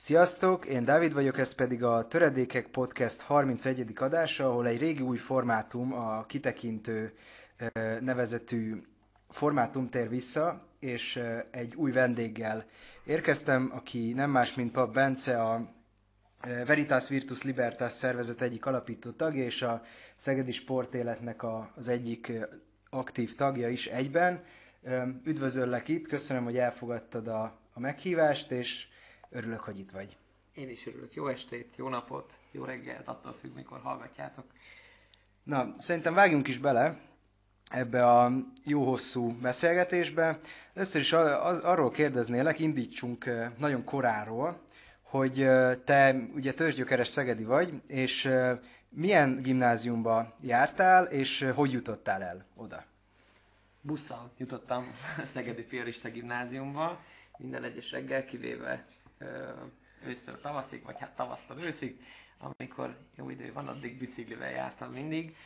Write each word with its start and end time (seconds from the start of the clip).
Sziasztok, 0.00 0.66
én 0.66 0.84
Dávid 0.84 1.12
vagyok, 1.12 1.38
ez 1.38 1.54
pedig 1.54 1.84
a 1.84 2.06
Töredékek 2.06 2.66
Podcast 2.66 3.20
31. 3.20 3.92
adása, 3.94 4.48
ahol 4.48 4.66
egy 4.66 4.78
régi 4.78 5.02
új 5.02 5.16
formátum, 5.16 5.92
a 5.92 6.26
kitekintő 6.26 7.12
nevezetű 8.00 8.82
formátum 9.28 9.88
tér 9.88 10.08
vissza, 10.08 10.66
és 10.78 11.20
egy 11.50 11.74
új 11.74 11.92
vendéggel 11.92 12.66
érkeztem, 13.04 13.70
aki 13.74 14.12
nem 14.12 14.30
más, 14.30 14.54
mint 14.54 14.72
Pap 14.72 14.92
Bence, 14.92 15.42
a 15.42 15.68
Veritas 16.66 17.08
Virtus 17.08 17.42
Libertas 17.42 17.92
szervezet 17.92 18.42
egyik 18.42 18.66
alapító 18.66 19.10
tagja, 19.10 19.44
és 19.44 19.62
a 19.62 19.82
Szegedi 20.14 20.52
Sportéletnek 20.52 21.42
az 21.76 21.88
egyik 21.88 22.32
aktív 22.90 23.34
tagja 23.34 23.68
is 23.68 23.86
egyben. 23.86 24.44
Üdvözöllek 25.24 25.88
itt, 25.88 26.08
köszönöm, 26.08 26.44
hogy 26.44 26.56
elfogadtad 26.56 27.28
a, 27.28 27.58
a 27.72 27.80
meghívást, 27.80 28.50
és 28.50 28.88
örülök, 29.30 29.60
hogy 29.60 29.78
itt 29.78 29.90
vagy. 29.90 30.16
Én 30.54 30.68
is 30.68 30.86
örülök. 30.86 31.14
Jó 31.14 31.26
estét, 31.26 31.74
jó 31.76 31.88
napot, 31.88 32.38
jó 32.50 32.64
reggelt, 32.64 33.08
attól 33.08 33.32
függ, 33.40 33.54
mikor 33.54 33.80
hallgatjátok. 33.80 34.44
Na, 35.42 35.74
szerintem 35.78 36.14
vágjunk 36.14 36.48
is 36.48 36.58
bele 36.58 36.98
ebbe 37.70 38.06
a 38.06 38.32
jó 38.64 38.84
hosszú 38.84 39.32
beszélgetésbe. 39.32 40.38
Először 40.74 41.00
is 41.00 41.12
arról 41.12 41.90
kérdeznélek, 41.90 42.58
indítsunk 42.58 43.30
nagyon 43.58 43.84
koráról, 43.84 44.60
hogy 45.02 45.34
te 45.84 46.14
ugye 46.34 46.52
törzsgyökeres 46.52 47.08
Szegedi 47.08 47.44
vagy, 47.44 47.82
és 47.86 48.30
milyen 48.88 49.42
gimnáziumba 49.42 50.36
jártál, 50.40 51.04
és 51.04 51.46
hogy 51.54 51.72
jutottál 51.72 52.22
el 52.22 52.44
oda? 52.56 52.84
Busszal 53.80 54.30
jutottam 54.36 54.92
a 55.22 55.26
Szegedi 55.34 55.62
Piarista 55.62 56.08
gimnáziumba, 56.08 57.00
minden 57.38 57.64
egyes 57.64 57.90
reggel, 57.90 58.24
kivéve 58.24 58.86
ősztől 60.04 60.40
tavaszig, 60.40 60.84
vagy 60.84 60.98
hát 60.98 61.16
tavasztól 61.16 61.58
őszig, 61.58 62.00
amikor 62.38 62.96
jó 63.16 63.30
idő 63.30 63.52
van, 63.52 63.68
addig 63.68 63.98
biciklivel 63.98 64.50
jártam 64.50 64.92
mindig. 64.92 65.36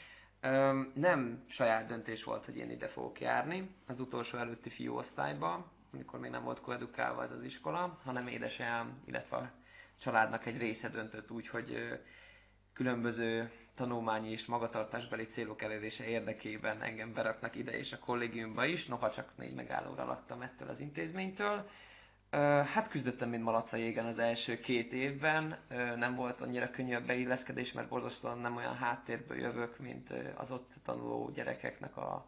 Nem 0.95 1.45
saját 1.48 1.87
döntés 1.87 2.25
volt, 2.25 2.45
hogy 2.45 2.56
én 2.56 2.70
ide 2.70 2.89
fogok 2.89 3.20
járni. 3.20 3.70
Az 3.87 4.01
utolsó 4.01 4.39
előtti 4.39 4.70
fiúosztályba, 4.70 5.70
amikor 5.92 6.19
még 6.20 6.31
nem 6.31 6.45
volt 6.45 6.61
koedukálva 6.61 7.23
ez 7.23 7.33
az 7.33 7.42
iskola, 7.42 8.01
hanem 8.05 8.27
édesem, 8.27 9.03
illetve 9.05 9.37
a 9.37 9.51
családnak 9.98 10.47
egy 10.47 10.59
része 10.59 10.89
döntött 10.89 11.31
úgy, 11.31 11.48
hogy 11.48 12.01
különböző 12.73 13.51
tanulmányi 13.75 14.31
és 14.31 14.47
magatartásbeli 14.47 15.25
célok 15.25 15.62
elérése 15.62 16.05
érdekében 16.05 16.83
engem 16.83 17.12
beraknak 17.12 17.57
ide 17.57 17.79
és 17.79 17.92
a 17.92 17.98
kollégiumba 17.98 18.64
is, 18.64 18.86
noha 18.86 19.11
csak 19.11 19.33
négy 19.36 19.55
megállóra 19.55 20.05
laktam 20.05 20.42
ettől 20.42 20.69
az 20.69 20.81
intézménytől. 20.81 21.69
Hát 22.72 22.88
küzdöttem, 22.88 23.28
mint 23.28 23.42
malac 23.42 23.72
a 23.72 23.77
jégen 23.77 24.06
az 24.06 24.19
első 24.19 24.61
két 24.61 24.92
évben. 24.92 25.58
Nem 25.97 26.14
volt 26.14 26.41
annyira 26.41 26.70
könnyű 26.70 26.94
a 26.94 27.00
beilleszkedés, 27.05 27.72
mert 27.72 27.89
borzasztóan 27.89 28.39
nem 28.39 28.56
olyan 28.56 28.77
háttérből 28.77 29.39
jövök, 29.39 29.78
mint 29.78 30.14
az 30.36 30.50
ott 30.50 30.74
tanuló 30.83 31.30
gyerekeknek 31.34 31.97
a, 31.97 32.27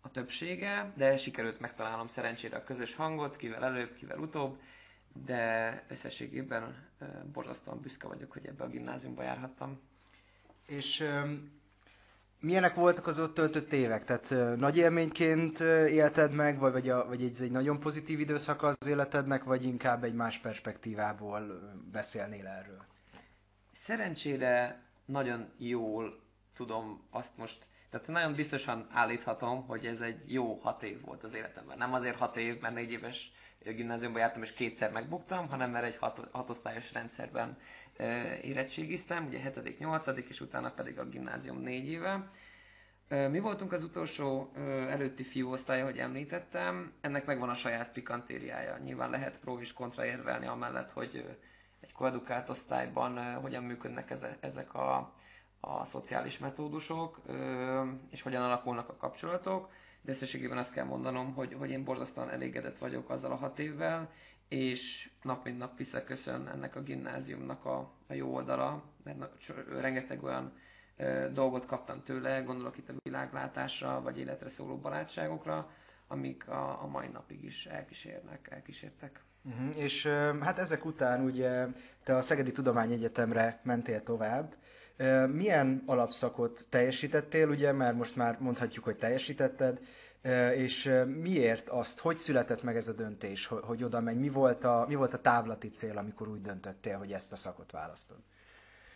a 0.00 0.10
többsége, 0.10 0.92
de 0.96 1.16
sikerült 1.16 1.60
megtalálnom 1.60 2.08
szerencsére 2.08 2.56
a 2.56 2.64
közös 2.64 2.94
hangot, 2.94 3.36
kivel 3.36 3.64
előbb, 3.64 3.94
kivel 3.94 4.18
utóbb, 4.18 4.60
de 5.24 5.84
összességében 5.88 6.88
borzasztóan 7.32 7.80
büszke 7.80 8.06
vagyok, 8.06 8.32
hogy 8.32 8.46
ebbe 8.46 8.64
a 8.64 8.68
gimnáziumba 8.68 9.22
járhattam. 9.22 9.80
És 10.66 11.04
Milyenek 12.42 12.74
voltak 12.74 13.06
az 13.06 13.20
ott 13.20 13.34
töltött 13.34 13.72
évek? 13.72 14.04
Tehát 14.04 14.56
nagy 14.58 14.76
élményként 14.76 15.60
élted 15.88 16.32
meg, 16.32 16.58
vagy, 16.58 16.72
vagy, 16.72 16.88
a, 16.88 17.06
vagy 17.06 17.22
ez 17.24 17.40
egy 17.40 17.50
nagyon 17.50 17.80
pozitív 17.80 18.20
időszak 18.20 18.62
az 18.62 18.88
életednek, 18.88 19.44
vagy 19.44 19.64
inkább 19.64 20.04
egy 20.04 20.14
más 20.14 20.38
perspektívából 20.38 21.60
beszélnél 21.92 22.46
erről? 22.46 22.84
Szerencsére 23.72 24.82
nagyon 25.04 25.52
jól 25.58 26.20
tudom 26.54 27.06
azt 27.10 27.36
most, 27.36 27.66
tehát 27.90 28.08
nagyon 28.08 28.34
biztosan 28.34 28.86
állíthatom, 28.90 29.66
hogy 29.66 29.86
ez 29.86 30.00
egy 30.00 30.32
jó 30.32 30.54
hat 30.54 30.82
év 30.82 31.00
volt 31.04 31.24
az 31.24 31.34
életemben. 31.34 31.78
Nem 31.78 31.94
azért 31.94 32.16
hat 32.16 32.36
év, 32.36 32.60
mert 32.60 32.74
négy 32.74 32.90
éves 32.90 33.32
gimnáziumban 33.64 34.20
jártam 34.20 34.42
és 34.42 34.52
kétszer 34.52 34.90
megbuktam, 34.90 35.48
hanem 35.48 35.70
mert 35.70 35.84
egy 35.84 35.96
hat, 35.96 36.28
hatosztályos 36.32 36.92
rendszerben 36.92 37.58
érettségiztem, 38.42 39.26
ugye 39.26 39.38
7 39.38 39.78
8 39.78 40.06
és 40.28 40.40
utána 40.40 40.70
pedig 40.70 40.98
a 40.98 41.04
gimnázium 41.08 41.58
négy 41.58 41.88
éve. 41.88 42.30
Mi 43.08 43.38
voltunk 43.38 43.72
az 43.72 43.82
utolsó 43.84 44.52
előtti 44.88 45.22
fiúosztály, 45.22 45.80
hogy 45.82 45.98
említettem, 45.98 46.92
ennek 47.00 47.26
megvan 47.26 47.48
a 47.48 47.54
saját 47.54 47.92
pikantériája. 47.92 48.78
Nyilván 48.78 49.10
lehet 49.10 49.40
pró 49.40 49.58
és 49.60 49.72
kontra 49.72 50.04
érvelni 50.04 50.46
amellett, 50.46 50.90
hogy 50.90 51.38
egy 51.80 51.92
koedukált 51.92 52.48
osztályban 52.48 53.34
hogyan 53.34 53.64
működnek 53.64 54.14
ezek 54.40 54.74
a, 54.74 55.14
a 55.60 55.84
szociális 55.84 56.38
metódusok, 56.38 57.20
és 58.10 58.22
hogyan 58.22 58.42
alakulnak 58.42 58.88
a 58.88 58.96
kapcsolatok, 58.96 59.70
de 60.02 60.10
összességében 60.12 60.58
azt 60.58 60.72
kell 60.74 60.84
mondanom, 60.84 61.34
hogy, 61.34 61.54
hogy 61.58 61.70
én 61.70 61.84
borzasztóan 61.84 62.30
elégedett 62.30 62.78
vagyok 62.78 63.10
azzal 63.10 63.32
a 63.32 63.36
hat 63.36 63.58
évvel, 63.58 64.10
és 64.50 65.10
nap 65.22 65.44
mint 65.44 65.58
nap 65.58 65.76
visszaköszön 65.76 66.48
ennek 66.48 66.76
a 66.76 66.82
gimnáziumnak 66.82 67.64
a, 67.64 67.92
a 68.08 68.12
jó 68.12 68.34
oldala, 68.34 68.82
mert 69.04 69.18
rengeteg 69.80 70.22
olyan 70.22 70.52
ö, 70.96 71.28
dolgot 71.32 71.66
kaptam 71.66 72.02
tőle, 72.02 72.40
gondolok 72.40 72.78
itt 72.78 72.88
a 72.88 72.92
világlátásra, 73.02 74.00
vagy 74.02 74.18
életre 74.18 74.48
szóló 74.48 74.76
barátságokra, 74.76 75.70
amik 76.08 76.48
a, 76.48 76.82
a 76.82 76.86
mai 76.86 77.06
napig 77.08 77.44
is 77.44 77.66
elkísérnek, 77.66 78.48
elkísértek. 78.50 79.20
Uh-huh. 79.42 79.78
És 79.78 80.06
hát 80.40 80.58
ezek 80.58 80.84
után 80.84 81.24
ugye 81.24 81.66
te 82.04 82.16
a 82.16 82.20
Szegedi 82.20 82.52
Tudományegyetemre 82.52 83.60
mentél 83.62 84.02
tovább. 84.02 84.54
Milyen 85.32 85.82
alapszakot 85.86 86.66
teljesítettél, 86.68 87.48
ugye, 87.48 87.72
mert 87.72 87.96
most 87.96 88.16
már 88.16 88.36
mondhatjuk, 88.40 88.84
hogy 88.84 88.96
teljesítetted, 88.96 89.80
és 90.54 90.92
miért 91.06 91.68
azt, 91.68 91.98
hogy 91.98 92.16
született 92.16 92.62
meg 92.62 92.76
ez 92.76 92.88
a 92.88 92.92
döntés, 92.92 93.46
hogy 93.46 93.84
oda 93.84 94.00
menj? 94.00 94.18
Mi 94.18 94.28
volt 94.28 94.64
a, 94.64 94.84
mi 94.88 94.94
volt 94.94 95.14
a 95.14 95.20
távlati 95.20 95.68
cél, 95.68 95.98
amikor 95.98 96.28
úgy 96.28 96.40
döntöttél, 96.40 96.98
hogy 96.98 97.12
ezt 97.12 97.32
a 97.32 97.36
szakot 97.36 97.70
választod? 97.70 98.18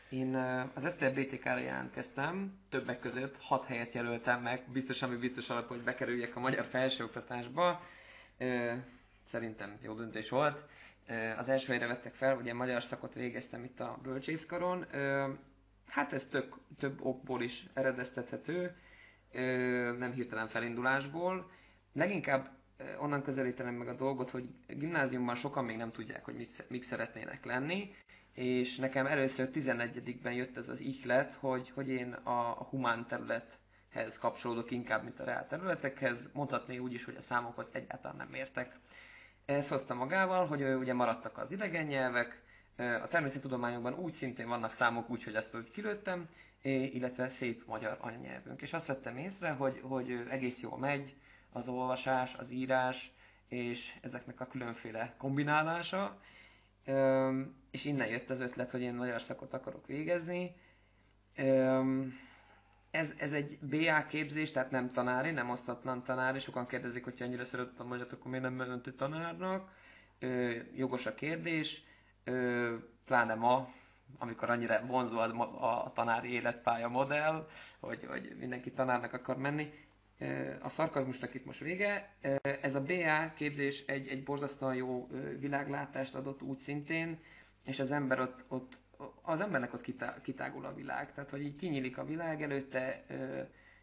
Én 0.09 0.35
az 0.75 0.85
Eszter 0.85 1.15
BTK-ra 1.15 1.59
jelentkeztem, 1.59 2.59
többek 2.71 3.01
között 3.01 3.37
hat 3.41 3.65
helyet 3.65 3.93
jelöltem 3.93 4.43
meg, 4.43 4.65
biztos, 4.73 5.03
ami 5.03 5.17
biztos 5.17 5.51
alap, 5.51 5.69
hogy 5.69 5.83
bekerüljek 5.83 6.37
a 6.37 6.41
magyar 6.41 6.65
felsőoktatásba. 6.65 7.81
Szerintem 9.25 9.79
jó 9.83 9.95
döntés 9.95 10.31
volt. 10.31 10.65
Az 11.37 11.49
első 11.49 11.67
helyre 11.67 11.87
vettek 11.87 12.15
fel, 12.15 12.37
ugye 12.37 12.55
magyar 12.55 12.83
szakot 12.83 13.15
végeztem 13.15 13.65
itt 13.65 13.81
a 13.81 13.99
bölcsészkaron. 14.03 14.87
Hát 15.89 16.13
ez 16.13 16.27
több, 16.27 16.55
több 16.79 17.05
okból 17.05 17.43
is 17.43 17.67
eredeztethető 17.75 18.77
nem 19.99 20.13
hirtelen 20.13 20.49
felindulásból. 20.49 21.51
Leginkább 21.93 22.51
onnan 22.99 23.23
közelítenem 23.23 23.75
meg 23.75 23.89
a 23.89 23.95
dolgot, 23.95 24.31
hogy 24.31 24.49
gimnáziumban 24.69 25.35
sokan 25.35 25.65
még 25.65 25.77
nem 25.77 25.93
tudják, 25.93 26.25
hogy 26.25 26.35
mit, 26.35 26.65
mik 26.69 26.83
szeretnének 26.83 27.45
lenni, 27.45 27.95
és 28.33 28.77
nekem 28.77 29.07
először 29.07 29.51
11-ben 29.55 30.33
jött 30.33 30.57
ez 30.57 30.69
az 30.69 30.81
ihlet, 30.81 31.35
hogy, 31.35 31.71
hogy 31.75 31.89
én 31.89 32.13
a, 32.13 32.31
a 32.61 32.67
humán 32.71 33.07
területhez 33.07 34.19
kapcsolódok 34.19 34.71
inkább, 34.71 35.03
mint 35.03 35.21
a 35.21 35.25
reál 35.25 35.47
területekhez. 35.47 36.31
Mondhatni 36.33 36.79
úgy 36.79 36.93
is, 36.93 37.05
hogy 37.05 37.17
a 37.17 37.21
számokhoz 37.21 37.71
egyáltalán 37.73 38.17
nem 38.17 38.35
értek. 38.35 38.77
Ez 39.45 39.69
hozta 39.69 39.95
magával, 39.95 40.47
hogy 40.47 40.63
ugye 40.63 40.95
maradtak 40.95 41.39
az 41.39 41.53
idegen 41.53 41.87
nyelvek, 41.87 42.43
a 42.77 43.07
természettudományokban 43.09 43.95
úgy 43.95 44.13
szintén 44.13 44.49
vannak 44.49 44.73
számok 44.73 45.11
úgy, 45.11 45.25
hogy 45.25 45.35
ezt 45.35 45.55
úgy 45.55 45.71
kilőttem, 45.71 46.29
illetve 46.71 47.29
szép 47.29 47.65
magyar 47.67 47.97
anyanyelvünk. 48.01 48.63
És 48.63 48.73
azt 48.73 48.87
vettem 48.87 49.17
észre, 49.17 49.51
hogy, 49.51 49.81
hogy 49.83 50.25
egész 50.29 50.63
jól 50.63 50.79
megy 50.79 51.17
az 51.53 51.69
olvasás, 51.69 52.35
az 52.35 52.51
írás, 52.51 53.13
és 53.49 53.95
ezeknek 54.01 54.41
a 54.41 54.47
különféle 54.47 55.15
kombinálása. 55.19 56.21
És 57.71 57.85
innen 57.85 58.09
jött 58.09 58.31
az 58.31 58.41
ötlet, 58.41 58.71
hogy 58.71 58.81
én 58.81 58.95
magyar 58.95 59.23
szakot 59.23 59.55
akarok 59.55 59.87
végezni. 59.87 60.57
Ez, 62.91 63.15
ez 63.19 63.33
egy 63.33 63.59
BA 63.61 64.07
képzés, 64.07 64.51
tehát 64.51 64.71
nem 64.71 64.93
tanári, 64.93 65.31
nem 65.31 65.51
osztatlan 65.51 66.03
tanári. 66.03 66.39
Sokan 66.39 66.67
kérdezik, 66.67 67.05
hogy 67.05 67.23
annyira 67.23 67.45
szeretett 67.45 67.81
a 67.81 67.85
magyar, 67.85 68.07
akkor 68.11 68.31
miért 68.31 68.45
nem 68.45 68.55
mentél 68.55 68.95
tanárnak. 68.95 69.71
Jogos 70.75 71.07
a 71.07 71.15
kérdés, 71.15 71.83
pláne 73.05 73.35
ma, 73.35 73.73
amikor 74.19 74.51
annyira 74.51 74.87
vonzó 74.87 75.19
a, 75.19 75.85
a 75.85 75.93
tanári 75.93 76.33
életpálya 76.33 76.89
modell, 76.89 77.49
hogy, 77.81 78.05
hogy 78.05 78.37
mindenki 78.39 78.73
tanárnak 78.73 79.13
akar 79.13 79.37
menni. 79.37 79.73
A 80.63 80.69
szarkazmusnak 80.69 81.35
itt 81.35 81.45
most 81.45 81.61
vége. 81.61 82.15
Ez 82.61 82.75
a 82.75 82.83
BA 82.83 83.33
képzés 83.35 83.85
egy, 83.87 84.09
egy 84.09 84.23
borzasztóan 84.23 84.75
jó 84.75 85.09
világlátást 85.39 86.15
adott 86.15 86.43
úgy 86.43 86.59
szintén, 86.59 87.19
és 87.65 87.81
az 87.81 87.93
ember 87.93 88.21
ott, 88.21 88.45
ott 88.49 88.79
az 89.23 89.41
embernek 89.41 89.75
ott 89.75 89.81
kitá, 89.81 90.21
kitágul 90.23 90.65
a 90.65 90.75
világ. 90.75 91.13
Tehát, 91.13 91.31
hogy 91.31 91.43
így 91.43 91.57
kinyílik 91.57 91.99
a 91.99 92.05
világ 92.05 92.43
előtte, 92.43 93.05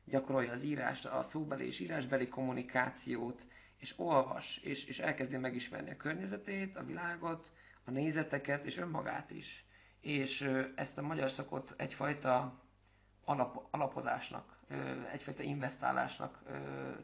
gyakorolja 0.05 0.51
az 0.51 0.63
írás, 0.63 1.05
a 1.05 1.21
szóbeli 1.21 1.65
és 1.65 1.79
írásbeli 1.79 2.27
kommunikációt, 2.27 3.45
és 3.77 3.93
olvas, 3.97 4.57
és, 4.57 4.85
és 4.85 4.99
elkezdi 4.99 5.37
megismerni 5.37 5.91
a 5.91 5.97
környezetét, 5.97 6.77
a 6.77 6.83
világot, 6.83 7.53
a 7.83 7.91
nézeteket 7.91 8.65
és 8.65 8.77
önmagát 8.77 9.31
is. 9.31 9.65
És 10.01 10.51
ezt 10.75 10.97
a 10.97 11.01
magyar 11.01 11.31
szakot 11.31 11.73
egyfajta 11.77 12.59
alap, 13.25 13.67
alapozásnak, 13.71 14.57
egyfajta 15.11 15.43
investálásnak 15.43 16.43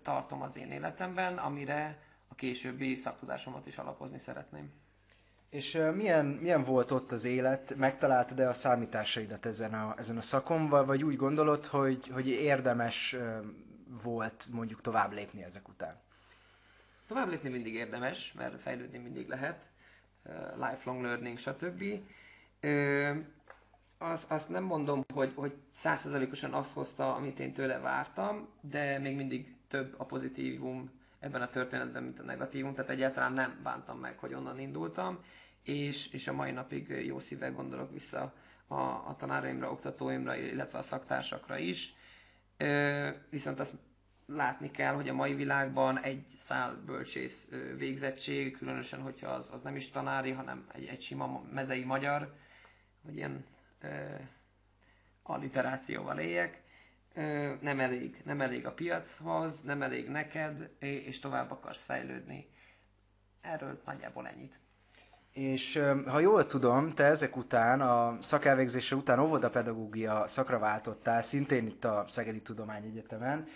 tartom 0.01 0.41
az 0.41 0.57
én 0.57 0.71
életemben, 0.71 1.37
amire 1.37 1.99
a 2.27 2.35
későbbi 2.35 2.95
szaktudásomat 2.95 3.67
is 3.67 3.77
alapozni 3.77 4.17
szeretném. 4.17 4.71
És 5.49 5.79
milyen, 5.93 6.25
milyen 6.25 6.63
volt 6.63 6.91
ott 6.91 7.11
az 7.11 7.25
élet? 7.25 7.75
Megtaláltad-e 7.75 8.49
a 8.49 8.53
számításaidat 8.53 9.45
ezen 9.45 9.73
a, 9.73 9.95
ezen 9.97 10.17
a 10.17 10.21
szakon, 10.21 10.69
vagy 10.69 11.03
úgy 11.03 11.15
gondolod, 11.15 11.65
hogy, 11.65 12.07
hogy 12.07 12.27
érdemes 12.27 13.15
volt 14.03 14.47
mondjuk 14.51 14.81
tovább 14.81 15.11
lépni 15.11 15.43
ezek 15.43 15.67
után? 15.67 15.99
Tovább 17.07 17.29
lépni 17.29 17.49
mindig 17.49 17.73
érdemes, 17.73 18.33
mert 18.33 18.61
fejlődni 18.61 18.97
mindig 18.97 19.27
lehet, 19.27 19.61
lifelong 20.55 21.03
learning, 21.03 21.37
stb. 21.37 21.83
Azt, 23.97 24.31
azt 24.31 24.49
nem 24.49 24.63
mondom, 24.63 25.03
hogy, 25.13 25.31
hogy 25.35 25.53
százszerzalékosan 25.73 26.53
azt 26.53 26.73
hozta, 26.73 27.15
amit 27.15 27.39
én 27.39 27.53
tőle 27.53 27.79
vártam, 27.79 28.47
de 28.61 28.97
még 28.99 29.15
mindig 29.15 29.55
több 29.67 29.95
a 29.97 30.05
pozitívum 30.05 30.91
ebben 31.19 31.41
a 31.41 31.49
történetben, 31.49 32.03
mint 32.03 32.19
a 32.19 32.23
negatívum, 32.23 32.73
tehát 32.73 32.91
egyáltalán 32.91 33.33
nem 33.33 33.59
bántam 33.63 33.99
meg, 33.99 34.17
hogy 34.17 34.33
onnan 34.33 34.59
indultam, 34.59 35.19
és, 35.63 36.07
és 36.07 36.27
a 36.27 36.33
mai 36.33 36.51
napig 36.51 36.89
jó 37.05 37.19
szívvel 37.19 37.51
gondolok 37.51 37.91
vissza 37.91 38.33
a, 38.67 38.75
a 38.81 39.15
tanáraimra, 39.17 39.71
oktatóimra, 39.71 40.35
illetve 40.35 40.77
a 40.77 40.81
szaktársakra 40.81 41.57
is. 41.57 41.93
Ö, 42.57 43.09
viszont 43.29 43.59
azt 43.59 43.75
látni 44.25 44.71
kell, 44.71 44.93
hogy 44.93 45.09
a 45.09 45.13
mai 45.13 45.33
világban 45.33 45.99
egy 45.99 46.25
szál 46.37 46.81
bölcsész 46.85 47.49
végzettség, 47.77 48.57
különösen, 48.57 49.01
hogyha 49.01 49.29
az, 49.29 49.49
az 49.53 49.61
nem 49.61 49.75
is 49.75 49.91
tanári, 49.91 50.31
hanem 50.31 50.67
egy, 50.73 50.85
egy 50.85 51.01
sima 51.01 51.43
mezei 51.51 51.83
magyar, 51.83 52.33
hogy 53.07 53.15
ilyen 53.17 53.45
ö, 53.81 53.87
alliterációval 55.23 56.19
éljek, 56.19 56.61
ö, 57.13 57.53
nem 57.61 57.79
elég, 57.79 58.21
nem 58.25 58.41
elég 58.41 58.65
a 58.65 58.73
piachoz, 58.73 59.61
nem 59.61 59.81
elég 59.81 60.09
neked, 60.09 60.69
és 60.79 61.19
tovább 61.19 61.51
akarsz 61.51 61.83
fejlődni. 61.83 62.47
Erről 63.41 63.81
nagyjából 63.85 64.27
ennyit. 64.27 64.59
És 65.37 65.81
ha 66.05 66.19
jól 66.19 66.45
tudom, 66.45 66.91
te 66.93 67.03
ezek 67.03 67.37
után, 67.37 67.81
a 67.81 68.17
szakelvégzése 68.21 68.95
után 68.95 69.19
óvodapedagógia 69.19 70.27
szakra 70.27 70.59
váltottál, 70.59 71.21
szintén 71.21 71.65
itt 71.67 71.85
a 71.85 72.05
Szegedi 72.07 72.41
Tudományegyetemen. 72.41 73.47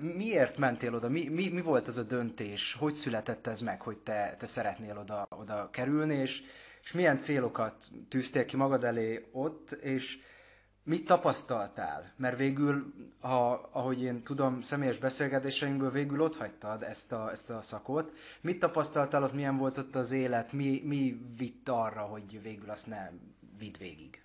Miért 0.00 0.58
mentél 0.58 0.94
oda? 0.94 1.08
Mi, 1.08 1.28
mi, 1.28 1.48
mi 1.48 1.60
volt 1.60 1.88
az 1.88 1.98
a 1.98 2.02
döntés? 2.02 2.76
Hogy 2.78 2.94
született 2.94 3.46
ez 3.46 3.60
meg, 3.60 3.80
hogy 3.80 3.98
te, 3.98 4.34
te 4.38 4.46
szeretnél 4.46 4.98
oda, 4.98 5.26
oda 5.30 5.70
kerülni, 5.70 6.14
és, 6.14 6.42
és 6.86 6.92
milyen 6.92 7.18
célokat 7.18 7.88
tűztél 8.08 8.44
ki 8.44 8.56
magad 8.56 8.84
elé 8.84 9.28
ott, 9.32 9.70
és 9.70 10.18
mit 10.82 11.06
tapasztaltál? 11.06 12.12
Mert 12.16 12.36
végül, 12.36 12.94
ha, 13.20 13.52
ahogy 13.72 14.02
én 14.02 14.22
tudom, 14.22 14.60
személyes 14.60 14.98
beszélgetéseinkből 14.98 15.90
végül 15.90 16.20
ott 16.20 16.36
hagytad 16.36 16.82
ezt 16.82 17.12
a, 17.12 17.30
ezt 17.30 17.50
a 17.50 17.60
szakot. 17.60 18.14
Mit 18.40 18.58
tapasztaltál 18.58 19.22
ott, 19.22 19.32
milyen 19.32 19.56
volt 19.56 19.78
ott 19.78 19.94
az 19.94 20.10
élet, 20.10 20.52
mi, 20.52 20.82
mi 20.84 21.20
vitt 21.36 21.68
arra, 21.68 22.00
hogy 22.00 22.42
végül 22.42 22.70
azt 22.70 22.86
nem 22.86 23.34
vidd 23.58 23.78
végig? 23.78 24.22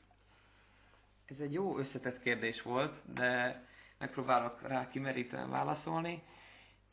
Ez 1.26 1.40
egy 1.40 1.54
jó 1.54 1.78
összetett 1.78 2.20
kérdés 2.20 2.62
volt, 2.62 3.14
de 3.14 3.64
megpróbálok 3.98 4.62
rá 4.62 4.88
kimerítően 4.88 5.50
válaszolni. 5.50 6.24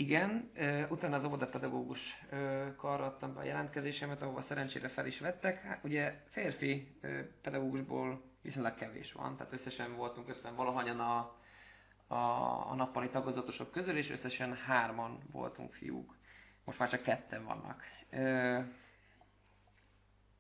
Igen, 0.01 0.51
utána 0.89 1.15
az 1.15 1.25
óvodapedagógus 1.25 2.25
karra 2.77 3.05
adtam 3.05 3.35
be 3.35 3.41
a 3.41 3.45
jelentkezésemet, 3.45 4.23
ahova 4.23 4.41
szerencsére 4.41 4.89
fel 4.89 5.07
is 5.07 5.19
vettek. 5.21 5.63
Hát, 5.63 5.85
ugye 5.85 6.23
férfi 6.31 6.99
pedagógusból 7.43 8.23
viszonylag 8.43 8.75
kevés 8.75 9.13
van, 9.13 9.37
tehát 9.37 9.53
összesen 9.53 9.97
voltunk 9.97 10.29
50 10.29 10.55
valahanyan 10.55 11.01
a, 11.01 11.37
a, 12.07 12.17
a 12.71 12.75
nappali 12.75 13.09
tagozatosok 13.09 13.71
közül, 13.71 13.97
és 13.97 14.11
összesen 14.11 14.55
hárman 14.55 15.19
voltunk 15.33 15.73
fiúk. 15.73 16.15
Most 16.65 16.79
már 16.79 16.89
csak 16.89 17.03
ketten 17.03 17.45
vannak. 17.45 17.83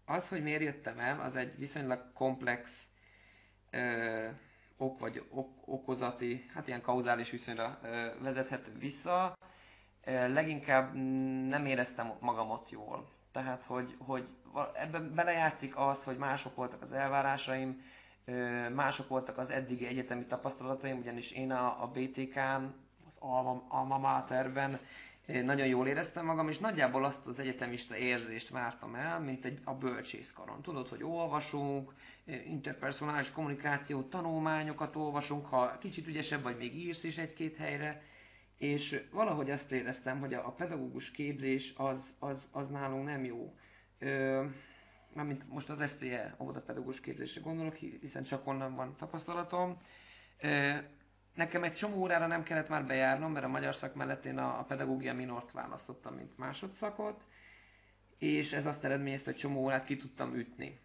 Az, 0.04 0.28
hogy 0.28 0.42
miért 0.42 0.62
jöttem 0.62 0.98
el, 0.98 1.20
az 1.20 1.36
egy 1.36 1.58
viszonylag 1.58 2.12
komplex 2.12 2.88
ö, 3.70 4.28
ok 4.76 4.98
vagy 4.98 5.26
ok, 5.30 5.50
okozati, 5.64 6.46
hát 6.54 6.68
ilyen 6.68 6.80
kauzális 6.82 7.30
viszonyra 7.30 7.78
ö, 7.82 8.08
vezethető 8.20 8.72
vissza. 8.78 9.36
Leginkább 10.04 10.94
nem 11.48 11.66
éreztem 11.66 12.12
magam 12.20 12.60
jól. 12.70 13.08
Tehát, 13.32 13.64
hogy, 13.64 13.96
hogy 13.98 14.26
ebben 14.74 15.14
belejátszik 15.14 15.76
az, 15.76 16.04
hogy 16.04 16.16
mások 16.16 16.54
voltak 16.54 16.82
az 16.82 16.92
elvárásaim, 16.92 17.82
mások 18.74 19.08
voltak 19.08 19.38
az 19.38 19.50
eddigi 19.50 19.86
egyetemi 19.86 20.26
tapasztalataim, 20.26 20.98
ugyanis 20.98 21.32
én 21.32 21.52
a, 21.52 21.82
a 21.82 21.86
BTK-n, 21.86 22.64
az 23.10 23.18
Alma, 23.18 23.64
Alma 23.68 23.98
Materben 23.98 24.78
nagyon 25.26 25.66
jól 25.66 25.86
éreztem 25.86 26.24
magam, 26.24 26.48
és 26.48 26.58
nagyjából 26.58 27.04
azt 27.04 27.26
az 27.26 27.38
egyetemista 27.38 27.96
érzést 27.96 28.48
vártam 28.48 28.94
el, 28.94 29.20
mint 29.20 29.44
egy, 29.44 29.58
a 29.64 29.74
bölcsészkaron. 29.74 30.62
Tudod, 30.62 30.88
hogy 30.88 31.02
olvasunk, 31.02 31.94
interpersonális 32.24 33.32
kommunikáció, 33.32 34.02
tanulmányokat 34.02 34.96
olvasunk, 34.96 35.46
ha 35.46 35.78
kicsit 35.78 36.06
ügyesebb 36.06 36.42
vagy, 36.42 36.56
még 36.56 36.76
írsz 36.76 37.04
is 37.04 37.18
egy-két 37.18 37.56
helyre, 37.56 38.02
és 38.58 39.02
valahogy 39.10 39.50
azt 39.50 39.72
éreztem, 39.72 40.20
hogy 40.20 40.34
a, 40.34 40.52
pedagógus 40.52 41.10
képzés 41.10 41.74
az, 41.76 42.16
az, 42.18 42.48
az 42.52 42.68
nálunk 42.68 43.04
nem 43.04 43.24
jó. 43.24 43.54
Ö, 43.98 44.44
mármint 45.14 45.48
most 45.48 45.70
az 45.70 45.90
STE 45.90 46.36
óvodapedagógus 46.40 47.00
képzésre 47.00 47.40
gondolok, 47.40 47.74
hiszen 47.74 48.22
csak 48.22 48.46
onnan 48.46 48.74
van 48.74 48.96
tapasztalatom. 48.96 49.78
Nekem 51.34 51.62
egy 51.62 51.72
csomó 51.72 51.96
órára 51.96 52.26
nem 52.26 52.42
kellett 52.42 52.68
már 52.68 52.86
bejárnom, 52.86 53.32
mert 53.32 53.44
a 53.44 53.48
magyar 53.48 53.74
szak 53.74 53.94
mellett 53.94 54.24
én 54.24 54.38
a, 54.38 54.58
a 54.58 54.64
pedagógia 54.64 55.14
minort 55.14 55.50
választottam, 55.50 56.14
mint 56.14 56.38
másodszakot, 56.38 57.24
és 58.18 58.52
ez 58.52 58.66
azt 58.66 58.84
eredményezte, 58.84 59.30
hogy 59.30 59.40
csomó 59.40 59.60
órát 59.60 59.84
ki 59.84 59.96
tudtam 59.96 60.34
ütni. 60.34 60.80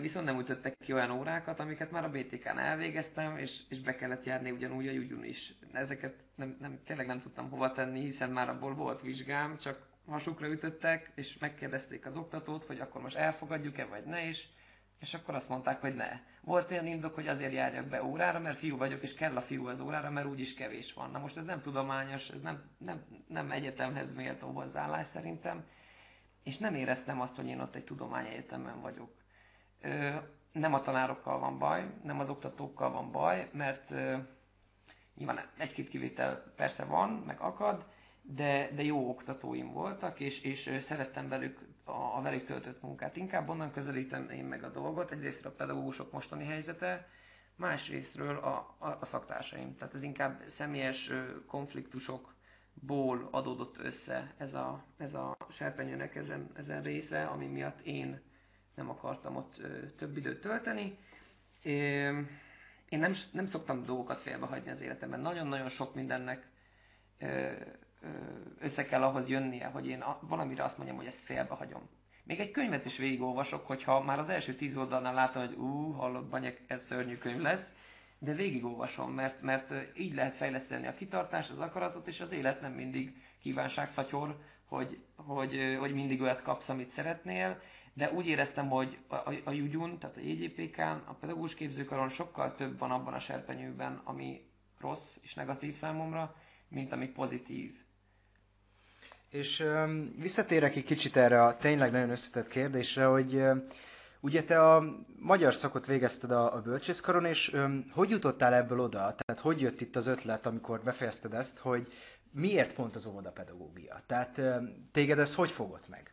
Viszont 0.00 0.26
nem 0.26 0.38
ütöttek 0.38 0.76
ki 0.78 0.92
olyan 0.92 1.10
órákat, 1.10 1.60
amiket 1.60 1.90
már 1.90 2.04
a 2.04 2.10
BTK-n 2.10 2.58
elvégeztem, 2.58 3.36
és, 3.36 3.60
és 3.68 3.80
be 3.80 3.94
kellett 3.94 4.24
járni 4.24 4.50
ugyanúgy 4.50 4.88
a 4.88 4.90
Jugyun 4.90 5.24
is. 5.24 5.54
Ezeket 5.72 6.14
nem, 6.34 6.56
nem, 6.60 6.78
tényleg 6.84 7.06
nem 7.06 7.20
tudtam 7.20 7.50
hova 7.50 7.72
tenni, 7.72 8.00
hiszen 8.00 8.30
már 8.30 8.48
abból 8.48 8.74
volt 8.74 9.00
vizsgám, 9.02 9.58
csak 9.58 9.86
hasukra 10.06 10.48
ütöttek, 10.48 11.10
és 11.14 11.38
megkérdezték 11.38 12.06
az 12.06 12.16
oktatót, 12.16 12.64
hogy 12.64 12.80
akkor 12.80 13.02
most 13.02 13.16
elfogadjuk-e, 13.16 13.84
vagy 13.84 14.04
ne 14.04 14.28
is, 14.28 14.48
és 15.00 15.14
akkor 15.14 15.34
azt 15.34 15.48
mondták, 15.48 15.80
hogy 15.80 15.94
ne. 15.94 16.20
Volt 16.40 16.70
olyan 16.70 16.86
indok, 16.86 17.14
hogy 17.14 17.28
azért 17.28 17.52
járjak 17.52 17.86
be 17.86 18.04
órára, 18.04 18.38
mert 18.38 18.58
fiú 18.58 18.76
vagyok, 18.76 19.02
és 19.02 19.14
kell 19.14 19.36
a 19.36 19.40
fiú 19.40 19.66
az 19.66 19.80
órára, 19.80 20.10
mert 20.10 20.26
úgyis 20.26 20.54
kevés 20.54 20.92
van. 20.92 21.10
Na 21.10 21.18
most 21.18 21.36
ez 21.36 21.44
nem 21.44 21.60
tudományos, 21.60 22.30
ez 22.30 22.40
nem, 22.40 22.62
nem, 22.78 23.04
nem 23.28 23.50
egyetemhez 23.50 24.14
méltó 24.14 24.50
hozzáállás 24.50 25.06
szerintem, 25.06 25.64
és 26.42 26.58
nem 26.58 26.74
éreztem 26.74 27.20
azt, 27.20 27.36
hogy 27.36 27.48
én 27.48 27.60
ott 27.60 27.74
egy 27.74 27.84
tudományegyetemen 27.84 28.80
vagyok. 28.80 29.17
Nem 30.52 30.74
a 30.74 30.80
tanárokkal 30.80 31.38
van 31.38 31.58
baj, 31.58 31.90
nem 32.02 32.18
az 32.18 32.30
oktatókkal 32.30 32.90
van 32.92 33.12
baj, 33.12 33.50
mert 33.52 33.90
nyilván 35.14 35.40
egy-két 35.58 35.88
kivétel 35.88 36.52
persze 36.56 36.84
van, 36.84 37.10
meg 37.10 37.40
akad, 37.40 37.86
de, 38.22 38.70
de 38.74 38.82
jó 38.82 39.08
oktatóim 39.08 39.72
voltak, 39.72 40.20
és, 40.20 40.42
és 40.42 40.70
szerettem 40.80 41.28
velük 41.28 41.58
a, 41.84 42.16
a 42.16 42.20
velük 42.22 42.44
töltött 42.44 42.82
munkát. 42.82 43.16
Inkább 43.16 43.48
onnan 43.48 43.70
közelítem 43.70 44.28
én 44.30 44.44
meg 44.44 44.62
a 44.64 44.70
dolgot, 44.70 45.10
egyrészt 45.10 45.46
a 45.46 45.50
pedagógusok 45.50 46.12
mostani 46.12 46.44
helyzete, 46.44 47.08
másrésztről 47.56 48.36
a, 48.36 48.76
a, 48.78 48.88
a 49.00 49.04
szaktársaim. 49.04 49.76
Tehát 49.76 49.94
ez 49.94 50.02
inkább 50.02 50.42
személyes 50.46 51.12
konfliktusokból 51.46 53.28
adódott 53.30 53.78
össze 53.78 54.34
ez 54.36 54.54
a, 54.54 54.84
ez 54.96 55.14
a 55.14 55.36
serpenyőnek 55.50 56.14
ezen, 56.14 56.50
ezen 56.54 56.82
része, 56.82 57.24
ami 57.24 57.46
miatt 57.46 57.80
én 57.80 58.20
nem 58.78 58.90
akartam 58.90 59.36
ott 59.36 59.60
több 59.96 60.16
időt 60.16 60.40
tölteni. 60.40 60.98
Én 62.88 62.98
nem, 62.98 63.12
nem 63.32 63.44
szoktam 63.44 63.84
dolgokat 63.84 64.20
félbehagyni 64.20 64.70
az 64.70 64.80
életemben. 64.80 65.20
Nagyon-nagyon 65.20 65.68
sok 65.68 65.94
mindennek 65.94 66.48
össze 68.58 68.84
kell 68.84 69.02
ahhoz 69.02 69.28
jönnie, 69.28 69.66
hogy 69.66 69.88
én 69.88 70.04
valamire 70.20 70.62
azt 70.64 70.76
mondjam, 70.76 70.98
hogy 70.98 71.06
ezt 71.06 71.24
félbehagyom. 71.24 71.88
Még 72.24 72.40
egy 72.40 72.50
könyvet 72.50 72.84
is 72.84 72.96
végigolvasok, 72.96 73.66
hogyha 73.66 74.02
már 74.02 74.18
az 74.18 74.28
első 74.28 74.54
tíz 74.54 74.76
oldalnál 74.76 75.14
látom, 75.14 75.46
hogy 75.46 75.54
ú, 75.54 75.90
hallott 75.92 76.28
banyek, 76.28 76.60
ez 76.66 76.84
szörnyű 76.84 77.16
könyv 77.16 77.40
lesz, 77.40 77.74
de 78.18 78.32
végigolvasom, 78.32 79.12
mert, 79.12 79.42
mert 79.42 79.74
így 79.96 80.14
lehet 80.14 80.36
fejleszteni 80.36 80.86
a 80.86 80.94
kitartást, 80.94 81.50
az 81.50 81.60
akaratot, 81.60 82.06
és 82.06 82.20
az 82.20 82.32
élet 82.32 82.60
nem 82.60 82.72
mindig 82.72 83.22
kívánságszatyor, 83.40 84.38
hogy, 84.64 84.98
hogy, 85.16 85.76
hogy 85.78 85.94
mindig 85.94 86.20
olyat 86.20 86.42
kapsz, 86.42 86.68
amit 86.68 86.90
szeretnél, 86.90 87.60
de 87.98 88.10
úgy 88.12 88.26
éreztem, 88.26 88.68
hogy 88.68 88.98
a, 89.06 89.14
a, 89.14 89.32
a 89.44 89.50
Jugyun, 89.50 89.98
tehát 89.98 90.16
a 90.16 90.20
JGPK-n, 90.20 91.02
a 91.06 91.16
pedagógus 91.20 91.54
képzőkaron 91.54 92.08
sokkal 92.08 92.54
több 92.54 92.78
van 92.78 92.90
abban 92.90 93.14
a 93.14 93.18
serpenyőben, 93.18 94.00
ami 94.04 94.40
rossz 94.80 95.16
és 95.20 95.34
negatív 95.34 95.74
számomra, 95.74 96.34
mint 96.68 96.92
ami 96.92 97.06
pozitív. 97.06 97.74
És 99.28 99.60
um, 99.60 100.14
visszatérek 100.18 100.76
egy 100.76 100.84
kicsit 100.84 101.16
erre 101.16 101.44
a 101.44 101.56
tényleg 101.56 101.90
nagyon 101.90 102.10
összetett 102.10 102.48
kérdésre, 102.48 103.04
hogy 103.04 103.34
um, 103.34 103.66
ugye 104.20 104.44
te 104.44 104.74
a 104.74 104.84
magyar 105.18 105.54
szakot 105.54 105.86
végezted 105.86 106.30
a, 106.30 106.54
a 106.54 106.60
bölcsészkaron, 106.60 107.24
és 107.24 107.52
um, 107.52 107.90
hogy 107.92 108.10
jutottál 108.10 108.54
ebből 108.54 108.80
oda? 108.80 108.98
Tehát 108.98 109.42
hogy 109.42 109.60
jött 109.60 109.80
itt 109.80 109.96
az 109.96 110.06
ötlet, 110.06 110.46
amikor 110.46 110.82
befejezted 110.82 111.34
ezt, 111.34 111.58
hogy 111.58 111.92
miért 112.30 112.74
pont 112.74 112.94
az 112.94 113.06
óvodapedagógia? 113.06 114.02
Tehát 114.06 114.38
um, 114.38 114.88
téged 114.92 115.18
ez 115.18 115.34
hogy 115.34 115.50
fogott 115.50 115.88
meg? 115.88 116.12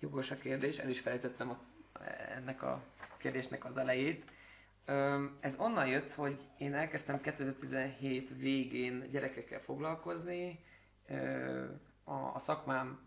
Jogos 0.00 0.30
a 0.30 0.36
kérdés, 0.36 0.78
el 0.78 0.88
is 0.88 1.00
felejtettem 1.00 1.50
a, 1.50 1.58
ennek 2.36 2.62
a 2.62 2.82
kérdésnek 3.18 3.64
az 3.64 3.76
elejét. 3.76 4.24
Ez 5.40 5.56
onnan 5.58 5.86
jött, 5.86 6.10
hogy 6.12 6.40
én 6.58 6.74
elkezdtem 6.74 7.20
2017 7.20 8.30
végén 8.38 9.10
gyerekekkel 9.10 9.60
foglalkozni, 9.60 10.64
a, 12.04 12.38
szakmám 12.38 13.00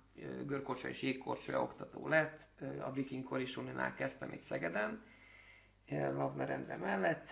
görkorcsa 0.46 0.88
és 0.88 1.02
jégkorcsolya 1.02 1.62
oktató 1.62 2.08
lett, 2.08 2.62
a 2.82 2.92
Viking 2.92 3.24
Korisoninál 3.24 3.94
kezdtem 3.94 4.32
itt 4.32 4.42
Szegeden, 4.42 5.04
Lavner 5.90 6.50
Endre 6.50 6.76
mellett, 6.78 7.30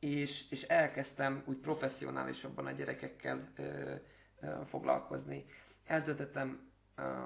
és, 0.00 0.50
és 0.50 0.62
elkezdtem 0.62 1.42
úgy 1.46 1.56
professzionálisabban 1.56 2.66
a 2.66 2.70
gyerekekkel 2.72 3.52
foglalkozni. 4.66 5.44
Eltöltöttem 5.86 6.71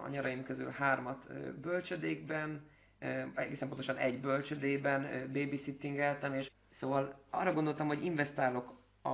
a 0.05 0.09
nyaraim 0.09 0.43
közül 0.43 0.71
hármat 0.71 1.33
bölcsödékben, 1.61 2.69
egészen 3.35 3.69
pontosan 3.69 3.97
egy 3.97 4.21
bölcsödében 4.21 5.31
babysittingeltem, 5.33 6.35
és 6.35 6.51
szóval 6.71 7.21
arra 7.31 7.53
gondoltam, 7.53 7.87
hogy 7.87 8.05
investálok 8.05 8.81
a, 9.03 9.09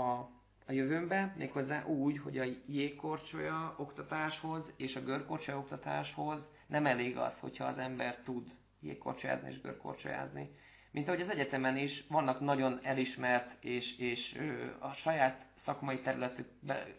a 0.66 0.73
jövőmbe, 0.73 1.35
méghozzá 1.37 1.85
úgy, 1.85 2.19
hogy 2.19 2.38
a 2.38 2.45
jégkorcsolya 2.66 3.75
oktatáshoz 3.78 4.75
és 4.76 4.97
a 4.97 5.02
görkorcsolya 5.02 5.59
oktatáshoz 5.59 6.52
nem 6.66 6.87
elég 6.87 7.16
az, 7.16 7.40
hogyha 7.40 7.64
az 7.64 7.78
ember 7.78 8.16
tud 8.16 8.50
jégkorcsolyázni 8.81 9.49
és 9.49 9.61
görkorcsolyázni. 9.61 10.50
Mint 10.90 11.09
ahogy 11.09 11.21
az 11.21 11.31
egyetemen 11.31 11.76
is 11.76 12.04
vannak 12.09 12.40
nagyon 12.40 12.78
elismert 12.83 13.64
és, 13.64 13.99
és 13.99 14.38
a 14.78 14.92
saját 14.92 15.47
szakmai, 15.54 16.00
területük, 16.00 16.49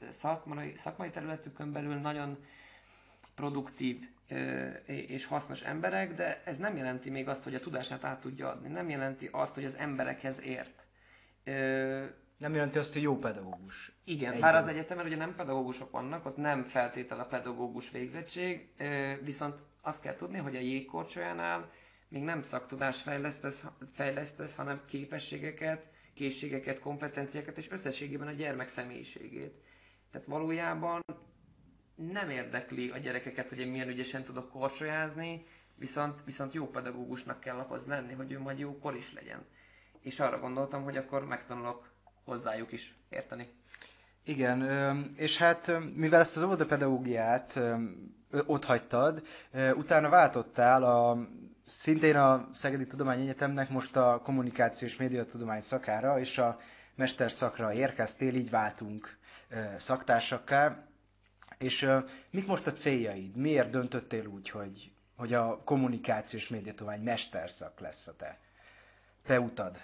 szakmai, 0.09 0.73
szakmai 0.75 1.09
területükön 1.09 1.71
belül 1.71 1.95
nagyon 1.95 2.37
produktív 3.35 4.01
és 4.85 5.25
hasznos 5.25 5.61
emberek, 5.61 6.13
de 6.13 6.41
ez 6.45 6.57
nem 6.57 6.77
jelenti 6.77 7.09
még 7.09 7.27
azt, 7.27 7.43
hogy 7.43 7.55
a 7.55 7.59
tudását 7.59 8.03
át 8.03 8.19
tudja 8.19 8.49
adni. 8.49 8.67
Nem 8.67 8.89
jelenti 8.89 9.29
azt, 9.31 9.53
hogy 9.53 9.65
az 9.65 9.77
emberekhez 9.77 10.41
ért. 10.41 10.87
Nem 12.37 12.53
jelenti 12.53 12.77
azt, 12.77 12.93
hogy 12.93 13.01
jó 13.01 13.17
pedagógus. 13.17 13.91
Igen, 14.03 14.33
Egyben. 14.33 14.51
bár 14.51 14.55
az 14.61 14.67
egyetemen 14.67 15.05
ugye 15.05 15.15
nem 15.15 15.35
pedagógusok 15.35 15.91
vannak, 15.91 16.25
ott 16.25 16.37
nem 16.37 16.63
feltétel 16.63 17.19
a 17.19 17.25
pedagógus 17.25 17.91
végzettség, 17.91 18.69
viszont 19.21 19.59
azt 19.81 20.01
kell 20.01 20.15
tudni, 20.15 20.37
hogy 20.37 20.55
a 20.55 20.59
jégkorcsolyánál 20.59 21.71
még 22.07 22.23
nem 22.23 22.41
szaktudás 22.41 23.01
fejlesztesz, 23.01 23.65
fejlesztesz, 23.93 24.55
hanem 24.55 24.81
képességeket, 24.87 25.89
készségeket, 26.13 26.79
kompetenciákat 26.79 27.57
és 27.57 27.71
összességében 27.71 28.27
a 28.27 28.31
gyermek 28.31 28.67
személyiségét. 28.67 29.53
Tehát 30.11 30.27
valójában 30.27 31.01
nem 31.95 32.29
érdekli 32.29 32.89
a 32.89 32.97
gyerekeket, 32.97 33.49
hogy 33.49 33.59
én 33.59 33.67
milyen 33.67 33.87
ügyesen 33.87 34.23
tudok 34.23 34.49
korcsolyázni, 34.49 35.45
viszont, 35.75 36.19
viszont 36.25 36.53
jó 36.53 36.67
pedagógusnak 36.69 37.39
kell 37.39 37.57
ahhoz 37.57 37.85
lenni, 37.85 38.13
hogy 38.13 38.31
ő 38.31 38.39
majd 38.39 38.59
jó 38.59 38.77
kor 38.79 38.95
is 38.95 39.13
legyen. 39.13 39.45
És 40.01 40.19
arra 40.19 40.39
gondoltam, 40.39 40.83
hogy 40.83 40.97
akkor 40.97 41.25
megtanulok 41.25 41.91
hozzájuk 42.23 42.71
is 42.71 42.95
érteni. 43.09 43.47
Igen, 44.23 44.61
és 45.15 45.37
hát 45.37 45.71
mivel 45.95 46.19
ezt 46.19 46.37
az 46.37 46.43
óvodapedagógiát 46.43 47.59
ott 48.45 48.65
hagytad, 48.65 49.23
utána 49.75 50.09
váltottál 50.09 50.83
a 50.83 51.27
szintén 51.65 52.15
a 52.15 52.49
Szegedi 52.53 52.87
Tudományegyetemnek 52.87 53.69
most 53.69 53.95
a 53.95 54.21
kommunikáció 54.23 54.87
és 54.87 54.95
médiatudomány 54.95 55.61
szakára, 55.61 56.19
és 56.19 56.37
a 56.37 56.59
mesterszakra 56.95 57.73
érkeztél, 57.73 58.35
így 58.35 58.49
váltunk 58.49 59.17
szaktársakká. 59.77 60.85
És 61.63 61.81
uh, 61.81 62.03
mik 62.29 62.47
most 62.47 62.67
a 62.67 62.71
céljaid? 62.71 63.37
Miért 63.37 63.69
döntöttél 63.69 64.25
úgy, 64.25 64.49
hogy, 64.49 64.91
hogy 65.15 65.33
a 65.33 65.63
kommunikációs 65.63 66.47
médiatovány 66.49 67.01
mesterszak 67.01 67.79
lesz 67.79 68.07
a 68.07 68.15
te, 68.15 68.39
te 69.25 69.39
utad? 69.39 69.77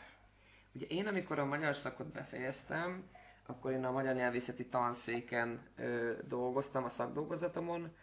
Ugye 0.73 0.85
én, 0.85 1.07
amikor 1.07 1.39
a 1.39 1.45
magyar 1.45 1.75
szakot 1.75 2.11
befejeztem, 2.11 3.03
akkor 3.45 3.71
én 3.71 3.83
a 3.83 3.91
magyar 3.91 4.15
nyelvészeti 4.15 4.65
tanszéken 4.65 5.59
ö, 5.75 6.13
dolgoztam 6.27 6.83
a 6.83 6.89
szakdolgozatomon. 6.89 7.95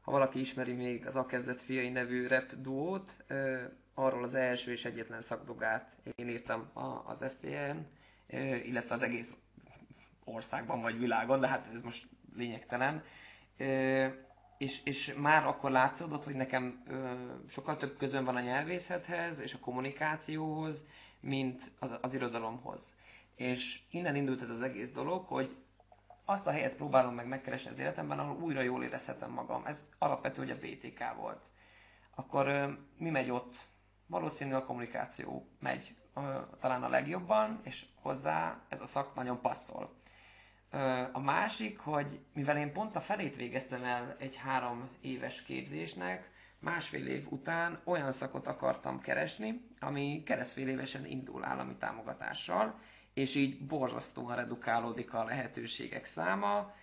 Ha 0.00 0.10
valaki 0.10 0.38
ismeri 0.40 0.72
még 0.72 1.06
az 1.06 1.16
A 1.16 1.26
kezdet 1.26 1.60
fiai 1.60 1.88
nevű 1.88 2.26
rap 2.26 2.54
duót, 2.54 3.16
ö, 3.26 3.62
arról 3.94 4.24
az 4.24 4.34
első 4.34 4.72
és 4.72 4.84
egyetlen 4.84 5.20
szakdogát 5.20 5.96
én 6.14 6.28
írtam 6.28 6.70
a, 6.72 7.10
az 7.10 7.32
STN, 7.32 7.76
ö, 8.26 8.36
illetve 8.54 8.94
az 8.94 9.02
egész 9.02 9.38
országban 10.24 10.80
vagy 10.80 10.98
világon, 10.98 11.40
de 11.40 11.48
hát 11.48 11.68
ez 11.74 11.82
most 11.82 12.08
lényegtelen. 12.36 13.02
És, 14.58 14.80
és 14.84 15.14
már 15.14 15.46
akkor 15.46 15.70
látszódott, 15.70 16.24
hogy 16.24 16.34
nekem 16.34 16.82
sokkal 17.48 17.76
több 17.76 17.96
közön 17.96 18.24
van 18.24 18.36
a 18.36 18.40
nyelvészethez 18.40 19.40
és 19.40 19.54
a 19.54 19.58
kommunikációhoz, 19.58 20.86
mint 21.20 21.72
az, 21.78 21.98
az 22.00 22.14
irodalomhoz. 22.14 22.94
És 23.36 23.80
innen 23.90 24.16
indult 24.16 24.42
ez 24.42 24.50
az 24.50 24.62
egész 24.62 24.92
dolog, 24.92 25.26
hogy 25.26 25.56
azt 26.24 26.46
a 26.46 26.50
helyet 26.50 26.74
próbálom 26.74 27.14
meg 27.14 27.26
megkeresni 27.26 27.70
az 27.70 27.78
életemben, 27.78 28.18
ahol 28.18 28.42
újra 28.42 28.60
jól 28.60 28.84
érezhetem 28.84 29.30
magam. 29.30 29.66
Ez 29.66 29.88
alapvető, 29.98 30.38
hogy 30.38 30.50
a 30.50 30.58
BTK 30.58 31.14
volt. 31.16 31.44
Akkor 32.14 32.76
mi 32.98 33.10
megy 33.10 33.30
ott? 33.30 33.54
Valószínűleg 34.06 34.62
a 34.62 34.64
kommunikáció 34.64 35.46
megy 35.58 35.94
talán 36.60 36.82
a 36.82 36.88
legjobban, 36.88 37.60
és 37.62 37.86
hozzá 38.00 38.60
ez 38.68 38.80
a 38.80 38.86
szak 38.86 39.14
nagyon 39.14 39.40
passzol. 39.40 39.94
A 41.12 41.20
másik, 41.20 41.78
hogy 41.78 42.18
mivel 42.34 42.56
én 42.56 42.72
pont 42.72 42.96
a 42.96 43.00
felét 43.00 43.36
végeztem 43.36 43.84
el 43.84 44.16
egy 44.18 44.36
három 44.36 44.88
éves 45.00 45.42
képzésnek, 45.42 46.30
másfél 46.58 47.06
év 47.06 47.26
után 47.28 47.80
olyan 47.84 48.12
szakot 48.12 48.46
akartam 48.46 49.00
keresni, 49.00 49.60
ami 49.80 50.22
keresztfél 50.26 50.68
évesen 50.68 51.06
indul 51.06 51.44
állami 51.44 51.74
támogatással, 51.76 52.78
és 53.14 53.34
így 53.34 53.66
borzasztóan 53.66 54.36
redukálódik 54.36 55.14
a 55.14 55.24
lehetőségek 55.24 56.04
száma. 56.04 56.74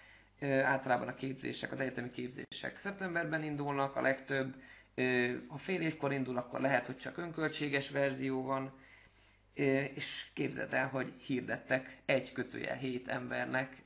Általában 0.63 1.08
a 1.08 1.15
képzések, 1.15 1.72
az 1.72 1.79
egyetemi 1.79 2.10
képzések 2.10 2.77
szeptemberben 2.77 3.43
indulnak, 3.43 3.96
a 3.96 4.01
legtöbb. 4.01 4.55
Ha 5.48 5.58
fél 5.58 5.81
évkor 5.81 6.12
indul, 6.13 6.38
akkor 6.38 6.60
lehet, 6.62 6.86
hogy 6.86 6.98
csak 6.98 7.17
önköltséges 7.17 7.89
verzió 7.89 8.43
van 8.43 8.72
és 9.95 10.27
képzeld 10.33 10.73
el, 10.73 10.87
hogy 10.87 11.13
hirdettek 11.25 11.97
egy 12.05 12.31
kötője 12.31 12.75
hét 12.75 13.07
embernek 13.07 13.81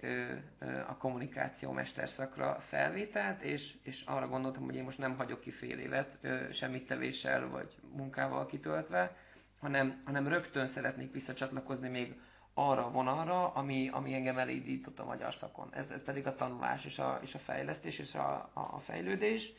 a 0.88 0.98
kommunikáció 0.98 1.72
mesterszakra 1.72 2.60
felvételt, 2.68 3.42
és, 3.42 3.76
és 3.84 4.04
arra 4.06 4.28
gondoltam, 4.28 4.64
hogy 4.64 4.76
én 4.76 4.84
most 4.84 4.98
nem 4.98 5.16
hagyok 5.16 5.40
ki 5.40 5.52
fél 5.52 5.80
évet 5.80 6.18
semmit 6.52 6.88
tevéssel 6.88 7.48
vagy 7.50 7.76
munkával 7.92 8.46
kitöltve, 8.46 9.16
hanem, 9.60 10.02
hanem 10.06 10.28
rögtön 10.28 10.66
szeretnék 10.66 11.12
visszacsatlakozni 11.12 11.90
még 11.90 12.16
arra 12.54 12.86
a 12.86 12.92
vonalra, 12.92 13.48
ami, 13.54 13.90
ami 13.92 14.14
engem 14.14 14.38
elindított 14.38 15.00
a 15.00 15.06
magyar 15.06 15.34
szakon. 15.34 15.70
Ez, 15.74 15.90
ez 15.90 16.04
pedig 16.04 16.28
a 16.28 16.36
tanulás 16.36 16.86
és 16.86 17.00
a, 17.00 17.20
és 17.22 17.36
a 17.36 17.40
fejlesztés 17.40 18.00
és 18.00 18.14
a, 18.16 18.52
a 18.54 18.80
fejlődés. 18.80 19.52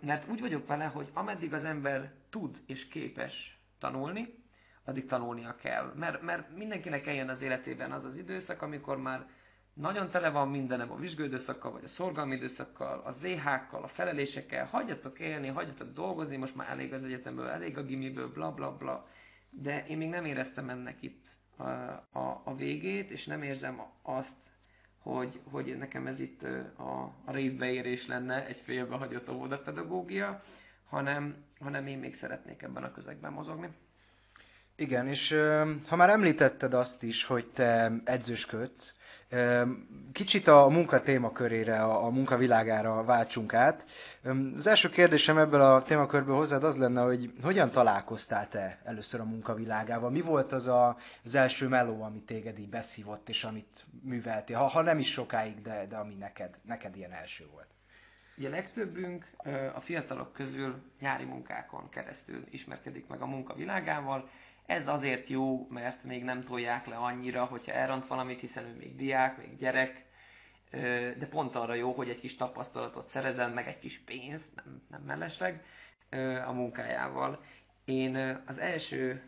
Mert 0.00 0.28
úgy 0.28 0.40
vagyok 0.40 0.66
vele, 0.66 0.84
hogy 0.84 1.10
ameddig 1.12 1.52
az 1.52 1.64
ember 1.64 2.12
tud 2.30 2.62
és 2.66 2.88
képes 2.88 3.58
tanulni, 3.78 4.39
addig 4.84 5.06
tanulnia 5.06 5.54
kell. 5.54 5.92
Mert, 5.96 6.22
mert 6.22 6.56
mindenkinek 6.56 7.06
eljön 7.06 7.28
az 7.28 7.42
életében 7.42 7.92
az 7.92 8.04
az 8.04 8.16
időszak, 8.16 8.62
amikor 8.62 8.96
már 8.98 9.26
nagyon 9.74 10.10
tele 10.10 10.30
van 10.30 10.48
mindenem 10.48 10.90
a 10.90 10.96
vizsgőidőszakkal, 10.96 11.72
vagy 11.72 11.84
a 11.84 11.88
szorgalmi 11.88 12.34
időszakkal, 12.34 13.00
a 13.04 13.10
ZH-kkal, 13.10 13.82
a 13.82 13.86
felelésekkel, 13.86 14.66
hagyjatok 14.66 15.18
élni, 15.18 15.48
hagyjatok 15.48 15.92
dolgozni, 15.92 16.36
most 16.36 16.56
már 16.56 16.68
elég 16.68 16.92
az 16.92 17.04
egyetemből, 17.04 17.46
elég 17.46 17.78
a 17.78 17.82
gimiből, 17.82 18.32
bla 18.32 18.52
bla 18.52 18.76
bla. 18.76 19.08
De 19.50 19.86
én 19.86 19.96
még 19.96 20.08
nem 20.08 20.24
éreztem 20.24 20.68
ennek 20.68 21.02
itt 21.02 21.28
a, 21.56 21.62
a, 22.18 22.42
a 22.44 22.54
végét, 22.56 23.10
és 23.10 23.26
nem 23.26 23.42
érzem 23.42 23.82
azt, 24.02 24.36
hogy, 24.98 25.40
hogy 25.50 25.76
nekem 25.78 26.06
ez 26.06 26.18
itt 26.18 26.42
a, 26.76 27.02
a 27.24 27.32
révbeérés 27.32 28.06
lenne, 28.06 28.46
egy 28.46 28.58
félbehagyott 28.58 29.30
óvodapedagógia, 29.30 30.42
hanem, 30.88 31.44
hanem 31.60 31.86
én 31.86 31.98
még 31.98 32.14
szeretnék 32.14 32.62
ebben 32.62 32.82
a 32.82 32.92
közegben 32.92 33.32
mozogni. 33.32 33.68
Igen, 34.80 35.08
és 35.08 35.36
ha 35.88 35.96
már 35.96 36.10
említetted 36.10 36.74
azt 36.74 37.02
is, 37.02 37.24
hogy 37.24 37.46
te 37.46 37.92
edzősködsz, 38.04 38.94
Kicsit 40.12 40.46
a 40.46 40.68
munka 40.68 41.00
témakörére, 41.00 41.82
a 41.82 42.08
munkavilágára 42.10 43.04
váltsunk 43.04 43.54
át. 43.54 43.86
Az 44.56 44.66
első 44.66 44.88
kérdésem 44.88 45.38
ebből 45.38 45.60
a 45.60 45.82
témakörből 45.82 46.36
hozzád 46.36 46.64
az 46.64 46.76
lenne, 46.76 47.02
hogy 47.02 47.32
hogyan 47.42 47.70
találkoztál 47.70 48.48
te 48.48 48.78
először 48.84 49.20
a 49.20 49.24
munkavilágával? 49.24 50.10
Mi 50.10 50.20
volt 50.20 50.52
az 50.52 50.66
a, 50.66 50.96
az 51.24 51.34
első 51.34 51.68
meló, 51.68 52.02
ami 52.02 52.22
téged 52.22 52.58
így 52.58 52.68
beszívott, 52.68 53.28
és 53.28 53.44
amit 53.44 53.86
műveltél? 54.02 54.56
Ha, 54.56 54.64
ha 54.66 54.82
nem 54.82 54.98
is 54.98 55.12
sokáig, 55.12 55.62
de, 55.62 55.86
de 55.88 55.96
ami 55.96 56.14
neked, 56.14 56.58
neked 56.64 56.96
ilyen 56.96 57.12
első 57.12 57.46
volt. 57.52 57.68
Ugye 58.38 58.48
legtöbbünk 58.48 59.30
a 59.74 59.80
fiatalok 59.80 60.32
közül 60.32 60.82
nyári 61.00 61.24
munkákon 61.24 61.88
keresztül 61.88 62.44
ismerkedik 62.50 63.06
meg 63.06 63.20
a 63.20 63.26
munkavilágával. 63.26 64.28
Ez 64.70 64.88
azért 64.88 65.28
jó, 65.28 65.66
mert 65.70 66.04
még 66.04 66.24
nem 66.24 66.44
tolják 66.44 66.86
le 66.86 66.96
annyira, 66.96 67.44
hogyha 67.44 67.72
elront 67.72 68.06
valamit, 68.06 68.40
hiszen 68.40 68.64
ő 68.64 68.76
még 68.78 68.96
diák, 68.96 69.36
még 69.38 69.56
gyerek, 69.56 70.04
de 71.18 71.26
pont 71.30 71.54
arra 71.54 71.74
jó, 71.74 71.92
hogy 71.92 72.08
egy 72.08 72.20
kis 72.20 72.36
tapasztalatot 72.36 73.06
szerezen, 73.06 73.50
meg 73.50 73.66
egy 73.66 73.78
kis 73.78 73.98
pénzt, 73.98 74.54
nem, 74.54 74.82
nem 74.90 75.02
mellesleg, 75.02 75.64
a 76.46 76.52
munkájával. 76.52 77.42
Én 77.84 78.42
az 78.46 78.58
első 78.58 79.22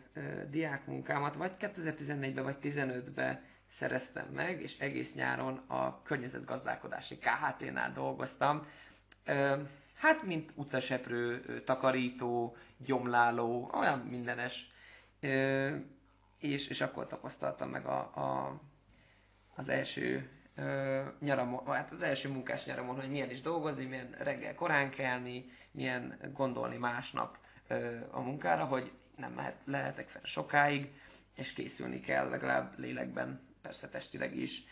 diák 0.49 0.85
munkámat 0.85 1.35
vagy 1.35 1.51
2014-ben, 1.59 2.43
vagy 2.43 2.57
2015-ben 2.61 3.43
szereztem 3.67 4.27
meg, 4.33 4.61
és 4.61 4.79
egész 4.79 5.15
nyáron 5.15 5.57
a 5.67 6.01
környezetgazdálkodási 6.01 7.17
KHT-nál 7.17 7.91
dolgoztam. 7.91 8.67
Hát, 9.95 10.23
mint 10.23 10.53
utcaseprő, 10.55 11.61
takarító, 11.65 12.55
gyomláló, 12.77 13.69
olyan 13.73 13.99
mindenes 13.99 14.71
és, 16.39 16.67
és 16.67 16.81
akkor 16.81 17.07
tapasztaltam 17.07 17.69
meg 17.69 17.85
a, 17.85 17.99
a, 17.99 18.59
az 19.55 19.69
első 19.69 20.29
nyaramon, 21.19 21.65
hát 21.65 21.91
az 21.91 22.01
első 22.01 22.29
munkás 22.29 22.65
nyaramon, 22.65 22.95
hogy 22.95 23.09
milyen 23.09 23.29
is 23.29 23.41
dolgozni, 23.41 23.85
milyen 23.85 24.15
reggel 24.19 24.55
korán 24.55 24.89
kelni, 24.89 25.45
milyen 25.71 26.31
gondolni 26.33 26.77
másnap 26.77 27.37
a 28.11 28.21
munkára, 28.21 28.65
hogy 28.65 28.91
nem 29.15 29.35
lehet, 29.35 29.55
lehetek 29.65 30.07
fel 30.09 30.21
sokáig, 30.23 30.91
és 31.35 31.53
készülni 31.53 31.99
kell 31.99 32.29
legalább 32.29 32.79
lélekben, 32.79 33.41
persze 33.61 33.89
testileg 33.89 34.35
is. 34.35 34.63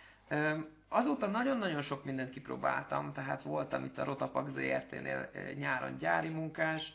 Azóta 0.87 1.27
nagyon-nagyon 1.27 1.81
sok 1.81 2.05
mindent 2.05 2.29
kipróbáltam, 2.29 3.13
tehát 3.13 3.41
voltam 3.41 3.83
itt 3.83 3.97
a 3.97 4.03
Rotapak 4.03 4.49
ZRT-nél 4.49 5.31
nyáron 5.55 5.97
gyári 5.97 6.29
munkás, 6.29 6.93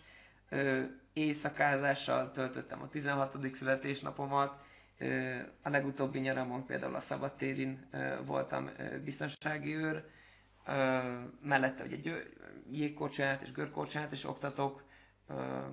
éjszakázással 1.12 2.30
töltöttem 2.32 2.82
a 2.82 2.88
16. 2.88 3.54
születésnapomat, 3.54 4.64
a 5.62 5.68
legutóbbi 5.68 6.18
nyaramon 6.18 6.66
például 6.66 6.94
a 6.94 6.98
szabadtérin 6.98 7.88
voltam 8.24 8.70
biztonsági 9.04 9.74
őr, 9.74 10.04
mellette 11.42 11.84
ugye 11.84 12.22
jégkocsát 12.70 13.42
és 13.42 13.52
görkocsát 13.52 14.12
is 14.12 14.24
oktatok. 14.24 14.84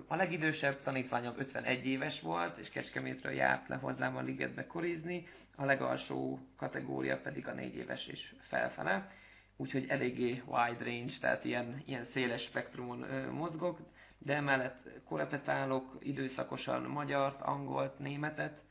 A 0.07 0.15
legidősebb 0.15 0.81
tanítványom 0.81 1.33
51 1.37 1.85
éves 1.85 2.21
volt, 2.21 2.57
és 2.57 2.69
Kecskemétről 2.69 3.33
járt 3.33 3.67
le 3.67 3.75
hozzám 3.75 4.15
a 4.17 4.21
ligetbe 4.21 4.65
korizni, 4.67 5.27
a 5.55 5.65
legalsó 5.65 6.39
kategória 6.57 7.17
pedig 7.21 7.47
a 7.47 7.53
4 7.53 7.75
éves 7.75 8.07
és 8.07 8.35
felfele, 8.39 9.11
úgyhogy 9.55 9.85
eléggé 9.87 10.41
wide 10.45 10.83
range, 10.83 11.13
tehát 11.19 11.45
ilyen, 11.45 11.81
ilyen 11.85 12.03
széles 12.03 12.41
spektrumon 12.41 12.97
mozgok, 13.31 13.79
de 14.23 14.35
emellett 14.35 14.89
korepetálok 15.05 15.97
időszakosan 15.99 16.81
magyart, 16.83 17.41
angolt, 17.41 17.99
németet. 17.99 18.63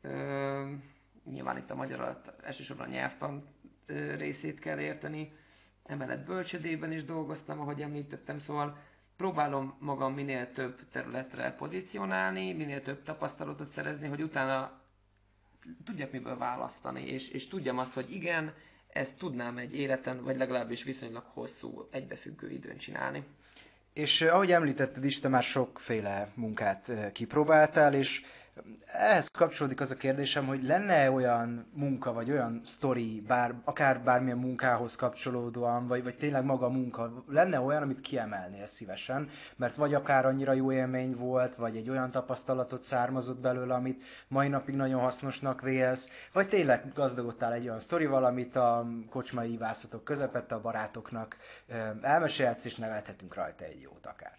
Ö, 0.00 0.70
nyilván 1.24 1.56
itt 1.56 1.70
a 1.70 1.74
magyar 1.74 2.00
alatt 2.00 2.42
elsősorban 2.42 2.86
a 2.86 2.90
nyelvtan 2.90 3.44
részét 4.16 4.58
kell 4.58 4.78
érteni. 4.78 5.32
Emellett 5.84 6.24
bölcsödében 6.26 6.92
is 6.92 7.04
dolgoztam, 7.04 7.60
ahogy 7.60 7.82
említettem, 7.82 8.38
szóval 8.38 8.78
próbálom 9.16 9.76
magam 9.78 10.14
minél 10.14 10.52
több 10.52 10.88
területre 10.90 11.52
pozícionálni, 11.54 12.52
minél 12.52 12.82
több 12.82 13.02
tapasztalatot 13.02 13.70
szerezni, 13.70 14.08
hogy 14.08 14.22
utána 14.22 14.80
tudjak 15.84 16.10
miből 16.12 16.36
választani, 16.38 17.06
és, 17.06 17.30
és 17.30 17.48
tudjam 17.48 17.78
azt, 17.78 17.94
hogy 17.94 18.10
igen, 18.14 18.54
ezt 18.88 19.18
tudnám 19.18 19.58
egy 19.58 19.74
életen, 19.76 20.22
vagy 20.22 20.36
legalábbis 20.36 20.82
viszonylag 20.82 21.24
hosszú, 21.26 21.88
egybefüggő 21.90 22.50
időn 22.50 22.76
csinálni. 22.76 23.24
És 23.94 24.22
ahogy 24.22 24.52
említetted 24.52 25.04
is, 25.04 25.20
te 25.20 25.28
már 25.28 25.42
sokféle 25.42 26.28
munkát 26.34 26.92
kipróbáltál, 27.12 27.94
és 27.94 28.22
ehhez 28.86 29.28
kapcsolódik 29.28 29.80
az 29.80 29.90
a 29.90 29.96
kérdésem, 29.96 30.46
hogy 30.46 30.62
lenne 30.62 31.10
olyan 31.10 31.66
munka, 31.72 32.12
vagy 32.12 32.30
olyan 32.30 32.60
sztori, 32.64 33.20
bár, 33.26 33.54
akár 33.64 34.00
bármilyen 34.00 34.38
munkához 34.38 34.96
kapcsolódóan, 34.96 35.86
vagy, 35.86 36.02
vagy 36.02 36.16
tényleg 36.16 36.44
maga 36.44 36.66
a 36.66 36.70
munka, 36.70 37.24
lenne 37.28 37.60
olyan, 37.60 37.82
amit 37.82 38.00
kiemelnél 38.00 38.66
szívesen, 38.66 39.28
mert 39.56 39.74
vagy 39.74 39.94
akár 39.94 40.26
annyira 40.26 40.52
jó 40.52 40.72
élmény 40.72 41.16
volt, 41.16 41.54
vagy 41.54 41.76
egy 41.76 41.90
olyan 41.90 42.10
tapasztalatot 42.10 42.82
származott 42.82 43.40
belőle, 43.40 43.74
amit 43.74 44.02
mai 44.28 44.48
napig 44.48 44.74
nagyon 44.74 45.00
hasznosnak 45.00 45.60
vélsz, 45.60 46.28
vagy 46.32 46.48
tényleg 46.48 46.92
gazdagodtál 46.94 47.52
egy 47.52 47.64
olyan 47.64 47.80
sztorival, 47.80 48.24
amit 48.24 48.56
a 48.56 48.86
kocsmai 49.10 49.50
ívászatok 49.50 50.04
közepette 50.04 50.54
a 50.54 50.60
barátoknak 50.60 51.36
elmesélhetsz, 52.00 52.64
és 52.64 52.76
nevelhetünk 52.76 53.34
rajta 53.34 53.64
egy 53.64 53.80
jót 53.80 54.06
akár. 54.06 54.38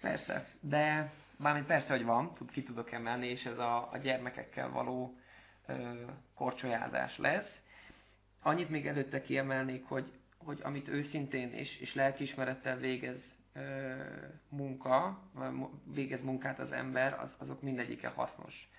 Persze, 0.00 0.46
de 0.60 1.12
Mármint 1.36 1.66
persze, 1.66 1.94
hogy 1.96 2.04
van, 2.04 2.34
tud, 2.34 2.50
ki 2.50 2.62
tudok 2.62 2.92
emelni, 2.92 3.26
és 3.26 3.44
ez 3.46 3.58
a, 3.58 3.92
a 3.92 3.96
gyermekekkel 3.96 4.70
való 4.70 5.16
ö, 5.66 5.94
korcsolyázás 6.34 7.18
lesz. 7.18 7.64
Annyit 8.42 8.68
még 8.68 8.86
előtte 8.86 9.20
kiemelnék, 9.20 9.84
hogy, 9.84 10.12
hogy 10.38 10.60
amit 10.62 10.88
őszintén 10.88 11.52
és, 11.52 11.80
és 11.80 11.94
lelkiismerettel 11.94 12.76
végez 12.76 13.36
ö, 13.52 13.94
munka, 14.48 15.22
végez 15.84 16.24
munkát 16.24 16.58
az 16.58 16.72
ember, 16.72 17.18
az, 17.20 17.36
azok 17.40 17.62
mindegyike 17.62 18.08
hasznos. 18.08 18.70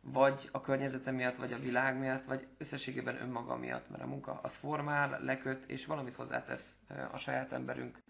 Vagy 0.00 0.48
a 0.52 0.60
környezete 0.60 1.10
miatt, 1.10 1.36
vagy 1.36 1.52
a 1.52 1.58
világ 1.58 1.98
miatt, 1.98 2.24
vagy 2.24 2.46
összességében 2.58 3.20
önmaga 3.20 3.56
miatt, 3.56 3.90
mert 3.90 4.02
a 4.02 4.06
munka 4.06 4.40
az 4.42 4.56
formál, 4.56 5.20
leköt, 5.22 5.64
és 5.70 5.86
valamit 5.86 6.14
hozzátesz 6.14 6.78
a 7.12 7.16
saját 7.16 7.52
emberünk 7.52 8.02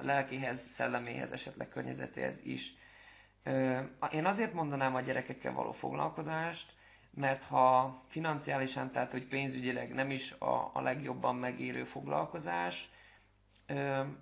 lelkéhez, 0.00 0.60
szelleméhez, 0.60 1.32
esetleg 1.32 1.68
környezetéhez 1.68 2.42
is 2.44 2.74
én 4.12 4.24
azért 4.24 4.52
mondanám 4.52 4.94
a 4.94 5.00
gyerekekkel 5.00 5.52
való 5.52 5.72
foglalkozást, 5.72 6.74
mert 7.10 7.42
ha 7.42 8.02
financiálisan, 8.08 8.90
tehát 8.90 9.10
hogy 9.10 9.26
pénzügyileg 9.26 9.94
nem 9.94 10.10
is 10.10 10.32
a, 10.32 10.70
a 10.72 10.80
legjobban 10.80 11.36
megérő 11.36 11.84
foglalkozás, 11.84 12.90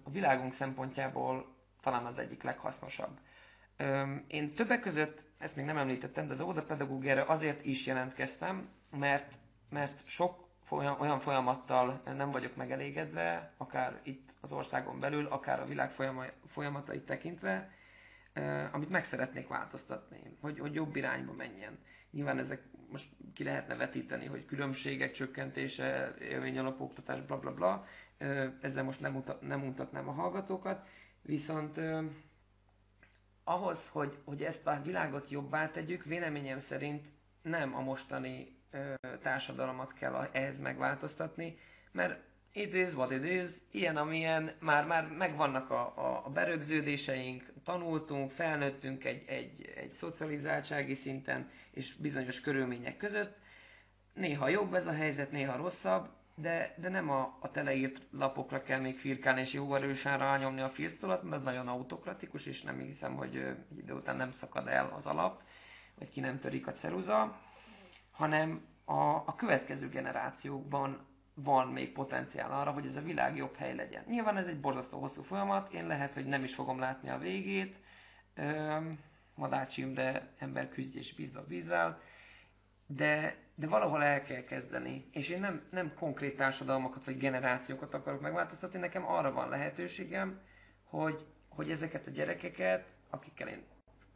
a 0.03 0.11
világunk 0.11 0.53
szempontjából 0.53 1.55
talán 1.81 2.05
az 2.07 2.19
egyik 2.19 2.43
leghasznosabb. 2.43 3.19
Én 4.27 4.55
többek 4.55 4.81
között, 4.81 5.25
ezt 5.39 5.57
még 5.57 5.65
nem 5.65 5.77
említettem, 5.77 6.27
de 6.27 6.33
az 6.33 6.41
óvodapedagógiára 6.41 7.25
azért 7.25 7.65
is 7.65 7.87
jelentkeztem, 7.87 8.69
mert, 8.91 9.35
mert 9.71 10.07
sok 10.07 10.49
olyan 10.71 11.19
folyamattal 11.19 12.03
nem 12.05 12.31
vagyok 12.31 12.57
megelégedve, 12.57 13.53
akár 13.57 14.01
itt 14.03 14.35
az 14.41 14.53
országon 14.53 15.01
belül, 15.01 15.27
akár 15.27 15.61
a 15.61 15.67
világ 15.67 15.91
folyamatait 16.47 17.07
tekintve, 17.07 17.71
amit 18.73 18.89
meg 18.91 19.05
szeretnék 19.05 19.49
változtatni, 19.49 20.21
hogy, 20.41 20.59
hogy 20.59 20.75
jobb 20.75 20.97
irányba 20.97 21.33
menjen. 21.33 21.79
Nyilván 22.11 22.39
ezek 22.39 22.63
most 22.91 23.09
ki 23.35 23.45
lehetne 23.45 23.75
vetíteni, 23.75 24.27
hogy 24.27 24.45
különbségek 24.45 25.13
csökkentése, 25.13 26.15
élmény 26.21 26.59
alapoktatás, 26.59 27.21
bla 27.21 27.39
bla 27.39 27.55
bla. 27.55 27.87
Ezzel 28.61 28.85
most 28.85 29.01
nem, 29.01 29.13
mutat, 29.13 29.41
nem 29.43 29.61
mutatnám 29.61 30.09
a 30.09 30.13
hallgatókat, 30.13 30.87
viszont 31.23 31.81
ahhoz, 33.45 33.89
hogy, 33.89 34.19
hogy 34.25 34.43
ezt 34.43 34.67
a 34.67 34.81
világot 34.83 35.29
jobbá 35.31 35.71
tegyük, 35.71 36.05
véleményem 36.05 36.59
szerint 36.59 37.07
nem 37.43 37.75
a 37.75 37.81
mostani 37.81 38.57
társadalmat 39.23 39.93
kell 39.93 40.29
ehhez 40.33 40.59
megváltoztatni, 40.61 41.59
mert 41.93 42.21
it 42.55 42.75
is 42.75 42.95
what 42.95 43.11
it 43.11 43.25
is, 43.25 43.51
ilyen 43.71 43.97
amilyen, 43.97 44.53
már, 44.61 44.87
már 44.87 45.07
megvannak 45.09 45.71
a, 45.71 45.93
a, 45.97 46.23
a 46.25 46.31
berögződéseink, 46.31 47.53
tanultunk, 47.65 48.31
felnőttünk 48.31 49.05
egy, 49.05 49.25
egy, 49.27 49.73
egy 49.77 49.93
szocializáltsági 49.93 50.95
szinten 50.95 51.51
és 51.71 51.95
bizonyos 51.95 52.41
körülmények 52.41 52.97
között. 52.97 53.37
Néha 54.15 54.49
jobb 54.49 54.75
ez 54.75 54.87
a 54.87 54.93
helyzet, 54.93 55.31
néha 55.31 55.57
rosszabb, 55.57 56.09
de, 56.35 56.75
de 56.79 56.89
nem 56.89 57.11
a, 57.11 57.37
a 57.41 57.51
teleírt 57.51 58.01
lapokra 58.11 58.63
kell 58.63 58.81
még 58.81 58.99
firkálni 58.99 59.41
és 59.41 59.53
jó 59.53 59.75
erősen 59.75 60.19
rányomni 60.19 60.61
a 60.61 60.69
fircolat, 60.71 61.23
mert 61.23 61.35
az 61.35 61.43
nagyon 61.43 61.69
autokratikus, 61.69 62.47
és 62.47 62.63
nem 62.63 62.79
hiszem, 62.79 63.15
hogy 63.17 63.37
egy 63.37 63.79
idő 63.79 63.93
után 63.93 64.17
nem 64.17 64.31
szakad 64.31 64.67
el 64.69 64.93
az 64.97 65.07
alap, 65.07 65.43
vagy 65.99 66.09
ki 66.09 66.21
nem 66.21 66.39
törik 66.39 66.67
a 66.67 66.73
ceruza, 66.73 67.41
hanem 68.11 68.65
a, 68.85 69.01
a 69.09 69.35
következő 69.37 69.89
generációkban 69.89 71.07
van 71.35 71.69
még 71.69 71.93
potenciál 71.93 72.53
arra, 72.53 72.71
hogy 72.71 72.87
ez 72.87 72.97
a 72.97 73.03
világ 73.03 73.37
jobb 73.37 73.57
hely 73.57 73.75
legyen. 73.75 74.05
Nyilván 74.09 74.37
ez 74.37 74.47
egy 74.47 74.61
borzasztó 74.61 74.99
hosszú 75.01 75.23
folyamat, 75.23 75.73
én 75.73 75.87
lehet, 75.87 76.15
hogy 76.15 76.27
nem 76.27 76.43
is 76.43 76.55
fogom 76.55 76.79
látni 76.79 77.09
a 77.09 77.19
végét, 77.19 77.81
madácsim, 79.35 79.95
de 79.95 80.29
ember 80.39 80.69
küzdj 80.69 80.99
és 80.99 81.15
bízva 81.15 81.45
bízzel, 81.45 82.01
de, 82.87 83.37
de 83.55 83.67
valahol 83.67 84.03
el 84.03 84.23
kell 84.23 84.43
kezdeni. 84.43 85.09
És 85.13 85.29
én 85.29 85.41
nem, 85.41 85.63
nem 85.71 85.95
konkrét 85.95 86.37
társadalmakat 86.37 87.05
vagy 87.05 87.19
generációkat 87.19 87.95
akarok 87.95 88.21
megváltoztatni, 88.21 88.79
nekem 88.79 89.07
arra 89.07 89.33
van 89.33 89.49
lehetőségem, 89.49 90.41
hogy, 90.85 91.27
hogy 91.49 91.71
ezeket 91.71 92.07
a 92.07 92.11
gyerekeket, 92.11 92.97
akikkel 93.11 93.49
én 93.49 93.63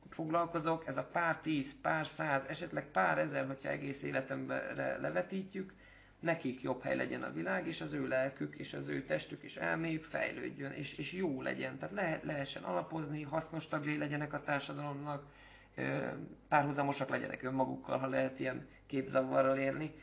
foglalkozok, 0.09 0.87
ez 0.87 0.97
a 0.97 1.05
pár 1.05 1.41
tíz, 1.41 1.81
pár 1.81 2.07
száz, 2.07 2.45
esetleg 2.49 2.91
pár 2.91 3.19
ezer, 3.19 3.47
hogyha 3.47 3.69
egész 3.69 4.03
életemben 4.03 4.75
levetítjük, 5.01 5.73
nekik 6.21 6.63
jobb 6.63 6.83
hely 6.83 6.97
legyen 6.97 7.23
a 7.23 7.33
világ, 7.33 7.67
és 7.67 7.81
az 7.81 7.95
ő 7.95 8.07
lelkük, 8.07 8.55
és 8.55 8.75
az 8.75 8.89
ő 8.89 9.03
testük 9.05 9.43
és 9.43 9.57
elméjük 9.57 10.05
fejlődjön, 10.05 10.73
és, 10.73 10.95
és 10.95 11.13
jó 11.13 11.43
legyen. 11.43 11.79
Tehát 11.79 11.95
le, 11.95 12.21
lehessen 12.23 12.63
alapozni, 12.63 13.23
hasznos 13.23 13.69
tagjai 13.69 13.99
legyenek 13.99 14.33
a 14.33 14.43
társadalomnak, 14.43 15.23
párhuzamosak 16.49 17.09
legyenek 17.09 17.43
önmagukkal, 17.43 17.99
ha 17.99 18.07
lehet 18.07 18.41
ilyen 18.41 18.67
képzavarral 18.87 19.59
élni. 19.59 19.95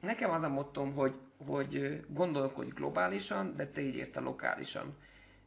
Nekem 0.00 0.30
az 0.30 0.42
a 0.42 0.48
mottom, 0.48 0.92
hogy, 0.94 1.14
hogy 1.46 2.04
gondolkodj 2.08 2.70
globálisan, 2.70 3.56
de 3.56 3.66
te 3.66 3.80
így 3.80 3.94
érte 3.96 4.20
lokálisan. 4.20 4.96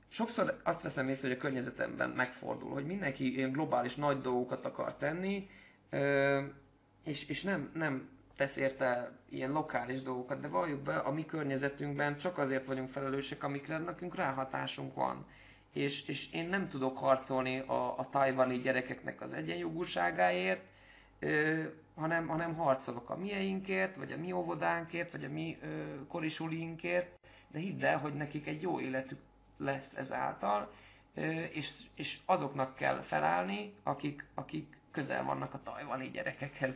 Sokszor 0.07 0.59
azt 0.63 0.81
veszem 0.81 1.09
észre, 1.09 1.27
hogy 1.27 1.37
a 1.37 1.41
környezetemben 1.41 2.09
megfordul, 2.09 2.71
hogy 2.71 2.85
mindenki 2.85 3.35
ilyen 3.35 3.51
globális 3.51 3.95
nagy 3.95 4.21
dolgokat 4.21 4.65
akar 4.65 4.95
tenni, 4.95 5.49
és, 7.03 7.25
és 7.27 7.43
nem, 7.43 7.71
nem 7.73 8.09
tesz 8.37 8.55
érte 8.55 9.11
ilyen 9.29 9.51
lokális 9.51 10.01
dolgokat, 10.01 10.39
de 10.39 10.47
valljuk 10.47 10.79
be, 10.79 10.95
a 10.97 11.11
mi 11.11 11.25
környezetünkben 11.25 12.17
csak 12.17 12.37
azért 12.37 12.65
vagyunk 12.65 12.89
felelősek, 12.89 13.43
amikre 13.43 13.77
nekünk 13.77 14.15
ráhatásunk 14.15 14.95
van. 14.95 15.25
És, 15.73 16.07
és 16.07 16.31
én 16.31 16.49
nem 16.49 16.69
tudok 16.69 16.97
harcolni 16.97 17.59
a, 17.59 17.99
a 17.99 18.07
tajvani 18.09 18.59
gyerekeknek 18.59 19.21
az 19.21 19.33
egyenjogúságáért, 19.33 20.61
ö, 21.19 21.63
hanem, 21.95 22.27
hanem 22.27 22.55
harcolok 22.55 23.09
a 23.09 23.17
mieinkért, 23.17 23.95
vagy 23.95 24.11
a 24.11 24.17
mi 24.17 24.31
óvodánkért, 24.31 25.11
vagy 25.11 25.23
a 25.23 25.29
mi 25.29 25.57
ö, 25.61 25.67
korisulinkért, 26.07 27.19
de 27.51 27.59
hidd 27.59 27.85
el, 27.85 27.97
hogy 27.97 28.13
nekik 28.13 28.47
egy 28.47 28.61
jó 28.61 28.79
életük 28.79 29.19
lesz 29.57 29.95
ezáltal, 29.95 30.71
ö, 31.13 31.21
és, 31.41 31.81
és 31.95 32.19
azoknak 32.25 32.75
kell 32.75 32.99
felállni, 33.01 33.73
akik, 33.83 34.25
akik 34.33 34.77
közel 34.91 35.23
vannak 35.23 35.53
a 35.53 35.61
tajvani 35.63 36.09
gyerekekhez. 36.09 36.75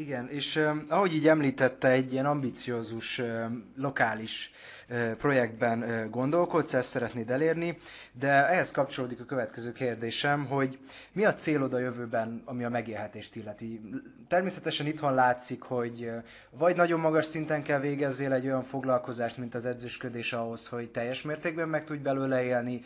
Igen, 0.00 0.28
és 0.28 0.60
ahogy 0.88 1.14
így 1.14 1.28
említette, 1.28 1.88
egy 1.88 2.12
ilyen 2.12 2.26
ambiciózus, 2.26 3.20
lokális 3.76 4.50
projektben 5.18 6.08
gondolkodsz, 6.10 6.74
ezt 6.74 6.88
szeretnéd 6.88 7.30
elérni, 7.30 7.78
de 8.12 8.48
ehhez 8.48 8.70
kapcsolódik 8.70 9.20
a 9.20 9.24
következő 9.24 9.72
kérdésem, 9.72 10.46
hogy 10.46 10.78
mi 11.12 11.24
a 11.24 11.34
célod 11.34 11.74
a 11.74 11.78
jövőben, 11.78 12.42
ami 12.44 12.64
a 12.64 12.68
megélhetést 12.68 13.36
illeti? 13.36 13.80
Természetesen 14.28 14.86
itthon 14.86 15.14
látszik, 15.14 15.62
hogy 15.62 16.10
vagy 16.50 16.76
nagyon 16.76 17.00
magas 17.00 17.24
szinten 17.26 17.62
kell 17.62 17.80
végezzél 17.80 18.32
egy 18.32 18.44
olyan 18.46 18.62
foglalkozást, 18.64 19.36
mint 19.36 19.54
az 19.54 19.66
edzősködés 19.66 20.32
ahhoz, 20.32 20.68
hogy 20.68 20.90
teljes 20.90 21.22
mértékben 21.22 21.68
meg 21.68 21.84
tudj 21.84 22.02
belőle 22.02 22.42
élni, 22.42 22.80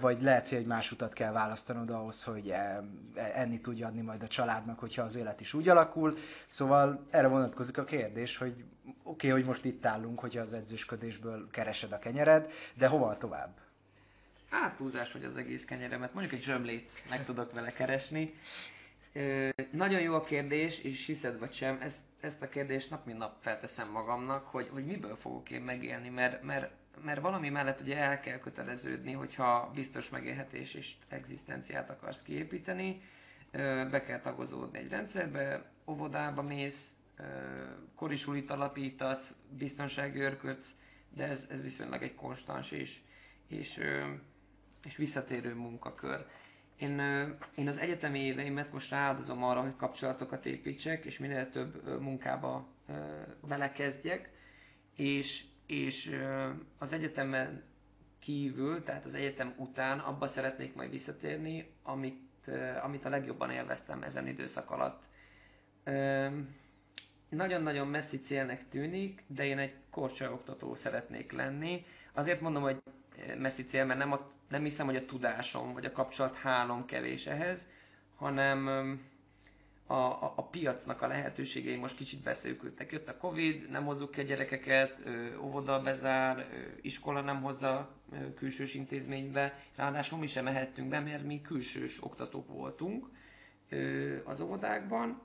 vagy 0.00 0.22
lehet, 0.22 0.48
hogy 0.48 0.58
egy 0.58 0.66
más 0.66 0.92
utat 0.92 1.12
kell 1.12 1.32
választanod 1.32 1.90
ahhoz, 1.90 2.24
hogy 2.24 2.46
uh, 2.46 3.34
enni 3.34 3.60
tudja 3.60 3.86
adni 3.86 4.00
majd 4.00 4.22
a 4.22 4.26
családnak, 4.28 4.78
hogyha 4.78 5.02
az 5.02 5.16
élet 5.16 5.40
is 5.40 5.54
úgy 5.54 5.68
alakul, 5.68 6.14
Szóval 6.54 7.06
erre 7.10 7.26
vonatkozik 7.26 7.78
a 7.78 7.84
kérdés, 7.84 8.36
hogy 8.36 8.64
oké, 8.86 8.96
okay, 9.02 9.30
hogy 9.30 9.44
most 9.44 9.64
itt 9.64 9.86
állunk, 9.86 10.18
hogyha 10.20 10.40
az 10.40 10.54
edzősködésből 10.54 11.50
keresed 11.50 11.92
a 11.92 11.98
kenyered, 11.98 12.50
de 12.74 12.86
hova 12.86 13.16
tovább? 13.18 13.58
Hát 14.48 14.76
túlzás, 14.76 15.12
hogy 15.12 15.24
az 15.24 15.36
egész 15.36 15.64
kenyeremet, 15.64 16.12
mondjuk 16.14 16.34
egy 16.34 16.42
zsömlét 16.42 16.90
meg 17.08 17.24
tudok 17.24 17.52
vele 17.52 17.72
keresni. 17.72 18.34
Ö, 19.12 19.48
nagyon 19.70 20.00
jó 20.00 20.14
a 20.14 20.22
kérdés, 20.24 20.82
és 20.82 21.06
hiszed 21.06 21.38
vagy 21.38 21.52
sem, 21.52 21.78
ezt, 21.80 22.00
ezt 22.20 22.42
a 22.42 22.48
kérdést 22.48 22.90
nap 22.90 23.06
mint 23.06 23.18
nap 23.18 23.36
felteszem 23.40 23.90
magamnak, 23.90 24.46
hogy, 24.46 24.68
hogy 24.72 24.84
miből 24.86 25.16
fogok 25.16 25.50
én 25.50 25.62
megélni, 25.62 26.08
mert, 26.08 26.42
mert, 26.42 26.70
mert 27.04 27.20
valami 27.20 27.48
mellett 27.48 27.80
ugye 27.80 27.96
el 27.96 28.20
kell 28.20 28.38
köteleződni, 28.38 29.12
hogyha 29.12 29.70
biztos 29.74 30.08
megélhetés 30.10 30.74
és 30.74 30.92
egzisztenciát 31.08 31.90
akarsz 31.90 32.22
kiépíteni, 32.22 33.00
be 33.90 34.02
kell 34.06 34.20
tagozódni 34.20 34.78
egy 34.78 34.88
rendszerbe, 34.88 35.64
óvodába 35.86 36.42
mész, 36.42 36.90
korisulit 37.94 38.50
alapítasz, 38.50 39.34
biztonsági 39.50 40.20
örködsz, 40.20 40.76
de 41.10 41.28
ez, 41.28 41.46
ez 41.50 41.62
viszonylag 41.62 42.02
egy 42.02 42.14
konstans 42.14 42.70
és, 42.70 43.00
és, 43.48 43.80
és 44.84 44.96
visszatérő 44.96 45.54
munkakör. 45.54 46.26
Én, 46.76 46.98
én 47.54 47.68
az 47.68 47.78
egyetemi 47.80 48.18
éveimet 48.18 48.72
most 48.72 48.90
rááldozom 48.90 49.44
arra, 49.44 49.60
hogy 49.62 49.76
kapcsolatokat 49.76 50.46
építsek, 50.46 51.04
és 51.04 51.18
minél 51.18 51.50
több 51.50 52.00
munkába 52.00 52.68
belekezdjek, 53.48 54.30
és, 54.96 55.44
és 55.66 56.20
az 56.78 56.92
egyetemen 56.92 57.62
kívül, 58.18 58.82
tehát 58.82 59.04
az 59.04 59.14
egyetem 59.14 59.54
után 59.56 59.98
abba 59.98 60.26
szeretnék 60.26 60.74
majd 60.74 60.90
visszatérni, 60.90 61.70
amit, 61.82 62.50
amit 62.82 63.04
a 63.04 63.08
legjobban 63.08 63.50
élveztem 63.50 64.02
ezen 64.02 64.26
időszak 64.26 64.70
alatt 64.70 65.02
nagyon-nagyon 67.34 67.88
messzi 67.88 68.18
célnek 68.20 68.68
tűnik, 68.68 69.22
de 69.26 69.44
én 69.46 69.58
egy 69.58 69.74
oktató 70.30 70.74
szeretnék 70.74 71.32
lenni. 71.32 71.84
Azért 72.12 72.40
mondom, 72.40 72.62
hogy 72.62 72.82
messzi 73.38 73.64
cél, 73.64 73.84
mert 73.84 73.98
nem, 73.98 74.12
a, 74.12 74.30
nem 74.48 74.62
hiszem, 74.62 74.86
hogy 74.86 74.96
a 74.96 75.04
tudásom 75.04 75.72
vagy 75.72 75.84
a 75.84 75.92
kapcsolat 75.92 76.36
hálom 76.36 76.84
kevés 76.84 77.26
ehhez, 77.26 77.68
hanem 78.16 78.66
a, 79.86 79.94
a, 79.94 80.32
a 80.36 80.42
piacnak 80.48 81.02
a 81.02 81.06
lehetőségei 81.06 81.76
most 81.76 81.96
kicsit 81.96 82.22
beszélkültek. 82.22 82.92
Jött 82.92 83.08
a 83.08 83.16
Covid, 83.16 83.70
nem 83.70 83.84
hozzuk 83.84 84.10
ki 84.10 84.20
a 84.20 84.24
gyerekeket, 84.24 85.08
óvoda 85.42 85.82
bezár, 85.82 86.46
iskola 86.80 87.20
nem 87.20 87.42
hozza 87.42 87.94
külsős 88.36 88.74
intézménybe, 88.74 89.58
ráadásul 89.76 90.18
mi 90.18 90.26
sem 90.26 90.44
mehettünk 90.44 90.88
be, 90.88 91.00
mert 91.00 91.24
mi 91.24 91.40
külsős 91.40 92.04
oktatók 92.04 92.48
voltunk 92.48 93.06
az 94.24 94.40
óvodákban 94.40 95.22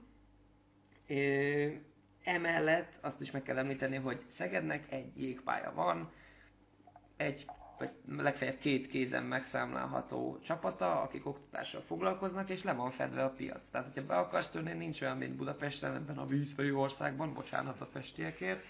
Emellett 2.23 2.93
azt 3.01 3.21
is 3.21 3.31
meg 3.31 3.43
kell 3.43 3.57
említeni, 3.57 3.95
hogy 3.95 4.21
Szegednek 4.25 4.91
egy 4.91 5.21
jégpálya 5.21 5.73
van, 5.73 6.11
egy 7.17 7.45
vagy 7.79 7.91
legfeljebb 8.07 8.57
két 8.57 8.87
kézen 8.87 9.23
megszámlálható 9.23 10.39
csapata, 10.43 11.01
akik 11.01 11.25
oktatással 11.25 11.81
foglalkoznak, 11.81 12.49
és 12.49 12.63
le 12.63 12.73
van 12.73 12.91
fedve 12.91 13.23
a 13.23 13.29
piac. 13.29 13.69
Tehát, 13.69 13.87
hogyha 13.87 14.05
be 14.05 14.17
akarsz 14.17 14.49
törni, 14.49 14.73
nincs 14.73 15.01
olyan, 15.01 15.17
mint 15.17 15.35
Budapesten, 15.35 15.95
ebben 15.95 16.17
a 16.17 16.25
vízfejű 16.25 16.73
országban, 16.73 17.33
bocsánat 17.33 17.81
a 17.81 17.85
pestiekért, 17.85 18.63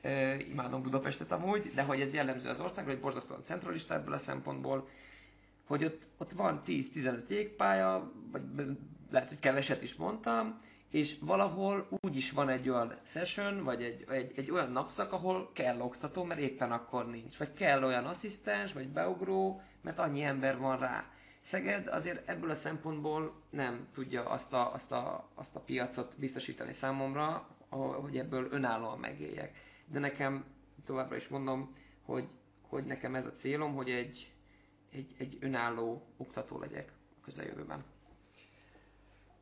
e, 0.00 0.34
imádom 0.36 0.82
Budapestet 0.82 1.32
amúgy, 1.32 1.70
de 1.74 1.82
hogy 1.82 2.00
ez 2.00 2.14
jellemző 2.14 2.48
az 2.48 2.60
országra, 2.60 2.90
hogy 2.92 3.00
borzasztóan 3.00 3.42
centralista 3.42 3.94
ebből 3.94 4.12
a 4.14 4.18
szempontból, 4.18 4.88
hogy 5.66 5.84
ott, 5.84 6.08
ott 6.18 6.32
van 6.32 6.62
10-15 6.66 7.28
jégpálya, 7.28 8.12
vagy 8.32 8.42
lehet, 9.10 9.28
hogy 9.28 9.40
keveset 9.40 9.82
is 9.82 9.94
mondtam, 9.94 10.60
és 10.90 11.18
valahol 11.20 11.88
úgy 12.00 12.16
is 12.16 12.30
van 12.30 12.48
egy 12.48 12.68
olyan 12.68 12.94
session, 13.04 13.64
vagy 13.64 13.82
egy, 13.82 14.04
egy, 14.08 14.32
egy 14.36 14.50
olyan 14.50 14.70
napszak, 14.70 15.12
ahol 15.12 15.50
kell 15.52 15.80
oktató, 15.80 16.24
mert 16.24 16.40
éppen 16.40 16.72
akkor 16.72 17.06
nincs. 17.10 17.36
Vagy 17.36 17.52
kell 17.52 17.84
olyan 17.84 18.04
asszisztens, 18.04 18.72
vagy 18.72 18.88
beugró, 18.88 19.62
mert 19.82 19.98
annyi 19.98 20.22
ember 20.22 20.58
van 20.58 20.78
rá. 20.78 21.04
Szeged 21.40 21.86
azért 21.88 22.28
ebből 22.28 22.50
a 22.50 22.54
szempontból 22.54 23.42
nem 23.50 23.88
tudja 23.92 24.24
azt 24.28 24.52
a, 24.52 24.72
azt 24.72 24.92
a, 24.92 25.28
azt 25.34 25.56
a 25.56 25.60
piacot 25.60 26.14
biztosítani 26.18 26.72
számomra, 26.72 27.48
hogy 27.68 28.18
ebből 28.18 28.48
önállóan 28.50 28.98
megéljek. 28.98 29.56
De 29.86 29.98
nekem 29.98 30.44
továbbra 30.84 31.16
is 31.16 31.28
mondom, 31.28 31.76
hogy, 32.02 32.28
hogy 32.68 32.84
nekem 32.84 33.14
ez 33.14 33.26
a 33.26 33.30
célom, 33.32 33.74
hogy 33.74 33.90
egy, 33.90 34.32
egy, 34.90 35.14
egy 35.18 35.36
önálló 35.40 36.06
oktató 36.16 36.58
legyek 36.58 36.92
a 37.20 37.24
közeljövőben. 37.24 37.84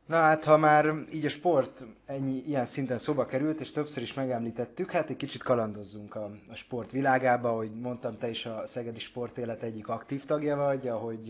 Na 0.07 0.15
hát, 0.15 0.45
ha 0.45 0.57
már 0.57 0.93
így 1.11 1.25
a 1.25 1.29
sport 1.29 1.83
ennyi, 2.05 2.43
ilyen 2.47 2.65
szinten 2.65 2.97
szóba 2.97 3.25
került, 3.25 3.59
és 3.59 3.71
többször 3.71 4.03
is 4.03 4.13
megemlítettük, 4.13 4.91
hát 4.91 5.09
egy 5.09 5.15
kicsit 5.15 5.43
kalandozzunk 5.43 6.15
a, 6.15 6.31
a 6.49 6.55
sport 6.55 6.91
világába, 6.91 7.51
hogy 7.51 7.71
mondtam, 7.71 8.17
te 8.17 8.29
is 8.29 8.45
a 8.45 8.63
Szegedi 8.65 8.99
Sportélet 8.99 9.63
egyik 9.63 9.87
aktív 9.87 10.25
tagja 10.25 10.55
vagy, 10.55 10.87
ahogy 10.87 11.29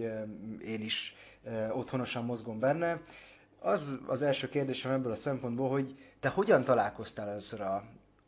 én 0.66 0.82
is 0.82 1.16
otthonosan 1.72 2.26
mozgom 2.26 2.60
benne. 2.60 3.02
Az 3.60 4.00
az 4.08 4.22
első 4.22 4.50
kérdésem 4.50 4.92
ebből 4.92 5.12
a 5.12 5.16
szempontból, 5.16 5.70
hogy 5.70 5.96
te 6.20 6.30
hogyan 6.30 6.64
találkoztál 6.64 7.30
először 7.30 7.62
a, 7.62 7.84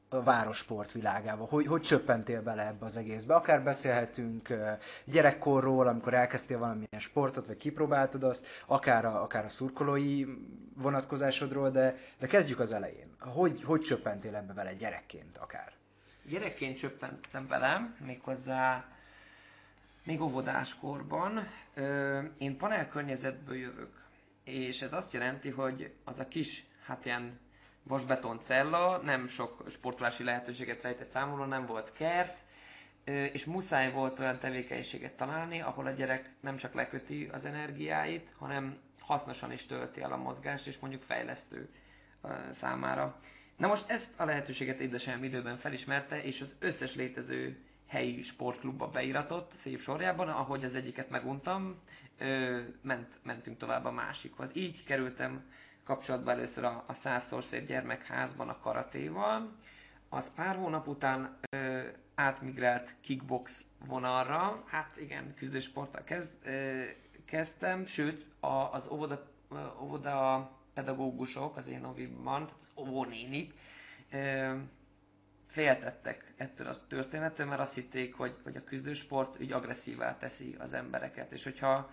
a 0.09 0.23
városport 0.23 0.91
világába? 0.91 1.45
Hogy, 1.45 1.65
hogy 1.65 1.81
csöppentél 1.81 2.41
bele 2.41 2.67
ebbe 2.67 2.85
az 2.85 2.97
egészbe? 2.97 3.35
Akár 3.35 3.63
beszélhetünk 3.63 4.53
gyerekkorról, 5.05 5.87
amikor 5.87 6.13
elkezdtél 6.13 6.57
valamilyen 6.57 6.99
sportot, 6.99 7.45
vagy 7.45 7.57
kipróbáltad 7.57 8.23
azt, 8.23 8.45
akár 8.65 9.05
a, 9.05 9.21
akár 9.21 9.45
a 9.45 9.49
szurkolói 9.49 10.25
vonatkozásodról, 10.75 11.69
de, 11.69 11.97
de 12.19 12.27
kezdjük 12.27 12.59
az 12.59 12.73
elején. 12.73 13.15
Hogy, 13.19 13.63
hogy 13.63 13.81
csöppentél 13.81 14.35
ebbe 14.35 14.53
bele 14.53 14.73
gyerekként 14.73 15.37
akár? 15.37 15.71
Gyerekként 16.23 16.77
csöppentem 16.77 17.47
bele, 17.47 17.93
méghozzá 18.05 18.85
még 20.03 20.21
óvodáskorban. 20.21 21.47
Én 22.37 22.57
panel 22.57 22.87
környezetből 22.89 23.55
jövök, 23.55 24.03
és 24.43 24.81
ez 24.81 24.93
azt 24.93 25.13
jelenti, 25.13 25.49
hogy 25.49 25.93
az 26.03 26.19
a 26.19 26.27
kis, 26.27 26.65
hát 26.85 27.05
ilyen 27.05 27.39
vasbeton 27.89 28.39
cella, 28.41 28.97
nem 28.97 29.27
sok 29.27 29.63
sportolási 29.69 30.23
lehetőséget 30.23 30.81
rejtett 30.81 31.09
számomra, 31.09 31.45
nem 31.45 31.65
volt 31.65 31.91
kert, 31.93 32.37
és 33.31 33.45
muszáj 33.45 33.91
volt 33.91 34.19
olyan 34.19 34.39
tevékenységet 34.39 35.13
találni, 35.15 35.61
ahol 35.61 35.85
a 35.85 35.91
gyerek 35.91 36.29
nem 36.41 36.57
csak 36.57 36.73
leköti 36.73 37.29
az 37.31 37.45
energiáit, 37.45 38.33
hanem 38.37 38.77
hasznosan 38.99 39.51
is 39.51 39.65
tölti 39.65 40.01
el 40.01 40.11
a 40.11 40.17
mozgást, 40.17 40.67
és 40.67 40.79
mondjuk 40.79 41.01
fejlesztő 41.01 41.69
számára. 42.49 43.19
Na 43.57 43.67
most 43.67 43.89
ezt 43.89 44.19
a 44.19 44.25
lehetőséget 44.25 44.79
édesanyám 44.79 45.23
időben 45.23 45.57
felismerte, 45.57 46.23
és 46.23 46.41
az 46.41 46.55
összes 46.59 46.95
létező 46.95 47.63
helyi 47.87 48.21
sportklubba 48.21 48.87
beiratott 48.87 49.51
szép 49.51 49.79
sorjában, 49.81 50.29
ahogy 50.29 50.63
az 50.63 50.75
egyiket 50.75 51.09
meguntam, 51.09 51.79
ment, 52.81 53.13
mentünk 53.23 53.57
tovább 53.57 53.85
a 53.85 53.91
másikhoz. 53.91 54.55
Így 54.55 54.83
kerültem 54.83 55.43
kapcsolatba 55.89 56.31
először 56.31 56.63
a, 56.63 56.83
a 56.87 56.93
százszor 56.93 57.43
szép 57.43 57.67
gyermekházban 57.67 58.49
a 58.49 58.59
karatéval, 58.59 59.51
az 60.09 60.33
pár 60.33 60.55
hónap 60.55 60.87
után 60.87 61.37
ö, 61.49 61.81
átmigrált 62.15 62.95
kickbox 63.01 63.65
vonalra, 63.85 64.63
hát 64.67 64.97
igen, 64.97 65.33
küzdősporttal 65.35 66.03
kezd, 66.03 66.35
ö, 66.45 66.83
kezdtem, 67.25 67.85
sőt 67.85 68.25
a, 68.39 68.47
az 68.47 68.89
óvoda, 68.89 69.27
óvoda 69.81 70.49
pedagógusok 70.73 71.57
az 71.57 71.67
én 71.67 71.83
ovimban, 71.83 72.49
az 72.61 72.71
óvónénik, 72.75 73.53
ö, 74.11 74.55
féltettek 75.47 76.33
ettől 76.37 76.67
a 76.67 76.87
történettől, 76.87 77.45
mert 77.45 77.61
azt 77.61 77.75
hitték, 77.75 78.15
hogy, 78.15 78.35
hogy 78.43 78.55
a 78.55 78.63
küzdősport 78.63 79.41
úgy 79.41 79.51
agresszívá 79.51 80.17
teszi 80.17 80.55
az 80.59 80.73
embereket, 80.73 81.31
és 81.31 81.43
hogyha 81.43 81.89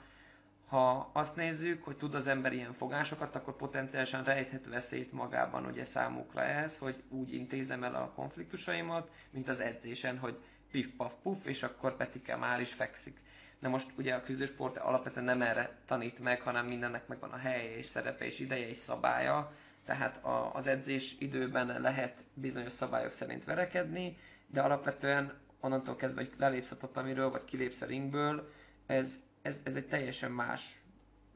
ha 0.66 1.10
azt 1.12 1.36
nézzük, 1.36 1.84
hogy 1.84 1.96
tud 1.96 2.14
az 2.14 2.28
ember 2.28 2.52
ilyen 2.52 2.72
fogásokat, 2.72 3.36
akkor 3.36 3.56
potenciálisan 3.56 4.24
rejthet 4.24 4.68
veszélyt 4.68 5.12
magában 5.12 5.66
ugye 5.66 5.84
számukra 5.84 6.42
ez, 6.42 6.78
hogy 6.78 7.02
úgy 7.08 7.34
intézem 7.34 7.84
el 7.84 7.94
a 7.94 8.12
konfliktusaimat, 8.14 9.10
mint 9.30 9.48
az 9.48 9.60
edzésen, 9.60 10.18
hogy 10.18 10.38
pif 10.70 10.88
paf 10.96 11.14
puf, 11.22 11.46
és 11.46 11.62
akkor 11.62 11.96
Petike 11.96 12.36
már 12.36 12.60
is 12.60 12.72
fekszik. 12.72 13.16
Na 13.58 13.68
most 13.68 13.92
ugye 13.98 14.14
a 14.14 14.22
küzdősport 14.22 14.76
alapvetően 14.76 15.24
nem 15.24 15.42
erre 15.42 15.76
tanít 15.86 16.20
meg, 16.20 16.40
hanem 16.40 16.66
mindennek 16.66 17.06
megvan 17.06 17.30
a 17.30 17.36
helye 17.36 17.76
és 17.76 17.86
szerepe 17.86 18.24
és 18.24 18.38
ideje 18.38 18.68
és 18.68 18.76
szabálya, 18.76 19.52
tehát 19.84 20.24
a, 20.24 20.54
az 20.54 20.66
edzés 20.66 21.16
időben 21.18 21.80
lehet 21.80 22.20
bizonyos 22.34 22.72
szabályok 22.72 23.12
szerint 23.12 23.44
verekedni, 23.44 24.16
de 24.46 24.60
alapvetően 24.60 25.34
onnantól 25.60 25.96
kezdve, 25.96 26.20
hogy 26.22 26.32
lelépsz 26.38 26.70
a 26.70 26.76
tatamiről, 26.76 27.30
vagy 27.30 27.44
kilépsz 27.44 27.80
a 27.80 27.86
ringből, 27.86 28.50
ez 28.86 29.20
ez, 29.46 29.60
ez 29.64 29.76
egy 29.76 29.86
teljesen 29.86 30.30
más 30.30 30.78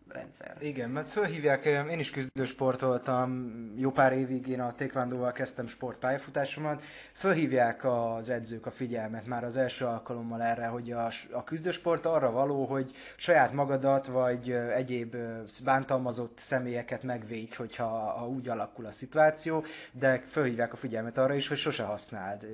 rendszer. 0.08 0.56
Igen, 0.60 0.90
mert 0.90 1.08
fölhívják, 1.08 1.64
én 1.64 1.98
is 1.98 2.10
küzdősportoltam, 2.10 3.52
jó 3.76 3.90
pár 3.90 4.12
évig 4.12 4.46
én 4.46 4.60
a 4.60 4.74
taekwondoval 4.74 5.32
kezdtem 5.32 5.66
sportpályafutásomat, 5.66 6.82
fölhívják 7.12 7.84
az 7.84 8.30
edzők 8.30 8.66
a 8.66 8.70
figyelmet 8.70 9.26
már 9.26 9.44
az 9.44 9.56
első 9.56 9.84
alkalommal 9.84 10.42
erre, 10.42 10.66
hogy 10.66 10.92
a, 10.92 11.10
a 11.30 11.44
küzdősport 11.44 12.06
arra 12.06 12.30
való, 12.30 12.64
hogy 12.64 12.92
saját 13.16 13.52
magadat 13.52 14.06
vagy 14.06 14.50
egyéb 14.50 15.16
bántalmazott 15.64 16.38
személyeket 16.38 17.02
megvédj, 17.02 17.54
hogyha 17.54 17.86
ha 17.88 18.28
úgy 18.28 18.48
alakul 18.48 18.86
a 18.86 18.92
szituáció, 18.92 19.64
de 19.92 20.18
fölhívják 20.18 20.72
a 20.72 20.76
figyelmet 20.76 21.18
arra 21.18 21.34
is, 21.34 21.48
hogy 21.48 21.56
sose 21.58 21.84
használd 21.84 22.46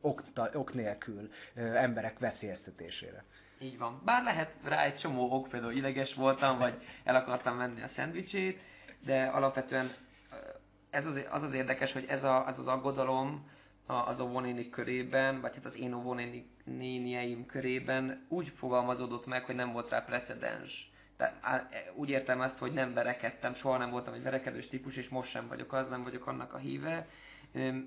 ok, 0.00 0.22
ok 0.54 0.74
nélkül 0.74 1.28
emberek 1.54 2.18
veszélyeztetésére. 2.18 3.24
Így 3.58 3.78
van. 3.78 4.00
Bár 4.04 4.22
lehet 4.22 4.56
rá 4.64 4.82
egy 4.82 4.96
csomó 4.96 5.30
ok, 5.30 5.48
például 5.48 5.72
ideges 5.72 6.14
voltam, 6.14 6.58
vagy 6.58 6.74
el 7.04 7.14
akartam 7.16 7.56
venni 7.56 7.82
a 7.82 7.86
szendvicsét, 7.86 8.60
de 9.04 9.24
alapvetően 9.24 9.92
ez 10.90 11.06
az, 11.06 11.26
az 11.30 11.42
az 11.42 11.54
érdekes, 11.54 11.92
hogy 11.92 12.04
ez, 12.08 12.24
a, 12.24 12.46
az 12.46 12.58
az 12.58 12.68
aggodalom 12.68 13.50
az 13.86 14.20
óvónénik 14.20 14.70
körében, 14.70 15.40
vagy 15.40 15.54
hát 15.54 15.64
az 15.64 15.78
én 15.78 15.94
óvónénieim 15.94 17.46
körében 17.46 18.26
úgy 18.28 18.48
fogalmazódott 18.48 19.26
meg, 19.26 19.44
hogy 19.44 19.54
nem 19.54 19.72
volt 19.72 19.90
rá 19.90 20.00
precedens. 20.00 20.92
Tehát 21.16 21.72
e, 21.72 21.92
úgy 21.94 22.10
értem 22.10 22.40
ezt, 22.40 22.58
hogy 22.58 22.72
nem 22.72 22.94
verekedtem, 22.94 23.54
soha 23.54 23.76
nem 23.76 23.90
voltam 23.90 24.14
egy 24.14 24.22
verekedős 24.22 24.68
típus, 24.68 24.96
és 24.96 25.08
most 25.08 25.30
sem 25.30 25.48
vagyok 25.48 25.72
az, 25.72 25.88
nem 25.88 26.02
vagyok 26.02 26.26
annak 26.26 26.54
a 26.54 26.58
híve. 26.58 27.06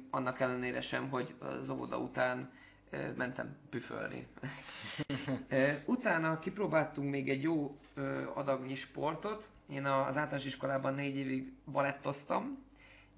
Annak 0.10 0.40
ellenére 0.40 0.82
sem, 0.82 1.10
hogy 1.10 1.36
az 1.40 1.70
óvoda 1.70 1.98
után 1.98 2.52
mentem 3.16 3.58
püfölni. 3.70 4.28
Utána 5.86 6.40
kipróbáltunk 6.40 7.10
még 7.10 7.30
egy 7.30 7.42
jó 7.42 7.78
adagnyi 8.34 8.76
sportot. 8.76 9.50
Én 9.70 9.86
az 9.86 10.18
általános 10.18 10.46
iskolában 10.46 10.94
négy 10.94 11.16
évig 11.16 11.54
balettoztam, 11.72 12.66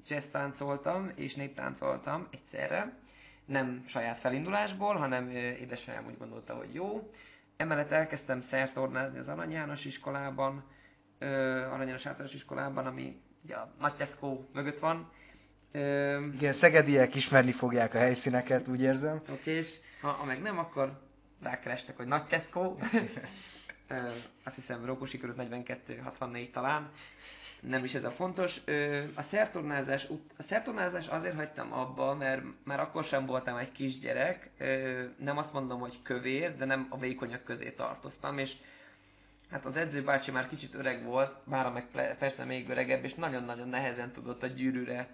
jazz 0.07 0.25
táncoltam 0.25 1.11
és 1.15 1.35
néptáncoltam 1.35 2.27
egyszerre. 2.31 2.97
Nem 3.45 3.83
saját 3.87 4.17
felindulásból, 4.17 4.95
hanem 4.95 5.29
édesanyám 5.29 6.05
úgy 6.05 6.17
gondolta, 6.17 6.55
hogy 6.55 6.73
jó. 6.73 7.09
Emellett 7.57 7.91
elkezdtem 7.91 8.41
szertornázni 8.41 9.17
az 9.17 9.29
Arany 9.29 9.51
János 9.51 9.85
iskolában, 9.85 10.63
Arany 11.19 11.87
János 11.87 12.05
általános 12.05 12.33
iskolában, 12.33 12.85
ami 12.85 13.21
ugye 13.43 13.55
a 13.55 13.73
Nagy 13.79 14.09
mögött 14.53 14.79
van, 14.79 15.11
Öm, 15.71 16.33
Igen, 16.33 16.51
szegediek 16.51 17.15
ismerni 17.15 17.51
fogják 17.51 17.93
a 17.93 17.97
helyszíneket, 17.97 18.67
úgy 18.67 18.81
érzem. 18.81 19.21
Oké, 19.29 19.51
és 19.51 19.73
ha, 20.01 20.07
ha 20.07 20.25
meg 20.25 20.41
nem, 20.41 20.57
akkor 20.59 20.99
rákerestek, 21.41 21.97
hogy 21.97 22.07
nagy 22.07 22.25
Tesco. 22.25 22.75
Ö, 23.87 23.95
azt 24.43 24.55
hiszem 24.55 24.85
Rókusi 24.85 25.17
körül 25.17 25.35
42-64 25.37 26.51
talán. 26.51 26.91
Nem 27.61 27.83
is 27.83 27.93
ez 27.93 28.03
a 28.03 28.11
fontos. 28.11 28.61
Ö, 28.65 29.03
a 29.15 29.21
szertornázás, 29.21 30.07
a 30.37 30.43
szertornázás 30.43 31.07
azért 31.07 31.35
hagytam 31.35 31.73
abba, 31.73 32.15
mert 32.15 32.41
már 32.63 32.79
akkor 32.79 33.03
sem 33.03 33.25
voltam 33.25 33.57
egy 33.57 33.71
kisgyerek. 33.71 34.49
Ö, 34.57 35.03
nem 35.17 35.37
azt 35.37 35.53
mondom, 35.53 35.79
hogy 35.79 36.01
kövér, 36.03 36.55
de 36.55 36.65
nem 36.65 36.87
a 36.89 36.97
vékonyak 36.97 37.43
közé 37.43 37.69
tartoztam, 37.71 38.37
és 38.37 38.53
hát 39.51 39.65
az 39.65 39.75
edzőbácsi 39.75 40.31
már 40.31 40.47
kicsit 40.47 40.73
öreg 40.75 41.03
volt, 41.03 41.35
bár 41.43 41.71
meg 41.71 42.15
persze 42.19 42.45
még 42.45 42.69
öregebb, 42.69 43.03
és 43.03 43.13
nagyon-nagyon 43.13 43.67
nehezen 43.69 44.11
tudott 44.11 44.43
a 44.43 44.47
gyűrűre 44.47 45.09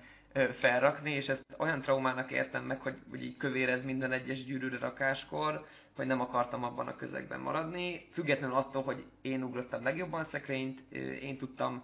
felrakni, 0.51 1.11
és 1.11 1.29
ezt 1.29 1.45
olyan 1.57 1.81
traumának 1.81 2.31
értem 2.31 2.63
meg, 2.63 2.81
hogy, 2.81 2.97
hogy 3.09 3.23
így 3.23 3.37
kövérez 3.37 3.85
minden 3.85 4.11
egyes 4.11 4.45
gyűrűre 4.45 4.77
rakáskor, 4.77 5.65
hogy 5.95 6.07
nem 6.07 6.21
akartam 6.21 6.63
abban 6.63 6.87
a 6.87 6.95
közegben 6.95 7.39
maradni. 7.39 8.07
Függetlenül 8.11 8.55
attól, 8.55 8.83
hogy 8.83 9.05
én 9.21 9.43
ugrottam 9.43 9.83
legjobban 9.83 10.23
szekrényt, 10.23 10.81
én 11.21 11.37
tudtam 11.37 11.83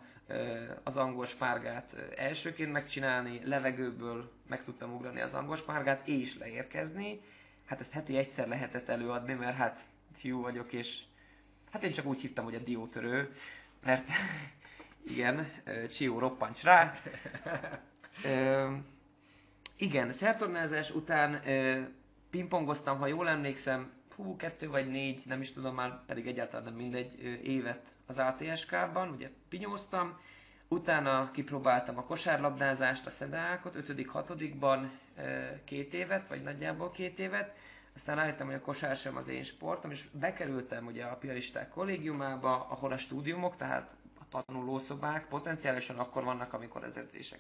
az 0.84 0.98
angol 0.98 1.26
spárgát 1.26 2.14
elsőként 2.16 2.72
megcsinálni, 2.72 3.42
levegőből 3.44 4.32
meg 4.48 4.64
tudtam 4.64 4.94
ugrani 4.94 5.22
az 5.22 5.34
angol 5.34 5.56
spárgát, 5.56 6.08
és 6.08 6.38
leérkezni. 6.38 7.22
Hát 7.66 7.80
ezt 7.80 7.94
heti 7.94 8.18
egyszer 8.18 8.48
lehetett 8.48 8.90
előadni, 8.90 9.34
mert 9.34 9.56
hát 9.56 9.80
fiú 10.14 10.42
vagyok, 10.42 10.74
és 10.74 11.00
hát 11.72 11.84
én 11.84 11.92
csak 11.92 12.06
úgy 12.06 12.22
hittem, 12.22 12.44
hogy 12.44 12.56
a 12.56 12.60
diótörő, 12.60 13.36
mert 13.84 14.08
igen, 15.14 15.52
Csió 15.90 16.20
roppancs 16.20 16.64
rá, 16.64 16.94
Ö, 18.24 18.72
igen, 19.78 20.14
szertornázás 20.14 20.92
után 20.92 21.48
ö, 21.48 21.82
pingpongoztam, 22.30 22.98
ha 22.98 23.08
jól 23.08 23.30
emlékszem, 23.30 23.92
hú, 24.16 24.36
kettő 24.36 24.70
vagy 24.70 24.88
négy, 24.88 25.22
nem 25.26 25.42
is 25.42 25.54
tudom 25.54 25.76
már, 25.76 26.06
pedig 26.06 26.28
egyáltalán 26.28 26.66
nem 26.66 26.74
mindegy, 26.74 27.20
évet 27.44 27.96
az 28.06 28.20
ATSK-ban, 28.20 29.10
ugye 29.10 29.30
pinyóztam, 29.50 30.20
utána 30.68 31.32
kipróbáltam 31.32 31.98
a 31.98 32.04
kosárlabdázást, 32.04 33.06
a 33.06 33.10
szedákot, 33.10 33.76
5 33.76 34.06
hatodikban 34.08 34.92
két 35.64 35.94
évet, 35.94 36.28
vagy 36.28 36.42
nagyjából 36.42 36.92
két 36.92 37.20
évet, 37.20 37.56
aztán 37.96 38.16
rájöttem, 38.16 38.46
hogy 38.46 38.56
a 38.56 38.62
kosár 38.62 38.96
sem 38.96 39.18
az 39.18 39.28
én 39.28 39.44
sportom, 39.44 39.92
és 39.92 40.06
bekerültem 40.12 40.86
ugye 40.86 41.04
a 41.04 41.16
piaristák 41.16 41.70
kollégiumába, 41.70 42.68
ahol 42.70 42.92
a 42.92 42.98
stúdiumok, 42.98 43.56
tehát 43.56 43.96
a 44.20 44.44
tanulószobák 44.44 45.28
potenciálisan 45.28 46.00
akkor 46.00 46.24
vannak, 46.24 46.54
amikor 46.54 46.84
az 46.84 46.98
edzések 46.98 47.40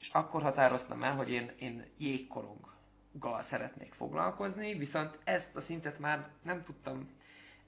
és 0.00 0.08
akkor 0.12 0.42
határoztam 0.42 1.02
el, 1.02 1.14
hogy 1.14 1.30
én, 1.30 1.52
én 1.58 1.84
jégkoronggal 1.96 3.42
szeretnék 3.42 3.92
foglalkozni, 3.92 4.74
viszont 4.74 5.18
ezt 5.24 5.56
a 5.56 5.60
szintet 5.60 5.98
már 5.98 6.28
nem 6.42 6.62
tudtam 6.62 7.08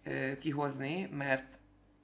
ö, 0.02 0.38
kihozni, 0.38 1.08
mert 1.12 1.58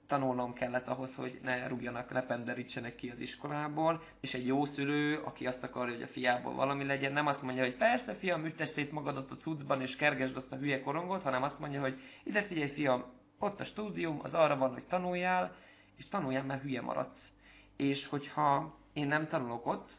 tanulnom 0.06 0.52
kellett 0.52 0.86
ahhoz, 0.86 1.14
hogy 1.14 1.38
ne 1.42 1.66
rúgjanak, 1.66 2.12
ne 2.12 2.22
penderítsenek 2.22 2.94
ki 2.94 3.10
az 3.10 3.20
iskolából, 3.20 4.02
és 4.20 4.34
egy 4.34 4.46
jó 4.46 4.64
szülő, 4.64 5.16
aki 5.16 5.46
azt 5.46 5.62
akarja, 5.62 5.94
hogy 5.94 6.02
a 6.02 6.06
fiából 6.06 6.54
valami 6.54 6.84
legyen, 6.84 7.12
nem 7.12 7.26
azt 7.26 7.42
mondja, 7.42 7.62
hogy 7.62 7.76
persze 7.76 8.14
fiam, 8.14 8.44
üttes 8.44 8.68
szét 8.68 8.92
magadat 8.92 9.30
a 9.30 9.36
cuccban, 9.36 9.80
és 9.80 9.96
kergesd 9.96 10.36
azt 10.36 10.52
a 10.52 10.56
hülye 10.56 10.80
korongot, 10.80 11.22
hanem 11.22 11.42
azt 11.42 11.60
mondja, 11.60 11.80
hogy 11.80 12.00
ide 12.24 12.42
figyelj 12.42 12.68
fiam, 12.68 13.04
ott 13.38 13.60
a 13.60 13.64
stúdium, 13.64 14.18
az 14.22 14.34
arra 14.34 14.56
van, 14.56 14.72
hogy 14.72 14.84
tanuljál, 14.84 15.54
és 15.96 16.08
tanuljál, 16.08 16.44
mert 16.44 16.62
hülye 16.62 16.80
maradsz. 16.80 17.32
És 17.76 18.06
hogyha 18.06 18.76
én 18.92 19.06
nem 19.06 19.26
tanulok 19.26 19.66
ott, 19.66 19.92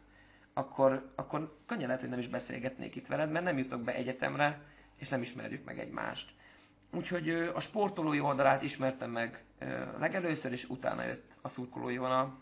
akkor, 0.60 1.12
akkor 1.16 1.58
könnyen 1.66 1.86
lehet, 1.86 2.02
hogy 2.02 2.10
nem 2.10 2.20
is 2.20 2.28
beszélgetnék 2.28 2.96
itt 2.96 3.08
veled, 3.08 3.32
mert 3.32 3.46
nem 3.46 3.58
jutok 3.58 3.82
be 3.82 3.96
egyetemre, 3.96 4.62
és 4.96 5.10
nem 5.10 5.22
ismerjük 5.22 5.66
meg 5.66 5.80
egymást. 5.80 6.30
Úgyhogy 6.94 7.30
a 7.30 7.60
sportolói 7.60 8.20
oldalát 8.20 8.64
ismertem 8.64 9.12
meg 9.12 9.44
legelőször, 10.00 10.52
és 10.52 10.70
utána 10.70 11.04
jött 11.04 11.38
a 11.42 11.50
szurkolói 11.50 11.98
vonal. 11.98 12.38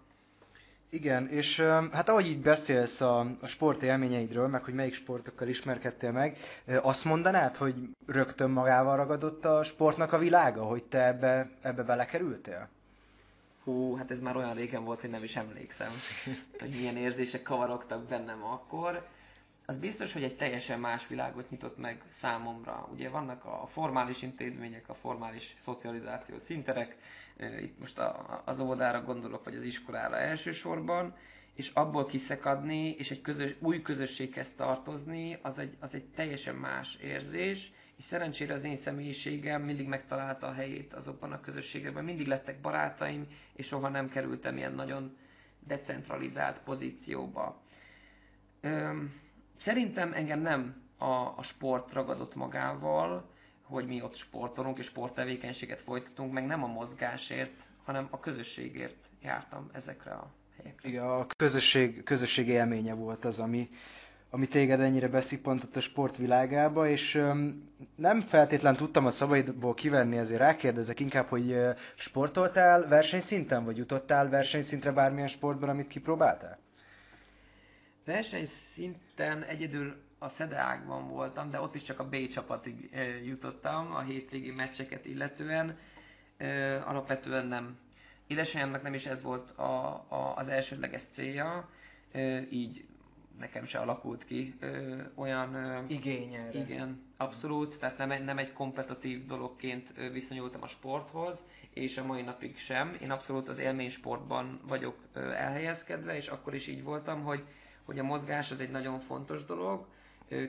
Igen, 0.90 1.28
és 1.28 1.60
hát 1.92 2.10
ahogy 2.10 2.26
így 2.26 2.42
beszélsz 2.42 3.02
a, 3.02 3.20
a 3.42 3.48
sport 3.48 3.84
élményeidről, 3.84 4.48
meg 4.48 4.64
hogy 4.64 4.74
melyik 4.74 4.94
sportokkal 4.94 5.48
ismerkedtél 5.48 6.12
meg, 6.12 6.38
azt 6.82 7.06
mondanád, 7.06 7.56
hogy 7.56 7.76
rögtön 8.06 8.50
magával 8.50 8.96
ragadott 8.96 9.46
a 9.46 9.64
sportnak 9.64 10.14
a 10.14 10.18
világa, 10.18 10.64
hogy 10.64 10.84
te 10.84 11.06
ebbe, 11.06 11.50
ebbe 11.62 11.84
belekerültél? 11.84 12.70
Hú, 13.68 13.96
hát 13.96 14.12
ez 14.12 14.20
már 14.20 14.36
olyan 14.36 14.54
régen 14.54 14.84
volt, 14.84 15.02
hogy 15.02 15.10
nem 15.10 15.24
is 15.24 15.36
emlékszem, 15.36 15.92
hogy 16.60 16.70
milyen 16.70 16.98
érzések 16.98 17.42
kavarogtak 17.42 18.04
bennem 18.08 18.44
akkor. 18.44 19.08
Az 19.66 19.78
biztos, 19.78 20.14
hogy 20.14 20.24
egy 20.24 20.36
teljesen 20.36 20.80
más 20.80 21.08
világot 21.08 21.50
nyitott 21.50 21.78
meg 21.78 22.04
számomra. 22.08 22.90
Ugye 22.94 23.10
vannak 23.10 23.46
a 23.46 23.66
formális 23.66 24.22
intézmények, 24.22 24.90
a 24.90 24.94
formális 24.94 25.56
szocializációs 25.60 26.42
szinterek, 26.42 26.98
itt 27.62 27.80
most 27.80 28.00
a, 28.00 28.42
az 28.46 28.60
óvodára 28.60 29.02
gondolok, 29.02 29.44
vagy 29.44 29.56
az 29.56 29.64
iskolára 29.64 30.18
elsősorban, 30.18 31.16
és 31.54 31.70
abból 31.70 32.06
kiszakadni, 32.06 32.90
és 32.90 33.12
egy 33.12 33.22
közös, 33.22 33.56
új 33.60 33.82
közösséghez 33.82 34.56
tartozni, 34.56 35.38
az 35.42 35.58
egy, 35.58 35.76
az 35.80 35.94
egy 35.94 36.06
teljesen 36.06 36.56
más 36.56 36.96
érzés, 36.96 37.72
és 37.98 38.04
szerencsére 38.04 38.54
az 38.54 38.64
én 38.64 38.76
személyiségem 38.76 39.62
mindig 39.62 39.88
megtalálta 39.88 40.48
a 40.48 40.54
helyét 40.54 40.94
azokban 40.94 41.32
a 41.32 41.40
közösségekben, 41.40 42.04
mindig 42.04 42.28
lettek 42.28 42.62
barátaim, 42.62 43.28
és 43.54 43.68
soha 43.68 43.90
nem 43.90 44.10
kerültem 44.10 44.58
ilyen 44.58 44.74
nagyon 44.74 45.18
decentralizált 45.60 46.62
pozícióba. 46.64 47.62
Üm, 48.62 49.22
szerintem 49.58 50.14
engem 50.14 50.40
nem 50.40 50.82
a, 50.98 51.06
a 51.38 51.42
sport 51.42 51.92
ragadott 51.94 52.36
magával, 52.36 53.30
hogy 53.62 53.88
mi 53.88 54.02
ott 54.02 54.16
sportolunk 54.16 54.78
és 54.78 54.86
sporttevékenységet 54.86 55.80
folytatunk, 55.80 56.34
meg 56.34 56.46
nem 56.46 56.64
a 56.64 56.68
mozgásért, 56.68 57.70
hanem 57.84 58.08
a 58.12 58.20
közösségért 58.20 59.10
jártam 59.22 59.70
ezekre 59.74 60.12
a 60.12 60.32
helyekre. 60.58 60.90
Igen, 60.90 61.04
a 61.04 61.26
közösség, 61.38 62.04
közösség 62.04 62.48
élménye 62.48 62.94
volt 62.94 63.26
az, 63.26 63.40
ami, 63.40 63.70
ami 64.30 64.48
téged 64.48 64.80
ennyire 64.80 65.08
beszippantott 65.08 65.76
a 65.76 65.80
sportvilágába, 65.80 66.88
és 66.88 67.16
um, 67.16 67.70
nem 67.96 68.22
feltétlen 68.22 68.76
tudtam 68.76 69.06
a 69.06 69.10
szabaidból 69.10 69.74
kivenni, 69.74 70.18
ezért 70.18 70.40
rákérdezek 70.40 71.00
inkább, 71.00 71.28
hogy 71.28 71.52
uh, 71.52 71.76
sportoltál 71.96 72.88
versenyszinten, 72.88 73.66
vagy 73.66 73.78
jutottál 73.78 74.30
versenyszintre 74.30 74.92
bármilyen 74.92 75.28
sportban, 75.28 75.70
amit 75.70 75.88
kipróbáltál? 75.88 76.60
Versenyszinten 78.06 79.44
egyedül 79.44 79.96
a 80.20 80.30
Szedeágban 80.30 81.08
voltam, 81.08 81.50
de 81.52 81.62
ott 81.62 81.76
is 81.76 81.82
csak 81.82 82.00
a 82.00 82.10
B 82.10 82.28
csapatig 82.28 82.90
jutottam 83.26 83.96
a 83.96 84.02
hétvégi 84.02 84.52
meccseket 84.52 85.06
illetően. 85.06 85.78
Alapvetően 86.86 87.46
nem. 87.48 87.78
Édesanyámnak 88.28 88.82
nem 88.82 88.94
is 88.94 89.06
ez 89.06 89.24
volt 89.24 89.50
a, 89.58 89.64
a, 90.08 90.34
az 90.36 90.50
elsődleges 90.50 91.04
célja, 91.04 91.70
így 92.50 92.86
nekem 93.40 93.66
se 93.66 93.80
alakult 93.80 94.24
ki 94.26 94.56
ö, 94.60 95.02
olyan... 95.16 95.54
Ö, 95.56 95.80
Igénye. 95.88 96.50
Igen, 96.54 97.02
abszolút, 97.18 97.80
tehát 97.80 97.98
nem, 97.98 98.24
nem 98.24 98.38
egy 98.38 98.52
kompetitív 98.54 99.26
dologként 99.26 99.94
viszonyultam 100.12 100.62
a 100.62 100.68
sporthoz, 100.68 101.46
és 101.74 101.98
a 101.98 102.06
mai 102.06 102.22
napig 102.22 102.58
sem. 102.58 102.98
Én 103.02 103.12
abszolút 103.12 103.48
az 103.48 103.60
élménysportban 103.60 104.60
vagyok 104.68 104.96
ö, 105.14 105.32
elhelyezkedve, 105.32 106.16
és 106.16 106.28
akkor 106.28 106.54
is 106.56 106.68
így 106.68 106.84
voltam, 106.84 107.24
hogy, 107.24 107.44
hogy 107.84 108.00
a 108.00 108.04
mozgás 108.04 108.52
az 108.52 108.62
egy 108.62 108.72
nagyon 108.72 109.00
fontos 109.00 109.46
dolog, 109.46 109.86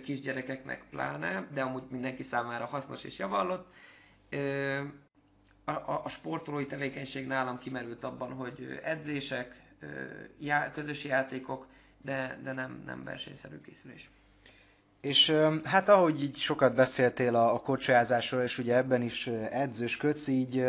kisgyerekeknek 0.03 0.85
pláne, 0.90 1.46
de 1.53 1.62
amúgy 1.62 1.83
mindenki 1.90 2.22
számára 2.22 2.66
hasznos 2.66 3.05
és 3.05 3.18
javallott. 3.18 3.72
A, 5.64 5.70
a, 5.70 6.01
a 6.05 6.09
sportolói 6.09 6.66
tevékenység 6.66 7.27
nálam 7.27 7.59
kimerült 7.59 8.05
abban, 8.05 8.33
hogy 8.33 8.81
edzések, 8.83 9.62
já, 10.38 10.70
közös 10.70 11.05
játékok, 11.05 11.66
de, 12.02 12.38
de 12.42 12.52
nem, 12.52 12.82
nem 12.87 13.04
versenyszerű 13.04 13.61
készülés. 13.61 14.11
És 15.00 15.34
hát 15.64 15.88
ahogy 15.88 16.22
így 16.22 16.37
sokat 16.37 16.74
beszéltél 16.74 17.34
a, 17.34 17.54
a 17.54 17.61
kocsázásról, 17.61 18.42
és 18.42 18.58
ugye 18.58 18.76
ebben 18.76 19.02
is 19.02 19.26
edzősködsz, 19.50 20.26
így 20.26 20.64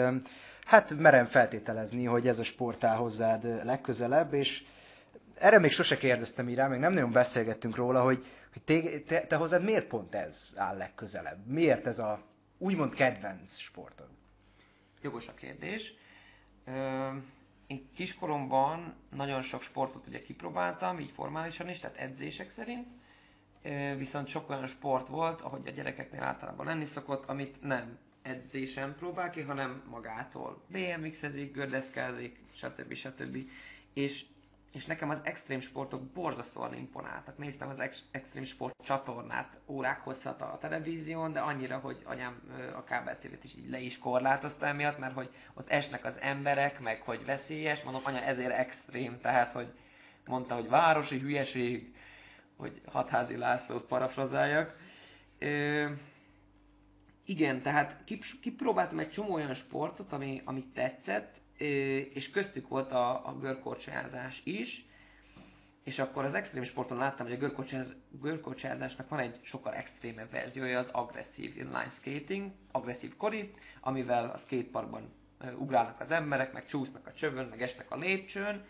hát 0.65 0.95
merem 0.95 1.25
feltételezni, 1.25 2.05
hogy 2.05 2.27
ez 2.27 2.39
a 2.39 2.43
sport 2.43 2.83
áll 2.83 2.95
hozzád 2.95 3.65
legközelebb, 3.65 4.33
és 4.33 4.63
erre 5.35 5.59
még 5.59 5.71
sose 5.71 5.97
kérdeztem 5.97 6.49
így 6.49 6.55
rá, 6.55 6.67
még 6.67 6.79
nem 6.79 6.93
nagyon 6.93 7.11
beszélgettünk 7.11 7.75
róla, 7.75 8.03
hogy, 8.03 8.25
hogy 8.53 8.61
te, 8.61 8.99
te, 8.99 9.27
te 9.27 9.35
hozzád 9.35 9.63
miért 9.63 9.87
pont 9.87 10.15
ez 10.15 10.49
áll 10.55 10.77
legközelebb? 10.77 11.45
Miért 11.47 11.87
ez 11.87 11.99
a 11.99 12.21
úgymond 12.57 12.93
kedvenc 12.93 13.57
sportod? 13.57 14.07
Jogos 15.01 15.27
a 15.27 15.33
kérdés. 15.33 15.93
Én 17.69 17.89
kiskoromban 17.95 18.95
nagyon 19.15 19.41
sok 19.41 19.61
sportot 19.61 20.07
ugye 20.07 20.21
kipróbáltam, 20.21 20.99
így 20.99 21.11
formálisan 21.11 21.69
is, 21.69 21.79
tehát 21.79 21.97
edzések 21.97 22.49
szerint. 22.49 22.87
Viszont 23.97 24.27
sok 24.27 24.49
olyan 24.49 24.67
sport 24.67 25.07
volt, 25.07 25.41
ahogy 25.41 25.67
a 25.67 25.71
gyerekeknél 25.71 26.23
általában 26.23 26.65
lenni 26.65 26.85
szokott, 26.85 27.25
amit 27.25 27.61
nem 27.61 27.97
edzésen 28.21 28.95
próbál 28.95 29.29
ki, 29.29 29.41
hanem 29.41 29.83
magától. 29.89 30.61
BMX-ezik, 30.67 31.53
gördeszkázik, 31.53 32.39
stb. 32.53 32.93
stb. 32.93 33.37
És 33.93 34.25
és 34.71 34.85
nekem 34.85 35.09
az 35.09 35.19
extrém 35.23 35.59
sportok 35.59 36.03
borzasztóan 36.03 36.73
imponáltak. 36.73 37.37
Néztem 37.37 37.69
az 37.69 37.79
ex- 37.79 38.07
extrém 38.11 38.43
sport 38.43 38.75
csatornát 38.83 39.59
órák 39.67 39.99
hosszat 39.99 40.41
a 40.41 40.57
televízión, 40.61 41.33
de 41.33 41.39
annyira, 41.39 41.77
hogy 41.77 42.01
anyám 42.05 42.41
a 42.75 42.83
kábel 42.83 43.17
is 43.41 43.55
így 43.55 43.69
le 43.69 43.79
is 43.79 43.97
korlátozta 43.97 44.65
emiatt, 44.65 44.97
mert 44.97 45.13
hogy 45.13 45.29
ott 45.53 45.69
esnek 45.69 46.05
az 46.05 46.21
emberek, 46.21 46.79
meg 46.79 47.01
hogy 47.01 47.25
veszélyes, 47.25 47.83
mondom, 47.83 48.01
anya 48.05 48.21
ezért 48.21 48.51
extrém, 48.51 49.19
tehát 49.21 49.51
hogy 49.51 49.73
mondta, 50.25 50.55
hogy 50.55 50.69
városi 50.69 51.19
hülyeség, 51.19 51.95
hogy 52.57 52.81
hatházi 52.85 53.37
Lászlót 53.37 53.85
parafrazáljak. 53.85 54.77
Ö, 55.39 55.89
igen, 57.25 57.61
tehát 57.61 58.03
kipróbáltam 58.41 58.99
egy 58.99 59.09
csomó 59.09 59.33
olyan 59.33 59.53
sportot, 59.53 60.13
ami, 60.13 60.41
ami 60.45 60.65
tetszett, 60.73 61.41
és 62.13 62.29
köztük 62.29 62.67
volt 62.67 62.91
a, 62.91 63.27
a 63.27 63.37
görkorcsázás 63.39 64.41
is, 64.43 64.85
és 65.83 65.99
akkor 65.99 66.23
az 66.23 66.33
extrém 66.33 66.63
sporton 66.63 66.97
láttam, 66.97 67.27
hogy 67.27 67.43
a 67.43 67.77
görkorcsázásnak 68.21 69.09
van 69.09 69.19
egy 69.19 69.39
sokkal 69.41 69.73
extrémebb 69.73 70.31
verziója, 70.31 70.77
az 70.77 70.89
agresszív 70.89 71.57
inline 71.57 71.89
skating, 71.89 72.51
agresszív 72.71 73.15
kori, 73.17 73.53
amivel 73.81 74.29
a 74.29 74.37
skateparkban 74.37 75.13
ugrálnak 75.57 75.99
az 75.99 76.11
emberek, 76.11 76.53
meg 76.53 76.65
csúsznak 76.65 77.07
a 77.07 77.13
csövön, 77.13 77.45
meg 77.45 77.61
esnek 77.61 77.91
a 77.91 77.97
lépcsőn, 77.97 78.65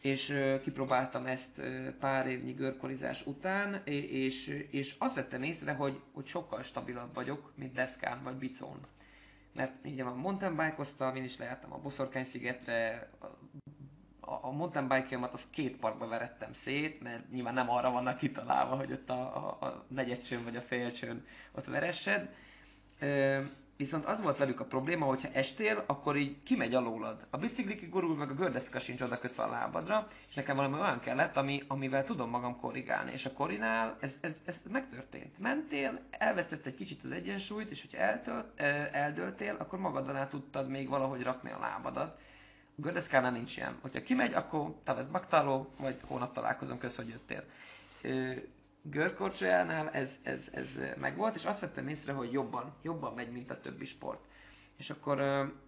és 0.00 0.38
kipróbáltam 0.62 1.26
ezt 1.26 1.62
pár 1.98 2.26
évnyi 2.26 2.52
görkorizás 2.52 3.26
után, 3.26 3.82
és, 3.84 4.66
és 4.70 4.94
azt 4.98 5.14
vettem 5.14 5.42
észre, 5.42 5.72
hogy, 5.72 6.00
hogy 6.12 6.26
sokkal 6.26 6.62
stabilabb 6.62 7.14
vagyok, 7.14 7.52
mint 7.54 7.72
deszkán 7.72 8.22
vagy 8.22 8.34
bicón 8.34 8.78
mert 9.54 9.86
így 9.86 10.02
van, 10.02 10.16
mountain 10.16 10.56
bike 10.56 11.12
én 11.14 11.24
is 11.24 11.36
lejártam 11.38 11.72
a 11.72 11.78
Boszorkány-szigetre, 11.78 13.10
a, 14.20 14.46
a 14.46 14.50
mountain 14.50 14.88
bike 14.88 15.28
az 15.32 15.50
két 15.50 15.76
parkba 15.76 16.06
verettem 16.06 16.52
szét, 16.52 17.02
mert 17.02 17.30
nyilván 17.30 17.54
nem 17.54 17.70
arra 17.70 17.90
vannak 17.90 18.16
kitalálva, 18.16 18.76
hogy 18.76 18.92
ott 18.92 19.10
a, 19.10 19.36
a, 19.36 19.66
a 19.66 19.84
negyedcsőn 19.88 20.44
vagy 20.44 20.56
a 20.56 20.62
félcsőn 20.62 21.24
ott 21.52 21.64
veressed. 21.64 22.34
Viszont 23.76 24.04
az 24.04 24.22
volt 24.22 24.36
velük 24.36 24.60
a 24.60 24.64
probléma, 24.64 25.04
hogyha 25.04 25.28
estél, 25.32 25.84
akkor 25.86 26.16
így 26.16 26.42
kimegy 26.42 26.74
alólad. 26.74 27.26
A 27.30 27.36
bicikli 27.36 27.86
gurul, 27.86 28.16
meg 28.16 28.30
a 28.30 28.34
gördeszka 28.34 28.78
sincs 28.78 29.00
oda 29.00 29.18
kötve 29.18 29.42
a 29.42 29.48
lábadra, 29.50 30.08
és 30.28 30.34
nekem 30.34 30.56
valami 30.56 30.80
olyan 30.80 31.00
kellett, 31.00 31.36
ami, 31.36 31.62
amivel 31.68 32.04
tudom 32.04 32.30
magam 32.30 32.60
korrigálni. 32.60 33.12
És 33.12 33.24
a 33.24 33.32
korinál 33.32 33.96
ez, 34.00 34.18
ez, 34.22 34.38
ez 34.44 34.62
megtörtént. 34.70 35.38
Mentél, 35.38 36.00
elvesztett 36.10 36.66
egy 36.66 36.74
kicsit 36.74 37.04
az 37.04 37.10
egyensúlyt, 37.10 37.70
és 37.70 37.80
hogyha 37.80 37.98
eltölt, 38.06 38.60
eldöltél, 38.92 39.56
akkor 39.58 39.78
magad 39.78 40.08
alá 40.08 40.28
tudtad 40.28 40.68
még 40.68 40.88
valahogy 40.88 41.22
rakni 41.22 41.50
a 41.50 41.58
lábadat. 41.58 42.18
A 42.76 42.80
gördeszkánál 42.80 43.30
nincs 43.32 43.56
ilyen. 43.56 43.78
Hogyha 43.80 44.02
kimegy, 44.02 44.34
akkor 44.34 44.74
tavesz 44.84 45.06
baktáló, 45.06 45.74
vagy 45.78 45.96
hónap 46.06 46.32
találkozunk, 46.32 46.80
kösz, 46.80 46.96
hogy 46.96 47.08
jöttél 47.08 47.44
görkorcsolyánál 48.90 49.90
ez, 49.90 50.20
ez, 50.22 50.50
ez 50.52 50.82
megvolt, 50.98 51.34
és 51.34 51.44
azt 51.44 51.60
vettem 51.60 51.88
észre, 51.88 52.12
hogy 52.12 52.32
jobban, 52.32 52.74
jobban 52.82 53.14
megy, 53.14 53.32
mint 53.32 53.50
a 53.50 53.60
többi 53.60 53.84
sport. 53.84 54.24
És 54.76 54.90
akkor, 54.90 55.20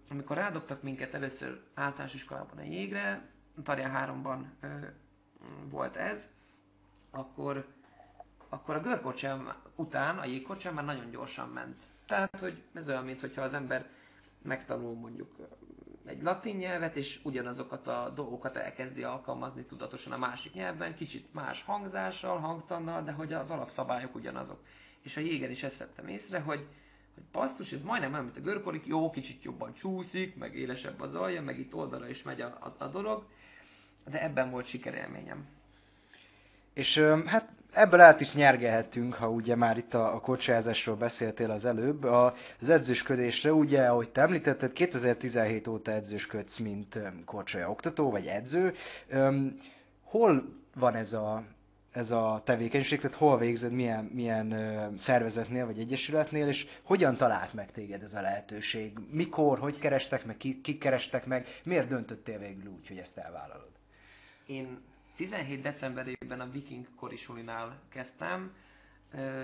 amikor 0.09 0.37
rádobtak 0.37 0.81
minket 0.81 1.13
először 1.13 1.61
általános 1.73 2.13
iskolában 2.13 2.57
a 2.57 2.63
jégre, 2.63 3.29
Tarján 3.63 4.21
3-ban 4.23 4.45
volt 5.69 5.95
ez, 5.95 6.29
akkor, 7.11 7.67
akkor 8.49 8.75
a 8.75 8.81
görkorcsám 8.81 9.53
után 9.75 10.17
a 10.17 10.25
jégkorcsám 10.25 10.73
már 10.73 10.85
nagyon 10.85 11.09
gyorsan 11.09 11.49
ment. 11.49 11.83
Tehát, 12.05 12.39
hogy 12.39 12.63
ez 12.73 12.89
olyan, 12.89 13.03
mintha 13.03 13.41
az 13.41 13.53
ember 13.53 13.89
megtanul 14.41 14.93
mondjuk 14.95 15.35
egy 16.07 16.21
latin 16.21 16.55
nyelvet, 16.55 16.95
és 16.95 17.19
ugyanazokat 17.23 17.87
a 17.87 18.11
dolgokat 18.15 18.55
elkezdi 18.55 19.03
alkalmazni 19.03 19.65
tudatosan 19.65 20.13
a 20.13 20.17
másik 20.17 20.53
nyelvben, 20.53 20.95
kicsit 20.95 21.33
más 21.33 21.63
hangzással, 21.63 22.37
hangtannal, 22.37 23.03
de 23.03 23.11
hogy 23.11 23.33
az 23.33 23.49
alapszabályok 23.49 24.15
ugyanazok. 24.15 24.63
És 25.01 25.17
a 25.17 25.21
jégen 25.21 25.49
is 25.49 25.63
ezt 25.63 25.77
vettem 25.77 26.07
észre, 26.07 26.39
hogy, 26.39 26.67
hogy 27.13 27.23
basszus, 27.31 27.71
ez 27.71 27.81
majdnem 27.81 28.11
olyan, 28.11 28.23
mint 28.23 28.37
a 28.37 28.41
görkorik, 28.41 28.85
jó, 28.85 29.09
kicsit 29.09 29.43
jobban 29.43 29.73
csúszik, 29.73 30.35
meg 30.35 30.55
élesebb 30.55 31.01
az 31.01 31.15
alja, 31.15 31.41
meg 31.41 31.59
itt 31.59 31.75
oldalra 31.75 32.09
is 32.09 32.23
megy 32.23 32.41
a, 32.41 32.47
a, 32.47 32.83
a 32.83 32.87
dolog, 32.87 33.27
de 34.09 34.23
ebben 34.23 34.49
volt 34.49 34.65
sikerélményem. 34.65 35.56
És 36.77 37.03
hát 37.25 37.53
ebből 37.73 37.99
át 37.99 38.21
is 38.21 38.33
nyergelhetünk, 38.33 39.13
ha 39.13 39.29
ugye 39.29 39.55
már 39.55 39.77
itt 39.77 39.93
a, 39.93 40.15
a 40.15 40.19
kocsázásról 40.19 40.95
beszéltél 40.95 41.51
az 41.51 41.65
előbb, 41.65 42.03
a, 42.03 42.33
az 42.61 42.69
edzősködésre, 42.69 43.53
ugye, 43.53 43.85
ahogy 43.85 44.09
te 44.09 44.21
említetted, 44.21 44.73
2017 44.73 45.67
óta 45.67 45.91
edzősködsz, 45.91 46.57
mint 46.57 47.01
korcsolya 47.25 47.69
oktató, 47.69 48.11
vagy 48.11 48.25
edző. 48.25 48.73
Hol 50.03 50.43
van 50.75 50.95
ez 50.95 51.13
a, 51.13 51.43
ez 51.91 52.11
a 52.11 52.41
tevékenység, 52.45 52.99
tehát 52.99 53.17
hol 53.17 53.37
végzed, 53.37 53.71
milyen, 53.71 54.03
milyen 54.13 54.55
szervezetnél 54.99 55.65
vagy 55.65 55.79
egyesületnél, 55.79 56.47
és 56.47 56.67
hogyan 56.83 57.15
talált 57.17 57.53
meg 57.53 57.71
téged 57.71 58.03
ez 58.03 58.13
a 58.13 58.21
lehetőség? 58.21 58.97
Mikor, 59.11 59.59
hogy 59.59 59.79
kerestek 59.79 60.25
meg, 60.25 60.37
ki, 60.37 60.61
ki 60.61 60.77
kerestek 60.77 61.25
meg, 61.25 61.47
miért 61.63 61.87
döntöttél 61.87 62.39
végül 62.39 62.71
úgy, 62.71 62.87
hogy 62.87 62.97
ezt 62.97 63.17
elvállalod? 63.17 63.69
Én 64.45 64.79
17 65.17 65.61
decemberében 65.61 66.39
a 66.39 66.49
Viking 66.49 66.87
Korisulinál 66.95 67.79
kezdtem. 67.89 68.55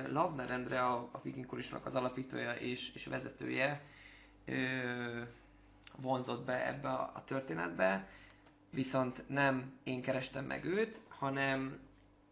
Lavner 0.08 0.50
Endre, 0.52 0.82
a, 0.86 1.10
a 1.12 1.22
Viking 1.22 1.46
Korisulinak 1.46 1.86
az 1.86 1.96
alapítója 1.96 2.54
és, 2.54 2.94
és 2.94 3.06
vezetője 3.06 3.82
vonzott 5.98 6.46
be 6.46 6.68
ebbe 6.68 6.90
a 6.90 7.24
történetbe, 7.26 8.08
viszont 8.70 9.26
nem 9.30 9.74
én 9.84 10.02
kerestem 10.02 10.46
meg 10.46 10.66
őt, 10.66 11.00
hanem 11.08 11.80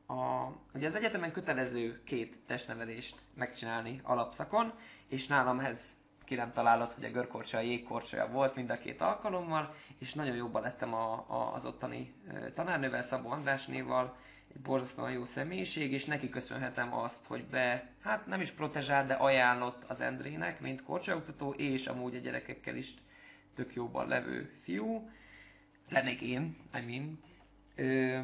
a, 0.08 0.48
ugye 0.74 0.86
az 0.88 0.96
egyetemen 0.96 1.32
kötelező 1.32 2.02
két 2.04 2.38
testnevelést 2.46 3.24
megcsinálni 3.34 4.00
alapszakon, 4.04 4.74
és 5.08 5.28
nálam 5.28 5.60
ez 5.60 6.00
ki 6.32 6.38
nem 6.38 6.54
találod, 6.54 6.92
hogy 6.92 7.04
a 7.04 7.12
görkorcsolya, 7.12 7.70
jégkorcsolya 7.70 8.28
volt 8.28 8.56
mind 8.56 8.70
a 8.70 8.78
két 8.78 9.02
alkalommal, 9.02 9.76
és 10.00 10.14
nagyon 10.14 10.36
jobban 10.36 10.62
lettem 10.62 10.94
a, 10.94 11.14
a, 11.28 11.54
az 11.54 11.66
ottani 11.66 12.14
tanárnővel, 12.54 13.02
Szabó 13.02 13.30
Andrásnéval, 13.30 14.18
egy 14.54 14.62
borzasztóan 14.62 15.12
jó 15.12 15.26
személyiség, 15.26 15.92
és 15.92 16.06
neki 16.06 16.30
köszönhetem 16.30 16.94
azt, 16.94 17.26
hogy 17.26 17.46
be, 17.46 17.90
hát 18.02 18.28
nem 18.28 18.42
is 18.42 18.52
protezsált, 18.52 19.08
de 19.08 19.14
ajánlott 19.14 19.84
az 19.84 20.02
Endrének, 20.02 20.60
mint 20.60 20.84
korcsolyaoktató, 20.84 21.52
és 21.52 21.86
amúgy 21.86 22.16
a 22.16 22.20
gyerekekkel 22.20 22.76
is 22.76 22.94
tök 23.54 23.74
jóban 23.74 24.08
levő 24.08 24.52
fiú. 24.64 25.10
Lennék 25.90 26.22
én, 26.22 26.58
I 26.76 26.82
mean. 26.86 27.20
Ö, 27.76 28.20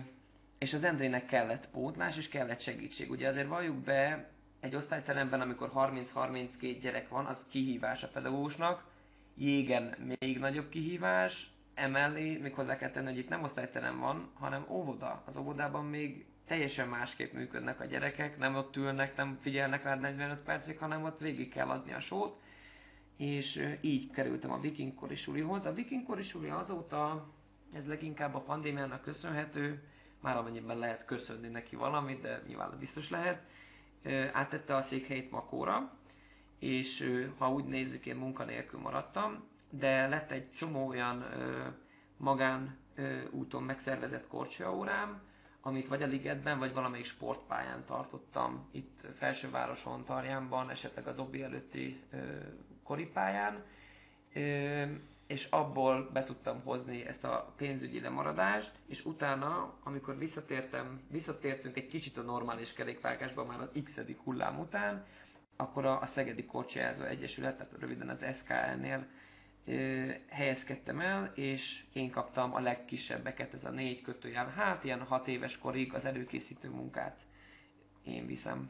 és 0.57 0.73
az 0.73 0.83
Endrének 0.83 1.25
kellett 1.25 1.69
pótlás, 1.69 2.17
és 2.17 2.29
kellett 2.29 2.59
segítség. 2.59 3.09
Ugye 3.09 3.27
azért 3.27 3.47
valljuk 3.47 3.75
be, 3.75 4.29
egy 4.59 4.75
osztályteremben, 4.75 5.41
amikor 5.41 5.71
30-32 5.75 6.77
gyerek 6.81 7.09
van, 7.09 7.25
az 7.25 7.47
kihívás 7.49 8.03
a 8.03 8.07
pedagógusnak. 8.07 8.83
Jégen 9.35 9.95
még 10.19 10.39
nagyobb 10.39 10.69
kihívás, 10.69 11.51
emellé 11.73 12.37
még 12.37 12.53
hozzá 12.53 12.77
kell 12.77 12.89
tenni, 12.89 13.07
hogy 13.07 13.17
itt 13.17 13.29
nem 13.29 13.43
osztályterem 13.43 13.99
van, 13.99 14.29
hanem 14.33 14.65
óvoda. 14.69 15.23
Az 15.25 15.37
óvodában 15.37 15.85
még 15.85 16.25
teljesen 16.47 16.87
másképp 16.87 17.33
működnek 17.33 17.79
a 17.79 17.85
gyerekek, 17.85 18.37
nem 18.37 18.55
ott 18.55 18.75
ülnek, 18.75 19.15
nem 19.15 19.37
figyelnek 19.41 19.83
rá 19.83 19.95
45 19.95 20.39
percig, 20.41 20.77
hanem 20.77 21.03
ott 21.03 21.19
végig 21.19 21.49
kell 21.49 21.69
adni 21.69 21.93
a 21.93 21.99
sót. 21.99 22.39
És 23.17 23.77
így 23.81 24.11
kerültem 24.11 24.51
a 24.51 24.59
Viking 24.59 24.95
Korisulihoz. 24.95 25.65
A 25.65 25.73
Viking 25.73 26.05
Korisuli 26.05 26.49
azóta, 26.49 27.29
ez 27.71 27.87
leginkább 27.87 28.35
a 28.35 28.41
pandémiának 28.41 29.01
köszönhető, 29.01 29.83
már 30.21 30.37
amennyiben 30.37 30.77
lehet 30.77 31.05
köszönni 31.05 31.47
neki 31.47 31.75
valamit, 31.75 32.21
de 32.21 32.41
nyilván 32.47 32.77
biztos 32.79 33.09
lehet, 33.09 33.41
áttette 34.31 34.75
a 34.75 34.81
székhelyét 34.81 35.31
Makóra, 35.31 35.97
és 36.59 37.09
ha 37.37 37.51
úgy 37.51 37.65
nézzük, 37.65 38.05
én 38.05 38.15
munkanélkül 38.15 38.79
maradtam, 38.79 39.43
de 39.69 40.07
lett 40.07 40.31
egy 40.31 40.51
csomó 40.51 40.87
olyan 40.87 41.25
magán 42.17 42.77
úton 43.31 43.63
megszervezett 43.63 44.27
korcsolyaórám, 44.27 45.21
amit 45.61 45.87
vagy 45.87 46.03
a 46.03 46.07
ligetben, 46.07 46.59
vagy 46.59 46.73
valamelyik 46.73 47.05
sportpályán 47.05 47.85
tartottam, 47.85 48.67
itt 48.71 49.07
Felsővároson, 49.17 50.03
Tarjánban, 50.05 50.69
esetleg 50.69 51.07
az 51.07 51.19
Obi 51.19 51.41
előtti 51.43 51.99
koripályán, 52.83 53.63
és 55.27 55.45
abból 55.45 56.09
be 56.13 56.23
tudtam 56.23 56.61
hozni 56.63 57.05
ezt 57.05 57.23
a 57.23 57.53
pénzügyi 57.57 57.99
lemaradást, 57.99 58.75
és 58.87 59.05
utána, 59.05 59.73
amikor 59.83 60.17
visszatértem, 60.17 61.01
visszatértünk 61.11 61.77
egy 61.77 61.87
kicsit 61.87 62.17
a 62.17 62.21
normális 62.21 62.73
kerékvágásba 62.73 63.45
már 63.45 63.61
az 63.61 63.71
x 63.83 63.99
hullám 64.23 64.59
után, 64.59 65.05
akkor 65.55 65.85
a, 65.85 66.01
a 66.01 66.05
Szegedi 66.05 66.45
Korcsolyázó 66.45 67.03
Egyesület, 67.03 67.57
tehát 67.57 67.73
röviden 67.79 68.09
az 68.09 68.25
SKL-nél 68.33 69.07
helyezkedtem 70.29 70.99
el, 70.99 71.31
és 71.35 71.83
én 71.93 72.11
kaptam 72.11 72.53
a 72.53 72.59
legkisebbeket, 72.59 73.53
ez 73.53 73.65
a 73.65 73.71
négy 73.71 74.01
kötőjel, 74.01 74.47
hát 74.49 74.83
ilyen 74.83 75.03
hat 75.03 75.27
éves 75.27 75.57
korig 75.57 75.93
az 75.93 76.05
előkészítő 76.05 76.69
munkát 76.69 77.19
én 78.03 78.25
viszem. 78.25 78.69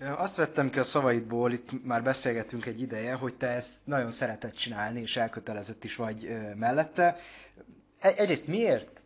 Azt 0.00 0.36
vettem 0.36 0.70
ki 0.70 0.78
a 0.78 0.82
szavaidból, 0.82 1.52
itt 1.52 1.84
már 1.84 2.02
beszélgetünk 2.02 2.66
egy 2.66 2.80
ideje, 2.80 3.14
hogy 3.14 3.34
te 3.34 3.46
ezt 3.48 3.86
nagyon 3.86 4.10
szereted 4.10 4.52
csinálni, 4.52 5.00
és 5.00 5.16
elkötelezett 5.16 5.84
is 5.84 5.96
vagy 5.96 6.36
mellette. 6.56 7.16
E-, 7.98 8.14
egyrészt 8.16 8.46
miért? 8.46 9.02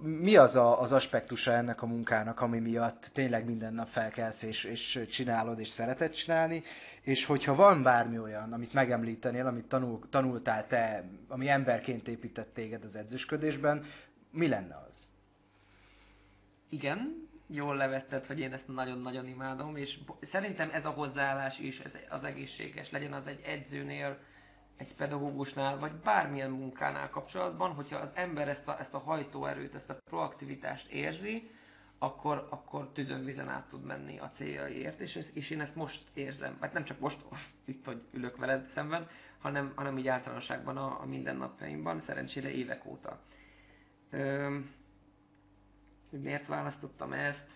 Mi 0.00 0.36
az 0.36 0.56
a, 0.56 0.80
az 0.80 0.92
aspektusa 0.92 1.52
ennek 1.52 1.82
a 1.82 1.86
munkának, 1.86 2.40
ami 2.40 2.58
miatt 2.58 3.10
tényleg 3.12 3.44
minden 3.44 3.74
nap 3.74 3.88
felkelsz 3.88 4.42
és, 4.42 4.64
és 4.64 5.00
csinálod, 5.08 5.58
és 5.58 5.68
szereted 5.68 6.10
csinálni? 6.12 6.62
És 7.02 7.24
hogyha 7.24 7.54
van 7.54 7.82
bármi 7.82 8.18
olyan, 8.18 8.52
amit 8.52 8.72
megemlítenél, 8.72 9.46
amit 9.46 9.66
tanul, 9.66 10.00
tanultál 10.10 10.66
te, 10.66 11.04
ami 11.28 11.48
emberként 11.48 12.08
épített 12.08 12.54
téged 12.54 12.84
az 12.84 12.96
edzősködésben, 12.96 13.84
mi 14.30 14.48
lenne 14.48 14.84
az? 14.88 15.08
Igen, 16.68 17.30
jól 17.54 17.76
levetted, 17.76 18.26
hogy 18.26 18.38
én 18.38 18.52
ezt 18.52 18.68
nagyon-nagyon 18.68 19.28
imádom, 19.28 19.76
és 19.76 19.98
szerintem 20.20 20.70
ez 20.72 20.86
a 20.86 20.90
hozzáállás 20.90 21.58
is 21.58 21.80
ez 21.80 21.92
az 22.08 22.24
egészséges, 22.24 22.90
legyen 22.90 23.12
az 23.12 23.26
egy 23.26 23.40
edzőnél, 23.44 24.18
egy 24.76 24.94
pedagógusnál, 24.94 25.78
vagy 25.78 25.92
bármilyen 25.92 26.50
munkánál 26.50 27.10
kapcsolatban, 27.10 27.74
hogyha 27.74 27.96
az 27.96 28.12
ember 28.14 28.48
ezt 28.48 28.68
a, 28.68 28.78
ezt 28.78 28.94
a 28.94 28.98
hajtóerőt, 28.98 29.74
ezt 29.74 29.90
a 29.90 29.98
proaktivitást 30.04 30.90
érzi, 30.90 31.50
akkor, 31.98 32.46
akkor 32.50 32.90
tüzönvizen 32.92 33.48
át 33.48 33.68
tud 33.68 33.84
menni 33.84 34.18
a 34.18 34.28
céljaiért, 34.28 35.00
és, 35.00 35.18
és 35.34 35.50
én 35.50 35.60
ezt 35.60 35.76
most 35.76 36.04
érzem, 36.14 36.56
vagy 36.60 36.72
nem 36.72 36.84
csak 36.84 36.98
most, 36.98 37.20
itt, 37.64 37.84
hogy 37.84 38.02
ülök 38.12 38.36
veled 38.36 38.68
szemben, 38.68 39.08
hanem, 39.38 39.72
hanem 39.74 39.98
így 39.98 40.08
általánosságban 40.08 40.76
a, 40.76 41.00
a 41.00 41.06
mindennapjaimban, 41.06 42.00
szerencsére 42.00 42.50
évek 42.50 42.86
óta. 42.86 43.20
Üm, 44.10 44.70
hogy 46.12 46.22
miért 46.22 46.46
választottam 46.46 47.12
ezt. 47.12 47.50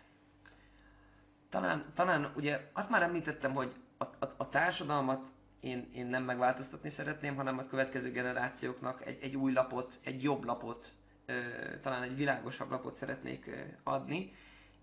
Talán, 1.48 1.84
talán 1.94 2.32
ugye 2.36 2.70
azt 2.72 2.90
már 2.90 3.02
említettem, 3.02 3.54
hogy 3.54 3.72
a, 3.98 4.04
a, 4.04 4.34
a 4.36 4.48
társadalmat 4.48 5.28
én, 5.60 5.90
én 5.94 6.06
nem 6.06 6.22
megváltoztatni 6.22 6.88
szeretném, 6.88 7.34
hanem 7.36 7.58
a 7.58 7.66
következő 7.66 8.10
generációknak 8.10 9.06
egy, 9.06 9.18
egy 9.22 9.36
új 9.36 9.52
lapot, 9.52 9.98
egy 10.04 10.22
jobb 10.22 10.44
lapot, 10.44 10.92
ö, 11.26 11.40
talán 11.82 12.02
egy 12.02 12.16
világosabb 12.16 12.70
lapot 12.70 12.94
szeretnék 12.94 13.46
ö, 13.46 13.52
adni, 13.82 14.32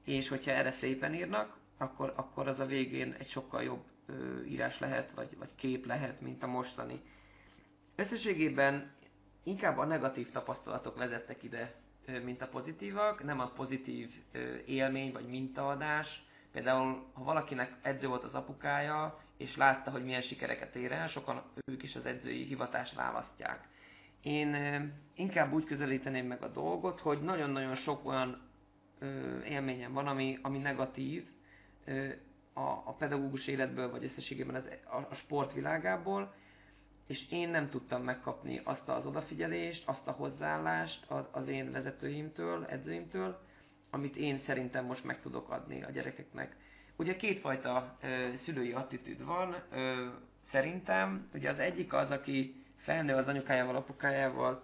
és 0.04 0.28
hogyha 0.28 0.52
erre 0.52 0.72
szépen 0.72 1.14
írnak, 1.14 1.58
akkor, 1.78 2.14
akkor 2.16 2.48
az 2.48 2.60
a 2.60 2.66
végén 2.66 3.16
egy 3.20 3.28
sokkal 3.28 3.64
jobb 3.64 3.84
ö, 4.06 4.44
írás 4.44 4.80
lehet, 4.80 5.12
vagy, 5.12 5.38
vagy 5.38 5.56
kép 5.56 5.86
lehet, 5.86 6.22
mint 6.22 6.44
a 6.44 6.48
mostani. 6.48 7.02
Összességében 7.96 8.92
inkább 9.44 9.78
a 9.78 9.86
negatív 9.86 10.32
tapasztalatok 10.32 10.98
vezettek 10.98 11.44
ide 11.44 11.83
mint 12.24 12.42
a 12.42 12.48
pozitívak, 12.48 13.24
nem 13.24 13.40
a 13.40 13.48
pozitív 13.48 14.12
élmény 14.66 15.12
vagy 15.12 15.28
mintaadás. 15.28 16.24
Például, 16.52 17.06
ha 17.14 17.24
valakinek 17.24 17.76
edző 17.82 18.08
volt 18.08 18.24
az 18.24 18.34
apukája, 18.34 19.20
és 19.38 19.56
látta, 19.56 19.92
hogy 19.92 20.04
milyen 20.04 20.22
sikereket 20.22 20.76
ér 20.76 20.92
el, 20.92 21.08
sokan 21.08 21.44
ők 21.66 21.84
is 21.84 21.96
az 21.96 22.06
edzői 22.06 22.44
hivatást 22.44 22.96
választják. 22.96 23.68
Én 24.22 24.56
inkább 25.16 25.54
úgy 25.54 25.66
közelíteném 25.66 26.26
meg 26.26 26.44
a 26.44 26.48
dolgot, 26.48 27.00
hogy 27.00 27.22
nagyon-nagyon 27.22 27.76
sok 27.76 28.06
olyan 28.06 28.42
élményem 29.46 29.94
van, 29.94 30.08
ami, 30.08 30.40
ami 30.42 30.58
negatív 30.58 31.28
a, 32.54 32.62
a 32.62 32.96
pedagógus 32.98 33.48
életből, 33.48 33.92
vagy 33.92 34.04
összességében 34.04 34.56
az, 34.56 34.72
a, 34.84 34.98
a 35.10 35.16
sportvilágából, 35.16 36.34
és 37.08 37.32
én 37.32 37.50
nem 37.50 37.70
tudtam 37.70 38.04
megkapni 38.04 38.62
azt 38.64 38.90
az 38.90 39.06
odafigyelést, 39.06 39.88
azt 39.88 40.08
a 40.08 40.12
hozzáállást 40.12 41.06
az, 41.12 41.30
az 41.32 41.50
én 41.50 41.72
vezetőimtől, 41.72 42.66
edzőimtől, 42.66 43.40
amit 43.90 44.18
én 44.18 44.38
szerintem 44.38 44.86
most 44.86 45.04
meg 45.04 45.20
tudok 45.20 45.50
adni 45.50 45.84
a 45.84 45.92
gyerekeknek. 45.92 46.56
Ugye 46.96 47.16
kétfajta 47.16 47.98
ö, 48.02 48.36
szülői 48.36 48.72
attitűd 48.72 49.26
van, 49.26 49.56
ö, 49.72 50.08
szerintem. 50.40 51.30
Ugye 51.34 51.50
az 51.50 51.60
egyik 51.60 51.94
az, 51.94 52.10
aki 52.10 52.64
felnő 52.76 53.14
az 53.14 53.28
anyukájával, 53.28 53.76
apukájával, 53.76 54.64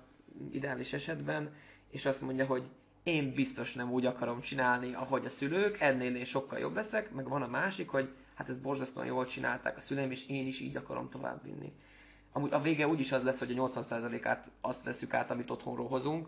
ideális 0.51 0.93
esetben, 0.93 1.53
és 1.89 2.05
azt 2.05 2.21
mondja, 2.21 2.45
hogy 2.45 2.69
én 3.03 3.33
biztos 3.33 3.73
nem 3.73 3.91
úgy 3.91 4.05
akarom 4.05 4.41
csinálni, 4.41 4.93
ahogy 4.93 5.25
a 5.25 5.29
szülők, 5.29 5.79
ennél 5.79 6.15
én 6.15 6.25
sokkal 6.25 6.59
jobb 6.59 6.75
leszek, 6.75 7.11
meg 7.11 7.27
van 7.27 7.41
a 7.41 7.47
másik, 7.47 7.89
hogy 7.89 8.13
hát 8.35 8.49
ezt 8.49 8.61
borzasztóan 8.61 9.05
jól 9.05 9.25
csinálták 9.25 9.77
a 9.77 9.79
szüleim, 9.79 10.11
és 10.11 10.27
én 10.27 10.47
is 10.47 10.59
így 10.59 10.75
akarom 10.75 11.09
továbbvinni 11.09 11.73
amúgy 12.31 12.53
a 12.53 12.61
vége 12.61 12.87
úgyis 12.87 13.11
az 13.11 13.23
lesz, 13.23 13.39
hogy 13.39 13.57
a 13.57 13.67
80%-át 13.67 14.51
azt 14.61 14.83
veszük 14.83 15.13
át, 15.13 15.31
amit 15.31 15.49
otthonról 15.49 15.87
hozunk, 15.87 16.27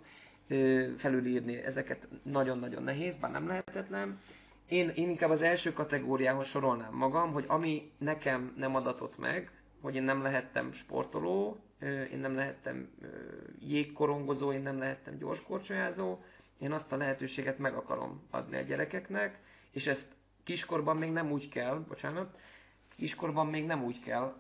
felülírni 0.98 1.56
ezeket 1.56 2.10
nagyon-nagyon 2.24 2.84
nehéz, 2.84 3.18
bár 3.20 3.32
nem 3.32 3.48
lehetetlen. 3.48 4.20
Én, 4.68 4.90
én 4.90 5.10
inkább 5.10 5.30
az 5.30 5.42
első 5.42 5.74
kategóriához 5.74 6.48
sorolnám 6.48 6.94
magam, 6.94 7.32
hogy 7.32 7.46
ami 7.48 7.92
nekem 7.98 8.54
nem 8.58 8.76
adatott 8.76 9.18
meg, 9.18 9.52
hogy 9.82 9.96
én 9.96 10.04
nem 10.04 10.22
lehettem 10.22 10.72
sportoló, 10.72 11.60
én 12.12 12.20
nem 12.20 12.36
lehettem 12.36 12.90
jégkorongozó, 13.60 14.52
én 14.52 14.62
nem 14.62 14.78
lehettem 14.78 15.18
gyorskorcsolyázó, 15.18 16.20
én 16.60 16.72
azt 16.72 16.92
a 16.92 16.98
lehetőséget 16.98 17.58
meg 17.58 17.74
akarom 17.74 18.22
adni 18.30 18.58
a 18.58 18.62
gyerekeknek, 18.62 19.40
és 19.72 19.88
ezt 19.88 20.08
kiskorban 20.44 20.98
még 20.98 21.12
nem 21.12 21.32
úgy 21.32 21.50
kell, 21.50 21.76
bocsánat, 21.88 22.38
kiskorban 23.02 23.48
még 23.48 23.66
nem 23.66 23.84
úgy 23.84 24.00
kell, 24.00 24.34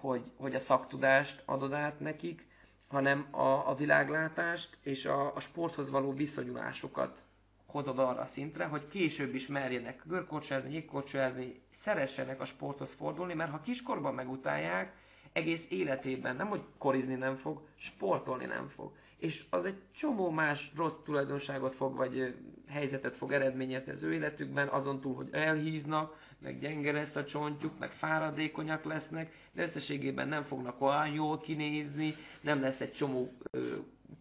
hogy, 0.00 0.32
hogy 0.36 0.54
a 0.54 0.58
szaktudást 0.58 1.42
adod 1.46 1.72
át 1.72 2.00
nekik, 2.00 2.46
hanem 2.88 3.26
a, 3.30 3.68
a 3.68 3.74
világlátást 3.74 4.78
és 4.82 5.04
a, 5.04 5.34
a 5.34 5.40
sporthoz 5.40 5.90
való 5.90 6.12
viszonyulásukat 6.12 7.22
hozod 7.66 7.98
arra 7.98 8.20
a 8.20 8.24
szintre, 8.24 8.64
hogy 8.64 8.88
később 8.88 9.34
is 9.34 9.46
merjenek 9.46 10.02
görkorcsolyázni, 10.06 10.72
jégkorcsolyázni, 10.72 11.60
szeressenek 11.70 12.40
a 12.40 12.44
sporthoz 12.44 12.94
fordulni, 12.94 13.34
mert 13.34 13.50
ha 13.50 13.60
kiskorban 13.60 14.14
megutálják, 14.14 14.96
egész 15.32 15.70
életében 15.70 16.36
nem, 16.36 16.48
hogy 16.48 16.62
korizni 16.78 17.14
nem 17.14 17.36
fog, 17.36 17.60
sportolni 17.74 18.44
nem 18.44 18.68
fog. 18.68 18.92
És 19.16 19.46
az 19.50 19.64
egy 19.64 19.82
csomó 19.92 20.30
más 20.30 20.72
rossz 20.76 20.96
tulajdonságot 21.04 21.74
fog, 21.74 21.96
vagy 21.96 22.34
helyzetet 22.68 23.16
fog 23.16 23.32
eredményezni 23.32 23.92
az 23.92 24.04
ő 24.04 24.12
életükben, 24.12 24.68
azon 24.68 25.00
túl, 25.00 25.14
hogy 25.14 25.28
elhíznak, 25.32 26.18
meg 26.42 26.60
gyenge 26.60 26.92
lesz 26.92 27.16
a 27.16 27.24
csontjuk, 27.24 27.78
meg 27.78 27.90
fáradékonyak 27.90 28.84
lesznek, 28.84 29.32
de 29.52 29.62
összességében 29.62 30.28
nem 30.28 30.42
fognak 30.42 30.80
olyan 30.80 31.12
jól 31.12 31.38
kinézni, 31.38 32.14
nem 32.40 32.60
lesz 32.60 32.80
egy 32.80 32.92
csomó 32.92 33.32
ö, 33.50 33.76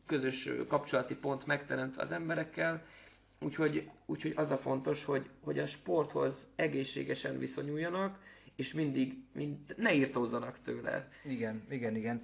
közös 0.05 0.49
kapcsolati 0.67 1.15
pont 1.15 1.45
megteremtve 1.45 2.01
az 2.01 2.11
emberekkel, 2.11 2.83
úgyhogy, 3.39 3.89
úgyhogy 4.05 4.33
az 4.35 4.51
a 4.51 4.57
fontos, 4.57 5.05
hogy, 5.05 5.29
hogy 5.43 5.59
a 5.59 5.67
sporthoz 5.67 6.49
egészségesen 6.55 7.37
viszonyuljanak, 7.37 8.19
és 8.55 8.73
mindig 8.73 9.17
mind, 9.33 9.57
ne 9.77 9.93
írtózzanak 9.93 10.59
tőle. 10.61 11.07
Igen, 11.23 11.63
igen, 11.69 11.95
igen. 11.95 12.21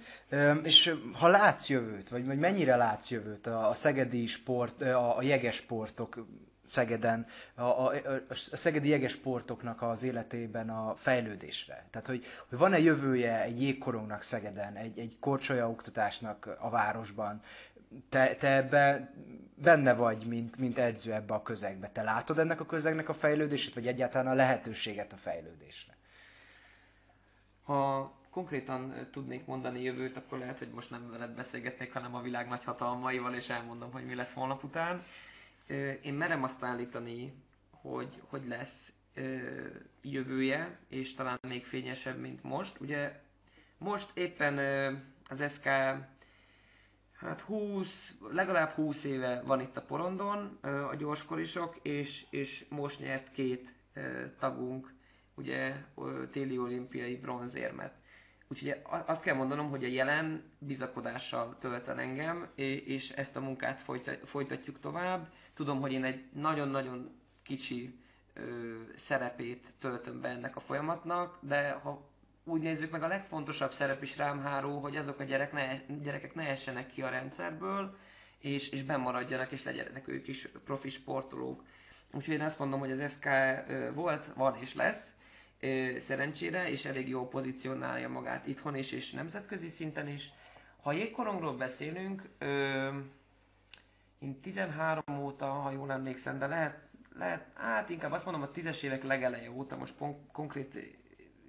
És 0.62 0.94
ha 1.12 1.28
látsz 1.28 1.68
jövőt, 1.68 2.08
vagy, 2.08 2.26
vagy 2.26 2.38
mennyire 2.38 2.76
látsz 2.76 3.10
jövőt 3.10 3.46
a, 3.46 3.68
a 3.68 3.74
szegedi 3.74 4.26
sport, 4.26 4.82
a, 4.82 5.16
a 5.16 5.22
jeges 5.22 5.56
sportok 5.56 6.26
Szegeden, 6.68 7.26
a, 7.54 7.62
a, 7.62 7.92
a 8.28 8.34
szegedi 8.34 8.88
jeges 8.88 9.10
sportoknak 9.10 9.82
az 9.82 10.04
életében 10.04 10.70
a 10.70 10.94
fejlődésre. 10.94 11.86
Tehát, 11.90 12.06
hogy, 12.06 12.24
hogy 12.48 12.58
van-e 12.58 12.78
jövője 12.78 13.42
egy 13.42 13.62
jégkorongnak 13.62 14.22
Szegeden, 14.22 14.74
egy, 14.74 14.98
egy 14.98 15.16
korcsolya 15.20 15.68
oktatásnak 15.70 16.56
a 16.58 16.70
városban, 16.70 17.40
te, 18.08 18.34
te 18.34 18.56
ebbe 18.56 19.12
benne 19.54 19.94
vagy, 19.94 20.26
mint, 20.26 20.56
mint 20.58 20.78
edző 20.78 21.12
ebbe 21.12 21.34
a 21.34 21.42
közegbe. 21.42 21.88
Te 21.88 22.02
látod 22.02 22.38
ennek 22.38 22.60
a 22.60 22.66
közegnek 22.66 23.08
a 23.08 23.14
fejlődését, 23.14 23.74
vagy 23.74 23.86
egyáltalán 23.86 24.26
a 24.26 24.34
lehetőséget 24.34 25.12
a 25.12 25.16
fejlődésre? 25.16 25.96
Ha 27.64 28.12
konkrétan 28.30 29.08
tudnék 29.10 29.46
mondani 29.46 29.82
jövőt, 29.82 30.16
akkor 30.16 30.38
lehet, 30.38 30.58
hogy 30.58 30.68
most 30.68 30.90
nem 30.90 31.10
veled 31.10 31.30
beszélgetnék, 31.30 31.92
hanem 31.92 32.14
a 32.14 32.20
világ 32.20 32.48
nagy 32.48 32.64
hatalmaival, 32.64 33.34
és 33.34 33.48
elmondom, 33.48 33.92
hogy 33.92 34.04
mi 34.04 34.14
lesz 34.14 34.34
holnap 34.34 34.64
után. 34.64 35.02
Én 36.02 36.14
merem 36.14 36.42
azt 36.42 36.62
állítani, 36.62 37.32
hogy, 37.70 38.22
hogy 38.26 38.46
lesz 38.46 38.92
jövője, 40.02 40.78
és 40.88 41.14
talán 41.14 41.38
még 41.48 41.64
fényesebb, 41.64 42.18
mint 42.20 42.42
most. 42.42 42.80
Ugye 42.80 43.20
most 43.78 44.10
éppen 44.14 44.58
az 45.28 45.52
SK 45.54 45.64
hát 47.16 47.40
20, 47.40 48.14
legalább 48.30 48.70
20 48.70 49.04
éve 49.04 49.42
van 49.44 49.60
itt 49.60 49.76
a 49.76 49.82
porondon 49.82 50.58
a 50.90 50.94
gyorskorisok, 50.94 51.76
és, 51.82 52.26
és 52.30 52.64
most 52.68 53.00
nyert 53.00 53.30
két 53.30 53.74
tagunk 54.38 54.94
ugye 55.34 55.74
téli 56.30 56.58
olimpiai 56.58 57.16
bronzérmet. 57.16 57.94
Úgyhogy 58.48 58.76
azt 59.06 59.22
kell 59.22 59.34
mondanom, 59.34 59.70
hogy 59.70 59.84
a 59.84 59.88
jelen 59.88 60.42
bizakodással 60.58 61.56
tölt 61.58 61.88
el 61.88 62.00
engem, 62.00 62.48
és 62.54 63.10
ezt 63.10 63.36
a 63.36 63.40
munkát 63.40 63.80
folytatjuk 64.24 64.80
tovább. 64.80 65.32
Tudom, 65.56 65.80
hogy 65.80 65.92
én 65.92 66.04
egy 66.04 66.24
nagyon-nagyon 66.32 67.10
kicsi 67.42 67.98
szerepét 68.94 69.72
töltöm 69.78 70.20
be 70.20 70.28
ennek 70.28 70.56
a 70.56 70.60
folyamatnak, 70.60 71.38
de 71.40 71.70
ha 71.70 72.08
úgy 72.44 72.60
nézzük 72.60 72.90
meg, 72.90 73.02
a 73.02 73.06
legfontosabb 73.06 73.72
szerep 73.72 74.02
is 74.02 74.16
rám 74.16 74.40
háró, 74.40 74.78
hogy 74.78 74.96
azok 74.96 75.20
a 75.20 75.24
gyerek 75.24 75.52
ne, 75.52 75.80
gyerekek 76.02 76.34
ne 76.34 76.42
essenek 76.48 76.86
ki 76.86 77.02
a 77.02 77.08
rendszerből, 77.08 77.96
és, 78.38 78.68
és 78.68 78.82
bemaradjanak, 78.82 79.50
és 79.52 79.64
legyenek 79.64 80.08
ők 80.08 80.28
is 80.28 80.48
profi 80.64 80.88
sportolók. 80.88 81.64
Úgyhogy 82.12 82.34
én 82.34 82.40
azt 82.42 82.58
mondom, 82.58 82.80
hogy 82.80 82.90
az 82.90 83.12
SK 83.12 83.28
volt, 83.94 84.24
van 84.34 84.56
és 84.60 84.74
lesz, 84.74 85.14
szerencsére, 85.96 86.70
és 86.70 86.84
elég 86.84 87.08
jól 87.08 87.28
pozícionálja 87.28 88.08
magát 88.08 88.46
itthon 88.46 88.76
is, 88.76 88.92
és 88.92 89.12
nemzetközi 89.12 89.68
szinten 89.68 90.08
is. 90.08 90.30
Ha 90.82 90.92
jégkorongról 90.92 91.56
beszélünk, 91.56 92.22
ö, 92.38 92.88
én 94.18 94.40
13 94.40 95.02
óta, 95.18 95.46
ha 95.46 95.70
jól 95.70 95.92
emlékszem, 95.92 96.38
de 96.38 96.46
lehet, 96.46 96.78
lehet, 97.18 97.46
hát 97.54 97.90
inkább 97.90 98.12
azt 98.12 98.24
mondom, 98.24 98.42
a 98.42 98.50
10-es 98.50 98.82
évek 98.82 99.02
legeleje 99.02 99.50
óta, 99.50 99.76
most 99.76 99.94
konkrét 100.32 100.98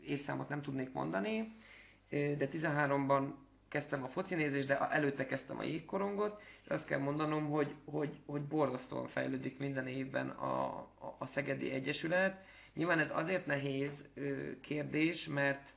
évszámot 0.02 0.50
nem 0.50 0.62
tudnék 0.62 0.92
mondani, 0.94 1.56
de 2.10 2.48
13-ban 2.52 3.32
kezdtem 3.68 4.04
a 4.04 4.08
focinézést, 4.08 4.68
de 4.68 4.78
előtte 4.90 5.26
kezdtem 5.26 5.58
a 5.60 5.64
jégkorongot, 5.64 6.42
és 6.64 6.68
azt 6.70 6.88
kell 6.88 7.00
mondanom, 7.00 7.50
hogy, 7.50 7.76
hogy, 7.86 8.22
hogy 8.26 8.42
borzasztóan 8.42 9.08
fejlődik 9.08 9.58
minden 9.60 9.88
évben 9.88 10.30
a, 10.30 10.78
a, 10.78 11.16
a 11.20 11.26
Szegedi 11.26 11.72
Egyesület, 11.72 12.46
Nyilván 12.78 13.00
ez 13.00 13.12
azért 13.16 13.46
nehéz 13.46 14.10
kérdés, 14.62 15.28
mert, 15.28 15.70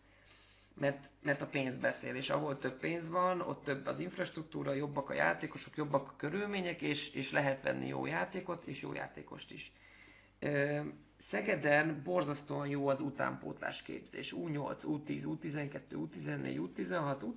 mert, 0.80 1.10
mert 1.22 1.42
a 1.42 1.46
pénz 1.46 1.78
beszél, 1.78 2.14
és 2.14 2.30
ahol 2.30 2.58
több 2.58 2.78
pénz 2.78 3.10
van, 3.10 3.40
ott 3.40 3.64
több 3.64 3.86
az 3.86 4.00
infrastruktúra, 4.00 4.72
jobbak 4.72 5.10
a 5.10 5.14
játékosok, 5.14 5.76
jobbak 5.76 6.08
a 6.08 6.16
körülmények, 6.16 6.82
és, 6.82 7.10
és 7.14 7.32
lehet 7.32 7.62
venni 7.62 7.86
jó 7.86 8.06
játékot, 8.06 8.64
és 8.64 8.82
jó 8.82 8.92
játékost 8.92 9.52
is. 9.52 9.72
Szegeden 11.16 12.00
borzasztóan 12.04 12.66
jó 12.66 12.88
az 12.88 13.00
utánpótlás 13.00 13.82
képzés. 13.82 14.34
U8, 14.36 14.78
U10, 14.84 15.22
U12, 15.26 15.80
U14, 15.90 16.68
U16, 16.76 17.34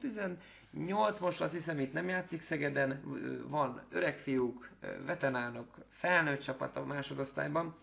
U18, 0.77 1.21
most 1.21 1.41
azt 1.41 1.53
hiszem 1.53 1.79
itt 1.79 1.93
nem 1.93 2.07
játszik 2.07 2.41
Szegeden, 2.41 3.01
van 3.47 3.81
öreg 3.89 4.17
fiúk, 4.17 4.69
veteránok, 5.05 5.85
felnőtt 5.89 6.41
csapat 6.41 6.77
a 6.77 6.85
másodosztályban 6.85 7.75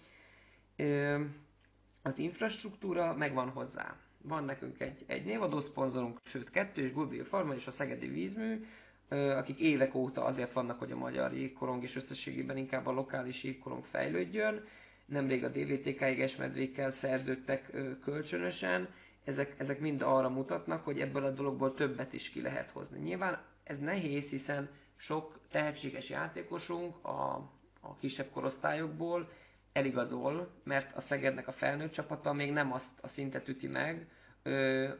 az 2.03 2.19
infrastruktúra 2.19 3.15
megvan 3.15 3.49
hozzá. 3.51 3.97
Van 4.23 4.45
nekünk 4.45 4.81
egy, 4.81 5.05
egy 5.07 5.25
névadó 5.25 5.61
szponzorunk, 5.61 6.19
sőt 6.25 6.51
kettő, 6.51 6.83
és 6.85 6.93
Goodwill 6.93 7.25
Pharma 7.25 7.55
és 7.55 7.67
a 7.67 7.71
Szegedi 7.71 8.09
Vízmű, 8.09 8.65
akik 9.09 9.59
évek 9.59 9.95
óta 9.95 10.25
azért 10.25 10.53
vannak, 10.53 10.79
hogy 10.79 10.93
a 10.93 10.97
magyar 10.97 11.33
jégkorong 11.33 11.83
és 11.83 11.97
összességében 11.97 12.57
inkább 12.57 12.87
a 12.87 12.93
lokális 12.93 13.43
jégkorong 13.43 13.85
fejlődjön. 13.85 14.65
Nemrég 15.07 15.45
a 15.45 15.49
DVTK 15.49 16.37
medvékkel 16.39 16.93
szerződtek 16.93 17.71
kölcsönösen, 18.03 18.89
ezek, 19.25 19.55
ezek 19.59 19.81
mind 19.81 20.03
arra 20.03 20.29
mutatnak, 20.29 20.85
hogy 20.85 21.01
ebből 21.01 21.25
a 21.25 21.31
dologból 21.31 21.75
többet 21.75 22.13
is 22.13 22.31
ki 22.31 22.41
lehet 22.43 22.71
hozni. 22.71 22.99
Nyilván 22.99 23.43
ez 23.65 23.79
nehéz, 23.79 24.31
hiszen 24.31 24.71
sok 24.97 25.39
tehetséges 25.51 26.09
játékosunk 26.11 27.05
a, 27.05 27.35
a 27.81 27.97
kisebb 27.99 28.31
korosztályokból 28.31 29.29
eligazol, 29.73 30.51
mert 30.65 30.97
a 30.97 31.01
Szegednek 31.01 31.49
a 31.49 31.53
felnőtt 31.53 31.93
csapata 31.93 32.33
még 32.33 32.53
nem 32.53 32.73
azt 32.73 32.99
a 33.01 33.09
szintet 33.09 33.49
üti 33.49 33.69
meg, 33.69 34.07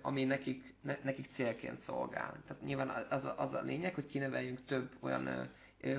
ami 0.03 0.25
nekik, 0.25 0.75
ne, 0.81 0.97
nekik 1.03 1.27
célként 1.27 1.79
szolgál. 1.81 2.43
Tehát 2.47 2.63
nyilván 2.63 3.07
az, 3.11 3.31
az 3.37 3.55
a 3.55 3.63
lényeg, 3.63 3.95
hogy 3.95 4.07
kineveljünk 4.07 4.65
több 4.65 4.91
olyan 5.01 5.51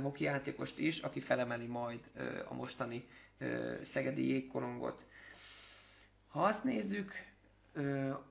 hoki 0.01 0.23
játékost 0.23 0.79
is, 0.79 0.99
aki 0.99 1.19
felemeli 1.19 1.65
majd 1.65 2.11
a 2.49 2.53
mostani 2.53 3.07
szegedi 3.81 4.27
jégkorongot. 4.27 5.05
Ha 6.27 6.43
azt 6.43 6.63
nézzük, 6.63 7.11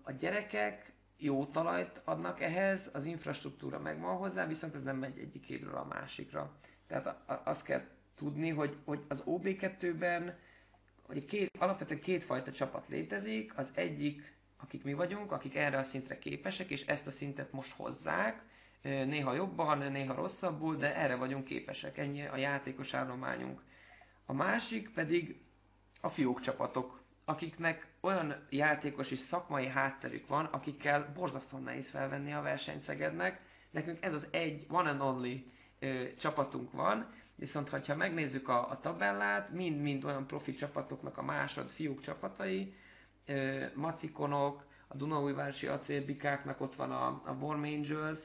a 0.02 0.12
gyerekek 0.12 0.92
jó 1.16 1.46
talajt 1.46 2.00
adnak 2.04 2.40
ehhez, 2.40 2.90
az 2.92 3.04
infrastruktúra 3.04 3.78
megvan 3.78 4.16
hozzá, 4.16 4.46
viszont 4.46 4.74
ez 4.74 4.82
nem 4.82 4.96
megy 4.96 5.18
egyik 5.18 5.48
évről 5.48 5.76
a 5.76 5.84
másikra. 5.84 6.52
Tehát 6.86 7.16
azt 7.44 7.64
kell 7.64 7.82
tudni, 8.20 8.48
hogy, 8.48 8.76
hogy 8.84 9.00
az 9.08 9.24
OB2-ben 9.26 10.38
hogy 11.06 11.24
két, 11.24 11.50
alapvetően 11.58 12.00
kétfajta 12.00 12.52
csapat 12.52 12.88
létezik, 12.88 13.58
az 13.58 13.72
egyik, 13.74 14.34
akik 14.56 14.84
mi 14.84 14.94
vagyunk, 14.94 15.32
akik 15.32 15.56
erre 15.56 15.78
a 15.78 15.82
szintre 15.82 16.18
képesek, 16.18 16.70
és 16.70 16.86
ezt 16.86 17.06
a 17.06 17.10
szintet 17.10 17.52
most 17.52 17.72
hozzák, 17.72 18.42
néha 18.82 19.34
jobban, 19.34 19.92
néha 19.92 20.14
rosszabbul, 20.14 20.76
de 20.76 20.96
erre 20.96 21.14
vagyunk 21.16 21.44
képesek, 21.44 21.98
ennyi 21.98 22.26
a 22.26 22.36
játékos 22.36 22.94
állományunk. 22.94 23.62
A 24.26 24.32
másik 24.32 24.90
pedig 24.90 25.40
a 26.00 26.08
fiók 26.08 26.40
csapatok, 26.40 27.02
akiknek 27.24 27.86
olyan 28.00 28.46
játékos 28.50 29.10
és 29.10 29.18
szakmai 29.18 29.66
hátterük 29.66 30.26
van, 30.26 30.44
akikkel 30.44 31.12
borzasztóan 31.14 31.62
nehéz 31.62 31.88
felvenni 31.88 32.32
a 32.32 32.42
versenyt 32.42 32.82
Szegednek. 32.82 33.40
Nekünk 33.70 33.98
ez 34.04 34.14
az 34.14 34.28
egy, 34.30 34.66
one 34.68 34.90
and 34.90 35.00
only 35.00 35.44
ö, 35.78 36.04
csapatunk 36.18 36.72
van, 36.72 37.06
viszont 37.40 37.68
ha 37.68 37.94
megnézzük 37.94 38.48
a, 38.48 38.70
a 38.70 38.80
tabellát, 38.80 39.50
mind-mind 39.50 40.04
olyan 40.04 40.26
profi 40.26 40.52
csapatoknak 40.54 41.18
a 41.18 41.22
másod 41.22 41.68
fiúk 41.68 42.00
csapatai, 42.00 42.74
ö, 43.26 43.64
Macikonok, 43.74 44.64
a 44.88 44.96
Dunaújvárosi 44.96 45.66
acélbikáknak 45.66 46.60
ott 46.60 46.74
van 46.74 46.90
a, 46.90 47.06
a 47.24 47.32
Warm 47.40 47.62
Angels, 47.62 48.20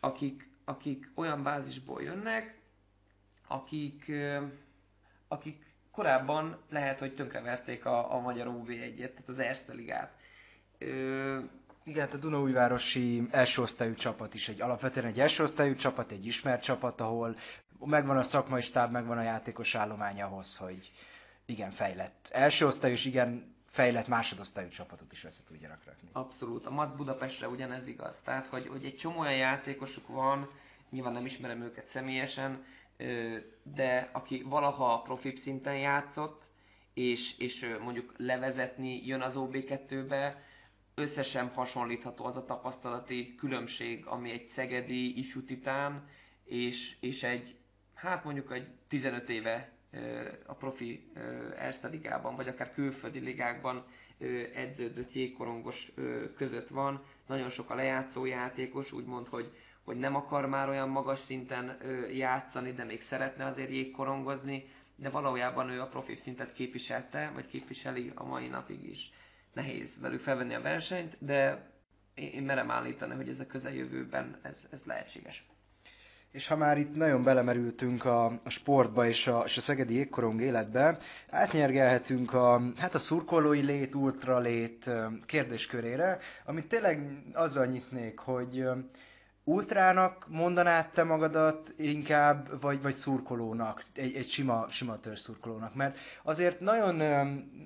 akik, 0.00 0.48
akik 0.64 1.10
olyan 1.14 1.42
bázisból 1.42 2.02
jönnek, 2.02 2.58
akik, 3.48 4.04
ö, 4.08 4.44
akik 5.28 5.66
korábban 5.90 6.58
lehet, 6.68 6.98
hogy 6.98 7.14
tönkreverték 7.14 7.84
a, 7.84 8.14
a 8.14 8.20
magyar 8.20 8.46
OV1-et, 8.48 8.96
tehát 9.10 9.28
az 9.28 9.38
Erste 9.38 9.72
Ligát. 9.72 10.12
Ö, 10.78 11.38
igen, 11.84 12.00
hát 12.00 12.14
a 12.14 12.18
Dunaújvárosi 12.18 13.28
első 13.30 13.62
osztályú 13.62 13.94
csapat 13.94 14.34
is 14.34 14.48
egy 14.48 14.60
alapvetően 14.60 15.06
egy 15.06 15.20
első 15.20 15.42
osztályú 15.42 15.74
csapat, 15.74 16.10
egy 16.12 16.26
ismert 16.26 16.62
csapat, 16.62 17.00
ahol 17.00 17.36
megvan 17.84 18.16
a 18.16 18.22
szakmai 18.22 18.60
stáb, 18.60 18.90
megvan 18.92 19.18
a 19.18 19.22
játékos 19.22 19.74
állomány 19.74 20.22
ahhoz, 20.22 20.56
hogy 20.56 20.92
igen, 21.44 21.70
fejlett. 21.70 22.28
Első 22.32 22.66
osztályú 22.66 22.92
és 22.92 23.04
igen, 23.04 23.54
fejlett 23.70 24.06
másodosztályú 24.06 24.68
csapatot 24.68 25.12
is 25.12 25.24
össze 25.24 25.42
tudjanak 25.46 25.84
rakni. 25.84 26.08
Abszolút. 26.12 26.66
A 26.66 26.70
Mac 26.70 26.92
Budapestre 26.92 27.48
ugyanez 27.48 27.88
igaz. 27.88 28.20
Tehát, 28.20 28.46
hogy, 28.46 28.68
hogy 28.68 28.84
egy 28.84 28.96
csomó 28.96 29.18
olyan 29.18 29.36
játékosuk 29.36 30.08
van, 30.08 30.50
nyilván 30.90 31.12
nem 31.12 31.24
ismerem 31.24 31.62
őket 31.62 31.86
személyesen, 31.86 32.64
de 33.62 34.10
aki 34.12 34.42
valaha 34.42 35.02
profi 35.02 35.36
szinten 35.36 35.78
játszott, 35.78 36.48
és, 36.94 37.38
és 37.38 37.76
mondjuk 37.82 38.14
levezetni 38.16 39.06
jön 39.06 39.20
az 39.20 39.34
OB2-be, 39.38 40.42
összesen 40.94 41.48
hasonlítható 41.48 42.24
az 42.24 42.36
a 42.36 42.44
tapasztalati 42.44 43.34
különbség, 43.34 44.06
ami 44.06 44.30
egy 44.30 44.46
szegedi 44.46 45.18
ifjú 45.18 45.44
titán, 45.44 46.08
és, 46.44 46.96
és 47.00 47.22
egy, 47.22 47.56
hát 48.00 48.24
mondjuk 48.24 48.52
egy 48.52 48.66
15 48.88 49.28
éve 49.30 49.70
a 50.46 50.54
profi 50.54 51.10
Erste 51.58 51.88
ligában, 51.88 52.36
vagy 52.36 52.48
akár 52.48 52.72
külföldi 52.72 53.18
ligákban 53.18 53.84
edződött 54.54 55.12
jégkorongos 55.12 55.92
között 56.36 56.68
van. 56.68 57.02
Nagyon 57.26 57.48
sok 57.48 57.70
a 57.70 57.74
lejátszó 57.74 58.24
játékos, 58.24 58.92
úgymond, 58.92 59.26
hogy, 59.28 59.52
hogy 59.84 59.96
nem 59.96 60.14
akar 60.16 60.46
már 60.46 60.68
olyan 60.68 60.88
magas 60.88 61.18
szinten 61.18 61.78
játszani, 62.12 62.72
de 62.72 62.84
még 62.84 63.00
szeretne 63.00 63.44
azért 63.44 63.70
jégkorongozni, 63.70 64.68
de 64.96 65.08
valójában 65.08 65.70
ő 65.70 65.80
a 65.80 65.86
profi 65.88 66.16
szintet 66.16 66.52
képviselte, 66.52 67.30
vagy 67.34 67.46
képviseli 67.46 68.12
a 68.14 68.24
mai 68.24 68.46
napig 68.48 68.88
is 68.88 69.12
nehéz 69.52 70.00
velük 70.00 70.20
felvenni 70.20 70.54
a 70.54 70.60
versenyt, 70.60 71.16
de 71.18 71.70
én 72.14 72.42
merem 72.42 72.70
állítani, 72.70 73.14
hogy 73.14 73.28
ez 73.28 73.40
a 73.40 73.46
közeljövőben 73.46 74.38
ez, 74.42 74.68
ez 74.70 74.84
lehetséges. 74.84 75.46
És 76.32 76.46
ha 76.46 76.56
már 76.56 76.78
itt 76.78 76.94
nagyon 76.94 77.22
belemerültünk 77.22 78.04
a, 78.04 78.24
a 78.24 78.50
sportba 78.50 79.06
és 79.06 79.26
a, 79.26 79.42
és 79.46 79.56
a 79.56 79.60
szegedi 79.60 79.94
égkorong 79.94 80.40
életbe, 80.40 80.98
átnyergelhetünk 81.30 82.32
a, 82.34 82.62
hát 82.76 82.94
a 82.94 82.98
szurkolói 82.98 83.60
lét, 83.60 83.94
ultralét 83.94 84.90
kérdéskörére, 85.26 86.18
amit 86.44 86.66
tényleg 86.66 87.22
azzal 87.32 87.66
nyitnék, 87.66 88.18
hogy 88.18 88.64
ultrának 89.50 90.26
mondanád 90.28 90.90
te 90.90 91.04
magadat 91.04 91.74
inkább, 91.76 92.60
vagy, 92.60 92.82
vagy 92.82 92.94
szurkolónak, 92.94 93.84
egy, 93.94 94.14
egy 94.14 94.28
sima, 94.28 94.66
sima 94.68 94.94
szurkolónak, 95.14 95.74
mert 95.74 95.98
azért 96.22 96.60
nagyon 96.60 96.94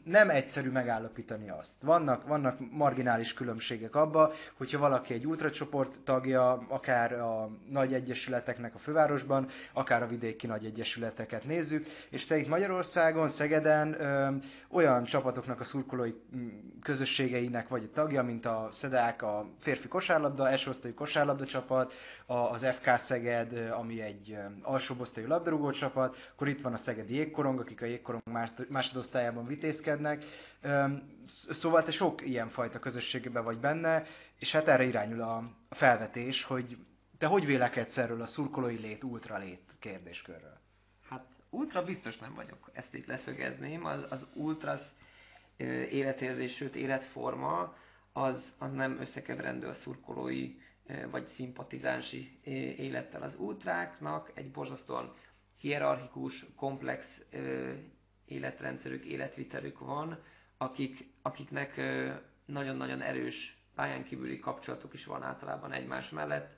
nem 0.04 0.30
egyszerű 0.30 0.70
megállapítani 0.70 1.50
azt. 1.50 1.82
Vannak, 1.82 2.26
vannak 2.26 2.58
marginális 2.70 3.34
különbségek 3.34 3.94
abba, 3.94 4.32
hogyha 4.56 4.78
valaki 4.78 5.14
egy 5.14 5.26
ultracsoport 5.26 6.02
tagja, 6.02 6.64
akár 6.68 7.12
a 7.12 7.50
nagy 7.70 7.94
egyesületeknek 7.94 8.74
a 8.74 8.78
fővárosban, 8.78 9.48
akár 9.72 10.02
a 10.02 10.06
vidéki 10.06 10.46
nagy 10.46 10.64
egyesületeket 10.64 11.44
nézzük, 11.44 11.86
és 12.10 12.26
te 12.26 12.36
itt 12.36 12.48
Magyarországon, 12.48 13.28
Szegeden 13.28 13.96
olyan 14.68 15.04
csapatoknak 15.04 15.60
a 15.60 15.64
szurkolói 15.64 16.12
közösségeinek 16.82 17.68
vagy 17.68 17.88
a 17.90 17.94
tagja, 17.94 18.22
mint 18.22 18.46
a 18.46 18.68
Szedák, 18.72 19.22
a 19.22 19.46
férfi 19.60 19.88
kosárlabda, 19.88 20.48
első 20.48 20.70
osztályú 20.70 20.94
kosárlabda 20.94 21.44
csapat, 21.44 21.72
csapat, 21.74 21.92
az 22.52 22.66
FK 22.66 22.98
Szeged, 22.98 23.70
ami 23.70 24.00
egy 24.00 24.38
alsóbosztályú 24.62 25.26
labdarúgó 25.26 25.70
csapat, 25.70 26.16
akkor 26.32 26.48
itt 26.48 26.60
van 26.60 26.72
a 26.72 26.76
Szegedi 26.76 27.14
Jégkorong, 27.14 27.60
akik 27.60 27.82
a 27.82 27.84
Jégkorong 27.84 28.22
másodosztályában 28.68 29.46
vitézkednek. 29.46 30.24
Szóval 31.50 31.82
te 31.82 31.90
sok 31.90 32.26
ilyen 32.26 32.48
fajta 32.48 32.78
közösségben 32.78 33.44
vagy 33.44 33.58
benne, 33.58 34.04
és 34.38 34.52
hát 34.52 34.68
erre 34.68 34.84
irányul 34.84 35.20
a 35.20 35.50
felvetés, 35.70 36.44
hogy 36.44 36.78
te 37.18 37.26
hogy 37.26 37.46
vélekedsz 37.46 37.98
erről 37.98 38.22
a 38.22 38.26
szurkolói 38.26 38.76
lét, 38.76 39.04
ultralét 39.04 39.72
kérdéskörről? 39.78 40.58
Hát 41.08 41.24
ultra 41.50 41.82
biztos 41.82 42.18
nem 42.18 42.34
vagyok, 42.34 42.70
ezt 42.72 42.94
itt 42.94 43.06
leszögezném. 43.06 43.84
Az, 43.84 44.06
az 44.10 44.28
ultras 44.34 44.88
életérzés, 45.90 46.54
sőt 46.54 46.74
életforma, 46.74 47.74
az, 48.16 48.54
az 48.58 48.72
nem 48.72 48.96
összekeverendő 49.00 49.66
a 49.66 49.72
szurkolói 49.72 50.54
vagy 51.10 51.28
szimpatizánsi 51.28 52.38
élettel 52.76 53.22
az 53.22 53.36
ultráknak, 53.36 54.30
egy 54.34 54.50
borzasztóan 54.50 55.14
hierarchikus, 55.56 56.46
komplex 56.56 57.24
életrendszerük, 58.24 59.04
életvitelük 59.04 59.78
van, 59.78 60.22
akik, 60.56 61.12
akiknek 61.22 61.80
nagyon-nagyon 62.44 63.00
erős 63.00 63.64
pályán 63.74 64.04
kívüli 64.04 64.38
kapcsolatuk 64.38 64.94
is 64.94 65.04
van 65.04 65.22
általában 65.22 65.72
egymás 65.72 66.10
mellett. 66.10 66.56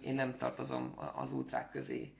Én 0.00 0.14
nem 0.14 0.36
tartozom 0.36 0.94
az 1.14 1.32
ultrák 1.32 1.70
közé. 1.70 2.14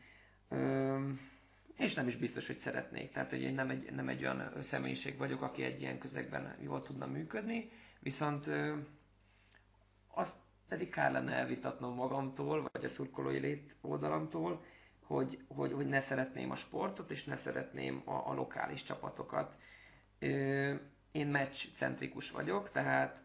És 1.77 1.95
nem 1.95 2.07
is 2.09 2.17
biztos, 2.17 2.47
hogy 2.47 2.59
szeretnék. 2.59 3.13
Tehát, 3.13 3.31
hogy 3.31 3.43
én 3.43 3.55
nem 3.55 3.71
egy, 3.71 3.93
nem 3.93 4.09
egy 4.09 4.23
olyan 4.23 4.63
személyiség 4.63 5.17
vagyok, 5.17 5.43
aki 5.43 5.63
egy 5.63 5.81
ilyen 5.81 5.99
közegben 5.99 6.57
jól 6.61 6.83
tudna 6.83 7.07
működni, 7.07 7.71
viszont 8.01 8.51
azt 10.09 10.37
pedig 10.69 10.91
kár 10.91 11.13
lenne 11.13 11.33
elvitatnom 11.33 11.95
magamtól, 11.95 12.69
vagy 12.73 12.85
a 12.85 12.89
szurkolói 12.89 13.39
lét 13.39 13.75
oldalamtól, 13.81 14.65
hogy, 15.09 15.39
hogy, 15.49 15.73
hogy 15.73 15.87
ne 15.87 16.01
szeretném 16.01 16.51
a 16.51 16.55
sportot, 16.55 17.11
és 17.11 17.25
ne 17.25 17.37
szeretném 17.37 18.03
a, 18.05 18.31
a 18.31 18.35
lokális 18.35 18.83
csapatokat. 18.83 19.57
Ö, 20.19 20.75
én 21.13 21.27
meccs-centrikus 21.27 22.31
vagyok, 22.31 22.71
tehát 22.71 23.23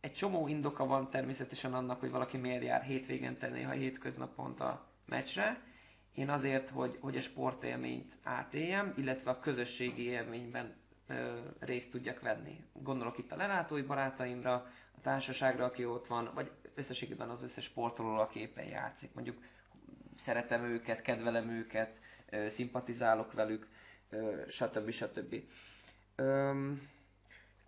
egy 0.00 0.12
csomó 0.12 0.48
indoka 0.48 0.86
van 0.86 1.10
természetesen 1.10 1.74
annak, 1.74 2.00
hogy 2.00 2.10
valaki 2.10 2.36
miért 2.36 2.62
jár 2.62 2.82
hétvégente, 2.82 3.48
néha 3.48 3.70
hétköznapont 3.70 4.60
a 4.60 4.86
meccsre. 5.06 5.62
Én 6.14 6.30
azért, 6.30 6.70
hogy, 6.70 6.98
hogy 7.00 7.16
a 7.16 7.20
sportélményt 7.20 8.18
átéljem, 8.22 8.94
illetve 8.96 9.30
a 9.30 9.38
közösségi 9.38 10.06
élményben 10.06 10.74
ö, 11.06 11.38
részt 11.58 11.90
tudjak 11.90 12.20
venni. 12.20 12.64
Gondolok 12.72 13.18
itt 13.18 13.32
a 13.32 13.36
lelátói 13.36 13.82
barátaimra, 13.82 14.52
a 14.96 15.00
társaságra, 15.00 15.64
aki 15.64 15.84
ott 15.84 16.06
van, 16.06 16.30
vagy 16.34 16.50
összességében 16.74 17.28
az 17.30 17.42
összes 17.42 17.64
sportoló, 17.64 18.14
aki 18.18 18.40
éppen 18.40 18.64
játszik. 18.66 19.14
Mondjuk 19.14 19.42
szeretem 20.16 20.64
őket, 20.64 21.02
kedvelem 21.02 21.48
őket, 21.50 22.00
szimpatizálok 22.48 23.32
velük, 23.32 23.68
stb. 24.48 24.90
stb. 24.90 25.34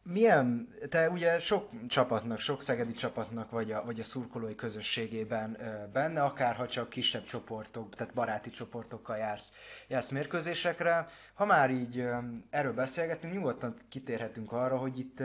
Milyen, 0.06 0.68
te 0.88 1.10
ugye 1.10 1.38
sok 1.38 1.70
csapatnak, 1.88 2.38
sok 2.38 2.62
szegedi 2.62 2.92
csapatnak 2.92 3.50
vagy 3.50 3.72
a, 3.72 3.84
vagy 3.84 4.00
a 4.00 4.02
szurkolói 4.02 4.54
közösségében 4.54 5.58
benne, 5.92 6.22
akárha 6.22 6.68
csak 6.68 6.88
kisebb 6.88 7.24
csoportok, 7.24 7.94
tehát 7.94 8.14
baráti 8.14 8.50
csoportokkal 8.50 9.16
jársz, 9.16 9.52
jársz 9.88 10.10
mérkőzésekre. 10.10 11.06
Ha 11.34 11.44
már 11.44 11.70
így 11.70 12.08
erről 12.50 12.72
beszélgetünk, 12.72 13.32
nyugodtan 13.34 13.76
kitérhetünk 13.88 14.52
arra, 14.52 14.76
hogy 14.76 14.98
itt 14.98 15.22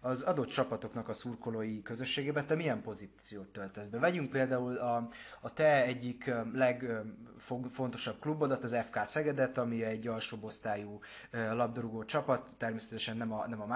az 0.00 0.22
adott 0.22 0.48
csapatoknak 0.48 1.08
a 1.08 1.12
szurkolói 1.12 1.82
közösségében 1.82 2.46
te 2.46 2.54
milyen 2.54 2.82
pozíciót 2.82 3.48
töltesz 3.48 3.86
be. 3.86 3.98
Vegyünk 3.98 4.30
például 4.30 4.76
a, 4.76 5.08
a 5.40 5.52
te 5.52 5.84
egyik 5.84 6.30
legfontosabb 6.52 8.18
klubodat, 8.20 8.64
az 8.64 8.76
FK 8.86 9.04
Szegedet, 9.04 9.58
ami 9.58 9.84
egy 9.84 10.06
alsóbb 10.06 10.44
osztályú 10.44 11.00
labdarúgó 11.30 12.04
csapat, 12.04 12.50
természetesen 12.58 13.16
nem 13.16 13.32
a, 13.32 13.46
nem 13.48 13.60
a 13.60 13.66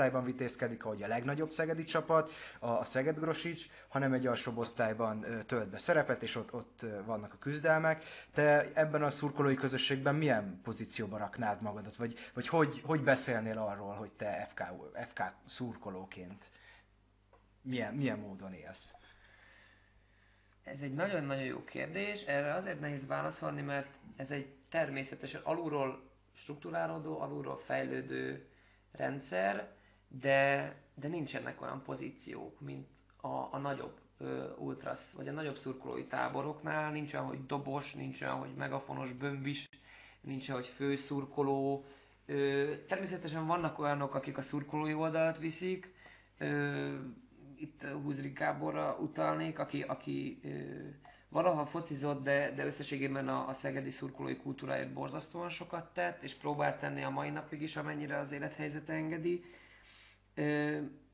másodosztályban 0.00 0.24
vitézkedik, 0.24 0.84
ahogy 0.84 1.02
a 1.02 1.06
legnagyobb 1.06 1.50
szegedi 1.50 1.84
csapat, 1.84 2.32
a, 2.58 2.84
Szeged 2.84 3.18
Grosics, 3.18 3.66
hanem 3.88 4.12
egy 4.12 4.26
alsóbb 4.26 4.58
osztályban 4.58 5.26
tölt 5.46 5.68
be 5.68 5.78
szerepet, 5.78 6.22
és 6.22 6.36
ott, 6.36 6.54
ott 6.54 6.86
vannak 7.04 7.32
a 7.32 7.38
küzdelmek. 7.38 8.04
Te 8.32 8.70
ebben 8.74 9.02
a 9.02 9.10
szurkolói 9.10 9.54
közösségben 9.54 10.14
milyen 10.14 10.60
pozícióban 10.62 11.18
raknád 11.18 11.62
magadat, 11.62 11.96
vagy, 11.96 12.18
vagy 12.34 12.48
hogy, 12.48 12.80
hogy 12.84 13.02
beszélnél 13.02 13.58
arról, 13.58 13.94
hogy 13.94 14.12
te 14.12 14.46
FK, 14.50 14.62
FK 15.08 15.22
szurkolóként 15.46 16.50
milyen, 17.62 17.94
milyen 17.94 18.18
módon 18.18 18.52
élsz? 18.52 18.94
Ez 20.64 20.80
egy 20.80 20.94
nagyon-nagyon 20.94 21.44
jó 21.44 21.64
kérdés, 21.64 22.24
erre 22.24 22.54
azért 22.54 22.80
nehéz 22.80 23.06
válaszolni, 23.06 23.62
mert 23.62 23.88
ez 24.16 24.30
egy 24.30 24.54
természetesen 24.70 25.40
alulról 25.44 26.08
struktúrálódó, 26.34 27.20
alulról 27.20 27.58
fejlődő 27.58 28.50
rendszer, 28.92 29.68
de, 30.18 30.74
de 30.94 31.08
nincsenek 31.08 31.62
olyan 31.62 31.82
pozíciók, 31.82 32.60
mint 32.60 32.88
a, 33.16 33.28
a 33.28 33.58
nagyobb 33.58 33.98
ultrasz, 34.58 35.12
vagy 35.12 35.28
a 35.28 35.32
nagyobb 35.32 35.56
szurkolói 35.56 36.06
táboroknál 36.06 36.90
nincs 36.90 37.14
olyan, 37.14 37.26
hogy 37.26 37.46
dobos, 37.46 37.94
nincs 37.94 38.22
olyan, 38.22 38.38
hogy 38.38 38.54
megafonos 38.54 39.12
bömbis, 39.12 39.68
nincs 40.20 40.48
olyan, 40.48 40.60
hogy 40.60 40.70
főszurkoló. 40.70 41.84
Természetesen 42.88 43.46
vannak 43.46 43.78
olyanok, 43.78 44.14
akik 44.14 44.38
a 44.38 44.42
szurkolói 44.42 44.94
oldalt 44.94 45.38
viszik, 45.38 45.94
itt 47.56 47.82
Húzrik 48.02 48.38
Gáborra 48.38 48.96
utalnék, 49.00 49.58
aki, 49.58 49.82
aki 49.82 50.40
valaha 51.28 51.66
focizott, 51.66 52.22
de, 52.22 52.52
de 52.54 52.64
összességében 52.64 53.28
a, 53.28 53.48
a 53.48 53.52
szegedi 53.52 53.90
szurkolói 53.90 54.36
kultúráért 54.36 54.92
borzasztóan 54.92 55.50
sokat 55.50 55.92
tett, 55.94 56.22
és 56.22 56.34
próbált 56.34 56.78
tenni 56.78 57.02
a 57.02 57.10
mai 57.10 57.30
napig 57.30 57.62
is, 57.62 57.76
amennyire 57.76 58.18
az 58.18 58.32
élethelyzete 58.32 58.92
engedi. 58.92 59.44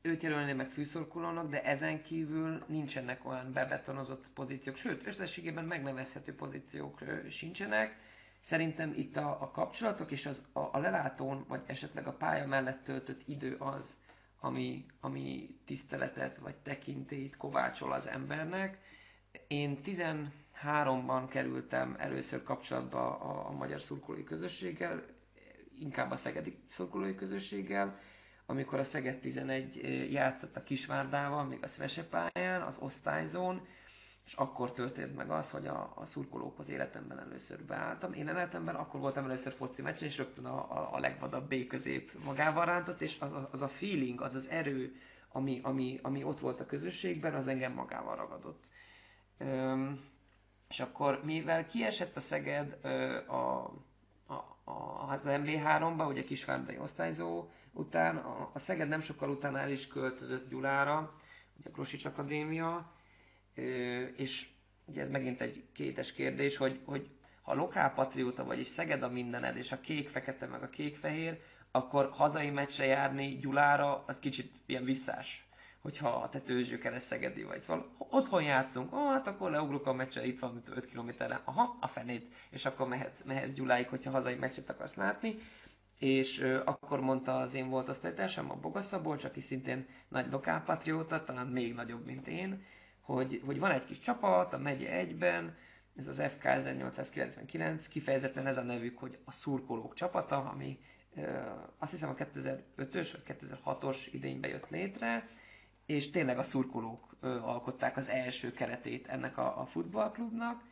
Őt 0.01 0.21
jelölni 0.21 0.53
meg 0.53 0.69
fűszurkolónak, 0.69 1.49
de 1.49 1.63
ezen 1.63 2.01
kívül 2.03 2.63
nincsenek 2.67 3.25
olyan 3.25 3.51
bebetonozott 3.53 4.29
pozíciók, 4.33 4.75
sőt, 4.75 5.07
összességében 5.07 5.65
megnevezhető 5.65 6.35
pozíciók 6.35 6.99
sincsenek. 7.29 7.95
Szerintem 8.39 8.93
itt 8.95 9.15
a, 9.17 9.41
a 9.41 9.51
kapcsolatok 9.51 10.11
és 10.11 10.25
az, 10.25 10.43
a, 10.53 10.59
a 10.59 10.77
lelátón, 10.79 11.45
vagy 11.47 11.61
esetleg 11.65 12.07
a 12.07 12.13
pálya 12.13 12.47
mellett 12.47 12.83
töltött 12.83 13.21
idő 13.27 13.55
az, 13.59 13.97
ami, 14.39 14.85
ami 14.99 15.55
tiszteletet 15.65 16.37
vagy 16.37 16.55
tekintélyt 16.55 17.37
kovácsol 17.37 17.91
az 17.91 18.07
embernek. 18.07 18.77
Én 19.47 19.77
13-ban 19.83 21.25
kerültem 21.29 21.95
először 21.99 22.43
kapcsolatba 22.43 23.19
a, 23.19 23.47
a 23.47 23.51
magyar 23.51 23.81
szurkolói 23.81 24.23
közösséggel, 24.23 25.03
inkább 25.79 26.11
a 26.11 26.15
szegedi 26.15 26.57
szurkolói 26.69 27.15
közösséggel, 27.15 27.99
amikor 28.49 28.79
a 28.79 28.83
Szeged 28.83 29.19
11 29.19 29.75
játszott 30.11 30.55
a 30.57 30.63
Kisvárdával, 30.63 31.43
még 31.43 31.63
a 31.63 31.67
Szvesepályán, 31.67 32.61
az 32.61 32.79
osztályzón, 32.81 33.67
és 34.25 34.33
akkor 34.33 34.73
történt 34.73 35.15
meg 35.15 35.29
az, 35.29 35.51
hogy 35.51 35.67
a, 35.67 35.93
a 35.95 36.05
szurkolókhoz 36.05 36.69
életemben 36.69 37.19
először 37.19 37.63
beálltam. 37.63 38.13
Én 38.13 38.27
életemben 38.27 38.75
akkor 38.75 38.99
voltam 38.99 39.25
először 39.25 39.53
foci 39.53 39.81
meccsen, 39.81 40.07
és 40.07 40.17
rögtön 40.17 40.45
a, 40.45 40.71
a, 40.77 40.93
a 40.93 40.99
legvadabb 40.99 41.49
B 41.49 41.67
közép 41.67 42.11
magával 42.23 42.65
rántott, 42.65 43.01
és 43.01 43.19
az, 43.19 43.31
az 43.51 43.61
a 43.61 43.67
feeling, 43.67 44.21
az 44.21 44.35
az 44.35 44.49
erő, 44.49 44.95
ami, 45.31 45.59
ami, 45.63 45.99
ami 46.01 46.23
ott 46.23 46.39
volt 46.39 46.59
a 46.59 46.65
közösségben, 46.65 47.33
az 47.33 47.47
engem 47.47 47.73
magával 47.73 48.15
ragadott. 48.15 48.69
Üm, 49.39 49.99
és 50.69 50.79
akkor, 50.79 51.21
mivel 51.23 51.65
kiesett 51.65 52.15
a 52.15 52.19
Szeged 52.19 52.77
ö, 52.81 53.17
a, 53.27 53.73
a, 54.27 54.33
a, 54.63 55.09
az 55.09 55.25
MB3-ba, 55.27 56.07
ugye 56.07 56.23
Kisvárdai 56.23 56.77
osztályzó 56.77 57.49
után, 57.77 58.17
a, 58.17 58.51
Szeged 58.55 58.87
nem 58.87 58.99
sokkal 58.99 59.29
utána 59.29 59.59
el 59.59 59.71
is 59.71 59.87
költözött 59.87 60.49
Gyulára, 60.49 61.13
ugye 61.59 61.69
a 61.69 61.71
Krosics 61.71 62.05
Akadémia, 62.05 62.91
és 64.15 64.49
ugye 64.85 65.01
ez 65.01 65.09
megint 65.09 65.41
egy 65.41 65.63
kétes 65.73 66.13
kérdés, 66.13 66.57
hogy, 66.57 66.79
hogy 66.85 67.09
ha 67.41 67.53
lokálpatrióta 67.53 68.43
vagy, 68.43 68.59
és 68.59 68.67
Szeged 68.67 69.03
a 69.03 69.09
mindened, 69.09 69.57
és 69.57 69.71
a 69.71 69.79
kék-fekete 69.79 70.45
meg 70.45 70.63
a 70.63 70.69
kék-fehér, 70.69 71.39
akkor 71.71 72.09
hazai 72.13 72.49
meccsre 72.49 72.85
járni 72.85 73.37
Gyulára, 73.37 74.03
az 74.07 74.19
kicsit 74.19 74.51
ilyen 74.65 74.83
visszás 74.83 75.47
hogyha 75.81 76.09
a 76.09 76.29
tetőzsőkeres 76.29 77.03
Szegedi 77.03 77.43
vagy. 77.43 77.59
Szóval 77.59 77.89
otthon 77.97 78.43
játszunk, 78.43 78.93
oh, 78.93 79.11
hát 79.11 79.27
akkor 79.27 79.51
leugrok 79.51 79.85
a 79.85 79.93
meccsre, 79.93 80.25
itt 80.25 80.39
van 80.39 80.61
5 80.75 80.85
kilométerre, 80.85 81.41
aha, 81.45 81.77
a 81.81 81.87
fenét, 81.87 82.33
és 82.49 82.65
akkor 82.65 82.87
mehetsz, 82.87 83.21
mehetsz 83.23 83.51
Gyuláig, 83.51 83.87
hogyha 83.87 84.11
hazai 84.11 84.35
meccset 84.35 84.69
akarsz 84.69 84.95
látni. 84.95 85.35
És 85.97 86.41
akkor 86.65 86.99
mondta 86.99 87.37
az 87.37 87.53
én 87.55 87.69
volt 87.69 87.89
osztálytársam, 87.89 88.51
a 88.51 88.55
Bogaszabolcs, 88.55 89.23
aki 89.23 89.41
szintén 89.41 89.87
nagy 90.07 90.31
lokálpatrióta, 90.31 91.23
talán 91.23 91.47
még 91.47 91.73
nagyobb, 91.73 92.05
mint 92.05 92.27
én, 92.27 92.65
hogy, 93.01 93.41
hogy 93.45 93.59
van 93.59 93.71
egy 93.71 93.85
kis 93.85 93.99
csapat 93.99 94.53
a 94.53 94.57
megye 94.57 94.91
egyben, 94.91 95.55
ez 95.95 96.07
az 96.07 96.23
FK 96.23 96.43
1899, 96.43 97.87
kifejezetten 97.87 98.47
ez 98.47 98.57
a 98.57 98.63
nevük, 98.63 98.97
hogy 98.97 99.17
a 99.25 99.31
szurkolók 99.31 99.93
csapata, 99.93 100.49
ami 100.49 100.79
ö, 101.15 101.39
azt 101.77 101.91
hiszem 101.91 102.09
a 102.09 102.13
2005-ös 102.15 103.09
vagy 103.11 103.37
2006-os 103.39 104.07
idényben 104.11 104.49
jött 104.49 104.69
létre, 104.69 105.29
és 105.85 106.11
tényleg 106.11 106.37
a 106.37 106.43
szurkolók 106.43 107.15
alkották 107.21 107.97
az 107.97 108.09
első 108.09 108.51
keretét 108.51 109.07
ennek 109.07 109.37
a, 109.37 109.61
a 109.61 109.65
futballklubnak, 109.65 110.63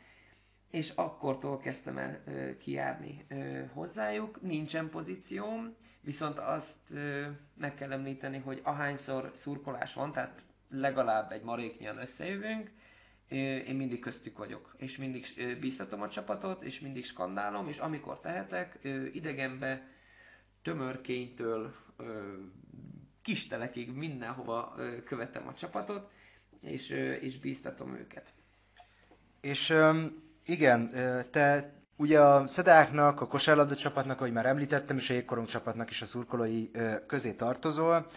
és 0.75 0.89
akkortól 0.95 1.57
kezdtem 1.57 1.97
el 1.97 2.21
ö, 2.25 2.57
kijárni 2.57 3.25
ö, 3.27 3.61
hozzájuk. 3.73 4.41
Nincsen 4.41 4.89
pozícióm, 4.89 5.75
viszont 6.01 6.39
azt 6.39 6.79
ö, 6.91 7.25
meg 7.57 7.75
kell 7.75 7.91
említeni, 7.91 8.37
hogy 8.37 8.59
ahányszor 8.63 9.31
szurkolás 9.33 9.93
van, 9.93 10.11
tehát 10.11 10.43
legalább 10.69 11.31
egy 11.31 11.43
maréknyian 11.43 11.97
összejövünk, 11.97 12.71
én 13.67 13.75
mindig 13.75 13.99
köztük 13.99 14.37
vagyok, 14.37 14.75
és 14.77 14.97
mindig 14.97 15.25
bíztatom 15.59 16.01
a 16.01 16.09
csapatot, 16.09 16.63
és 16.63 16.79
mindig 16.79 17.05
skandálom, 17.05 17.67
és 17.67 17.77
amikor 17.77 18.19
tehetek, 18.19 18.79
idegenbe 19.13 19.87
tömörkénytől 20.61 21.75
kistelekig 23.21 23.91
mindenhova 23.91 24.75
követem 25.05 25.47
a 25.47 25.53
csapatot, 25.53 26.11
és, 26.61 26.89
és 27.21 27.39
bíztatom 27.39 27.95
őket. 27.95 28.33
És 29.41 29.73
igen, 30.45 30.89
te 31.31 31.73
ugye 31.97 32.21
a 32.21 32.47
Szedáknak, 32.47 33.21
a 33.21 33.27
kosárlabda 33.27 33.75
csapatnak, 33.75 34.19
ahogy 34.19 34.31
már 34.31 34.45
említettem, 34.45 34.97
és 34.97 35.09
a 35.09 35.13
jégkorong 35.13 35.47
csapatnak 35.47 35.89
is 35.89 36.01
a 36.01 36.05
szurkolói 36.05 36.71
közé 37.07 37.33
tartozol 37.33 38.07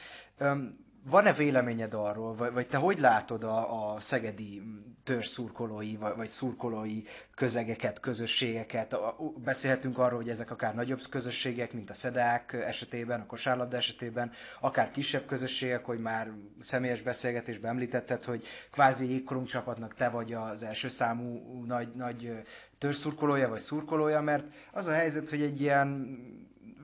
van-e 1.11 1.32
véleményed 1.32 1.94
arról, 1.94 2.34
vagy, 2.34 2.52
vagy 2.52 2.68
te 2.68 2.76
hogy 2.76 2.98
látod 2.98 3.44
a, 3.44 3.94
a 3.94 4.00
szegedi 4.00 4.62
törzs 5.04 5.26
szurkolói, 5.26 5.96
vagy, 5.96 6.16
vagy 6.16 6.28
szurkolói 6.28 7.02
közegeket, 7.34 8.00
közösségeket? 8.00 8.92
A, 8.92 9.16
beszélhetünk 9.44 9.98
arról, 9.98 10.18
hogy 10.18 10.28
ezek 10.28 10.50
akár 10.50 10.74
nagyobb 10.74 11.00
közösségek, 11.11 11.72
mint 11.72 11.90
a 11.90 11.94
szedák 11.94 12.52
esetében, 12.52 13.20
a 13.20 13.26
kosárlabda 13.26 13.76
esetében, 13.76 14.32
akár 14.61 14.90
kisebb 14.90 15.26
közösségek, 15.26 15.84
hogy 15.84 15.98
már 15.98 16.30
személyes 16.61 17.02
beszélgetésben 17.02 17.70
említetted, 17.70 18.24
hogy 18.24 18.46
kvázi 18.70 19.11
jégkorunk 19.11 19.46
csapatnak 19.46 19.94
te 19.94 20.09
vagy 20.09 20.32
az 20.32 20.62
első 20.62 20.88
számú 20.88 21.62
nagy, 21.66 21.88
nagy 21.94 22.32
törzszurkolója, 22.78 23.48
vagy 23.48 23.61
szurkolója, 23.61 24.20
mert 24.20 24.44
az 24.72 24.86
a 24.86 24.92
helyzet, 24.92 25.28
hogy 25.28 25.42
egy 25.42 25.61
ilyen 25.61 26.18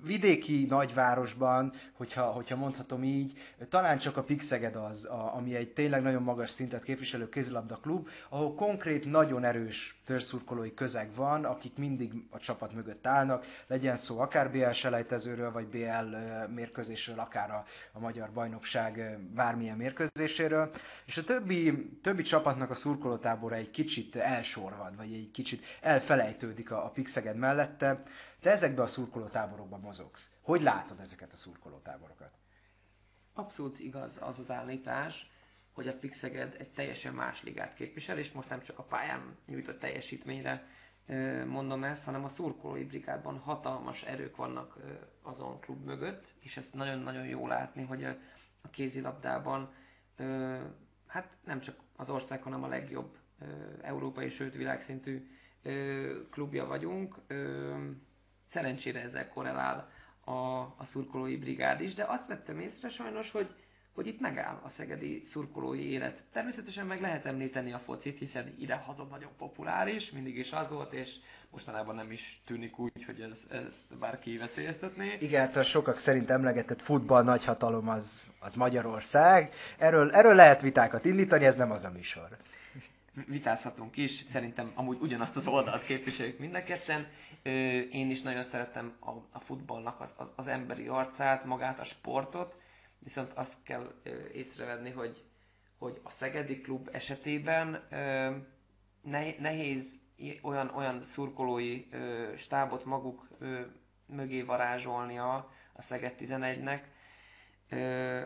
vidéki 0.04 0.66
nagyvárosban, 0.68 1.72
hogyha, 1.92 2.22
hogyha 2.22 2.56
mondhatom 2.56 3.02
így, 3.02 3.32
talán 3.68 3.98
csak 3.98 4.16
a 4.16 4.22
Pixeged 4.22 4.76
az, 4.76 5.06
a, 5.06 5.34
ami 5.36 5.54
egy 5.54 5.72
tényleg 5.72 6.02
nagyon 6.02 6.22
magas 6.22 6.50
szintet 6.50 6.84
képviselő 6.84 7.28
kézilabda 7.28 7.76
klub, 7.76 8.08
ahol 8.28 8.54
konkrét, 8.54 9.04
nagyon 9.04 9.44
erős 9.44 10.00
törzszurkolói 10.04 10.74
közeg 10.74 11.14
van, 11.14 11.44
akik 11.44 11.76
mindig 11.76 12.12
a 12.30 12.38
csapat 12.38 12.72
mögött 12.72 13.06
állnak, 13.06 13.46
legyen 13.66 13.96
szó 13.96 14.18
akár 14.20 14.50
BL 14.50 14.70
selejtezőről, 14.70 15.52
vagy 15.52 15.66
BL 15.66 16.16
mérkőzésről, 16.54 17.18
akár 17.18 17.50
a, 17.50 17.64
a 17.92 17.98
magyar 17.98 18.30
bajnokság 18.32 19.18
bármilyen 19.34 19.76
mérkőzéséről. 19.76 20.70
És 21.04 21.16
a 21.16 21.24
többi, 21.24 21.90
többi 22.02 22.22
csapatnak 22.22 22.70
a 22.70 22.74
szurkolótábora 22.74 23.54
egy 23.54 23.70
kicsit 23.70 24.16
elsorvad, 24.16 24.96
vagy 24.96 25.12
egy 25.12 25.30
kicsit 25.30 25.64
elfelejtődik 25.80 26.70
a, 26.70 26.84
a 26.84 26.88
Pixeged 26.88 27.36
mellette. 27.36 28.02
Te 28.44 28.50
ezekben 28.50 28.84
a 28.84 28.88
szurkolótáborokban 28.88 29.80
mozogsz. 29.80 30.30
Hogy 30.40 30.60
látod 30.60 31.00
ezeket 31.00 31.32
a 31.32 31.36
szurkolótáborokat? 31.36 32.38
Abszolút 33.34 33.78
igaz 33.80 34.18
az 34.20 34.38
az 34.38 34.50
állítás, 34.50 35.30
hogy 35.72 35.88
a 35.88 35.98
Pixeged 35.98 36.54
egy 36.58 36.72
teljesen 36.72 37.14
más 37.14 37.42
ligát 37.42 37.74
képvisel, 37.74 38.18
és 38.18 38.32
most 38.32 38.48
nem 38.48 38.60
csak 38.60 38.78
a 38.78 38.82
pályán 38.82 39.36
nyújtott 39.46 39.78
teljesítményre 39.78 40.66
mondom 41.46 41.84
ezt, 41.84 42.04
hanem 42.04 42.24
a 42.24 42.28
szurkolói 42.28 42.84
brigádban 42.84 43.38
hatalmas 43.38 44.02
erők 44.02 44.36
vannak 44.36 44.76
azon 45.22 45.60
klub 45.60 45.84
mögött, 45.84 46.32
és 46.40 46.56
ezt 46.56 46.74
nagyon-nagyon 46.74 47.26
jó 47.26 47.46
látni, 47.46 47.82
hogy 47.82 48.04
a 48.60 48.68
kézilabdában 48.70 49.72
hát 51.06 51.36
nem 51.44 51.60
csak 51.60 51.76
az 51.96 52.10
ország, 52.10 52.42
hanem 52.42 52.62
a 52.62 52.68
legjobb 52.68 53.18
európai, 53.82 54.28
sőt 54.28 54.54
világszintű 54.54 55.30
klubja 56.30 56.66
vagyunk 56.66 57.14
szerencsére 58.46 59.00
ezzel 59.00 59.28
korrelál 59.28 59.88
a, 60.24 60.32
a 60.76 60.84
szurkolói 60.84 61.36
brigád 61.36 61.80
is, 61.80 61.94
de 61.94 62.04
azt 62.08 62.28
vettem 62.28 62.58
észre 62.60 62.88
sajnos, 62.88 63.30
hogy, 63.30 63.54
hogy 63.94 64.06
itt 64.06 64.20
megáll 64.20 64.60
a 64.62 64.68
szegedi 64.68 65.22
szurkolói 65.24 65.90
élet. 65.90 66.24
Természetesen 66.32 66.86
meg 66.86 67.00
lehet 67.00 67.26
említeni 67.26 67.72
a 67.72 67.78
focit, 67.78 68.18
hiszen 68.18 68.54
ide-haza 68.58 69.04
nagyon 69.04 69.30
populáris, 69.38 70.10
mindig 70.10 70.36
is 70.36 70.52
az 70.52 70.70
volt, 70.70 70.92
és 70.92 71.14
mostanában 71.50 71.94
nem 71.94 72.10
is 72.10 72.42
tűnik 72.46 72.78
úgy, 72.78 73.04
hogy 73.06 73.20
ez, 73.20 73.46
ezt 73.50 73.98
bárki 73.98 74.36
veszélyeztetné. 74.36 75.16
Igen, 75.20 75.40
hát 75.40 75.56
a 75.56 75.62
sokak 75.62 75.98
szerint 75.98 76.30
emlegetett 76.30 76.82
futball 76.82 77.22
nagyhatalom 77.22 77.88
az, 77.88 78.32
az 78.38 78.54
Magyarország. 78.54 79.52
Erről, 79.78 80.10
erről 80.10 80.34
lehet 80.34 80.60
vitákat 80.60 81.04
indítani, 81.04 81.44
ez 81.44 81.56
nem 81.56 81.70
az 81.70 81.84
a 81.84 81.90
műsor 81.90 82.36
vitázhatunk 83.26 83.96
is, 83.96 84.22
szerintem 84.26 84.72
amúgy 84.74 84.98
ugyanazt 85.00 85.36
az 85.36 85.48
oldalt 85.48 85.84
képviseljük 85.84 86.38
mind 86.38 86.54
a 86.54 86.62
ketten. 86.62 87.06
Én 87.90 88.10
is 88.10 88.22
nagyon 88.22 88.42
szeretem 88.42 88.96
a, 89.00 89.10
a 89.10 89.40
futballnak 89.40 90.00
az, 90.00 90.14
az, 90.18 90.32
az 90.36 90.46
emberi 90.46 90.86
arcát, 90.88 91.44
magát 91.44 91.78
a 91.80 91.84
sportot, 91.84 92.58
viszont 92.98 93.32
azt 93.32 93.62
kell 93.62 93.94
észrevenni, 94.32 94.90
hogy, 94.90 95.24
hogy 95.78 96.00
a 96.02 96.10
Szegedi 96.10 96.60
klub 96.60 96.88
esetében 96.92 97.88
nehéz 99.38 100.00
olyan, 100.42 100.68
olyan 100.74 101.02
szurkolói 101.02 101.86
stábot 102.36 102.84
maguk 102.84 103.28
mögé 104.06 104.42
varázsolnia 104.42 105.50
a 105.72 105.82
Szeged 105.82 106.14
11-nek, 106.20 106.80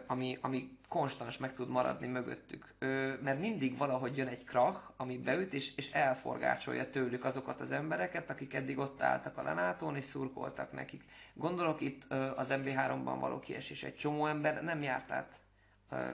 ami, 0.06 0.38
ami 0.40 0.78
konstans 0.88 1.38
meg 1.38 1.52
tud 1.52 1.68
maradni 1.68 2.06
mögöttük. 2.06 2.74
Mert 3.22 3.38
mindig 3.40 3.76
valahogy 3.76 4.16
jön 4.16 4.26
egy 4.26 4.44
krach, 4.44 4.90
ami 4.96 5.18
beüt, 5.18 5.54
és, 5.54 5.76
és 5.76 5.90
elforgácsolja 5.92 6.90
tőlük 6.90 7.24
azokat 7.24 7.60
az 7.60 7.70
embereket, 7.70 8.30
akik 8.30 8.54
eddig 8.54 8.78
ott 8.78 9.02
álltak 9.02 9.38
a 9.38 9.42
Lenátón, 9.42 9.96
és 9.96 10.04
szurkoltak 10.04 10.72
nekik. 10.72 11.04
Gondolok 11.34 11.80
itt 11.80 12.04
az 12.36 12.48
MB3-ban 12.50 13.16
való 13.20 13.38
kiesés. 13.38 13.82
Egy 13.82 13.94
csomó 13.96 14.26
ember 14.26 14.62
nem 14.62 14.82
járt 14.82 15.10
át. 15.10 15.34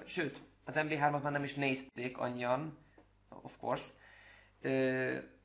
Sőt, 0.06 0.42
az 0.64 0.74
MB3-at 0.76 1.22
már 1.22 1.32
nem 1.32 1.42
is 1.44 1.54
nézték 1.54 2.18
annyian, 2.18 2.78
of 3.28 3.52
course, 3.60 3.90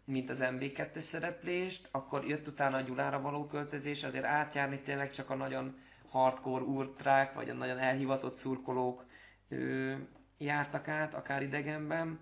mint 0.06 0.30
az 0.30 0.40
MB2-es 0.42 1.00
szereplést, 1.00 1.88
akkor 1.92 2.26
jött 2.28 2.48
utána 2.48 2.78
a 2.78 2.82
Gyulára 2.82 3.22
való 3.22 3.46
költözés, 3.46 4.04
azért 4.04 4.26
átjárni 4.26 4.80
tényleg 4.80 5.10
csak 5.10 5.30
a 5.30 5.36
nagyon 5.36 5.78
hardcore 6.10 6.64
ultrák, 6.64 7.34
vagy 7.34 7.49
a 7.49 7.53
nagyon 7.53 7.78
elhivatott 7.78 8.36
szurkolók 8.36 9.05
ö, 9.49 9.93
jártak 10.38 10.88
át, 10.88 11.14
akár 11.14 11.41
idegenben, 11.41 12.20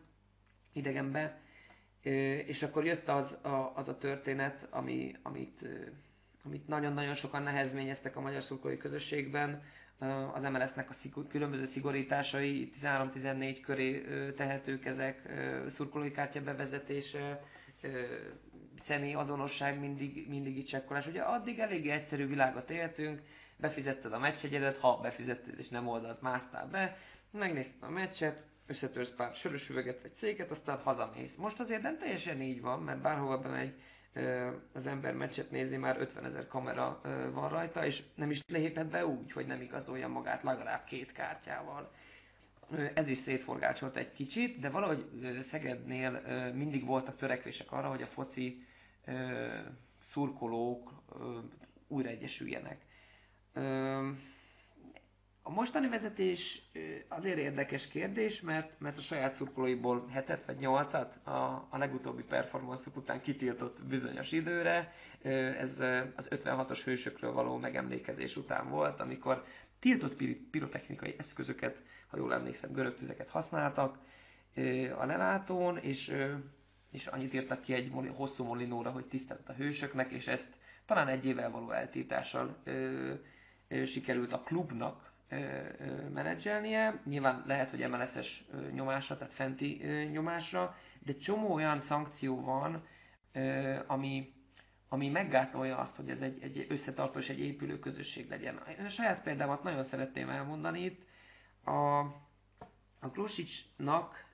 idegenben, 0.74 1.36
ö, 2.04 2.10
és 2.36 2.64
akkor 2.64 2.86
jött 2.86 3.08
az 3.08 3.32
a, 3.44 3.72
az 3.76 3.88
a 3.88 3.98
történet, 3.98 4.68
ami, 4.72 5.16
amit, 5.22 5.62
ö, 5.62 5.68
amit 6.46 6.68
nagyon-nagyon 6.68 7.14
sokan 7.14 7.44
nehezményeztek 7.44 8.16
a 8.16 8.22
magyar 8.22 8.44
szurkolói 8.44 8.78
közösségben, 8.78 9.62
az 10.34 10.44
MLS-nek 10.44 10.90
a 10.90 10.94
szigor, 10.94 11.28
különböző 11.28 11.64
szigorításai, 11.64 12.70
13-14 12.82 13.58
köré 13.62 14.02
tehetők 14.36 14.86
ezek, 14.86 15.30
szurkolói 15.70 16.12
kártya 16.12 16.42
bevezetése, 16.42 17.42
személyazonosság 18.76 19.80
mindig, 19.80 20.26
mindig 20.30 20.58
itt 20.58 20.68
csekkolás. 20.68 21.08
Ugye 21.08 21.22
addig 21.22 21.60
eléggé 21.60 21.90
egyszerű 21.90 22.28
világot 22.28 22.70
éltünk, 22.70 23.22
befizetted 23.58 24.14
a 24.14 24.20
meccsegyedet, 24.20 24.78
ha 24.78 25.00
befizetted 25.02 25.58
és 25.58 25.70
nem 25.70 25.88
oldalt, 25.88 26.22
másztál 26.22 26.68
be, 26.68 26.98
megnézted 27.32 27.84
a 27.84 27.90
meccset, 27.90 28.44
összetörsz 28.68 29.10
pár 29.10 29.36
sörös 29.36 29.70
üveget 29.70 30.02
vagy 30.02 30.14
széket, 30.14 30.52
aztán 30.52 30.78
hazamész. 30.78 31.36
Most 31.36 31.60
azért 31.60 31.82
nem 31.82 31.98
teljesen 31.98 32.42
így 32.42 32.62
van, 32.62 32.82
mert 32.82 33.02
bárhova 33.02 33.40
bemegy 33.40 33.74
az 34.74 34.86
ember 34.88 35.14
meccset 35.14 35.52
nézni, 35.52 35.78
már 35.78 36.00
50 36.00 36.26
ezer 36.26 36.48
kamera 36.48 37.02
van 37.34 37.50
rajta, 37.50 37.86
és 37.86 38.04
nem 38.16 38.30
is 38.30 38.42
léphet 38.48 38.88
be 38.90 39.06
úgy, 39.06 39.32
hogy 39.32 39.46
nem 39.46 39.62
igazolja 39.62 40.08
magát 40.08 40.44
legalább 40.44 40.84
két 40.84 41.12
kártyával. 41.12 41.92
Ez 42.94 43.08
is 43.08 43.18
szétforgácsolt 43.18 43.96
egy 43.96 44.12
kicsit, 44.12 44.60
de 44.60 44.70
valahogy 44.70 45.06
Szegednél 45.42 46.22
mindig 46.54 46.86
voltak 46.86 47.16
törekvések 47.16 47.72
arra, 47.72 47.90
hogy 47.90 48.02
a 48.02 48.08
foci 48.08 48.66
szurkolók 49.98 50.92
újra 51.88 52.10
egyesüljenek. 52.10 52.86
A 55.48 55.50
mostani 55.50 55.88
vezetés 55.90 56.62
azért 57.08 57.38
érdekes 57.38 57.88
kérdés, 57.88 58.42
mert, 58.42 58.80
mert 58.80 58.98
a 58.98 59.02
saját 59.02 59.34
szurkolóiból 59.34 60.08
hetet 60.12 60.46
vagy 60.46 60.58
nyolcat 60.58 61.16
a, 61.28 61.68
a 61.70 61.78
legutóbbi 61.78 62.24
performance 62.24 62.90
után 62.96 63.22
kitiltott 63.22 63.86
bizonyos 63.86 64.32
időre. 64.32 64.94
Ez 65.60 65.80
az 66.16 66.28
56-os 66.36 66.82
hősökről 66.84 67.32
való 67.34 67.58
megemlékezés 67.58 68.36
után 68.36 68.70
volt, 68.70 69.00
amikor 69.00 69.44
tiltott 69.80 70.16
pirotechnikai 70.52 71.16
eszközöket, 71.18 71.84
ha 72.08 72.18
jól 72.18 72.34
emlékszem, 72.34 72.72
görög 72.72 72.96
tüzeket 72.96 73.30
használtak 73.30 73.98
a 74.98 75.06
lelátón, 75.06 75.78
és, 75.78 76.14
és 76.92 77.08
annyit 77.08 77.34
írtak 77.34 77.62
ki 77.62 77.74
egy 77.74 77.92
hosszú 78.16 78.44
molinóra, 78.44 78.90
hogy 78.90 79.06
tisztelt 79.06 79.50
a 79.50 79.54
hősöknek, 79.54 80.12
és 80.12 80.28
ezt 80.28 80.50
talán 80.86 81.08
egy 81.08 81.26
évvel 81.26 81.52
való 81.52 81.72
eltiltással 81.72 82.58
sikerült 83.86 84.34
a 84.34 84.40
klubnak 84.42 85.12
menedzselnie. 86.14 87.02
Nyilván 87.06 87.44
lehet, 87.48 87.70
hogy 87.70 87.90
MLS-es 87.90 88.44
nyomásra, 88.74 89.18
tehát 89.18 89.34
fenti 89.34 89.82
nyomásra, 90.12 90.78
de 91.00 91.14
csomó 91.14 91.54
olyan 91.54 91.80
szankció 91.80 92.42
van, 92.42 92.86
ami, 93.88 94.34
ami 94.90 95.10
meggátolja 95.10 95.78
azt, 95.78 95.96
hogy 95.96 96.10
ez 96.10 96.22
egy, 96.22 96.42
egy 96.42 96.66
összetartó 96.70 97.20
és 97.20 97.30
egy 97.30 97.40
épülő 97.40 97.80
közösség 97.80 98.30
legyen. 98.30 98.62
Én 98.80 98.86
a 98.86 98.90
saját 98.90 99.22
példámat 99.22 99.64
nagyon 99.64 99.84
szeretném 99.84 100.30
elmondani 100.30 100.84
itt. 100.84 101.06
A, 101.64 102.00
a 103.00 103.08
Grosicsnak 103.12 104.26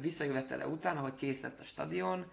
visszajövetele 0.00 0.66
után, 0.66 0.96
ahogy 0.96 1.14
kész 1.14 1.40
lett 1.40 1.60
a 1.60 1.64
stadion, 1.64 2.30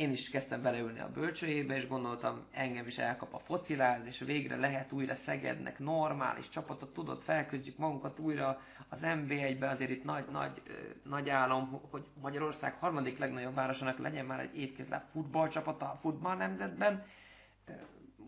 én 0.00 0.10
is 0.10 0.30
kezdtem 0.30 0.62
beleülni 0.62 1.00
a 1.00 1.10
bölcsőjébe, 1.10 1.76
és 1.76 1.88
gondoltam, 1.88 2.46
engem 2.52 2.86
is 2.86 2.98
elkap 2.98 3.34
a 3.34 3.38
fociláz, 3.38 4.06
és 4.06 4.18
végre 4.18 4.56
lehet 4.56 4.92
újra 4.92 5.14
Szegednek 5.14 5.78
normális 5.78 6.48
csapatot, 6.48 6.92
tudod, 6.92 7.22
felközdjük 7.22 7.76
magunkat 7.76 8.18
újra 8.18 8.60
az 8.88 9.00
NB1-be, 9.04 9.68
azért 9.68 9.90
itt 9.90 10.04
nagy, 10.04 10.24
nagy, 10.30 10.62
nagy 11.04 11.28
álom, 11.28 11.80
hogy 11.90 12.06
Magyarország 12.20 12.74
harmadik 12.74 13.18
legnagyobb 13.18 13.54
városának 13.54 13.98
legyen 13.98 14.26
már 14.26 14.40
egy 14.40 14.58
étkezláp 14.58 15.10
futballcsapata 15.12 15.86
a 15.90 15.98
futball 16.00 16.36
nemzetben. 16.36 17.04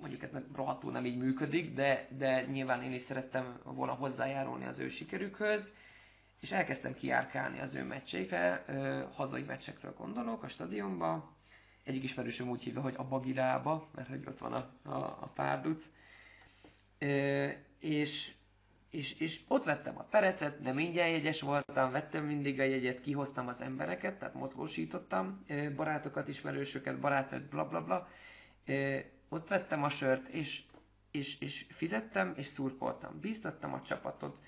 Mondjuk 0.01 0.23
ez 0.23 0.31
rohadtul 0.55 0.93
nem 0.93 1.05
így 1.05 1.19
működik, 1.19 1.75
de, 1.75 2.09
de 2.19 2.43
nyilván 2.45 2.83
én 2.83 2.93
is 2.93 3.03
szerettem 3.03 3.59
volna 3.65 3.93
hozzájárulni 3.93 4.65
az 4.65 4.79
ő 4.79 4.89
sikerükhöz. 4.89 5.75
És 6.41 6.53
elkezdtem 6.53 6.95
kiárkálni 6.95 7.61
az 7.61 7.77
ő 7.77 7.85
meccseikre, 7.85 8.65
hazai 9.15 9.43
meccsekről 9.43 9.95
gondolok 9.99 10.43
a 10.43 10.49
stadionba, 10.49 11.41
egyik 11.83 12.03
ismerősöm 12.03 12.49
úgy 12.49 12.63
hívja, 12.63 12.81
hogy 12.81 12.95
a 12.97 13.05
Bagirába, 13.05 13.89
mert 13.95 14.09
hogy 14.09 14.23
ott 14.27 14.39
van 14.39 14.53
a, 14.53 14.91
a, 14.91 14.97
a 15.21 15.31
párduc. 15.35 15.91
E, 16.99 17.07
és, 17.79 18.33
és, 18.91 19.21
és 19.21 19.41
ott 19.49 19.65
vettem 19.65 19.99
a 19.99 20.03
perecet, 20.03 20.63
de 20.63 20.73
mindjárt 20.73 21.11
jegyes 21.11 21.41
voltam, 21.41 21.91
vettem 21.91 22.25
mindig 22.25 22.61
a 22.61 22.65
jegyet, 22.65 23.01
kihoztam 23.01 23.49
az 23.49 23.61
embereket, 23.61 24.19
tehát 24.19 24.35
mozgósítottam 24.35 25.45
barátokat, 25.77 26.29
ismerősöket, 26.29 27.01
barátokat, 27.01 27.49
bla 27.49 27.69
bla 27.69 27.85
bla. 27.85 28.09
E, 28.65 29.05
ott 29.29 29.49
vettem 29.49 29.83
a 29.83 29.89
sört, 29.89 30.29
és, 30.29 30.63
és, 31.11 31.41
és 31.41 31.67
fizettem, 31.69 32.33
és 32.37 32.47
szurkoltam. 32.47 33.21
Bíztattam 33.21 33.73
a 33.73 33.81
csapatot. 33.83 34.39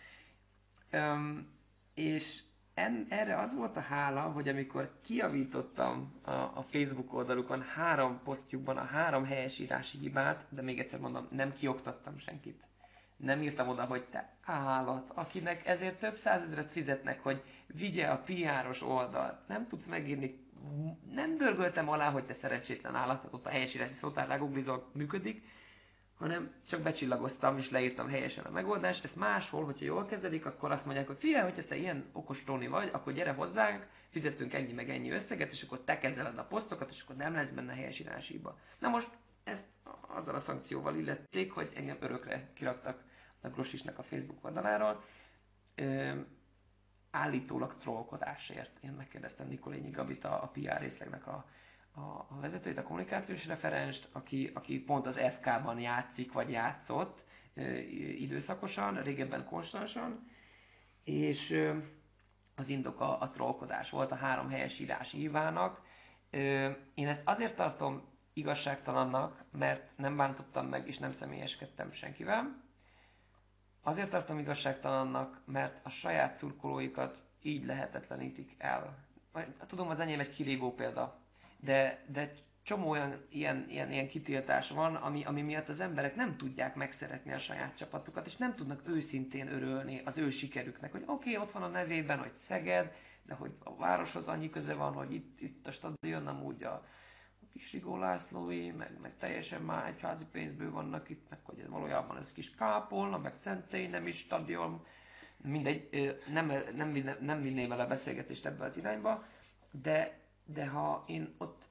Um, 0.93 1.53
és 1.95 2.43
en, 2.75 3.07
erre 3.09 3.39
az 3.39 3.57
volt 3.57 3.77
a 3.77 3.81
hála, 3.81 4.20
hogy 4.20 4.49
amikor 4.49 4.93
kiavítottam 5.03 6.14
a, 6.22 6.31
a 6.31 6.62
Facebook 6.62 7.14
oldalukon 7.14 7.62
három 7.62 8.20
posztjukban 8.25 8.77
a 8.77 8.85
három 8.85 9.25
helyesírási 9.25 9.99
hibát, 9.99 10.47
de 10.49 10.62
még 10.62 10.79
egyszer 10.79 11.01
mondom, 11.01 11.27
nem 11.31 11.53
kioktattam 11.53 12.18
senkit. 12.18 12.62
Nem 13.16 13.43
írtam 13.43 13.68
oda, 13.68 13.85
hogy 13.85 14.05
te 14.05 14.37
állat, 14.45 15.11
akinek 15.14 15.66
ezért 15.66 15.99
több 15.99 16.16
százezret 16.16 16.68
fizetnek, 16.68 17.22
hogy 17.22 17.43
vigye 17.66 18.07
a 18.07 18.18
piáros 18.18 18.83
oldalt. 18.83 19.49
Nem 19.49 19.66
tudsz 19.68 19.87
megírni, 19.87 20.39
nem 21.11 21.37
dörgöltem 21.37 21.89
alá, 21.89 22.11
hogy 22.11 22.25
te 22.25 22.35
szerencsétlen 22.35 22.95
állat, 22.95 23.27
ott 23.31 23.47
a 23.47 23.51
helyesírási 23.51 23.93
szótár 23.95 24.39
googlizol, 24.39 24.91
működik, 24.93 25.43
hanem 26.19 26.53
csak 26.67 26.81
becsillagoztam 26.81 27.59
és 27.59 27.71
leírtam 27.71 28.09
helyesen 28.09 28.45
a 28.45 28.51
megoldást. 28.51 29.05
Ezt 29.05 29.17
máshol, 29.17 29.65
hogyha 29.65 29.85
jól 29.85 30.05
kezelik, 30.07 30.47
akkor 30.47 30.71
azt 30.71 30.85
mondják, 30.85 31.07
hogy 31.07 31.19
figyelj, 31.19 31.43
hogyha 31.51 31.65
te 31.65 31.77
ilyen 31.77 32.05
okos 32.12 32.43
Tróni 32.43 32.67
vagy, 32.67 32.89
akkor 32.93 33.12
gyere 33.12 33.33
hozzánk, 33.33 33.87
fizetünk 34.11 34.55
ennyi 34.55 34.73
meg 34.73 34.91
ennyi 34.91 35.11
összeget, 35.11 35.53
és 35.53 35.62
akkor 35.62 35.81
te 35.81 35.99
kezeled 35.99 36.39
a 36.39 36.45
posztokat, 36.45 36.91
és 36.91 37.03
akkor 37.03 37.17
nem 37.17 37.35
lesz 37.35 37.51
benne 37.51 37.75
helyes 37.75 38.03
hiba. 38.29 38.59
Na 38.79 38.89
most 38.89 39.11
ezt 39.45 39.67
azzal 40.01 40.35
a 40.35 40.41
szankcióval 40.41 40.97
illették, 40.97 41.53
hogy 41.53 41.73
engem 41.75 41.97
örökre 42.01 42.51
kiraktak 42.55 43.03
a 43.41 43.49
Grosisnek 43.49 43.99
a 43.99 44.03
Facebook 44.03 44.45
oldaláról. 44.45 45.05
Ö, 45.75 46.12
állítólag 47.11 47.77
trollkodásért. 47.77 48.79
Én 48.83 48.91
megkérdeztem 48.91 49.49
Nikolényi 49.49 49.91
Gabit, 49.91 50.25
a, 50.25 50.43
a 50.43 50.47
PR 50.47 50.81
részlegnek 50.81 51.27
a, 51.27 51.45
a, 51.95 52.01
a 52.01 52.36
vezetőt, 52.40 52.78
a 52.78 52.82
kommunikációs 52.82 53.47
referenst, 53.47 54.09
aki, 54.12 54.51
aki 54.55 54.78
pont 54.80 55.07
az 55.07 55.20
FK-ban 55.20 55.78
játszik, 55.80 56.32
vagy 56.32 56.51
játszott 56.51 57.26
időszakosan, 58.18 59.03
régebben 59.03 59.45
konstansan, 59.45 60.30
és 61.05 61.70
az 62.55 62.68
indok 62.68 63.01
a, 63.01 63.20
a 63.20 63.30
trollkodás 63.30 63.90
volt 63.90 64.11
a 64.11 64.14
három 64.16 64.49
helyes 64.49 64.78
írás 64.80 65.11
hívának. 65.11 65.80
Én 66.95 67.09
ezt 67.09 67.28
azért 67.28 67.57
tartom 67.57 68.03
igazságtalannak, 68.32 69.45
mert 69.51 69.92
nem 69.97 70.16
bántottam 70.16 70.66
meg, 70.66 70.88
és 70.88 70.99
nem 70.99 71.12
személyeskedtem 71.12 71.92
senkivel. 71.92 72.62
Azért 73.82 74.11
tartom 74.11 74.38
igazságtalannak, 74.38 75.40
mert 75.47 75.80
a 75.84 75.88
saját 75.88 76.34
szurkolóikat 76.34 77.24
így 77.42 77.64
lehetetlenítik 77.64 78.55
el. 78.59 79.05
Tudom, 79.66 79.88
az 79.88 80.01
enyém 80.01 80.20
egy 80.20 80.34
kilívó 80.34 80.74
példa, 80.74 81.24
de, 81.65 82.05
de 82.12 82.33
csomó 82.62 82.91
olyan 82.91 83.25
ilyen, 83.29 83.67
ilyen, 83.69 83.93
ilyen 83.93 84.09
kitiltás 84.09 84.71
van, 84.71 84.95
ami, 84.95 85.25
ami 85.25 85.43
miatt 85.43 85.69
az 85.69 85.81
emberek 85.81 86.15
nem 86.15 86.37
tudják 86.37 86.75
megszeretni 86.75 87.33
a 87.33 87.39
saját 87.39 87.77
csapatukat, 87.77 88.27
és 88.27 88.37
nem 88.37 88.55
tudnak 88.55 88.89
őszintén 88.89 89.49
örülni 89.49 90.03
az 90.05 90.19
ő 90.19 90.31
sikerüknek, 90.31 90.93
hogy 90.93 91.03
oké, 91.07 91.31
okay, 91.31 91.43
ott 91.43 91.53
van 91.53 91.62
a 91.62 91.69
nevében, 91.69 92.19
hogy 92.19 92.33
Szeged, 92.33 92.93
de 93.27 93.35
hogy 93.35 93.53
a 93.65 93.77
városhoz 93.77 94.27
annyi 94.27 94.51
köze 94.51 94.75
van, 94.75 94.93
hogy 94.93 95.12
itt, 95.12 95.41
itt 95.41 95.67
a 95.67 95.73
stadion 95.73 96.27
amúgy 96.27 96.62
a, 96.62 96.85
kis 97.53 97.73
Rigó 97.73 97.97
Lászlói, 97.97 98.71
meg, 98.71 98.99
meg 99.01 99.17
teljesen 99.19 99.62
már 99.62 99.87
egyházi 99.87 100.25
pénzből 100.33 100.71
vannak 100.71 101.09
itt, 101.09 101.27
meg 101.31 101.39
hogy 101.43 101.69
valójában 101.69 102.19
ez 102.19 102.33
kis 102.33 102.55
Kápolna, 102.55 103.19
meg 103.19 103.35
Szentély, 103.35 103.87
nem 103.87 104.07
is 104.07 104.19
stadion, 104.19 104.87
mindegy, 105.37 105.89
nem, 106.33 106.53
nem, 106.75 107.17
nem 107.21 107.43
vinném 107.43 107.73
el 107.73 107.81
a 107.81 107.87
beszélgetést 107.87 108.47
ebbe 108.47 108.65
az 108.65 108.79
irányba, 108.79 109.25
de, 109.71 110.24
de 110.45 110.66
ha 110.66 111.05
én 111.07 111.34
ott 111.38 111.68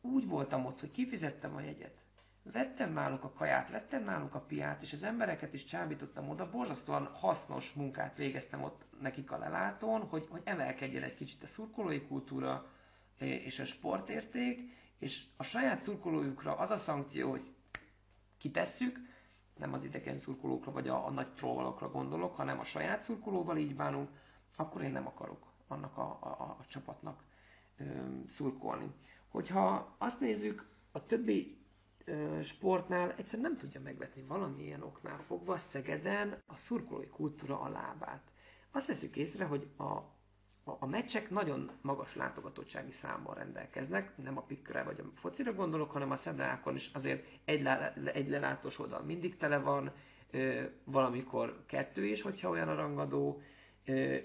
úgy 0.00 0.26
voltam 0.26 0.64
ott, 0.64 0.80
hogy 0.80 0.90
kifizettem 0.90 1.56
a 1.56 1.60
jegyet, 1.60 2.04
vettem 2.52 2.92
náluk 2.92 3.24
a 3.24 3.32
kaját, 3.32 3.70
vettem 3.70 4.04
náluk 4.04 4.34
a 4.34 4.40
piát, 4.40 4.82
és 4.82 4.92
az 4.92 5.04
embereket 5.04 5.54
is 5.54 5.64
csábítottam 5.64 6.28
oda, 6.28 6.50
borzasztóan 6.50 7.06
hasznos 7.06 7.72
munkát 7.72 8.16
végeztem 8.16 8.62
ott 8.62 8.86
nekik 9.00 9.30
a 9.30 9.38
lelátón, 9.38 10.00
hogy, 10.00 10.26
hogy 10.30 10.42
emelkedjen 10.44 11.02
egy 11.02 11.14
kicsit 11.14 11.42
a 11.42 11.46
szurkolói 11.46 12.06
kultúra 12.06 12.70
és 13.18 13.58
a 13.58 13.64
sportérték, 13.64 14.74
és 14.98 15.24
a 15.36 15.42
saját 15.42 15.80
szurkolójukra 15.80 16.56
az 16.56 16.70
a 16.70 16.76
szankció, 16.76 17.30
hogy 17.30 17.54
kitesszük, 18.38 18.98
nem 19.58 19.72
az 19.72 19.84
idegen 19.84 20.18
szurkolókra 20.18 20.72
vagy 20.72 20.88
a, 20.88 21.06
a 21.06 21.10
nagy 21.10 21.32
trollokra 21.34 21.90
gondolok, 21.90 22.36
hanem 22.36 22.58
a 22.58 22.64
saját 22.64 23.02
szurkolóval 23.02 23.56
így 23.56 23.74
bánunk, 23.74 24.08
akkor 24.56 24.82
én 24.82 24.90
nem 24.90 25.06
akarok 25.06 25.46
annak 25.68 25.96
a, 25.96 26.18
a, 26.20 26.28
a 26.28 26.64
csapatnak 26.68 27.22
szurkolni. 28.26 28.90
Hogyha 29.28 29.94
azt 29.98 30.20
nézzük, 30.20 30.66
a 30.92 31.06
többi 31.06 31.58
sportnál 32.42 33.14
egyszerűen 33.16 33.48
nem 33.50 33.58
tudja 33.58 33.80
megvetni 33.80 34.22
valamilyen 34.22 34.82
oknál 34.82 35.18
fogva 35.18 35.56
Szegeden 35.56 36.42
a 36.46 36.56
szurkolói 36.56 37.08
kultúra 37.08 37.60
a 37.60 37.68
lábát. 37.68 38.32
Azt 38.70 38.86
veszük 38.86 39.16
észre, 39.16 39.44
hogy 39.44 39.68
a 39.78 40.14
a, 40.68 40.76
a 40.78 40.86
meccsek 40.86 41.30
nagyon 41.30 41.70
magas 41.82 42.14
látogatottsági 42.14 42.90
számmal 42.90 43.34
rendelkeznek, 43.34 44.16
nem 44.16 44.36
a 44.38 44.42
pikre 44.42 44.82
vagy 44.82 45.00
a 45.00 45.10
focira 45.14 45.52
gondolok, 45.54 45.90
hanem 45.90 46.10
a 46.10 46.16
szedákon 46.16 46.74
is 46.74 46.90
azért 46.94 47.26
egy, 47.44 47.62
le, 47.62 47.92
egy 47.94 48.28
lelátós 48.28 48.78
oldal 48.78 49.02
mindig 49.02 49.36
tele 49.36 49.58
van, 49.58 49.92
valamikor 50.84 51.62
kettő 51.66 52.04
is, 52.04 52.22
hogyha 52.22 52.48
olyan 52.48 52.68
a 52.68 52.74
rangadó. 52.74 53.42
Ö, 53.84 54.16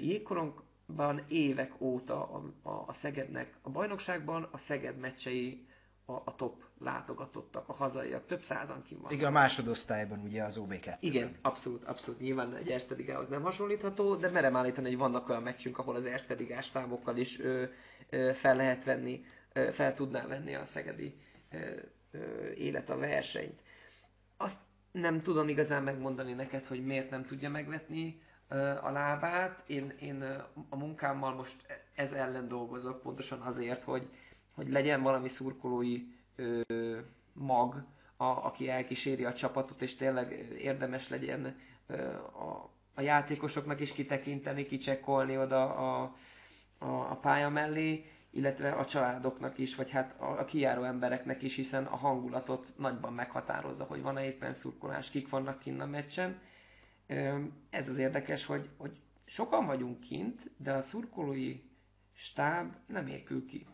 jégkorongban 0.92 1.26
évek 1.28 1.82
óta 1.82 2.24
a, 2.24 2.70
a, 2.70 2.84
a 2.88 2.92
Szegednek 2.92 3.58
a 3.62 3.70
bajnokságban 3.70 4.48
a 4.52 4.58
Szeged 4.58 4.98
meccsei 4.98 5.66
a, 6.06 6.12
a 6.12 6.36
top 6.36 6.64
látogatottak, 6.80 7.70
a 7.70 7.74
hazaiak, 7.74 8.26
több 8.26 8.42
százan 8.42 8.84
kim 8.84 9.02
van. 9.02 9.12
Igen, 9.12 9.28
a 9.28 9.32
másodosztályban 9.32 10.20
ugye 10.20 10.44
az 10.44 10.58
OB2. 10.60 10.96
Igen, 11.00 11.36
abszolút, 11.42 11.84
abszolút. 11.84 12.20
Nyilván 12.20 12.56
egy 12.56 12.70
Erste 12.70 12.96
Ligához 12.96 13.28
nem 13.28 13.42
hasonlítható, 13.42 14.16
de 14.16 14.30
merem 14.30 14.56
állítani, 14.56 14.88
hogy 14.88 14.98
vannak 14.98 15.30
olyan 15.30 15.44
meccsünk, 15.44 15.78
ahol 15.78 15.96
az 15.96 16.06
Erste 16.06 16.34
Ligás 16.34 16.66
számokkal 16.66 17.18
is 17.18 17.40
ö, 17.40 17.64
ö, 18.10 18.32
fel 18.34 18.56
lehet 18.56 18.84
venni, 18.84 19.26
ö, 19.54 19.72
fel 19.72 19.94
tudná 19.94 20.28
venni 20.28 20.56
a 20.56 20.66
szegedi 20.66 21.16
ö, 21.52 21.58
ö, 22.12 22.50
élet 22.52 22.90
a 22.90 22.98
versenyt. 22.98 23.62
Azt 24.38 24.62
nem 24.92 25.22
tudom 25.22 25.50
igazán 25.50 25.84
megmondani 25.84 26.34
neked, 26.34 26.66
hogy 26.66 26.86
miért 26.86 27.10
nem 27.10 27.26
tudja 27.26 27.50
megvetni 27.50 28.22
a 28.82 28.90
lábát. 28.92 29.64
Én, 29.68 29.94
én 30.00 30.24
a 30.70 30.76
munkámmal 30.76 31.34
most 31.34 31.84
ez 31.96 32.14
ellen 32.14 32.48
dolgozok, 32.48 33.02
pontosan 33.02 33.42
azért, 33.42 33.84
hogy, 33.84 34.10
hogy 34.52 34.70
legyen 34.70 35.02
valami 35.02 35.28
szurkolói 35.28 36.04
ö, 36.36 36.62
mag, 37.34 37.84
a, 38.18 38.26
aki 38.26 38.70
elkíséri 38.70 39.26
a 39.26 39.34
csapatot, 39.34 39.82
és 39.82 39.96
tényleg 39.96 40.32
érdemes 40.58 41.10
legyen 41.10 41.56
ö, 41.88 42.14
a, 42.16 42.70
a 42.94 43.02
játékosoknak 43.02 43.80
is 43.80 43.94
kitekinteni, 43.94 44.66
kicsekkolni 44.66 45.38
oda 45.38 45.76
a, 45.76 46.16
a, 46.80 46.86
a 46.86 47.16
pálya 47.16 47.50
mellé, 47.50 48.06
illetve 48.32 48.72
a 48.72 48.86
családoknak 48.86 49.58
is, 49.58 49.76
vagy 49.76 49.92
hát 49.92 50.16
a, 50.20 50.40
a 50.40 50.46
kijáró 50.46 50.84
embereknek 50.84 51.42
is, 51.42 51.56
hiszen 51.56 51.86
a 51.86 51.96
hangulatot 51.96 52.74
nagyban 52.78 53.14
meghatározza, 53.14 53.84
hogy 53.84 54.02
van-e 54.02 54.26
éppen 54.26 54.54
szurkolás, 54.54 55.10
kik 55.10 55.30
vannak 55.30 55.60
kint 55.60 55.82
a 55.82 55.86
meccsen. 55.86 56.40
Ez 57.70 57.90
az 57.90 57.98
érdekes, 57.98 58.46
hogy, 58.46 58.70
hogy 58.78 59.02
sokan 59.26 59.66
vagyunk 59.66 60.00
kint, 60.00 60.52
de 60.58 60.72
a 60.74 60.82
szurkolói 60.82 61.62
stáb 62.14 62.76
nem 62.88 63.08
épül 63.08 63.46
ki. 63.46 63.66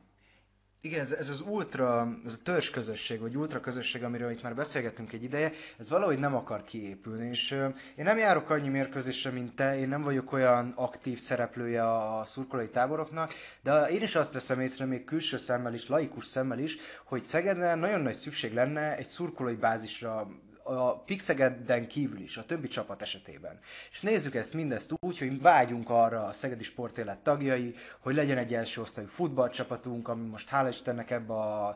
Igen, 0.81 0.99
ez, 0.99 1.11
ez 1.11 1.29
az 1.29 1.41
ultra, 1.41 2.17
ez 2.25 2.33
a 2.33 2.43
törzs 2.43 2.69
közösség, 2.69 3.19
vagy 3.19 3.37
ultra 3.37 3.59
közösség, 3.59 4.03
amiről 4.03 4.31
itt 4.31 4.41
már 4.41 4.55
beszélgettünk 4.55 5.13
egy 5.13 5.23
ideje, 5.23 5.51
ez 5.77 5.89
valahogy 5.89 6.19
nem 6.19 6.35
akar 6.35 6.63
kiépülni, 6.63 7.29
és 7.29 7.51
uh, 7.51 7.75
én 7.95 8.05
nem 8.05 8.17
járok 8.17 8.49
annyi 8.49 8.69
mérkőzésre, 8.69 9.31
mint 9.31 9.55
te, 9.55 9.79
én 9.79 9.87
nem 9.87 10.01
vagyok 10.01 10.31
olyan 10.31 10.73
aktív 10.75 11.19
szereplője 11.19 11.97
a 11.97 12.25
szurkolói 12.25 12.69
táboroknak, 12.69 13.33
de 13.61 13.85
én 13.85 14.01
is 14.01 14.15
azt 14.15 14.33
veszem 14.33 14.59
észre, 14.59 14.85
még 14.85 15.03
külső 15.03 15.37
szemmel 15.37 15.73
is, 15.73 15.87
laikus 15.87 16.25
szemmel 16.25 16.59
is, 16.59 16.77
hogy 17.05 17.21
Szegeden 17.21 17.79
nagyon 17.79 18.01
nagy 18.01 18.15
szükség 18.15 18.53
lenne 18.53 18.97
egy 18.97 19.05
szurkolói 19.05 19.55
bázisra 19.55 20.27
a 20.67 21.03
Pixegeden 21.05 21.87
kívül 21.87 22.19
is, 22.19 22.37
a 22.37 22.45
többi 22.45 22.67
csapat 22.67 23.01
esetében. 23.01 23.59
És 23.91 24.01
nézzük 24.01 24.35
ezt 24.35 24.53
mindezt 24.53 24.93
úgy, 24.99 25.19
hogy 25.19 25.41
vágyunk 25.41 25.89
arra 25.89 26.25
a 26.25 26.31
Szegedi 26.31 26.63
Sportélet 26.63 27.19
tagjai, 27.19 27.75
hogy 27.99 28.15
legyen 28.15 28.37
egy 28.37 28.53
első 28.53 28.81
osztályú 28.81 29.07
futballcsapatunk, 29.07 30.07
ami 30.07 30.27
most 30.27 30.49
hála 30.49 30.67
Istennek 30.67 31.11
ebbe 31.11 31.33
a 31.33 31.75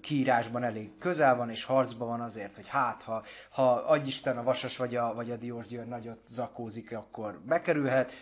kiírásban 0.00 0.62
elég 0.62 0.98
közel 0.98 1.36
van, 1.36 1.50
és 1.50 1.64
harcban 1.64 2.08
van 2.08 2.20
azért, 2.20 2.56
hogy 2.56 2.68
hát, 2.68 3.02
ha, 3.02 3.24
ha 3.50 3.72
adj 3.72 4.08
Isten 4.08 4.38
a 4.38 4.42
Vasas 4.42 4.76
vagy 4.76 4.96
a, 4.96 5.14
vagy 5.14 5.30
a 5.30 5.36
Diós 5.36 5.66
Győr 5.66 5.86
nagyot 5.86 6.20
zakózik, 6.28 6.92
akkor 6.92 7.40
bekerülhet, 7.46 8.12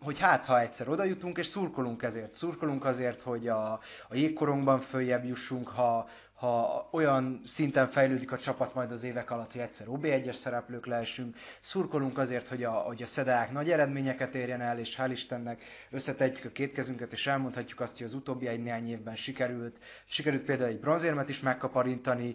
hogy 0.00 0.18
hát, 0.18 0.46
ha 0.46 0.60
egyszer 0.60 0.88
oda 0.88 1.04
jutunk, 1.04 1.38
és 1.38 1.46
szurkolunk 1.46 2.02
ezért. 2.02 2.34
Szurkolunk 2.34 2.84
azért, 2.84 3.20
hogy 3.20 3.48
a, 3.48 3.72
a 4.08 4.14
jégkorongban 4.14 4.78
följebb 4.78 5.24
jussunk, 5.24 5.68
ha, 5.68 6.08
ha 6.36 6.88
olyan 6.92 7.40
szinten 7.46 7.88
fejlődik 7.88 8.32
a 8.32 8.38
csapat 8.38 8.74
majd 8.74 8.90
az 8.90 9.04
évek 9.04 9.30
alatt, 9.30 9.52
hogy 9.52 9.60
egyszer 9.60 9.86
OB1-es 9.90 10.32
szereplők 10.32 10.86
lehessünk, 10.86 11.36
szurkolunk 11.60 12.18
azért, 12.18 12.48
hogy 12.48 12.64
a, 12.64 12.70
hogy 12.70 13.02
a 13.02 13.06
szedák 13.06 13.52
nagy 13.52 13.70
eredményeket 13.70 14.34
érjen 14.34 14.60
el, 14.60 14.78
és 14.78 14.96
hál' 14.98 15.08
Istennek 15.10 15.64
összetegyük 15.90 16.44
a 16.44 16.48
két 16.48 16.72
kezünket, 16.72 17.12
és 17.12 17.26
elmondhatjuk 17.26 17.80
azt, 17.80 17.96
hogy 17.96 18.06
az 18.06 18.14
utóbbi 18.14 18.46
egy 18.46 18.62
néhány 18.62 18.88
évben 18.90 19.14
sikerült. 19.14 19.78
Sikerült 20.04 20.42
például 20.42 20.68
egy 20.68 20.80
bronzérmet 20.80 21.28
is 21.28 21.40
megkaparintani, 21.40 22.34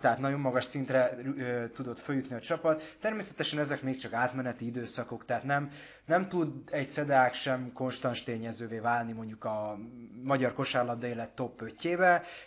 tehát 0.00 0.18
nagyon 0.18 0.40
magas 0.40 0.64
szintre 0.64 1.16
tudott 1.74 1.98
följutni 1.98 2.34
a 2.34 2.40
csapat. 2.40 2.96
Természetesen 3.00 3.58
ezek 3.58 3.82
még 3.82 3.96
csak 3.96 4.12
átmeneti 4.12 4.66
időszakok, 4.66 5.24
tehát 5.24 5.44
nem, 5.44 5.70
nem 6.10 6.28
tud 6.28 6.52
egy 6.70 6.88
szedák 6.88 7.34
sem 7.34 7.72
konstans 7.72 8.22
tényezővé 8.22 8.78
válni 8.78 9.12
mondjuk 9.12 9.44
a 9.44 9.78
magyar 10.22 10.52
kosárlabda 10.54 11.06
élet 11.06 11.30
top 11.30 11.62
5 11.62 11.88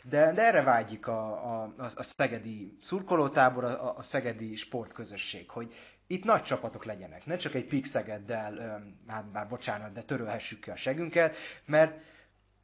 de, 0.03 0.31
de 0.33 0.45
erre 0.45 0.61
vágyik 0.61 1.07
a, 1.07 1.31
a, 1.61 1.73
a 1.95 2.03
szegedi 2.03 2.77
szurkolótábor, 2.81 3.63
a, 3.63 3.97
a 3.97 4.03
szegedi 4.03 4.55
sportközösség, 4.55 5.49
hogy 5.49 5.73
itt 6.07 6.23
nagy 6.23 6.41
csapatok 6.41 6.85
legyenek, 6.85 7.25
ne 7.25 7.35
csak 7.35 7.53
egy 7.53 7.65
Pixegeddel, 7.65 8.83
hát 9.07 9.25
bár 9.31 9.47
bocsánat, 9.47 9.93
de 9.93 10.01
törölhessük 10.01 10.59
ki 10.59 10.69
a 10.69 10.75
segünket, 10.75 11.35
mert 11.65 11.99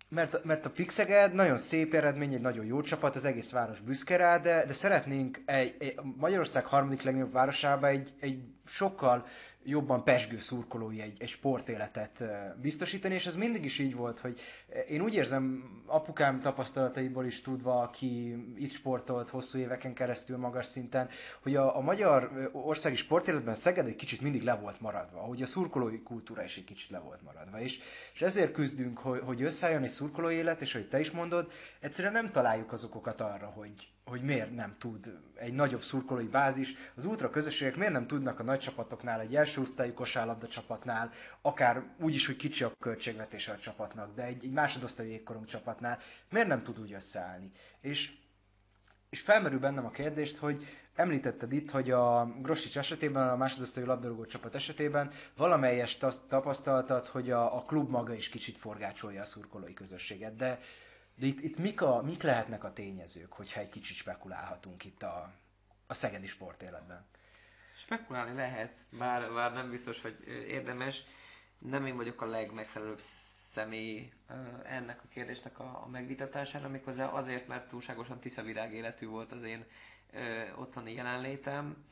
mert, 0.10 0.44
mert 0.44 0.66
a 0.66 0.70
Pixeged 0.72 1.34
nagyon 1.34 1.58
szép 1.58 1.94
eredmény, 1.94 2.34
egy 2.34 2.42
nagyon 2.42 2.66
jó 2.66 2.82
csapat, 2.82 3.16
az 3.16 3.26
egész 3.26 3.52
város 3.52 3.80
büszke 3.80 4.16
rá, 4.16 4.38
de, 4.38 4.66
de 4.66 4.74
szeretnénk 4.74 5.42
egy, 5.46 5.76
egy 5.80 6.00
Magyarország 6.18 6.66
harmadik 6.66 7.02
legnagyobb 7.02 7.32
városába 7.32 7.88
egy, 7.88 8.14
egy 8.20 8.44
sokkal 8.66 9.26
jobban 9.64 10.04
pesgő 10.04 10.40
szurkolói 10.40 11.02
egy, 11.02 11.22
egy 11.22 11.28
sportéletet 11.28 12.24
biztosítani, 12.62 13.14
és 13.14 13.26
ez 13.26 13.36
mindig 13.36 13.66
is 13.66 13.80
így 13.80 13.96
volt, 13.96 14.20
hogy 14.20 14.40
én 14.88 15.02
úgy 15.02 15.14
érzem, 15.14 15.70
apukám 15.86 16.40
tapasztalataiból 16.40 17.26
is 17.26 17.42
tudva, 17.42 17.82
aki 17.82 18.36
itt 18.58 18.72
sportolt 18.72 19.30
hosszú 19.30 19.58
éveken 19.58 19.94
keresztül 19.94 20.38
magas 20.38 20.66
szinten, 20.66 21.10
hogy 21.42 21.56
a, 21.56 21.78
a 21.78 21.82
magyar 21.82 22.50
országi 22.54 22.96
sportéletben 22.96 23.56
Szeged 23.56 23.88
egy 23.88 23.96
kicsit 23.96 24.22
mindig 24.22 24.44
le 24.44 24.56
volt 24.56 24.82
maradva, 24.82 25.20
ahogy 25.20 25.42
a 25.42 25.46
szurkolói 25.46 26.02
kultúra 26.02 26.44
is 26.44 26.58
egy 26.58 26.64
kicsit 26.64 26.90
le 26.90 27.00
volt 27.00 27.22
maradva. 27.22 27.60
És, 27.60 27.80
és 28.14 28.22
ezért 28.22 28.52
küzdünk, 28.52 28.98
hogy, 28.98 29.22
hogy 29.26 29.42
összeálljon 29.42 29.84
egy 29.84 29.90
szurkolói 29.90 30.36
élet, 30.36 30.62
és 30.62 30.74
hogy 30.74 30.88
te 30.88 31.00
is 31.00 31.12
mondod, 31.12 31.52
egyszerűen 31.80 32.14
nem 32.14 32.32
találjuk 32.32 32.72
az 32.72 32.84
okokat 32.84 33.22
arra, 33.22 33.46
hogy, 33.46 33.74
hogy 34.10 34.22
miért 34.22 34.56
nem 34.56 34.76
tud 34.80 35.18
egy 35.36 35.54
nagyobb 35.54 35.82
szurkolói 35.82 36.28
bázis, 36.28 36.74
az 36.96 37.06
ultra 37.06 37.30
közösségek 37.30 37.76
miért 37.76 37.94
nem 37.94 38.08
tudnak 38.08 38.40
a 38.40 38.44
nagy 38.44 38.60
csapatoknál, 38.60 39.20
egy 39.20 39.36
első 39.36 39.62
osztályú 39.62 39.94
kosárlabda 39.94 40.48
csapatnál, 40.48 41.12
akár 41.42 41.84
úgy 42.00 42.14
is, 42.14 42.26
hogy 42.26 42.36
kicsi 42.36 42.64
a 42.64 42.72
költségvetése 42.80 43.52
a 43.52 43.58
csapatnak, 43.58 44.16
de 44.16 44.24
egy, 44.24 44.44
egy 44.44 44.52
másodosztályú 44.52 45.10
jégkorong 45.10 45.46
csapatnál, 45.46 46.00
miért 46.30 46.48
nem 46.48 46.64
tud 46.64 46.80
úgy 46.80 46.94
összeállni? 46.94 47.52
És, 47.82 48.14
és 49.10 49.22
felmerül 49.22 49.60
bennem 49.60 49.86
a 49.86 49.90
kérdést, 49.92 50.38
hogy 50.38 50.66
említetted 50.96 51.54
itt, 51.54 51.72
hogy 51.72 51.92
a 51.92 52.26
Grossics 52.42 52.78
esetében, 52.78 53.30
a 53.30 53.36
másodosztályú 53.36 53.88
labdarúgó 53.88 54.26
csapat 54.26 54.56
esetében 54.56 55.12
valamelyest 55.38 56.04
azt 56.04 56.24
tapasztaltad, 56.28 57.08
hogy 57.08 57.32
a, 57.32 57.58
a 57.58 57.62
klub 57.62 57.90
maga 57.90 58.14
is 58.14 58.30
kicsit 58.30 58.58
forgácsolja 58.58 59.22
a 59.22 59.26
szurkolói 59.26 59.74
közösséget, 59.74 60.36
de 60.36 60.60
De 61.20 61.26
itt, 61.26 61.40
itt 61.40 61.58
mik, 61.58 61.82
a, 61.82 62.02
mik 62.02 62.22
lehetnek 62.24 62.64
a 62.64 62.74
tényezők, 62.74 63.34
hogyha 63.34 63.60
egy 63.60 63.70
kicsit 63.70 63.98
spekulálhatunk 63.98 64.86
itt 64.86 65.04
a, 65.04 65.34
a 65.88 65.94
szegedi 65.94 66.28
sportéletben? 66.28 67.06
Spekulálni 67.76 68.36
lehet, 68.36 68.74
bár, 68.90 69.34
bár 69.34 69.54
nem 69.54 69.70
biztos, 69.70 70.02
hogy 70.02 70.18
érdemes. 70.48 71.04
Nem 71.58 71.86
én 71.86 71.96
vagyok 71.96 72.22
a 72.22 72.26
legmegfelelőbb 72.26 73.00
személy 73.00 74.12
ennek 74.64 75.02
a 75.04 75.08
kérdésnek 75.08 75.60
a, 75.60 75.82
a 75.84 75.88
megvitatására, 75.88 76.70
méghozzá 76.70 77.06
azért, 77.08 77.48
mert 77.48 77.68
túlságosan 77.68 78.20
tiszavirág 78.20 78.74
életű 78.74 79.08
volt 79.08 79.32
az 79.32 79.44
én 79.44 79.66
ö, 80.12 80.52
otthoni 80.56 80.94
jelenlétem. 80.94 81.86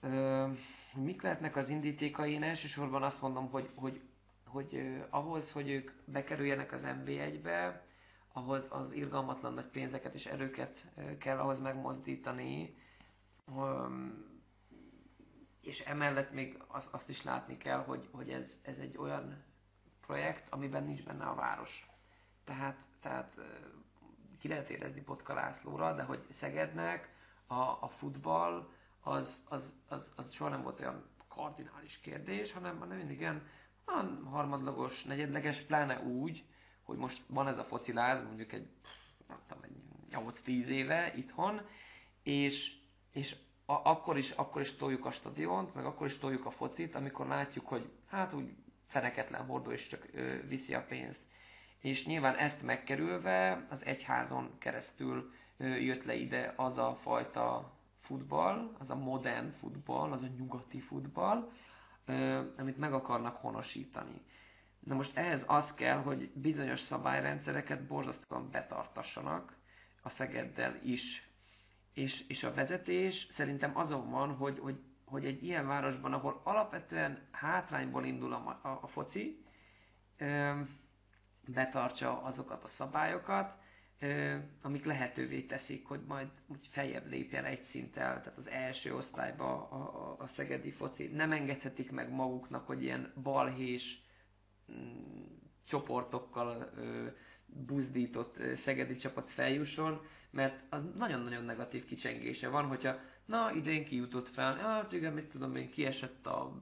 Ö, 0.00 0.46
mik 0.94 1.22
lehetnek 1.22 1.56
az 1.56 1.68
indítékai? 1.68 2.32
Én 2.32 2.42
elsősorban 2.42 3.02
azt 3.02 3.20
mondom, 3.20 3.50
hogy, 3.50 3.70
hogy, 3.74 4.00
hogy 4.46 4.74
ö, 4.74 4.98
ahhoz, 5.10 5.52
hogy 5.52 5.70
ők 5.70 5.90
bekerüljenek 6.04 6.72
az 6.72 6.86
NB1-be, 6.86 7.90
ahhoz 8.32 8.68
az 8.70 8.92
irgalmatlan 8.92 9.54
nagy 9.54 9.66
pénzeket 9.66 10.14
és 10.14 10.26
erőket 10.26 10.88
kell 11.18 11.38
ahhoz 11.38 11.60
megmozdítani, 11.60 12.74
és 15.60 15.80
emellett 15.80 16.32
még 16.32 16.62
az, 16.66 16.88
azt 16.92 17.10
is 17.10 17.22
látni 17.22 17.56
kell, 17.56 17.84
hogy, 17.84 18.08
hogy 18.12 18.30
ez, 18.30 18.60
ez 18.62 18.78
egy 18.78 18.96
olyan 18.96 19.42
projekt, 20.00 20.48
amiben 20.48 20.84
nincs 20.84 21.04
benne 21.04 21.24
a 21.24 21.34
város. 21.34 21.86
Tehát, 22.44 22.82
tehát 23.00 23.40
ki 24.38 24.48
lehet 24.48 24.70
érezni 24.70 25.00
Botka 25.00 25.34
Lászlóra, 25.34 25.94
de 25.94 26.02
hogy 26.02 26.24
Szegednek 26.28 27.08
a, 27.46 27.54
a 27.80 27.88
futball 27.88 28.68
az, 29.00 29.40
az, 29.48 29.74
az, 29.88 30.12
az 30.16 30.32
soha 30.32 30.50
nem 30.50 30.62
volt 30.62 30.80
olyan 30.80 31.04
kardinális 31.28 31.98
kérdés, 31.98 32.52
hanem, 32.52 32.78
hanem 32.78 32.96
mindig 32.96 33.18
ilyen 33.20 33.46
harmadlagos, 34.30 35.04
negyedleges, 35.04 35.62
pláne 35.62 36.00
úgy, 36.00 36.44
hogy 36.82 36.96
most 36.96 37.22
van 37.26 37.48
ez 37.48 37.58
a 37.58 37.64
fociláz, 37.64 38.22
mondjuk 38.22 38.52
egy, 38.52 38.68
nem 39.28 39.38
tudom, 39.48 39.62
egy 39.62 39.76
8-10 40.46 40.66
éve 40.66 41.12
itthon, 41.16 41.60
és, 42.22 42.76
és 43.12 43.36
a, 43.64 43.72
akkor, 43.72 44.16
is, 44.16 44.30
akkor 44.30 44.60
is 44.60 44.74
toljuk 44.74 45.04
a 45.04 45.10
stadiont, 45.10 45.74
meg 45.74 45.84
akkor 45.84 46.06
is 46.06 46.18
toljuk 46.18 46.46
a 46.46 46.50
focit, 46.50 46.94
amikor 46.94 47.26
látjuk, 47.26 47.66
hogy 47.68 47.90
hát 48.08 48.32
úgy 48.32 48.54
feneketlen 48.86 49.46
hordó 49.46 49.70
és 49.70 49.86
csak 49.86 50.08
ö, 50.12 50.46
viszi 50.48 50.74
a 50.74 50.84
pénzt. 50.84 51.22
És 51.78 52.06
nyilván 52.06 52.36
ezt 52.36 52.62
megkerülve 52.62 53.66
az 53.70 53.86
egyházon 53.86 54.58
keresztül 54.58 55.32
ö, 55.56 55.66
jött 55.76 56.04
le 56.04 56.14
ide 56.14 56.52
az 56.56 56.76
a 56.76 56.94
fajta 56.94 57.72
futball, 58.00 58.76
az 58.78 58.90
a 58.90 58.96
modern 58.96 59.50
futball, 59.50 60.12
az 60.12 60.22
a 60.22 60.28
nyugati 60.38 60.80
futball, 60.80 61.52
ö, 62.04 62.40
amit 62.56 62.78
meg 62.78 62.92
akarnak 62.92 63.36
honosítani. 63.36 64.20
Na 64.84 64.94
most 64.94 65.16
ehhez 65.16 65.44
az 65.48 65.74
kell, 65.74 65.98
hogy 65.98 66.30
bizonyos 66.34 66.80
szabályrendszereket 66.80 67.86
borzasztóan 67.86 68.50
betartassanak 68.50 69.56
a 70.02 70.08
Szegeddel 70.08 70.78
is. 70.82 71.30
És, 71.94 72.24
és 72.28 72.44
a 72.44 72.54
vezetés 72.54 73.26
szerintem 73.30 73.76
azon 73.76 74.10
van, 74.10 74.34
hogy, 74.36 74.58
hogy 74.58 74.80
hogy 75.12 75.24
egy 75.24 75.44
ilyen 75.44 75.66
városban, 75.66 76.12
ahol 76.12 76.40
alapvetően 76.44 77.28
hátrányból 77.30 78.04
indul 78.04 78.32
a, 78.32 78.60
a, 78.62 78.78
a 78.82 78.86
foci, 78.86 79.44
ö, 80.16 80.60
betartsa 81.46 82.22
azokat 82.22 82.64
a 82.64 82.68
szabályokat, 82.68 83.58
ö, 83.98 84.36
amik 84.62 84.84
lehetővé 84.84 85.40
teszik, 85.40 85.86
hogy 85.86 86.00
majd 86.06 86.28
úgy 86.46 86.66
feljebb 86.70 87.08
lépjen 87.10 87.44
egy 87.44 87.64
szinttel, 87.64 88.20
tehát 88.20 88.38
az 88.38 88.50
első 88.50 88.94
osztályba 88.94 89.68
a, 89.68 89.76
a, 89.76 90.16
a 90.22 90.26
szegedi 90.26 90.70
foci. 90.70 91.06
Nem 91.06 91.32
engedhetik 91.32 91.90
meg 91.90 92.10
maguknak, 92.12 92.66
hogy 92.66 92.82
ilyen 92.82 93.12
balhés 93.22 94.02
csoportokkal 95.66 96.70
ö, 96.76 97.06
buzdított 97.46 98.38
szegedi 98.54 98.94
csapat 98.94 99.30
feljusson, 99.30 100.00
mert 100.30 100.64
az 100.68 100.82
nagyon-nagyon 100.96 101.44
negatív 101.44 101.84
kicsengése 101.84 102.48
van, 102.48 102.66
hogyha 102.66 102.94
na 103.24 103.52
idén 103.54 103.84
kijutott 103.84 104.28
fel, 104.28 104.56
hát 104.56 104.92
igen, 104.92 105.12
mit 105.12 105.24
tudom 105.24 105.56
én, 105.56 105.70
kiesett 105.70 106.26
a 106.26 106.60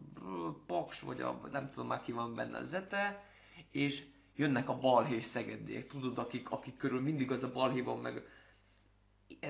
Paks, 0.66 1.00
vagy 1.00 1.20
a, 1.20 1.40
nem 1.52 1.70
tudom 1.70 1.86
már 1.86 2.00
ki 2.02 2.12
van 2.12 2.34
benne 2.34 2.58
a 2.58 2.64
Zete, 2.64 3.24
és 3.70 4.04
jönnek 4.36 4.68
a 4.68 4.78
balhés 4.78 5.24
szegediek, 5.24 5.86
tudod, 5.86 6.18
akik, 6.18 6.50
akik 6.50 6.76
körül 6.76 7.00
mindig 7.00 7.30
az 7.30 7.42
a 7.42 7.52
balhé 7.52 7.80
van, 7.80 7.98
meg. 7.98 8.22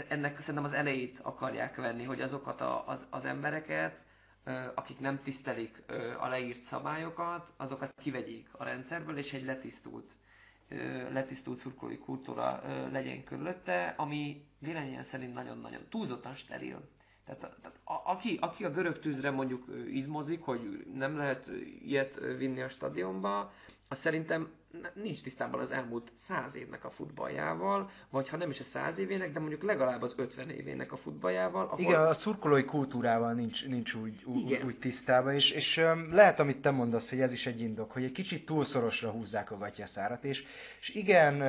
Ennek 0.09 0.41
szerintem 0.41 0.65
az 0.65 0.73
elejét 0.73 1.21
akarják 1.23 1.77
venni, 1.77 2.05
hogy 2.05 2.21
azokat 2.21 2.61
a, 2.61 2.89
az, 2.89 3.09
az 3.11 3.25
embereket, 3.25 4.07
akik 4.75 4.99
nem 5.01 5.23
tisztelik 5.23 5.83
a 6.21 6.29
leírt 6.29 6.63
szabályokat, 6.63 7.53
azokat 7.57 7.95
kivegyék 8.01 8.49
a 8.53 8.65
rendszerből, 8.65 9.17
és 9.17 9.33
egy 9.33 9.45
letisztult, 9.45 10.15
letisztult 11.13 11.59
szurkolói 11.59 11.99
kultúra 11.99 12.63
legyen 12.93 13.25
körülötte, 13.25 13.95
ami 13.97 14.45
véleményem 14.59 15.03
szerint 15.03 15.35
nagyon-nagyon 15.35 15.83
túlzottan 15.89 16.35
steril. 16.35 16.89
Tehát, 17.25 17.41
tehát 17.41 17.81
a, 17.85 18.11
aki, 18.11 18.39
aki 18.41 18.65
a 18.65 18.71
görög 18.71 18.99
tűzre 18.99 19.31
mondjuk 19.31 19.65
izmozik, 19.91 20.43
hogy 20.43 20.87
nem 20.95 21.17
lehet 21.17 21.51
ilyet 21.83 22.21
vinni 22.39 22.61
a 22.61 22.69
stadionba, 22.69 23.53
az 23.89 23.99
szerintem 23.99 24.51
nincs 24.95 25.21
tisztában 25.21 25.61
az 25.61 25.73
elmúlt 25.73 26.13
száz 26.15 26.57
évnek 26.57 26.85
a 26.85 26.91
futballjával, 26.91 27.91
vagy 28.11 28.29
ha 28.29 28.37
nem 28.37 28.51
is 28.51 28.61
a 28.61 28.65
száz 28.65 28.99
évének, 28.99 29.33
de 29.33 29.41
mondjuk 29.41 29.63
legalább 29.63 30.03
az 30.03 30.15
50 30.17 30.51
évének 30.51 30.93
a 30.93 30.97
futballjával. 30.97 31.65
Ahol... 31.65 31.81
Igen, 31.81 32.07
a 32.07 32.15
szurkolói 32.15 32.65
kultúrával 32.65 33.33
nincs, 33.33 33.67
nincs 33.67 33.95
úgy, 33.95 34.25
úgy, 34.25 34.63
úgy 34.65 34.79
tisztában, 34.79 35.35
és, 35.35 35.51
és 35.51 35.85
lehet, 36.11 36.41
amit 36.41 36.61
te 36.61 36.71
mondasz, 36.71 37.09
hogy 37.09 37.21
ez 37.21 37.33
is 37.33 37.47
egy 37.47 37.61
indok, 37.61 37.93
hogy 37.93 38.05
egy 38.05 38.13
kicsit 38.13 38.47
túlszorosra 38.47 39.11
húzzák 39.11 39.51
a 39.51 39.59
gatyaszárat, 39.59 40.25
és, 40.25 40.45
és 40.81 40.89
igen, 40.89 41.43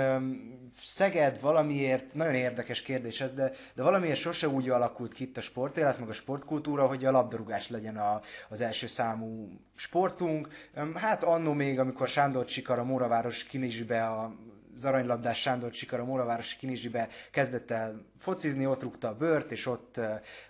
Szeged 0.78 1.41
valamiért, 1.41 2.13
nagyon 2.13 2.34
érdekes 2.34 2.82
kérdés 2.82 3.22
ez, 3.22 3.34
de, 3.34 3.51
de 3.74 3.84
valamiért 3.84 4.19
sose 4.19 4.47
úgy 4.47 4.69
alakult 4.69 5.13
ki 5.13 5.24
itt 5.24 5.38
a 5.38 5.41
sportélet, 5.41 5.99
meg 5.99 6.09
a 6.09 6.13
sportkultúra, 6.13 6.88
hogy 6.88 7.05
a 7.05 7.11
labdarúgás 7.11 7.69
legyen 7.69 7.97
a, 7.97 8.22
az 8.49 8.61
első 8.61 8.88
számú 8.88 9.49
sportunk. 9.76 10.47
Hát 10.93 11.24
annó 11.24 11.53
még, 11.53 11.80
amikor 11.80 12.07
Sándor 12.07 12.45
Csikar 12.45 12.80
a 12.80 12.84
Móra 12.84 13.07
Móraváros 13.12 13.43
Kinizsibe 13.43 14.05
a 14.07 14.36
az 14.76 14.86
aranylabdás 14.86 15.41
Sándor 15.41 15.72
Csikar 15.72 15.99
a 15.99 16.05
Móravárosi 16.05 16.57
Kinizsibe 16.57 17.07
kezdett 17.32 17.72
el 17.72 18.05
focizni, 18.18 18.66
ott 18.68 18.82
rúgta 18.82 19.07
a 19.07 19.16
bört, 19.16 19.51
és 19.51 19.66
ott 19.66 20.01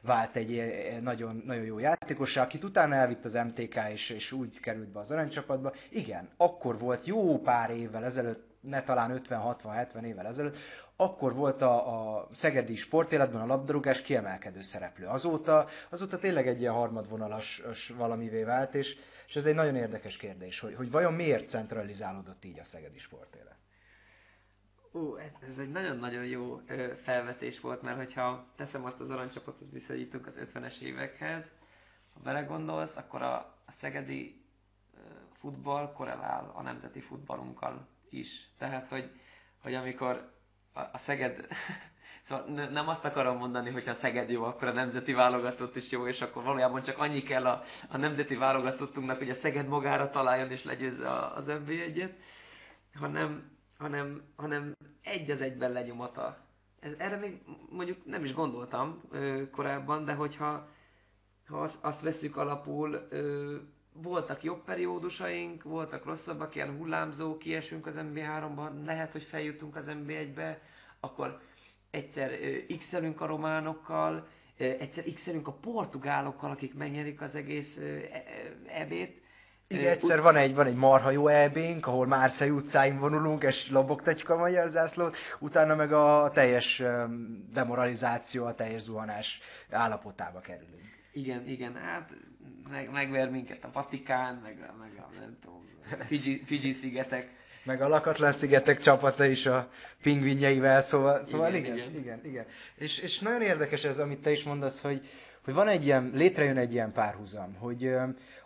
vált 0.02 0.36
egy 0.36 0.62
nagyon, 1.02 1.42
nagyon 1.46 1.64
jó 1.64 1.80
játékos, 1.80 2.38
akit 2.38 2.64
utána 2.64 2.96
elvitt 2.96 3.26
az 3.26 3.34
MTK, 3.34 3.76
és, 3.92 4.10
és 4.10 4.32
úgy 4.32 4.60
került 4.60 4.92
be 4.92 5.00
az 5.00 5.12
aranycsapatba. 5.12 5.74
Igen, 5.90 6.30
akkor 6.38 6.80
volt 6.80 7.06
jó 7.06 7.40
pár 7.40 7.70
évvel 7.70 8.04
ezelőtt, 8.04 8.44
ne 8.62 8.84
talán 8.84 9.22
50-60-70 9.30 10.04
évvel 10.04 10.28
ezelőtt, 10.28 10.58
akkor 11.02 11.34
volt 11.34 11.62
a, 11.62 12.18
a 12.18 12.28
szegedi 12.32 12.76
sportéletben 12.76 13.42
a 13.42 13.46
labdarúgás 13.46 14.02
kiemelkedő 14.02 14.62
szereplő. 14.62 15.06
Azóta, 15.08 15.68
azóta 15.90 16.20
tényleg 16.20 16.48
egy 16.48 16.60
ilyen 16.60 16.74
harmadvonalas 16.74 17.62
valamivé 17.98 18.44
vált, 18.44 18.76
és, 18.76 18.98
és 19.28 19.36
ez 19.36 19.46
egy 19.46 19.56
nagyon 19.56 19.76
érdekes 19.76 20.18
kérdés, 20.18 20.60
hogy, 20.60 20.76
hogy 20.76 20.92
vajon 20.92 21.14
miért 21.14 21.48
centralizálódott 21.48 22.46
így 22.46 22.60
a 22.60 22.64
szegedi 22.64 22.98
sportélet? 22.98 23.56
Ó, 24.94 25.18
ez, 25.18 25.50
ez 25.50 25.60
egy 25.60 25.72
nagyon-nagyon 25.72 26.26
jó 26.26 26.62
ö, 26.68 26.94
felvetés 27.04 27.60
volt, 27.60 27.82
mert 27.82 27.98
hogyha 27.98 28.46
teszem 28.56 28.86
azt 28.86 29.00
az 29.00 29.10
aranycsapatot 29.10 29.72
viszonyítunk 29.72 30.28
az 30.28 30.42
50-es 30.54 30.80
évekhez, 30.80 31.52
ha 32.14 32.20
belegondolsz, 32.20 32.98
akkor 32.98 33.22
a, 33.22 33.36
a 33.66 33.72
szegedi 33.72 34.42
ö, 34.96 35.00
futball 35.40 35.92
korrelál 35.92 36.52
a 36.56 36.62
nemzeti 36.62 37.00
futballunkkal 37.00 37.88
is. 38.10 38.50
Tehát, 38.58 38.88
hogy, 38.88 39.12
hogy 39.62 39.74
amikor 39.74 40.40
a, 40.74 40.80
a 40.80 40.98
Szeged 40.98 41.48
Szóval 42.22 42.46
nem 42.70 42.88
azt 42.88 43.06
akarom 43.06 43.38
mondani, 43.38 43.70
hogy 43.70 43.86
ha 43.86 43.94
Szeged 43.94 44.30
jó, 44.30 44.44
akkor 44.44 44.68
a 44.68 44.72
nemzeti 44.72 45.14
válogatott 45.14 45.76
is 45.76 45.92
jó, 45.92 46.08
és 46.08 46.22
akkor 46.22 46.44
valójában 46.44 46.82
csak 46.84 46.98
annyi 46.98 47.22
kell 47.22 47.46
a, 47.46 47.62
a 47.90 47.98
nemzeti 47.98 48.36
válogatottunknak, 48.36 49.18
hogy 49.18 49.30
a 49.30 49.34
Szeged 49.34 49.68
magára 49.68 50.10
találjon 50.10 50.52
és 50.52 50.64
legyőzze 50.64 51.10
az 51.28 51.48
mb 51.48 51.70
1 51.70 52.14
hanem, 52.94 53.52
hanem, 53.78 54.22
hanem 54.36 54.76
egy 55.02 55.32
az 55.32 55.42
egyben 55.42 55.72
lenyomata. 55.72 56.38
Ez, 56.80 56.92
erre 56.98 57.16
még 57.16 57.42
mondjuk 57.70 58.06
nem 58.06 58.24
is 58.24 58.34
gondoltam 58.34 59.02
ö, 59.12 59.50
korábban, 59.50 60.06
de 60.06 60.14
hogyha 60.14 60.70
ha 61.48 61.62
azt, 61.62 61.84
azt 61.84 62.02
veszük 62.02 62.38
alapul, 62.38 63.08
ö, 63.10 63.56
voltak 63.94 64.44
jobb 64.44 64.64
periódusaink, 64.64 65.64
voltak 65.64 66.06
rosszabbak, 66.06 66.56
ilyen 66.56 66.78
hullámzó, 66.78 67.38
kiesünk 67.38 67.86
az 67.86 67.96
MB3-ban, 67.98 68.86
lehet, 68.86 69.12
hogy 69.12 69.24
feljutunk 69.24 69.76
az 69.76 69.92
MB1-be, 70.06 70.58
akkor 71.00 71.40
egyszer 71.92 72.32
x 72.78 72.94
a 73.18 73.26
románokkal, 73.26 74.28
egyszer 74.58 75.04
x 75.14 75.28
a 75.44 75.52
portugálokkal, 75.52 76.52
akik 76.52 76.74
megnyerik 76.74 77.22
az 77.22 77.36
egész 77.36 77.82
ebét. 78.68 79.20
Igen, 79.68 79.92
egyszer 79.92 80.22
van 80.22 80.36
egy, 80.36 80.56
van 80.56 80.66
egy 80.66 80.76
marha 80.76 81.12
jó 81.12 81.28
ebénk, 81.28 81.88
ahol 81.88 82.08
Márszai 82.08 82.50
utcáin 82.50 83.00
vonulunk, 83.00 83.44
és 83.44 83.70
lobogtatjuk 83.70 84.30
a 84.30 84.38
magyar 84.38 84.68
zászlót, 84.68 85.18
utána 85.40 85.76
meg 85.76 85.94
a 85.94 86.32
teljes 86.34 86.84
demoralizáció, 87.54 88.46
a 88.46 88.56
teljes 88.56 88.82
zuhanás 88.82 89.40
állapotába 89.70 90.40
kerülünk. 90.40 91.01
Igen, 91.14 91.48
igen, 91.48 91.76
hát 91.76 92.12
meg, 92.70 92.92
megver 92.92 93.30
minket 93.30 93.64
a 93.64 93.70
Vatikán, 93.74 94.36
meg, 94.36 94.72
meg 94.80 94.92
a 94.98 95.10
nem 95.20 95.38
tudom, 95.42 95.70
Fiji, 96.08 96.42
Fiji 96.46 96.72
szigetek 96.72 97.40
Meg 97.64 97.82
a 97.82 97.88
Lakatlan 97.88 98.32
szigetek 98.32 98.80
csapata 98.80 99.26
is 99.26 99.46
a 99.46 99.70
pingvinjeivel, 100.02 100.82
szóval, 100.82 101.24
szóval 101.24 101.54
igen, 101.54 101.76
igen, 101.76 101.90
igen. 101.90 102.00
igen, 102.00 102.26
igen. 102.26 102.46
És, 102.76 103.00
és 103.00 103.20
nagyon 103.20 103.42
érdekes 103.42 103.84
ez, 103.84 104.00
amit 104.00 104.20
te 104.22 104.32
is 104.32 104.44
mondasz, 104.44 104.82
hogy, 104.82 105.08
hogy 105.44 105.54
van 105.54 105.68
egy 105.68 105.86
ilyen, 105.86 106.12
létrejön 106.14 106.58
egy 106.58 106.74
ilyen 106.74 106.92
párhuzam, 106.92 107.56
hogy 107.60 107.88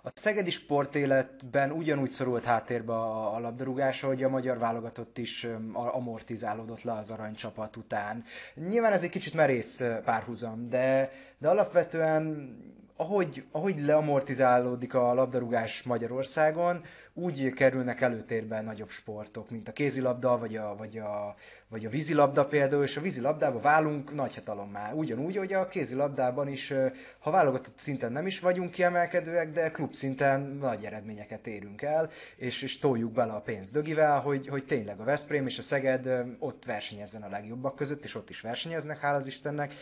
a 0.04 0.12
szegedi 0.14 0.50
sportéletben 0.50 1.72
ugyanúgy 1.72 2.10
szorult 2.10 2.44
háttérbe 2.44 2.94
a, 2.94 3.36
a 3.36 3.40
labdarúgás, 3.40 4.02
hogy 4.02 4.24
a 4.24 4.30
magyar 4.30 4.58
válogatott 4.58 5.18
is 5.18 5.48
amortizálódott 5.74 6.82
le 6.82 6.94
az 6.94 7.10
aranycsapat 7.10 7.76
után. 7.76 8.24
Nyilván 8.56 8.94
ez 8.94 9.04
egy 9.04 9.10
kicsit 9.10 9.34
merész 9.34 9.84
párhuzam, 10.04 10.70
de, 10.70 11.12
de 11.38 11.50
alapvetően 11.50 12.56
ahogy, 12.96 13.46
ahogy 13.52 13.80
leamortizálódik 13.80 14.94
a 14.94 15.14
labdarúgás 15.14 15.84
Magyarországon, 15.84 16.84
úgy 17.18 17.54
kerülnek 17.54 18.02
előtérben 18.02 18.64
nagyobb 18.64 18.90
sportok, 18.90 19.50
mint 19.50 19.68
a 19.68 19.72
kézilabda, 19.72 20.38
vagy 20.38 20.56
a, 20.56 20.76
vagy 20.78 20.98
a, 20.98 21.36
vagy 21.68 21.86
a 21.86 21.90
vízilabda 21.90 22.46
például, 22.46 22.84
és 22.84 22.98
a 22.98 23.02
vízilabdában 23.02 23.62
válunk 23.62 24.14
nagy 24.14 24.36
hatalommá. 24.36 24.94
Ugyanúgy, 24.94 25.38
hogy 25.38 25.54
a 25.54 25.68
kézilabdában 25.68 26.48
is, 26.48 26.74
ha 27.20 27.32
válogatott 27.32 27.78
szinten 27.78 28.12
nem 28.12 28.26
is 28.26 28.40
vagyunk 28.40 28.72
kiemelkedőek, 28.72 29.52
de 29.52 29.72
klub 29.72 29.94
szinten 29.94 30.42
nagy 30.42 30.84
eredményeket 30.84 31.48
érünk 31.48 31.82
el, 31.82 32.10
és, 32.36 32.62
és 32.62 32.80
toljuk 32.80 33.12
bele 33.12 33.34
a 33.34 33.42
pénzt 33.42 33.74
dögivel, 33.74 34.20
hogy, 34.20 34.48
hogy 34.48 34.66
tényleg 34.66 35.00
a 35.00 35.04
Veszprém 35.04 35.46
és 35.46 35.58
a 35.58 35.62
Szeged 35.62 36.10
ott 36.40 36.66
versenyezzen 36.66 37.22
a 37.22 37.30
legjobbak 37.30 37.76
között, 37.76 38.04
és 38.04 38.16
ott 38.16 38.30
is 38.30 38.42
versenyeznek, 38.42 39.00
hála 39.00 39.18
az 39.18 39.28
Istennek. 39.28 39.74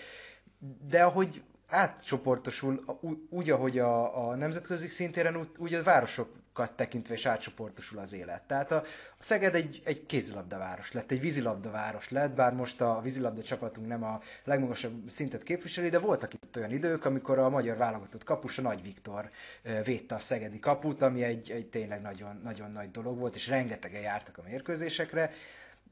De 0.88 1.04
ahogy 1.04 1.42
átcsoportosul, 1.74 3.00
úgy, 3.30 3.50
ahogy 3.50 3.80
a, 3.80 4.28
a 4.28 4.36
nemzetközi 4.36 4.88
szintéren, 4.88 5.50
úgy 5.58 5.74
a 5.74 5.84
városokat 5.84 6.72
tekintve 6.76 7.14
is 7.14 7.26
átcsoportosul 7.26 8.00
az 8.00 8.14
élet. 8.14 8.44
Tehát 8.44 8.72
a, 8.72 8.76
a 9.20 9.24
Szeged 9.24 9.56
egy, 9.56 9.82
egy 9.86 10.06
kézilabdaváros 10.06 10.92
lett, 10.92 11.12
egy 11.12 11.20
vízilabdaváros 11.20 12.10
lett, 12.10 12.32
bár 12.32 12.54
most 12.54 12.82
a 12.82 13.00
vízilabda 13.04 13.42
csapatunk 13.42 13.88
nem 13.88 14.04
a 14.04 14.20
legmagasabb 14.44 15.10
szintet 15.10 15.44
képviseli, 15.44 15.90
de 15.90 16.00
voltak 16.00 16.34
itt 16.34 16.58
olyan 16.58 16.72
idők, 16.72 17.06
amikor 17.06 17.40
a 17.40 17.50
magyar 17.50 17.78
válogatott 17.78 18.24
kapus, 18.24 18.58
a 18.58 18.62
Nagy 18.62 18.82
Viktor 18.82 19.30
védte 19.84 20.16
a 20.16 20.20
szegedi 20.20 20.60
kaput, 20.60 21.02
ami 21.02 21.24
egy, 21.24 21.52
egy 21.52 21.70
tényleg 21.70 22.02
nagyon, 22.02 22.40
nagyon 22.44 22.72
nagy 22.72 22.92
dolog 22.92 23.18
volt, 23.20 23.36
és 23.36 23.48
rengetegen 23.48 24.02
jártak 24.02 24.38
a 24.38 24.44
mérkőzésekre, 24.48 25.32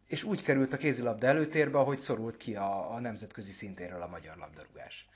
és 0.07 0.23
úgy 0.23 0.43
került 0.43 0.73
a 0.73 0.77
kézilabda 0.77 1.27
előtérbe, 1.27 1.77
ahogy 1.77 1.99
szorult 1.99 2.37
ki 2.37 2.55
a, 2.55 2.93
a 2.93 2.99
nemzetközi 2.99 3.51
szintéről 3.51 4.01
a 4.01 4.07
magyar 4.07 4.37
labdarúgás. 4.37 5.09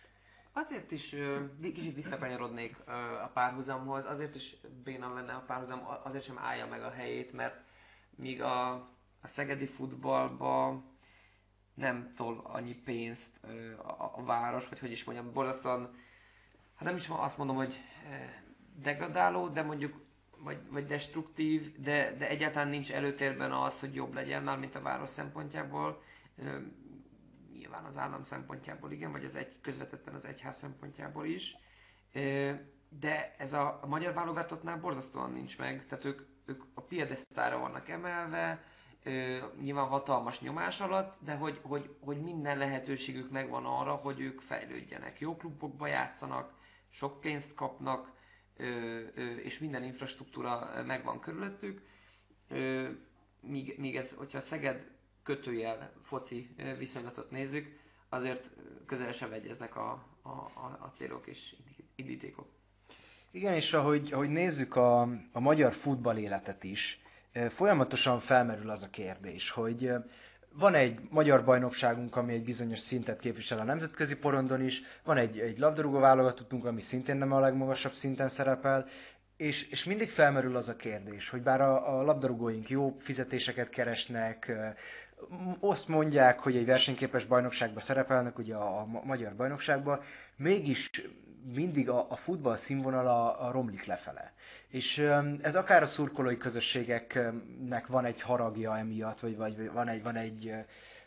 Azért 0.57 0.91
is 0.91 1.15
kicsit 1.61 1.95
visszakanyarodnék 1.95 2.76
a 3.23 3.30
párhuzamhoz, 3.34 4.06
azért 4.06 4.36
is 4.36 4.56
bénam 4.84 5.14
lenne 5.14 5.34
a 5.34 5.44
párhuzam, 5.48 5.82
azért 6.03 6.23
sem 6.23 6.38
állja 6.38 6.68
meg 6.68 6.84
a 6.84 6.90
helyét, 6.90 7.34
mert 7.34 7.64
míg 8.15 8.41
a, 8.41 8.72
a 9.22 9.27
szegedi 9.27 9.65
futballba 9.65 10.84
nem 11.73 12.14
tol 12.15 12.41
annyi 12.44 12.73
pénzt 12.73 13.44
a, 13.77 14.11
a 14.15 14.23
város, 14.23 14.69
vagy 14.69 14.80
hogy 14.80 14.91
is 14.91 15.03
mondjam, 15.03 15.34
borzasztóan, 15.34 15.95
hát 16.76 16.88
nem 16.88 16.95
is 16.95 17.10
azt 17.10 17.38
mondom, 17.38 17.56
hogy 17.56 17.82
degradáló, 18.76 19.48
de 19.48 19.61
mondjuk 19.61 20.03
vagy, 20.38 20.60
vagy 20.69 20.86
destruktív, 20.86 21.80
de, 21.82 22.15
de 22.18 22.27
egyáltalán 22.30 22.68
nincs 22.68 22.91
előtérben 22.91 23.52
az, 23.52 23.80
hogy 23.80 23.95
jobb 23.95 24.14
legyen 24.14 24.44
már, 24.44 24.60
mint 24.60 24.76
a 24.76 24.82
város 24.82 25.10
szempontjából 25.10 26.02
nyilván 27.76 27.91
az 27.91 27.97
állam 27.97 28.23
szempontjából 28.23 28.91
igen, 28.91 29.11
vagy 29.11 29.26
az 29.26 29.35
egy, 29.35 29.61
közvetetten 29.61 30.14
az 30.14 30.26
egyház 30.27 30.57
szempontjából 30.57 31.26
is, 31.26 31.57
de 32.89 33.35
ez 33.38 33.53
a, 33.53 33.80
a 33.81 33.88
magyar 33.88 34.14
válogatottnál 34.14 34.80
borzasztóan 34.80 35.31
nincs 35.31 35.57
meg, 35.57 35.85
tehát 35.85 36.06
ők, 36.06 36.22
ők 36.45 36.64
a 36.73 36.81
piedesztára 36.81 37.57
vannak 37.57 37.89
emelve, 37.89 38.64
nyilván 39.60 39.88
hatalmas 39.88 40.41
nyomás 40.41 40.81
alatt, 40.81 41.14
de 41.19 41.35
hogy, 41.35 41.60
hogy, 41.64 41.95
hogy 41.99 42.22
minden 42.22 42.57
lehetőségük 42.57 43.31
megvan 43.31 43.65
arra, 43.65 43.95
hogy 43.95 44.19
ők 44.19 44.41
fejlődjenek. 44.41 45.19
Jó 45.19 45.35
klubokba 45.35 45.88
játszanak, 45.88 46.53
sok 46.89 47.19
pénzt 47.19 47.56
kapnak, 47.56 48.11
és 49.43 49.60
minden 49.60 49.84
infrastruktúra 49.84 50.84
megvan 50.85 51.19
körülöttük. 51.19 51.81
Míg, 53.41 53.76
míg 53.77 53.95
ez, 53.95 54.14
hogyha 54.14 54.39
Szeged 54.39 54.95
kötőjel 55.26 55.91
foci 56.03 56.49
viszonylatot 56.77 57.31
nézzük, 57.31 57.80
azért 58.10 58.52
közel 58.85 59.11
sem 59.11 59.31
egyeznek 59.31 59.76
a, 59.76 59.91
a, 60.22 60.30
a, 60.80 60.91
célok 60.93 61.27
és 61.27 61.56
indítékok. 61.95 62.47
Igen, 63.31 63.53
és 63.53 63.73
ahogy, 63.73 64.10
ahogy 64.14 64.30
nézzük 64.30 64.76
a, 64.76 65.02
a 65.31 65.39
magyar 65.39 65.73
futball 65.73 66.18
életet 66.18 66.64
is, 66.64 66.99
folyamatosan 67.49 68.19
felmerül 68.19 68.69
az 68.69 68.81
a 68.84 68.89
kérdés, 68.89 69.49
hogy 69.49 69.91
van 70.53 70.73
egy 70.73 70.99
magyar 71.10 71.43
bajnokságunk, 71.45 72.15
ami 72.15 72.34
egy 72.34 72.43
bizonyos 72.43 72.80
szintet 72.80 73.19
képvisel 73.19 73.60
a 73.60 73.64
nemzetközi 73.64 74.18
porondon 74.18 74.61
is, 74.61 74.81
van 75.03 75.18
egy, 75.18 75.39
egy 75.39 75.57
labdarúgó 75.57 75.99
válogatottunk, 75.99 76.65
ami 76.65 76.81
szintén 76.81 77.18
nem 77.18 77.31
a 77.31 77.39
legmagasabb 77.39 77.93
szinten 77.93 78.27
szerepel, 78.27 78.88
és, 79.38 79.64
és 79.64 79.84
mindig 79.84 80.10
felmerül 80.10 80.56
az 80.56 80.69
a 80.69 80.76
kérdés, 80.76 81.30
hogy 81.30 81.41
bár 81.41 81.61
a, 81.61 81.97
a 81.97 82.03
labdarúgóink 82.03 82.69
jó 82.69 82.95
fizetéseket 82.99 83.69
keresnek, 83.69 84.52
azt 85.60 85.88
mondják, 85.88 86.40
hogy 86.40 86.56
egy 86.56 86.66
versenyképes 86.66 87.26
bajnokságban 87.26 87.82
szerepelnek, 87.82 88.38
ugye 88.38 88.56
a, 88.56 88.86
magyar 89.04 89.36
bajnokságban, 89.36 90.02
mégis 90.36 90.90
mindig 91.54 91.90
a, 91.90 92.06
a 92.10 92.16
futball 92.16 92.58
színvonala 92.58 93.38
a 93.38 93.52
romlik 93.52 93.86
lefele. 93.86 94.34
És 94.68 94.98
ez 95.42 95.56
akár 95.56 95.82
a 95.82 95.86
szurkolói 95.86 96.38
közösségeknek 96.38 97.88
van 97.88 98.06
egy 98.06 98.22
haragja 98.22 98.78
emiatt, 98.78 99.20
vagy, 99.20 99.38
vagy 99.38 99.72
van 99.72 99.88
egy, 99.88 100.04
van 100.04 100.16
egy 100.16 100.54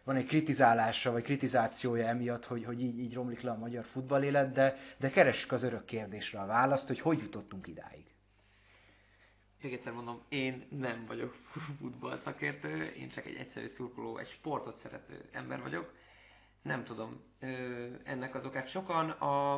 van 0.05 0.17
egy 0.17 0.27
kritizálása, 0.27 1.13
vagy 1.13 1.23
kritizációja 1.23 2.07
emiatt, 2.07 2.45
hogy, 2.45 2.65
hogy 2.65 2.83
így, 2.83 2.99
így 2.99 3.15
romlik 3.15 3.41
le 3.41 3.51
a 3.51 3.59
magyar 3.59 3.85
futballélet, 3.85 4.53
de, 4.53 4.77
de 4.97 5.11
keressük 5.11 5.53
az 5.53 5.65
örök 5.65 5.85
kérdésre 5.85 6.41
a 6.41 6.47
választ, 6.47 6.87
hogy 6.87 7.01
hogy 7.01 7.19
jutottunk 7.19 7.67
idáig 7.67 8.05
még 9.63 9.73
egyszer 9.73 9.93
mondom, 9.93 10.23
én 10.29 10.67
nem 10.71 11.05
vagyok 11.07 11.35
futball 11.79 12.17
szakértő, 12.17 12.85
én 12.85 13.09
csak 13.09 13.27
egy 13.27 13.35
egyszerű 13.37 13.67
szurkoló, 13.67 14.19
egy 14.19 14.27
sportot 14.29 14.77
szerető 14.77 15.29
ember 15.33 15.63
vagyok. 15.63 15.93
Nem 16.63 16.85
tudom 16.85 17.21
ennek 18.05 18.35
az 18.35 18.47
okát. 18.47 18.69
Sokan 18.69 19.11
a, 19.11 19.55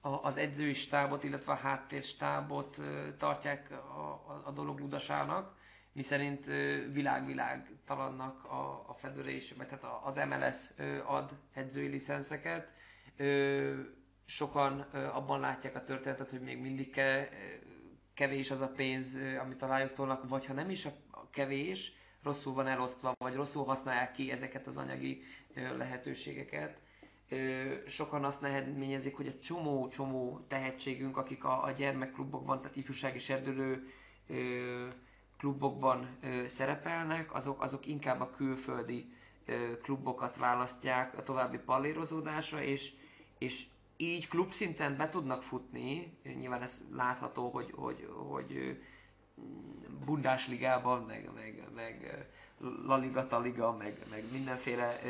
a, 0.00 0.22
az 0.22 0.36
edzői 0.36 0.72
stábot, 0.74 1.24
illetve 1.24 1.52
a 1.52 1.56
háttérstábot 1.56 2.78
tartják 3.18 3.70
a, 3.70 3.74
a, 3.74 4.42
a 4.44 4.50
dolog 4.50 4.78
ludasának, 4.78 5.56
miszerint 5.92 6.44
világ-világ 6.92 7.70
talannak 7.84 8.44
a, 8.44 8.84
a 8.88 8.94
Federation, 8.94 9.58
vagy 9.58 9.66
tehát 9.68 9.84
az 10.04 10.16
MLS 10.28 10.72
ad 11.06 11.30
edzői 11.52 11.86
licenszeket. 11.88 12.68
Sokan 14.24 14.80
abban 15.12 15.40
látják 15.40 15.74
a 15.76 15.84
történetet, 15.84 16.30
hogy 16.30 16.40
még 16.40 16.58
mindig 16.58 16.90
kell 16.90 17.26
kevés 18.18 18.50
az 18.50 18.60
a 18.60 18.68
pénz, 18.68 19.18
amit 19.42 19.62
a 19.62 19.86
tolnak, 19.94 20.28
vagy 20.28 20.46
ha 20.46 20.52
nem 20.52 20.70
is 20.70 20.86
a 20.86 20.92
kevés, 21.30 21.92
rosszul 22.22 22.52
van 22.54 22.66
elosztva, 22.66 23.12
vagy 23.18 23.34
rosszul 23.34 23.64
használják 23.64 24.12
ki 24.12 24.30
ezeket 24.30 24.66
az 24.66 24.76
anyagi 24.76 25.22
lehetőségeket. 25.76 26.78
Sokan 27.86 28.24
azt 28.24 28.40
nehezményezik, 28.40 29.16
hogy 29.16 29.26
a 29.26 29.38
csomó-csomó 29.38 30.44
tehetségünk, 30.48 31.16
akik 31.16 31.44
a, 31.44 31.64
a 31.64 31.70
gyermekklubokban, 31.70 32.60
tehát 32.60 32.76
ifjúsági 32.76 33.18
serdülő 33.18 33.92
klubokban 35.36 36.18
szerepelnek, 36.46 37.34
azok, 37.34 37.62
azok 37.62 37.86
inkább 37.86 38.20
a 38.20 38.30
külföldi 38.30 39.12
klubokat 39.82 40.36
választják 40.36 41.16
a 41.18 41.22
további 41.22 41.58
pallérozódásra, 41.58 42.62
és, 42.62 42.92
és 43.38 43.64
így 44.00 44.28
klubszinten 44.28 44.96
be 44.96 45.08
tudnak 45.08 45.42
futni, 45.42 46.18
nyilván 46.22 46.62
ez 46.62 46.84
látható, 46.92 47.50
hogy, 47.50 47.72
hogy, 47.76 48.08
hogy 48.28 48.78
Bundesligában, 50.04 51.02
meg, 51.02 51.30
meg, 51.34 51.68
meg 51.74 52.26
La 52.86 52.96
Liga, 52.96 53.26
Taliga, 53.26 53.72
meg, 53.72 54.06
meg 54.10 54.24
mindenféle 54.32 55.00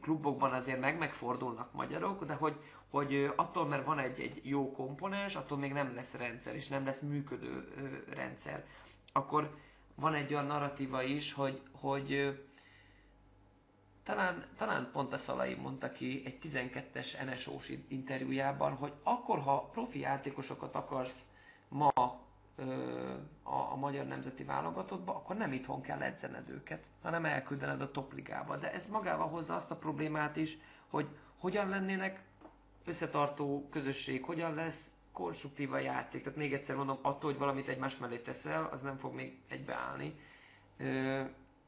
klubokban 0.00 0.52
azért 0.52 0.80
meg 0.80 0.98
megfordulnak 0.98 1.72
magyarok, 1.72 2.24
de 2.24 2.34
hogy, 2.34 2.56
hogy 2.90 3.32
attól, 3.36 3.66
mert 3.66 3.84
van 3.84 3.98
egy, 3.98 4.20
egy 4.20 4.40
jó 4.42 4.72
komponens, 4.72 5.34
attól 5.36 5.58
még 5.58 5.72
nem 5.72 5.94
lesz 5.94 6.14
rendszer, 6.14 6.54
és 6.54 6.68
nem 6.68 6.84
lesz 6.84 7.00
működő 7.00 7.68
rendszer. 8.10 8.66
Akkor 9.12 9.56
van 9.94 10.14
egy 10.14 10.32
olyan 10.32 10.46
narratíva 10.46 11.02
is, 11.02 11.32
hogy, 11.32 11.62
hogy 11.72 12.38
talán, 14.08 14.44
talán 14.56 14.88
pont 14.92 15.12
a 15.12 15.16
Szalai 15.16 15.54
mondta 15.54 15.92
ki 15.92 16.22
egy 16.24 16.38
12-es 16.42 17.24
NSO-s 17.32 17.72
interjújában, 17.88 18.72
hogy 18.72 18.92
akkor, 19.02 19.38
ha 19.38 19.68
profi 19.72 19.98
játékosokat 19.98 20.74
akarsz 20.74 21.24
ma 21.68 21.86
a, 23.42 23.72
a 23.72 23.76
magyar 23.76 24.06
nemzeti 24.06 24.44
válogatottba, 24.44 25.14
akkor 25.14 25.36
nem 25.36 25.52
itthon 25.52 25.80
kell 25.82 26.02
edzened 26.02 26.48
őket, 26.50 26.86
hanem 27.02 27.24
elküldened 27.24 27.80
a 27.80 27.90
topligába. 27.90 28.56
De 28.56 28.72
ez 28.72 28.88
magával 28.90 29.28
hozza 29.28 29.54
azt 29.54 29.70
a 29.70 29.76
problémát 29.76 30.36
is, 30.36 30.58
hogy 30.88 31.06
hogyan 31.38 31.68
lennének 31.68 32.22
összetartó 32.84 33.68
közösség, 33.70 34.24
hogyan 34.24 34.54
lesz 34.54 34.90
konstruktív 35.12 35.72
a 35.72 35.78
játék. 35.78 36.22
Tehát 36.22 36.38
még 36.38 36.52
egyszer 36.52 36.76
mondom, 36.76 36.98
attól, 37.02 37.30
hogy 37.30 37.38
valamit 37.40 37.68
egymás 37.68 37.96
mellé 37.96 38.18
teszel, 38.18 38.64
az 38.72 38.82
nem 38.82 38.96
fog 38.96 39.14
még 39.14 39.38
egybeállni 39.48 40.14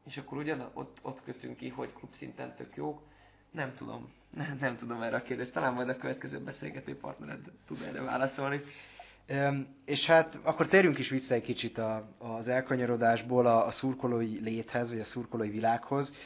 és 0.07 0.17
akkor 0.17 0.39
ugyan 0.39 0.71
ott, 0.75 0.99
ott 1.03 1.23
kötünk 1.25 1.57
ki, 1.57 1.69
hogy 1.69 1.93
klubszinten 1.93 2.55
tök 2.57 2.77
jók. 2.77 3.01
Nem 3.51 3.75
tudom, 3.75 4.13
nem, 4.31 4.57
nem 4.61 4.77
tudom 4.77 5.03
erre 5.03 5.17
a 5.17 5.23
kérdést. 5.23 5.53
Talán 5.53 5.75
majd 5.75 5.89
a 5.89 5.97
következő 5.97 6.39
beszélgető 6.39 6.97
partnered 6.97 7.51
tud 7.67 7.83
erre 7.83 8.03
válaszolni. 8.03 8.63
Üm, 9.29 9.67
és 9.85 10.07
hát 10.07 10.41
akkor 10.43 10.69
térjünk 10.69 10.99
is 10.99 11.09
vissza 11.09 11.35
egy 11.35 11.43
kicsit 11.43 11.79
a, 11.79 12.09
az 12.19 12.49
elkanyarodásból 12.49 13.47
a, 13.47 13.67
a 13.67 13.71
szurkolói 13.71 14.41
léthez, 14.41 14.91
vagy 14.91 15.01
a 15.01 15.05
szurkolói 15.05 15.51
világhoz. 15.51 16.17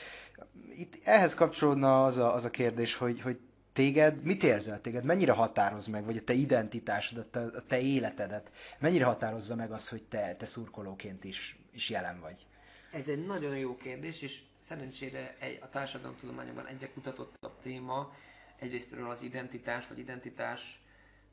Itt 0.76 1.00
ehhez 1.04 1.34
kapcsolódna 1.34 2.04
az 2.04 2.16
a, 2.16 2.34
az 2.34 2.44
a 2.44 2.50
kérdés, 2.50 2.94
hogy, 2.94 3.20
hogy 3.20 3.38
téged, 3.72 4.22
mit 4.22 4.42
érzel 4.42 4.80
téged, 4.80 5.04
mennyire 5.04 5.32
határoz 5.32 5.86
meg, 5.86 6.04
vagy 6.04 6.16
a 6.16 6.22
te 6.22 6.32
identitásodat, 6.32 7.36
a 7.36 7.62
te 7.68 7.80
életedet, 7.80 8.52
mennyire 8.78 9.04
határozza 9.04 9.56
meg 9.56 9.72
az, 9.72 9.88
hogy 9.88 10.02
te, 10.02 10.34
te 10.34 10.46
szurkolóként 10.46 11.24
is, 11.24 11.58
is 11.72 11.90
jelen 11.90 12.20
vagy? 12.20 12.46
Ez 12.94 13.08
egy 13.08 13.26
nagyon 13.26 13.58
jó 13.58 13.76
kérdés, 13.76 14.22
és 14.22 14.42
szerencsére 14.60 15.36
egy, 15.38 15.58
a 15.62 15.68
társadalomtudományokban 15.68 16.66
egyre 16.66 16.92
kutatottabb 16.92 17.58
téma, 17.62 18.14
egyrésztről 18.58 19.10
az 19.10 19.22
identitás, 19.22 19.88
vagy 19.88 19.98
identitás 19.98 20.80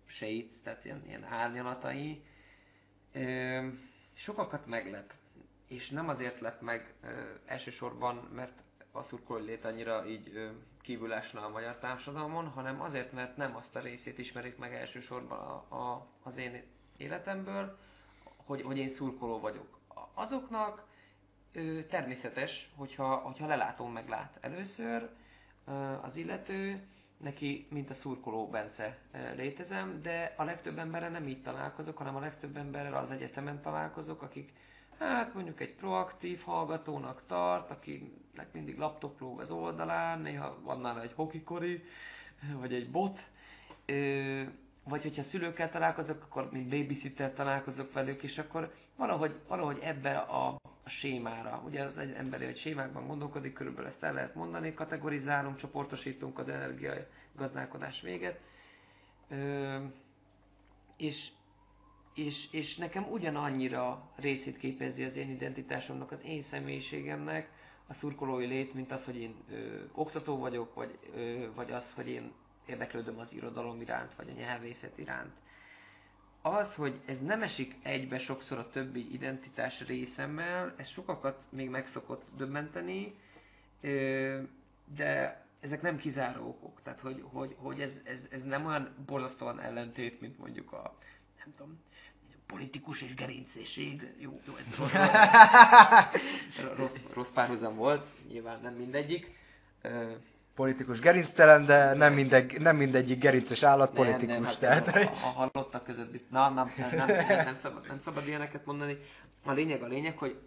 shades, 0.06 0.62
tehát 0.64 0.86
ilyen, 0.86 1.04
ilyen 1.06 1.24
árnyalatai. 1.24 2.24
Ö, 3.14 3.68
sokakat 4.14 4.66
meglep, 4.66 5.14
és 5.68 5.90
nem 5.90 6.10
azért 6.10 6.40
lep 6.40 6.62
meg 6.62 6.94
ö, 7.04 7.08
elsősorban, 7.46 8.16
mert 8.16 8.64
a 8.92 9.02
szurkolói 9.02 9.46
lét 9.46 9.66
annyira 9.66 10.06
így 10.06 10.32
ö, 10.36 10.50
kívül 10.82 11.12
a 11.12 11.50
magyar 11.52 11.78
társadalmon, 11.78 12.48
hanem 12.48 12.82
azért, 12.82 13.12
mert 13.12 13.38
nem 13.38 13.56
azt 13.56 13.76
a 13.76 13.80
részét 13.80 14.18
ismerik 14.18 14.58
meg 14.58 14.74
elsősorban 14.74 15.40
a, 15.40 15.76
a, 15.76 16.08
az 16.24 16.40
én 16.40 16.64
életemből, 16.98 17.78
hogy, 18.36 18.62
hogy 18.62 18.78
én 18.78 18.90
szurkoló 18.90 19.40
vagyok. 19.40 19.80
Azoknak 20.14 20.90
ö, 21.54 21.84
természetes, 21.90 22.72
hogyha, 22.76 23.16
hogyha 23.16 23.48
lelátom 23.48 23.92
meg 23.92 24.10
lát 24.10 24.38
először 24.42 25.10
az 26.02 26.16
illető, 26.16 26.82
neki, 27.18 27.68
mint 27.70 27.90
a 27.90 27.94
szurkoló 27.94 28.48
Bence 28.48 28.98
létezem, 29.36 30.02
de 30.02 30.34
a 30.38 30.44
legtöbb 30.44 30.78
emberrel 30.78 31.10
nem 31.10 31.28
így 31.28 31.42
találkozok, 31.42 31.98
hanem 31.98 32.16
a 32.16 32.20
legtöbb 32.20 32.58
emberrel 32.58 32.96
az 32.96 33.12
egyetemen 33.12 33.62
találkozok, 33.62 34.22
akik 34.22 34.54
hát 35.00 35.34
mondjuk 35.34 35.60
egy 35.60 35.74
proaktív 35.74 36.42
hallgatónak 36.42 37.26
tart, 37.26 37.72
akinek 37.72 38.48
mindig 38.52 38.78
laptop 38.78 39.20
lóg 39.20 39.40
az 39.40 39.52
oldalán, 39.52 40.20
néha 40.20 40.58
van 40.64 40.80
nála 40.80 41.02
egy 41.02 41.14
hokikori, 41.14 41.84
vagy 42.60 42.74
egy 42.74 42.92
bot, 42.92 43.20
vagy 44.84 45.04
hogyha 45.04 45.22
szülőkkel 45.24 45.70
találkozok, 45.70 46.24
akkor 46.24 46.52
mint 46.52 46.70
babysitter 46.70 47.34
találkozok 47.34 47.94
velük, 47.94 48.24
és 48.24 48.38
akkor 48.38 48.74
valahogy, 48.96 49.40
valahogy 49.48 49.80
ebbe 49.82 50.18
a 50.18 50.56
sémára, 50.92 51.62
ugye 51.66 51.84
az 51.84 51.98
egy 51.98 52.12
emberi, 52.14 52.46
hogy 52.46 52.58
sémákban 52.58 53.08
gondolkodik, 53.08 53.54
körülbelül 53.54 53.88
ezt 53.88 54.04
el 54.04 54.14
lehet 54.14 54.36
mondani, 54.36 54.74
kategorizálunk, 54.74 55.56
csoportosítunk 55.56 56.38
az 56.38 56.50
energia 56.50 56.94
gazdálkodás 57.36 58.02
véget, 58.02 58.40
Ö, 59.32 59.78
és, 60.98 61.30
és, 62.14 62.48
és 62.52 62.78
nekem 62.78 63.12
ugyanannyira 63.12 64.12
részét 64.16 64.58
képezi 64.58 65.04
az 65.04 65.16
én 65.16 65.30
identitásomnak, 65.30 66.12
az 66.12 66.24
én 66.24 66.42
személyiségemnek, 66.42 67.50
a 67.88 67.94
szurkolói 67.94 68.46
lét, 68.46 68.74
mint 68.74 68.92
az, 68.92 69.06
hogy 69.06 69.18
én 69.18 69.36
ö, 69.52 69.84
oktató 69.92 70.38
vagyok, 70.38 70.74
vagy, 70.74 71.00
ö, 71.16 71.46
vagy 71.56 71.72
az, 71.72 71.94
hogy 71.94 72.10
én 72.10 72.32
érdeklődöm 72.66 73.20
az 73.20 73.34
irodalom 73.34 73.82
iránt, 73.82 74.16
vagy 74.16 74.30
a 74.30 74.34
nyelvészet 74.34 74.98
iránt. 74.98 75.34
Az, 76.42 76.76
hogy 76.76 77.00
ez 77.06 77.20
nem 77.20 77.42
esik 77.44 77.76
egybe 77.82 78.18
sokszor 78.18 78.58
a 78.58 78.70
többi 78.70 79.14
identitás 79.14 79.86
részemmel, 79.86 80.74
ez 80.78 80.88
sokakat 80.88 81.48
még 81.50 81.70
meg 81.70 81.88
szokott 81.88 82.28
döbbenteni, 82.38 83.16
de 84.96 85.46
ezek 85.60 85.82
nem 85.82 85.98
kizáró 85.98 86.48
okok. 86.48 86.82
Tehát, 86.84 87.00
hogy, 87.00 87.24
hogy, 87.32 87.56
hogy 87.58 87.82
ez, 87.82 88.02
ez, 88.06 88.28
ez 88.32 88.44
nem 88.44 88.66
olyan 88.66 88.96
borzasztóan 89.06 89.60
ellentét, 89.60 90.22
mint 90.22 90.38
mondjuk 90.38 90.72
a, 90.72 90.98
nem 91.38 91.54
tudom, 91.56 91.80
politikus 92.46 93.02
és 93.02 93.14
gerincéség. 93.14 94.14
Jó, 94.18 94.42
jó, 94.46 94.56
ez 94.56 94.76
rossz, 94.76 94.92
rossz, 96.78 96.98
rossz 97.14 97.32
párhuzam 97.32 97.76
volt, 97.76 98.08
nyilván 98.28 98.62
nem 98.62 98.74
mindegyik 98.74 99.36
politikus 100.62 101.00
gerinctelen, 101.00 101.66
de 101.66 101.94
nem, 101.94 102.14
mindegy, 102.14 102.60
nem 102.60 102.76
mindegyik 102.76 103.20
gerinces 103.20 103.64
állat 103.64 103.94
nem, 103.94 104.04
politikus. 104.04 104.36
Nem, 104.36 104.44
hát 104.44 104.60
tehát... 104.60 104.96
a, 104.96 105.26
a, 105.26 105.28
halottak 105.28 105.84
között 105.84 106.12
biztos, 106.12 106.30
na, 106.30 106.50
nem, 106.50 106.72
nem, 106.78 106.90
nem, 106.96 107.08
nem, 107.28 107.44
nem, 107.46 107.54
szabad, 107.54 107.88
nem 107.88 107.98
szabad 107.98 108.28
ilyeneket 108.28 108.66
mondani. 108.66 108.98
A 109.46 109.52
lényeg 109.52 109.82
a 109.82 109.88
lényeg, 109.88 110.18
hogy 110.18 110.40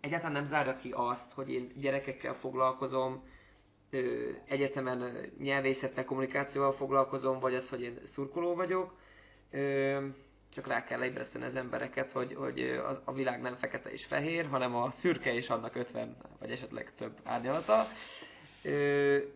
egyáltalán 0.00 0.32
nem 0.32 0.44
zárja 0.44 0.76
ki 0.76 0.90
azt, 0.96 1.32
hogy 1.32 1.52
én 1.52 1.72
gyerekekkel 1.76 2.34
foglalkozom, 2.34 3.22
egyetemen 4.48 5.30
nyelvészettel, 5.38 6.04
kommunikációval 6.04 6.72
foglalkozom, 6.72 7.38
vagy 7.40 7.54
az, 7.54 7.68
hogy 7.68 7.82
én 7.82 7.98
szurkoló 8.04 8.54
vagyok. 8.54 8.94
Csak 10.52 10.66
rá 10.66 10.84
kell 10.84 11.04
ébreszteni 11.04 11.44
az 11.44 11.56
embereket, 11.56 12.12
hogy, 12.12 12.34
hogy 12.34 12.80
az, 12.86 13.00
a 13.04 13.12
világ 13.12 13.40
nem 13.40 13.54
fekete 13.54 13.90
és 13.90 14.04
fehér, 14.04 14.46
hanem 14.46 14.76
a 14.76 14.90
szürke 14.90 15.34
és 15.34 15.50
annak 15.50 15.76
50 15.76 16.16
vagy 16.38 16.50
esetleg 16.50 16.92
több 16.96 17.18
árnyalata 17.24 17.86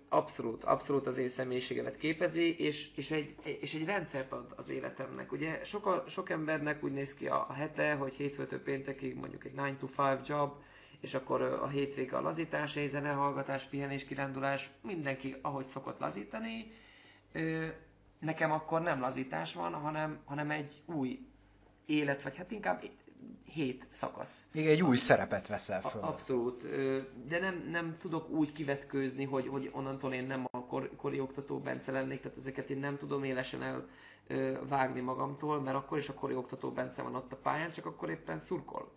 abszolút, 0.08 0.64
abszolút 0.64 1.06
az 1.06 1.16
én 1.16 1.28
személyiségemet 1.28 1.96
képezi, 1.96 2.58
és, 2.58 2.90
és, 2.96 3.10
egy, 3.10 3.34
és 3.60 3.74
egy 3.74 3.84
rendszert 3.84 4.32
ad 4.32 4.52
az 4.56 4.70
életemnek. 4.70 5.32
Ugye 5.32 5.64
sok, 5.64 6.04
sok 6.08 6.30
embernek 6.30 6.84
úgy 6.84 6.92
néz 6.92 7.14
ki 7.14 7.26
a, 7.26 7.46
a 7.48 7.52
hete, 7.52 7.94
hogy 7.94 8.14
hétfőtől 8.14 8.62
péntekig 8.62 9.14
mondjuk 9.14 9.44
egy 9.44 9.50
9 9.50 9.78
to 9.78 10.02
5 10.12 10.26
job, 10.26 10.52
és 11.00 11.14
akkor 11.14 11.42
a 11.42 11.68
hétvége 11.68 12.16
a 12.16 12.20
lazítás, 12.20 12.76
egy 12.76 12.88
zenehallgatás, 12.88 13.64
pihenés, 13.64 14.04
kirándulás, 14.04 14.70
mindenki 14.82 15.36
ahogy 15.42 15.66
szokott 15.66 15.98
lazítani. 15.98 16.72
Nekem 18.18 18.52
akkor 18.52 18.80
nem 18.80 19.00
lazítás 19.00 19.54
van, 19.54 19.72
hanem, 19.72 20.18
hanem 20.24 20.50
egy 20.50 20.82
új 20.86 21.18
élet, 21.86 22.22
vagy 22.22 22.36
hát 22.36 22.50
inkább 22.50 22.82
hét 23.44 23.86
szakasz. 23.88 24.46
Igen, 24.52 24.70
egy 24.70 24.82
új 24.82 24.96
szerepet 24.96 25.46
veszel 25.46 25.80
fel. 25.80 26.00
Abszolút, 26.00 26.66
de 27.28 27.38
nem, 27.38 27.68
nem 27.70 27.96
tudok 27.98 28.30
úgy 28.30 28.52
kivetkőzni, 28.52 29.24
hogy, 29.24 29.48
hogy 29.48 29.70
onnantól 29.72 30.12
én 30.12 30.26
nem 30.26 30.46
a 30.50 30.66
kor, 30.66 30.90
kori 30.96 31.20
oktató 31.20 31.58
Bence 31.58 31.92
lennék, 31.92 32.20
tehát 32.20 32.38
ezeket 32.38 32.70
én 32.70 32.78
nem 32.78 32.96
tudom 32.96 33.24
élesen 33.24 33.62
el 33.62 33.88
vágni 34.68 35.00
magamtól, 35.00 35.60
mert 35.60 35.76
akkor 35.76 35.98
is 35.98 36.08
a 36.08 36.14
kori 36.14 36.34
oktató 36.34 36.70
Bence 36.70 37.02
van 37.02 37.14
ott 37.14 37.32
a 37.32 37.36
pályán, 37.36 37.70
csak 37.70 37.86
akkor 37.86 38.10
éppen 38.10 38.38
szurkol. 38.38 38.92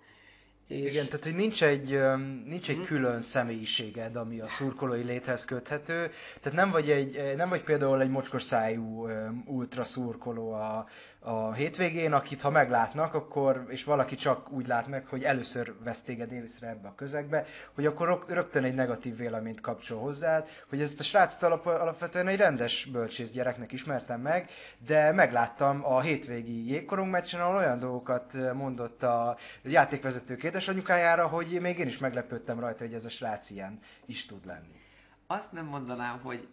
És... 0.67 0.89
Igen, 0.89 1.05
tehát 1.05 1.23
hogy 1.23 1.35
nincs 1.35 1.63
egy, 1.63 1.99
nincs 2.45 2.69
egy 2.69 2.75
hmm. 2.75 2.85
külön 2.85 3.21
személyiséged, 3.21 4.15
ami 4.15 4.39
a 4.39 4.47
szurkolói 4.47 5.03
léthez 5.03 5.45
köthető. 5.45 6.09
Tehát 6.41 6.57
nem 6.57 6.71
vagy, 6.71 6.91
egy, 6.91 7.35
nem 7.35 7.49
vagy 7.49 7.63
például 7.63 8.01
egy 8.01 8.09
mocskos 8.09 8.43
szájú 8.43 9.07
ultra 9.45 9.83
szurkoló 9.83 10.51
a, 10.51 10.87
a 11.25 11.53
hétvégén, 11.53 12.13
akit 12.13 12.41
ha 12.41 12.49
meglátnak, 12.49 13.13
akkor, 13.13 13.65
és 13.67 13.83
valaki 13.83 14.15
csak 14.15 14.51
úgy 14.51 14.67
lát 14.67 14.87
meg, 14.87 15.07
hogy 15.07 15.23
először 15.23 15.73
vesz 15.83 16.03
téged 16.03 16.31
észre 16.31 16.67
ebbe 16.67 16.87
a 16.87 16.95
közegbe, 16.95 17.45
hogy 17.73 17.85
akkor 17.85 18.23
rögtön 18.27 18.63
egy 18.63 18.73
negatív 18.73 19.17
véleményt 19.17 19.61
kapcsol 19.61 19.99
hozzád, 19.99 20.47
hogy 20.69 20.81
ezt 20.81 20.99
a 20.99 21.03
srácot 21.03 21.43
alap, 21.43 21.65
alapvetően 21.65 22.27
egy 22.27 22.37
rendes 22.37 22.85
bölcsész 22.85 23.31
gyereknek 23.31 23.71
ismertem 23.71 24.21
meg, 24.21 24.49
de 24.85 25.11
megláttam 25.11 25.85
a 25.85 26.01
hétvégi 26.01 26.69
jégkorong 26.69 27.09
meccsen, 27.09 27.41
ahol 27.41 27.55
olyan 27.55 27.79
dolgokat 27.79 28.53
mondott 28.53 29.03
a 29.03 29.37
játékvezető 29.63 30.37
édesanyukájára, 30.41 31.27
hogy 31.27 31.57
még 31.61 31.79
én 31.79 31.87
is 31.87 31.97
meglepődtem 31.97 32.59
rajta, 32.59 32.83
hogy 32.83 32.93
ez 32.93 33.05
a 33.05 33.09
srác 33.09 33.49
ilyen 33.49 33.79
is 34.05 34.25
tud 34.25 34.45
lenni. 34.45 34.81
Azt 35.27 35.51
nem 35.51 35.65
mondanám, 35.65 36.19
hogy 36.23 36.47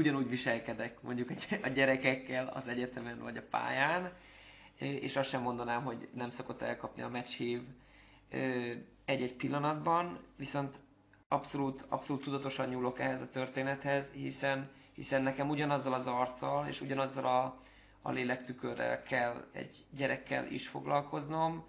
ugyanúgy 0.00 0.28
viselkedek 0.28 1.02
mondjuk 1.02 1.30
a 1.62 1.68
gyerekekkel 1.68 2.46
az 2.46 2.68
egyetemen 2.68 3.18
vagy 3.18 3.36
a 3.36 3.42
pályán, 3.50 4.12
és 4.78 5.16
azt 5.16 5.28
sem 5.28 5.42
mondanám, 5.42 5.84
hogy 5.84 6.08
nem 6.14 6.30
szokott 6.30 6.62
elkapni 6.62 7.02
a 7.02 7.08
meccshív 7.08 7.62
egy-egy 9.04 9.34
pillanatban, 9.36 10.18
viszont 10.36 10.76
abszolút, 11.28 11.84
abszolút 11.88 12.22
tudatosan 12.22 12.68
nyúlok 12.68 12.98
ehhez 12.98 13.22
a 13.22 13.28
történethez, 13.28 14.10
hiszen, 14.12 14.70
hiszen 14.94 15.22
nekem 15.22 15.48
ugyanazzal 15.48 15.92
az 15.92 16.06
arccal 16.06 16.66
és 16.66 16.80
ugyanazzal 16.80 17.24
a, 17.24 17.60
a 18.02 18.10
lélektükörrel 18.10 19.02
kell 19.02 19.44
egy 19.52 19.84
gyerekkel 19.96 20.46
is 20.46 20.68
foglalkoznom, 20.68 21.64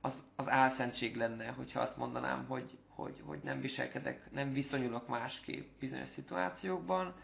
az, 0.00 0.24
az 0.36 0.50
álszentség 0.50 1.16
lenne, 1.16 1.46
hogyha 1.46 1.80
azt 1.80 1.96
mondanám, 1.96 2.44
hogy, 2.48 2.78
hogy, 2.94 3.22
hogy 3.24 3.40
nem 3.42 3.60
viselkedek, 3.60 4.30
nem 4.30 4.52
viszonyulok 4.52 5.08
másképp 5.08 5.66
bizonyos 5.80 6.08
szituációkban. 6.08 7.14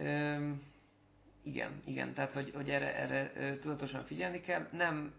Üm, 0.00 0.62
igen, 1.42 1.82
igen, 1.84 2.14
tehát 2.14 2.32
hogy, 2.32 2.52
hogy 2.54 2.70
erre, 2.70 2.96
erre 2.96 3.58
tudatosan 3.58 4.04
figyelni 4.04 4.40
kell. 4.40 4.68
Nem 4.72 5.12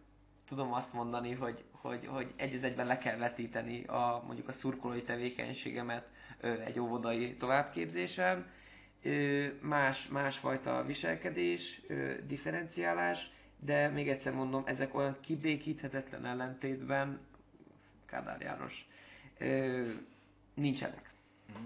tudom 0.47 0.73
azt 0.73 0.93
mondani, 0.93 1.31
hogy, 1.33 1.63
hogy, 1.71 2.05
hogy 2.05 2.33
egy 2.35 2.59
egyben 2.63 2.87
le 2.87 2.97
kell 2.97 3.17
vetíteni 3.17 3.83
a, 3.83 4.23
mondjuk 4.25 4.47
a 4.47 4.51
szurkolói 4.51 5.01
tevékenységemet 5.03 6.07
egy 6.65 6.79
óvodai 6.79 7.35
továbbképzésen. 7.37 8.51
Más, 9.61 10.07
másfajta 10.07 10.83
viselkedés, 10.85 11.81
differenciálás, 12.27 13.31
de 13.59 13.87
még 13.87 14.09
egyszer 14.09 14.33
mondom, 14.33 14.63
ezek 14.65 14.95
olyan 14.95 15.17
kibékíthetetlen 15.21 16.25
ellentétben 16.25 17.19
Kádár 18.05 18.41
János. 18.41 18.87
Nincsenek. 20.53 21.13
Mhm. 21.53 21.63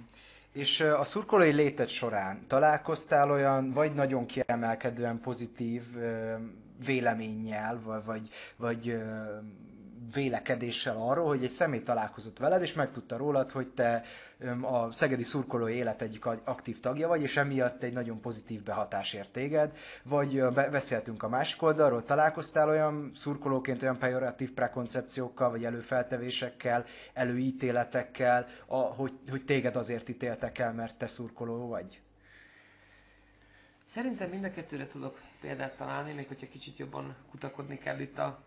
És 0.52 0.80
a 0.80 1.04
szurkolói 1.04 1.52
létet 1.52 1.88
során 1.88 2.48
találkoztál 2.48 3.32
olyan, 3.32 3.72
vagy 3.72 3.94
nagyon 3.94 4.26
kiemelkedően 4.26 5.20
pozitív 5.20 5.84
véleménnyel, 6.86 7.82
vagy, 7.84 8.04
vagy, 8.06 8.30
vagy 8.56 8.98
vélekedéssel 10.14 10.96
arról, 10.98 11.28
hogy 11.28 11.44
egy 11.44 11.50
személy 11.50 11.82
találkozott 11.84 12.38
veled, 12.38 12.62
és 12.62 12.74
megtudta 12.74 13.18
rólad, 13.18 13.52
hogy 13.52 13.68
te 13.68 14.04
a 14.62 14.92
szegedi 14.92 15.24
szurkolói 15.24 15.74
élet 15.76 16.02
egyik 16.02 16.26
aktív 16.26 16.80
tagja 16.80 17.08
vagy, 17.08 17.22
és 17.22 17.38
emiatt 17.38 17.84
egy 17.84 17.94
nagyon 17.94 18.20
pozitív 18.22 18.64
behatás 18.64 19.14
ért 19.14 19.32
téged, 19.32 19.78
vagy 20.04 20.44
beszéltünk 20.54 21.24
a 21.24 21.30
másik 21.30 21.62
oldalról, 21.62 22.04
találkoztál 22.04 22.70
olyan 22.70 23.12
szurkolóként 23.16 23.82
olyan 23.82 23.98
pejoratív 23.98 24.52
prekoncepciókkal, 24.54 25.50
vagy 25.50 25.66
előfeltevésekkel, 25.66 26.86
előítéletekkel, 27.14 28.48
a, 28.66 28.76
hogy, 28.78 29.14
hogy 29.30 29.46
téged 29.46 29.76
azért 29.76 30.10
ítéltek 30.10 30.58
el, 30.60 30.74
mert 30.74 30.96
te 30.98 31.08
szurkoló 31.08 31.68
vagy? 31.68 32.02
Szerintem 33.86 34.30
mind 34.30 34.44
a 34.44 34.52
kettőre 34.52 34.88
tudok 34.88 35.20
példát 35.42 35.78
találni, 35.78 36.14
még 36.14 36.28
hogyha 36.28 36.48
kicsit 36.48 36.78
jobban 36.78 37.16
kutakodni 37.32 37.78
kell 37.78 38.00
itt 38.00 38.18
a, 38.20 38.44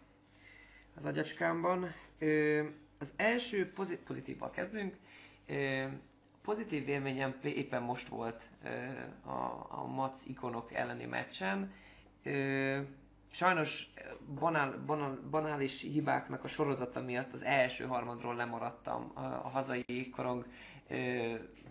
az 0.96 1.04
agyacskámban. 1.04 1.94
Az 2.98 3.12
első 3.16 3.72
pozit- 3.72 4.00
pozitívval 4.04 4.50
kezdünk. 4.50 4.94
Pozitív 6.42 6.88
élményem 6.88 7.34
éppen 7.42 7.82
most 7.82 8.08
volt 8.08 8.42
a, 9.24 9.30
a 9.68 9.86
Mac 9.94 10.26
ikonok 10.26 10.72
elleni 10.72 11.04
meccsen. 11.04 11.72
Sajnos 13.30 13.92
banál, 14.38 14.82
banál, 14.86 15.20
banális 15.30 15.80
hibáknak 15.80 16.44
a 16.44 16.48
sorozata 16.48 17.00
miatt 17.00 17.32
az 17.32 17.44
első 17.44 17.84
harmadról 17.84 18.34
lemaradtam 18.34 19.10
a, 19.14 19.20
hazai 19.20 20.10
korong 20.16 20.46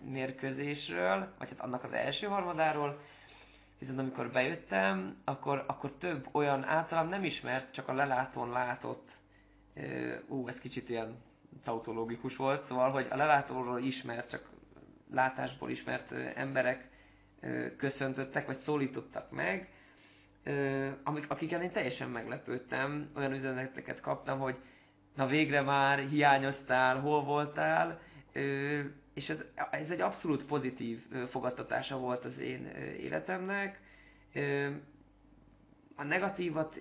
mérkőzésről, 0.04 1.34
vagy 1.38 1.48
hát 1.48 1.60
annak 1.60 1.82
az 1.84 1.92
első 1.92 2.26
harmadáról 2.26 3.00
viszont 3.78 3.98
amikor 3.98 4.30
bejöttem, 4.30 5.16
akkor, 5.24 5.64
akkor 5.66 5.92
több 5.92 6.28
olyan 6.32 6.64
általam 6.64 7.08
nem 7.08 7.24
ismert, 7.24 7.72
csak 7.72 7.88
a 7.88 7.92
lelátón 7.94 8.50
látott, 8.50 9.10
ú, 10.28 10.48
ez 10.48 10.58
kicsit 10.60 10.88
ilyen 10.88 11.16
tautológikus 11.64 12.36
volt, 12.36 12.62
szóval, 12.62 12.90
hogy 12.90 13.06
a 13.10 13.16
lelátóról 13.16 13.80
ismert, 13.80 14.30
csak 14.30 14.48
látásból 15.10 15.70
ismert 15.70 16.12
emberek 16.34 16.88
köszöntöttek, 17.76 18.46
vagy 18.46 18.56
szólítottak 18.56 19.30
meg, 19.30 19.70
amik, 21.02 21.30
akiken 21.30 21.62
én 21.62 21.70
teljesen 21.72 22.10
meglepődtem, 22.10 23.10
olyan 23.16 23.32
üzeneteket 23.32 24.00
kaptam, 24.00 24.38
hogy 24.38 24.56
na 25.14 25.26
végre 25.26 25.60
már 25.60 25.98
hiányoztál, 25.98 27.00
hol 27.00 27.22
voltál, 27.24 28.00
és 29.16 29.28
ez, 29.30 29.44
ez 29.70 29.90
egy 29.90 30.00
abszolút 30.00 30.44
pozitív 30.44 31.06
fogadtatása 31.26 31.98
volt 31.98 32.24
az 32.24 32.38
én 32.38 32.66
életemnek. 33.00 33.80
A 35.94 36.02
negatívat 36.02 36.80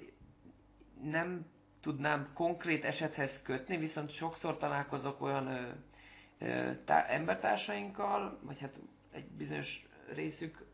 nem 1.01 1.45
tudnám 1.79 2.29
konkrét 2.33 2.85
esethez 2.85 3.41
kötni, 3.41 3.77
viszont 3.77 4.09
sokszor 4.09 4.57
találkozok 4.57 5.21
olyan 5.21 5.47
ö, 5.47 5.67
ö, 6.39 6.71
tá- 6.85 7.09
embertársainkkal, 7.09 8.39
vagy 8.41 8.59
hát 8.59 8.79
egy 9.11 9.25
bizonyos 9.27 9.87
részük 10.13 10.65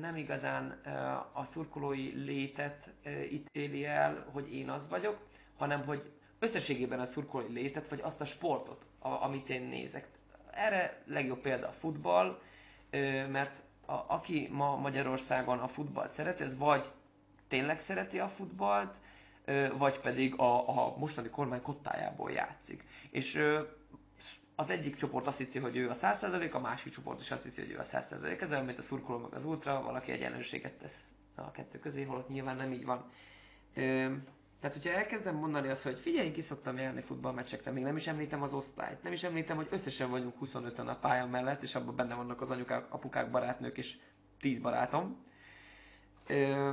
nem 0.00 0.16
igazán 0.16 0.80
ö, 0.84 0.90
a 1.32 1.44
szurkolói 1.44 2.12
létet 2.14 2.94
ö, 3.02 3.20
ítéli 3.20 3.84
el, 3.84 4.28
hogy 4.32 4.54
én 4.54 4.70
az 4.70 4.88
vagyok, 4.88 5.26
hanem 5.56 5.84
hogy 5.84 6.12
összességében 6.38 7.00
a 7.00 7.04
szurkolói 7.04 7.52
létet, 7.52 7.88
vagy 7.88 8.00
azt 8.00 8.20
a 8.20 8.24
sportot, 8.24 8.86
a, 8.98 9.08
amit 9.08 9.48
én 9.48 9.62
nézek 9.62 10.18
erre 10.52 11.02
legjobb 11.06 11.40
példa 11.40 11.68
a 11.68 11.72
futball, 11.72 12.40
mert 13.30 13.62
a, 13.86 14.04
aki 14.06 14.48
ma 14.52 14.76
Magyarországon 14.76 15.58
a 15.58 15.68
futballt 15.68 16.10
szereti, 16.10 16.42
ez 16.42 16.58
vagy 16.58 16.84
tényleg 17.48 17.78
szereti 17.78 18.18
a 18.18 18.28
futballt, 18.28 18.96
vagy 19.78 20.00
pedig 20.00 20.34
a, 20.38 20.68
a 20.68 20.96
mostani 20.96 21.28
kormány 21.28 21.62
kottájából 21.62 22.30
játszik. 22.30 22.84
És 23.10 23.42
az 24.54 24.70
egyik 24.70 24.96
csoport 24.96 25.26
azt 25.26 25.38
hiszi, 25.38 25.58
hogy 25.58 25.76
ő 25.76 25.88
a 25.88 25.94
100%, 25.94 26.52
a 26.52 26.58
másik 26.58 26.92
csoport 26.92 27.20
is 27.20 27.30
azt 27.30 27.42
hiszi, 27.42 27.62
hogy 27.62 27.70
ő 27.70 27.78
a 27.78 27.82
100%. 27.82 28.40
Ez 28.40 28.52
olyan, 28.52 28.64
mint 28.64 28.78
a 28.78 28.82
szurkoló 28.82 29.18
meg 29.18 29.34
az 29.34 29.44
ultra, 29.44 29.82
valaki 29.82 30.12
egyenlőséget 30.12 30.72
tesz 30.72 31.14
a 31.34 31.50
kettő 31.50 31.78
közé, 31.78 32.02
holott 32.02 32.28
nyilván 32.28 32.56
nem 32.56 32.72
így 32.72 32.84
van. 32.84 33.10
Tehát, 34.60 34.76
hogyha 34.76 34.92
elkezdem 34.98 35.36
mondani 35.36 35.68
azt, 35.68 35.82
hogy 35.82 35.98
figyelj, 35.98 36.30
ki 36.32 36.40
szoktam 36.40 36.76
járni 36.78 37.00
futballmeccsekre, 37.00 37.70
még 37.70 37.82
nem 37.82 37.96
is 37.96 38.06
említem 38.06 38.42
az 38.42 38.54
osztályt, 38.54 39.02
nem 39.02 39.12
is 39.12 39.22
említem, 39.22 39.56
hogy 39.56 39.66
összesen 39.70 40.10
vagyunk 40.10 40.34
25-en 40.44 40.86
a 40.86 40.94
pálya 40.94 41.26
mellett, 41.26 41.62
és 41.62 41.74
abban 41.74 41.96
benne 41.96 42.14
vannak 42.14 42.40
az 42.40 42.50
anyukák, 42.50 42.92
apukák, 42.92 43.30
barátnők 43.30 43.78
és 43.78 43.96
10 44.40 44.60
barátom, 44.60 45.24
ö, 46.26 46.70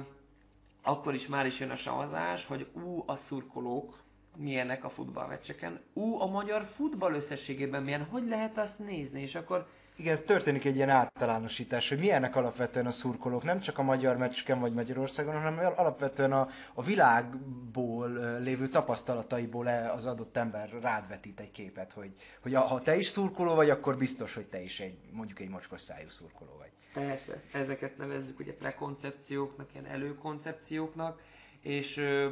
akkor 0.81 1.13
is 1.13 1.27
már 1.27 1.45
is 1.45 1.59
jön 1.59 1.69
a 1.69 1.75
savazás, 1.75 2.45
hogy 2.45 2.67
ú, 2.73 3.03
a 3.05 3.15
szurkolók 3.15 3.99
milyenek 4.37 4.83
a 4.83 4.89
futballmeccseken, 4.89 5.81
ú, 5.93 6.19
a 6.21 6.25
magyar 6.25 6.63
futball 6.63 7.13
összességében 7.13 7.83
milyen, 7.83 8.03
hogy 8.03 8.27
lehet 8.27 8.57
azt 8.57 8.79
nézni, 8.79 9.21
és 9.21 9.35
akkor 9.35 9.67
igen, 9.97 10.17
történik 10.25 10.65
egy 10.65 10.75
ilyen 10.75 10.89
általánosítás, 10.89 11.89
hogy 11.89 11.99
milyenek 11.99 12.35
alapvetően 12.35 12.85
a 12.85 12.91
szurkolók, 12.91 13.43
nem 13.43 13.59
csak 13.59 13.77
a 13.77 13.83
magyar 13.83 14.17
meccsken 14.17 14.59
vagy 14.59 14.73
Magyarországon, 14.73 15.33
hanem 15.33 15.73
alapvetően 15.75 16.31
a, 16.31 16.49
a 16.73 16.83
világból 16.83 18.09
lévő 18.39 18.67
tapasztalataiból 18.67 19.69
e 19.69 19.91
az 19.91 20.05
adott 20.05 20.37
ember 20.37 20.69
rád 20.81 21.07
vetít 21.07 21.39
egy 21.39 21.51
képet, 21.51 21.91
hogy, 21.91 22.11
hogy 22.41 22.53
ha 22.53 22.81
te 22.81 22.97
is 22.97 23.07
szurkoló 23.07 23.55
vagy, 23.55 23.69
akkor 23.69 23.97
biztos, 23.97 24.33
hogy 24.35 24.45
te 24.45 24.61
is 24.61 24.79
egy, 24.79 24.97
mondjuk 25.11 25.39
egy 25.39 25.49
mocskos 25.49 25.81
szájú 25.81 26.09
szurkoló 26.09 26.51
vagy. 26.57 26.71
Persze, 26.93 27.41
ezeket 27.51 27.97
nevezzük 27.97 28.39
ugye 28.39 28.53
prekoncepcióknak, 28.53 29.69
ilyen 29.73 29.85
előkoncepcióknak, 29.85 31.21
és 31.61 31.97
ö, 31.97 32.29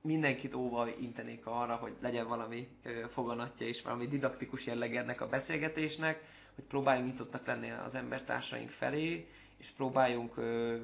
mindenkit 0.00 0.54
óva 0.54 0.88
intenék 1.00 1.46
arra, 1.46 1.74
hogy 1.74 1.92
legyen 2.00 2.28
valami 2.28 2.68
ö, 2.82 2.90
foganatja 3.08 3.66
és 3.66 3.82
valami 3.82 4.06
didaktikus 4.06 4.66
jelleg 4.66 4.96
ennek 4.96 5.20
a 5.20 5.28
beszélgetésnek, 5.28 6.20
hogy 6.54 6.64
próbáljunk 6.64 7.10
nyitottak 7.10 7.46
lenni 7.46 7.70
az 7.70 7.94
embertársaink 7.94 8.68
felé, 8.70 9.26
és 9.58 9.68
próbáljunk 9.70 10.36
ö, 10.36 10.76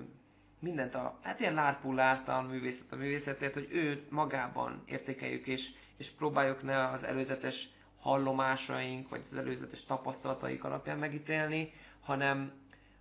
mindent 0.59 0.95
a, 0.95 1.19
hát 1.23 1.41
ilyen 1.41 1.55
lárpullártan 1.55 2.45
művészet 2.45 2.93
a 2.93 2.97
művészetért, 2.97 3.55
hogy 3.55 3.69
ő 3.73 4.03
magában 4.11 4.83
értékeljük, 4.87 5.47
és, 5.47 5.71
és 5.97 6.11
próbáljuk 6.11 6.63
ne 6.63 6.89
az 6.89 7.07
előzetes 7.07 7.69
hallomásaink, 8.01 9.09
vagy 9.09 9.21
az 9.25 9.39
előzetes 9.39 9.85
tapasztalataik 9.85 10.65
alapján 10.65 10.99
megítélni, 10.99 11.73
hanem, 12.01 12.53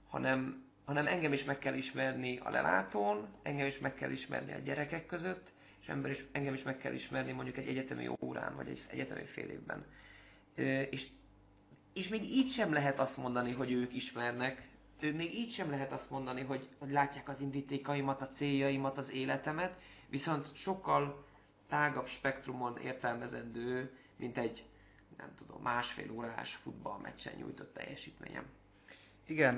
hanem, 0.10 0.64
hanem 0.86 1.08
engem 1.08 1.34
is 1.34 1.44
meg 1.46 1.60
kell 1.60 1.74
ismerni 1.74 2.38
a 2.44 2.50
lelátón, 2.50 3.28
engem 3.44 3.66
is 3.68 3.80
meg 3.80 3.94
kell 3.94 4.12
ismerni 4.12 4.54
a 4.54 4.58
gyerekek 4.60 5.06
között, 5.06 5.52
és 5.82 5.88
ember 5.90 6.12
is, 6.12 6.26
engem 6.32 6.54
is 6.54 6.64
meg 6.64 6.78
kell 6.78 6.94
ismerni 6.94 7.32
mondjuk 7.32 7.58
egy 7.58 7.68
egyetemi 7.68 8.10
órán, 8.20 8.56
vagy 8.56 8.70
egy 8.70 8.82
egyetemi 8.90 9.24
fél 9.26 9.50
évben. 9.50 9.86
És 10.90 11.08
és 11.98 12.08
még 12.08 12.24
így 12.24 12.52
sem 12.52 12.74
lehet 12.74 13.00
azt 13.00 13.18
mondani, 13.18 13.52
hogy 13.52 13.72
ők 13.72 13.94
ismernek, 13.94 14.68
ő 15.00 15.14
még 15.14 15.34
így 15.34 15.52
sem 15.52 15.70
lehet 15.70 15.92
azt 15.92 16.10
mondani, 16.10 16.42
hogy, 16.42 16.70
hogy 16.80 16.92
látják 16.92 17.30
az 17.30 17.42
indítékaimat, 17.42 18.22
a 18.22 18.28
céljaimat, 18.28 18.98
az 18.98 19.14
életemet, 19.14 19.80
viszont 20.10 20.56
sokkal 20.56 21.26
tágabb 21.68 22.08
spektrumon 22.08 22.78
értelmezendő, 22.78 23.98
mint 24.16 24.38
egy, 24.38 24.66
nem 25.18 25.34
tudom, 25.36 25.62
másfél 25.62 26.12
órás 26.12 26.56
futballmeccsen 26.56 27.34
nyújtott 27.38 27.74
teljesítményem. 27.74 28.46
Igen, 29.30 29.58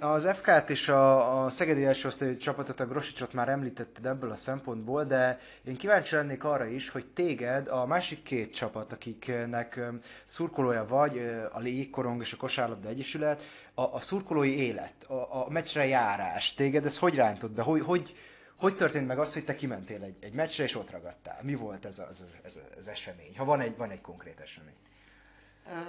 az 0.00 0.28
FK-t 0.34 0.70
és 0.70 0.88
a, 0.88 1.44
a 1.44 1.50
Szegedi 1.50 1.84
első 1.84 2.08
osztályú 2.08 2.36
csapatot, 2.36 2.80
a 2.80 2.86
Grosicsot 2.86 3.32
már 3.32 3.48
említetted 3.48 4.06
ebből 4.06 4.30
a 4.30 4.34
szempontból, 4.34 5.04
de 5.04 5.40
én 5.64 5.76
kíváncsi 5.76 6.14
lennék 6.14 6.44
arra 6.44 6.64
is, 6.64 6.88
hogy 6.90 7.06
téged 7.06 7.68
a 7.68 7.86
másik 7.86 8.22
két 8.22 8.54
csapat, 8.54 8.92
akiknek 8.92 9.80
szurkolója 10.26 10.86
vagy, 10.86 11.18
a 11.52 11.58
Légkorong 11.58 12.20
és 12.20 12.32
a 12.32 12.36
Kosárlabda 12.36 12.88
Egyesület, 12.88 13.42
a, 13.74 13.82
a 13.82 14.00
szurkolói 14.00 14.58
élet, 14.58 15.04
a, 15.04 15.14
a 15.14 15.46
meccsre 15.50 15.86
járás, 15.86 16.54
téged 16.54 16.84
ez 16.84 16.98
hogy 16.98 17.14
rántott 17.14 17.52
be? 17.52 17.62
Hogy, 17.62 17.80
hogy, 17.80 18.16
hogy 18.56 18.74
történt 18.74 19.06
meg 19.06 19.18
az, 19.18 19.32
hogy 19.32 19.44
te 19.44 19.54
kimentél 19.54 20.02
egy, 20.02 20.16
egy 20.20 20.32
meccsre 20.32 20.64
és 20.64 20.76
ott 20.76 20.90
ragadtál? 20.90 21.38
Mi 21.42 21.54
volt 21.54 21.84
ez 21.84 21.98
az, 21.98 22.26
ez, 22.44 22.62
ez 22.78 22.86
esemény? 22.86 23.36
Ha 23.36 23.44
van 23.44 23.60
egy, 23.60 23.76
van 23.76 23.90
egy 23.90 24.00
konkrét 24.00 24.40
esemény. 24.40 24.74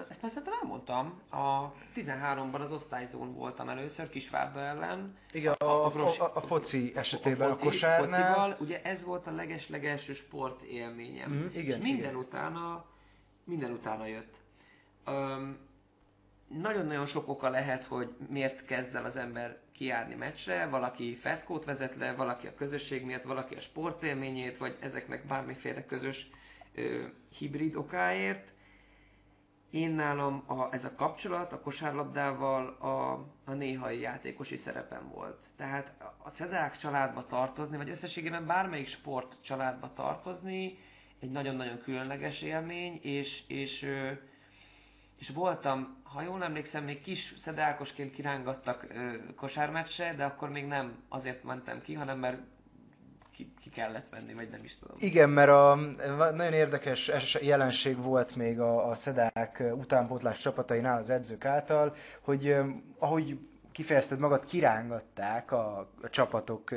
Ezt 0.10 0.20
persze 0.20 0.42
elmondtam. 0.62 1.22
A 1.30 1.74
13-ban 1.96 2.60
az 2.60 2.74
osztályzón 2.74 3.34
voltam 3.34 3.70
először 3.70 4.10
Kisvárda 4.10 4.60
ellen. 4.60 5.18
Igen, 5.32 5.54
a, 5.54 5.66
a, 5.66 5.86
a, 5.86 5.90
fos, 5.90 6.20
a, 6.20 6.36
a 6.36 6.42
foci 6.42 6.92
esetében, 6.96 7.52
a, 7.52 7.56
foci, 7.56 7.66
a 7.68 7.70
kosárnál. 7.70 8.34
Focival, 8.34 8.58
ugye 8.60 8.82
ez 8.82 9.06
volt 9.06 9.28
a 9.28 9.32
leges-legelső 9.32 10.14
sport 10.14 10.62
élményem. 10.62 11.32
Mm, 11.32 11.46
igen, 11.52 11.78
és 11.78 11.84
minden 11.84 12.10
igen. 12.10 12.16
utána, 12.16 12.86
minden 13.44 13.72
utána 13.72 14.06
jött. 14.06 14.36
Um, 15.08 15.58
nagyon-nagyon 16.48 17.06
sok 17.06 17.28
oka 17.28 17.50
lehet, 17.50 17.86
hogy 17.86 18.16
miért 18.30 18.66
kezd 18.66 18.96
el 18.96 19.06
az 19.06 19.18
ember 19.18 19.58
kijárni 19.72 20.16
meccsre, 20.16 20.66
valaki 20.66 21.16
feszkót 21.16 21.66
vezet 21.66 21.96
le, 21.96 22.14
valaki 22.14 22.48
a 22.48 22.54
közösség 22.54 23.06
miatt, 23.06 23.24
valaki 23.24 23.56
a 23.56 23.60
sportélményét, 23.60 24.58
vagy 24.58 24.78
ezeknek 24.80 25.26
bármiféle 25.26 25.86
közös 25.86 26.30
ö, 26.76 27.04
hibrid 27.38 27.76
okáért 27.76 28.56
Én 29.78 29.92
nálam 29.92 30.44
a, 30.48 30.74
ez 30.74 30.84
a 30.84 30.96
kapcsolat 30.96 31.54
a 31.54 31.60
kosárlabdával 31.62 32.68
a, 32.68 33.12
a 33.52 33.54
néhai 33.54 34.00
játékosi 34.00 34.56
szerepem 34.56 35.10
volt. 35.14 35.42
Tehát 35.56 35.94
a 36.24 36.30
szedák 36.30 36.76
családba 36.78 37.26
tartozni, 37.26 37.78
vagy 37.78 37.90
összességében 37.90 38.46
bármelyik 38.46 38.88
sport 38.88 39.36
családba 39.42 39.94
tartozni, 39.94 40.78
egy 41.20 41.32
nagyon-nagyon 41.32 41.80
különleges 41.82 42.42
élmény, 42.42 43.00
és, 43.02 43.44
és, 43.48 43.88
és 45.20 45.30
voltam, 45.30 46.02
ha 46.04 46.22
jól 46.22 46.44
emlékszem, 46.44 46.84
még 46.84 47.02
kis 47.02 47.34
szedákosként 47.38 48.12
kirángattak 48.12 48.88
kosármeccse, 49.36 50.14
de 50.14 50.26
akkor 50.26 50.50
még 50.50 50.66
nem 50.66 51.04
azért 51.10 51.44
mentem 51.44 51.82
ki, 51.82 51.94
hanem 51.94 52.20
mert 52.20 52.42
ki, 53.38 53.54
ki 53.62 53.70
kellett 53.70 54.10
venni, 54.10 54.34
vagy 54.34 54.50
nem 54.50 54.64
is 54.64 54.78
tudom. 54.78 54.98
Igen, 55.00 55.30
mert 55.30 55.50
a, 55.50 55.76
nagyon 56.32 56.54
érdekes 56.54 57.12
jelenség 57.42 57.98
volt 58.02 58.36
még 58.36 58.60
a, 58.60 58.90
a 58.90 58.94
szedák 58.94 59.64
utánpótlás 59.74 60.38
csapatainál 60.38 60.98
az 60.98 61.12
edzők 61.12 61.46
által, 61.46 61.96
hogy 62.22 62.56
ahogy 62.98 63.40
kifejezted 63.72 64.20
magad, 64.20 64.46
kirángatták 64.46 65.52
a, 65.52 65.78
a 66.02 66.10
csapatok 66.10 66.70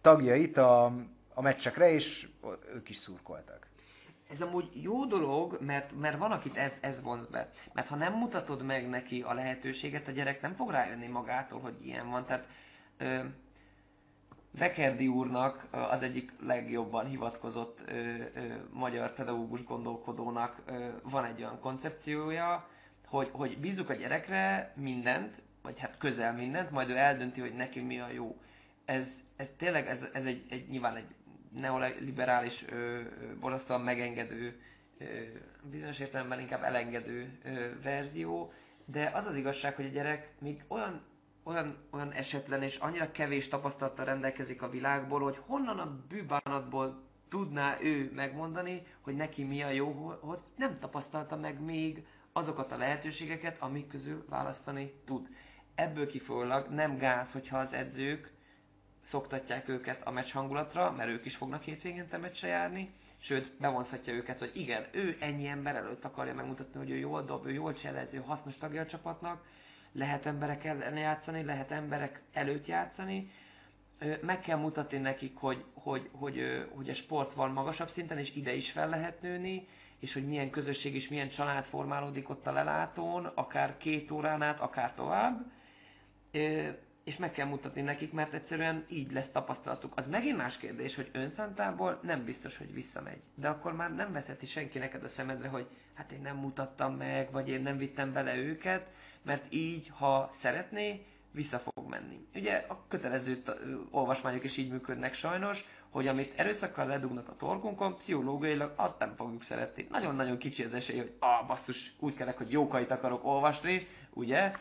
tagjait 0.00 0.56
a, 0.56 0.84
a 1.34 1.42
meccsekre, 1.42 1.92
és 1.92 2.28
ők 2.74 2.88
is 2.88 2.96
szurkoltak. 2.96 3.68
Ez 4.30 4.42
amúgy 4.42 4.82
jó 4.82 5.04
dolog, 5.04 5.58
mert, 5.60 5.98
mert 6.00 6.18
van, 6.18 6.30
akit 6.30 6.56
ez, 6.56 6.78
ez 6.82 7.02
vonz 7.02 7.26
be. 7.26 7.50
Mert 7.72 7.88
ha 7.88 7.96
nem 7.96 8.12
mutatod 8.12 8.62
meg 8.62 8.88
neki 8.88 9.22
a 9.22 9.34
lehetőséget, 9.34 10.08
a 10.08 10.10
gyerek 10.10 10.40
nem 10.40 10.54
fog 10.54 10.70
rájönni 10.70 11.06
magától, 11.06 11.60
hogy 11.60 11.74
ilyen 11.82 12.10
van. 12.10 12.26
Tehát 12.26 12.46
ö, 12.98 13.20
Vekerdi 14.58 15.08
úrnak 15.08 15.66
az 15.70 16.02
egyik 16.02 16.32
legjobban 16.40 17.06
hivatkozott 17.06 17.80
ö, 17.86 17.92
ö, 18.34 18.54
magyar 18.72 19.12
pedagógus 19.14 19.64
gondolkodónak 19.64 20.62
ö, 20.66 20.88
van 21.02 21.24
egy 21.24 21.40
olyan 21.40 21.60
koncepciója, 21.60 22.68
hogy, 23.06 23.28
hogy 23.32 23.58
bízzuk 23.58 23.88
a 23.88 23.94
gyerekre 23.94 24.72
mindent, 24.76 25.42
vagy 25.62 25.78
hát 25.78 25.98
közel 25.98 26.34
mindent, 26.34 26.70
majd 26.70 26.88
ő 26.90 26.96
eldönti, 26.96 27.40
hogy 27.40 27.54
neki 27.54 27.80
mi 27.80 28.00
a 28.00 28.10
jó. 28.10 28.40
Ez, 28.84 29.26
ez 29.36 29.52
tényleg, 29.56 29.86
ez, 29.86 30.08
ez 30.12 30.24
egy, 30.24 30.46
egy, 30.48 30.68
nyilván 30.68 30.96
egy 30.96 31.14
neoliberális, 31.60 32.64
borzasztóan 33.40 33.80
megengedő, 33.80 34.60
ö, 34.98 35.04
bizonyos 35.62 35.98
értelemben 35.98 36.40
inkább 36.40 36.62
elengedő 36.62 37.38
ö, 37.44 37.80
verzió, 37.82 38.52
de 38.84 39.10
az 39.14 39.26
az 39.26 39.36
igazság, 39.36 39.74
hogy 39.74 39.84
a 39.84 39.88
gyerek 39.88 40.32
még 40.38 40.64
olyan 40.68 41.09
olyan, 41.50 41.76
olyan 41.90 42.12
esetlen 42.12 42.62
és 42.62 42.76
annyira 42.76 43.10
kevés 43.10 43.48
tapasztalattal 43.48 44.04
rendelkezik 44.04 44.62
a 44.62 44.70
világból, 44.70 45.20
hogy 45.20 45.38
honnan 45.46 45.78
a 45.78 45.96
bűbánatból 46.08 47.02
tudná 47.28 47.76
ő 47.80 48.10
megmondani, 48.14 48.82
hogy 49.00 49.14
neki 49.14 49.44
mi 49.44 49.62
a 49.62 49.70
jó, 49.70 49.92
hogy 50.20 50.38
nem 50.56 50.78
tapasztalta 50.78 51.36
meg 51.36 51.60
még 51.60 52.06
azokat 52.32 52.72
a 52.72 52.76
lehetőségeket, 52.76 53.62
amik 53.62 53.86
közül 53.86 54.24
választani 54.28 54.92
tud. 55.04 55.28
Ebből 55.74 56.06
kifolyólag 56.06 56.68
nem 56.68 56.96
gáz, 56.98 57.32
hogyha 57.32 57.58
az 57.58 57.74
edzők 57.74 58.32
szoktatják 59.04 59.68
őket 59.68 60.02
a 60.06 60.10
meccs 60.10 60.32
hangulatra, 60.32 60.90
mert 60.90 61.10
ők 61.10 61.24
is 61.24 61.36
fognak 61.36 61.62
hétvégente 61.62 62.18
meccsre 62.18 62.48
járni, 62.48 62.92
sőt, 63.18 63.52
bevonzhatja 63.58 64.12
őket, 64.12 64.38
hogy 64.38 64.50
igen, 64.54 64.86
ő 64.92 65.16
ennyi 65.20 65.46
ember 65.46 65.76
előtt 65.76 66.04
akarja 66.04 66.34
megmutatni, 66.34 66.78
hogy 66.78 66.90
ő 66.90 66.96
jól 66.96 67.22
dob, 67.22 67.46
ő 67.46 67.52
jól 67.52 67.72
cselező, 67.72 68.18
hasznos 68.18 68.58
tagja 68.58 68.80
a 68.80 68.86
csapatnak, 68.86 69.44
lehet 69.92 70.26
emberek 70.26 70.64
ellen 70.64 70.96
játszani, 70.96 71.42
lehet 71.44 71.70
emberek 71.70 72.20
előtt 72.32 72.66
játszani, 72.66 73.30
meg 74.22 74.40
kell 74.40 74.58
mutatni 74.58 74.98
nekik, 74.98 75.36
hogy, 75.36 75.64
hogy, 75.72 76.08
hogy, 76.12 76.66
hogy 76.74 76.88
a 76.88 76.94
sport 76.94 77.34
van 77.34 77.50
magasabb 77.50 77.88
szinten, 77.88 78.18
és 78.18 78.34
ide 78.34 78.54
is 78.54 78.70
fel 78.70 78.88
lehet 78.88 79.22
nőni, 79.22 79.68
és 79.98 80.12
hogy 80.12 80.26
milyen 80.26 80.50
közösség 80.50 80.94
és 80.94 81.08
milyen 81.08 81.28
család 81.28 81.64
formálódik 81.64 82.28
ott 82.28 82.46
a 82.46 82.52
lelátón, 82.52 83.24
akár 83.24 83.76
két 83.76 84.10
órán 84.10 84.42
át, 84.42 84.60
akár 84.60 84.94
tovább 84.94 85.50
és 87.04 87.16
meg 87.16 87.32
kell 87.32 87.46
mutatni 87.46 87.80
nekik, 87.80 88.12
mert 88.12 88.34
egyszerűen 88.34 88.84
így 88.88 89.12
lesz 89.12 89.30
tapasztalatuk. 89.30 89.96
Az 89.96 90.08
megint 90.08 90.36
más 90.36 90.56
kérdés, 90.56 90.94
hogy 90.94 91.08
önszántából 91.12 91.98
nem 92.02 92.24
biztos, 92.24 92.58
hogy 92.58 92.72
visszamegy. 92.74 93.22
De 93.34 93.48
akkor 93.48 93.72
már 93.72 93.94
nem 93.94 94.12
vetheti 94.12 94.46
senki 94.46 94.78
neked 94.78 95.04
a 95.04 95.08
szemedre, 95.08 95.48
hogy 95.48 95.66
hát 95.94 96.12
én 96.12 96.20
nem 96.20 96.36
mutattam 96.36 96.94
meg, 96.94 97.30
vagy 97.30 97.48
én 97.48 97.62
nem 97.62 97.76
vittem 97.76 98.12
bele 98.12 98.36
őket, 98.36 98.88
mert 99.22 99.54
így, 99.54 99.90
ha 99.98 100.28
szeretné, 100.32 101.04
vissza 101.32 101.58
fog 101.58 101.88
menni. 101.88 102.26
Ugye 102.34 102.64
a 102.68 102.84
kötelező 102.88 103.42
olvasmányok 103.90 104.44
is 104.44 104.56
így 104.56 104.70
működnek 104.70 105.14
sajnos, 105.14 105.64
hogy 105.90 106.06
amit 106.06 106.34
erőszakkal 106.36 106.86
ledugnak 106.86 107.28
a 107.28 107.36
torkunkon, 107.36 107.96
pszichológiailag 107.96 108.72
azt 108.76 108.98
nem 108.98 109.14
fogjuk 109.16 109.42
szeretni. 109.42 109.86
Nagyon-nagyon 109.90 110.38
kicsi 110.38 110.62
az 110.62 110.72
esély, 110.72 110.98
hogy 110.98 111.12
ah, 111.18 111.46
basszus, 111.46 111.94
úgy 111.98 112.14
kellek, 112.14 112.36
hogy 112.36 112.50
jókait 112.50 112.90
akarok 112.90 113.24
olvasni, 113.24 113.86
ugye? 114.14 114.52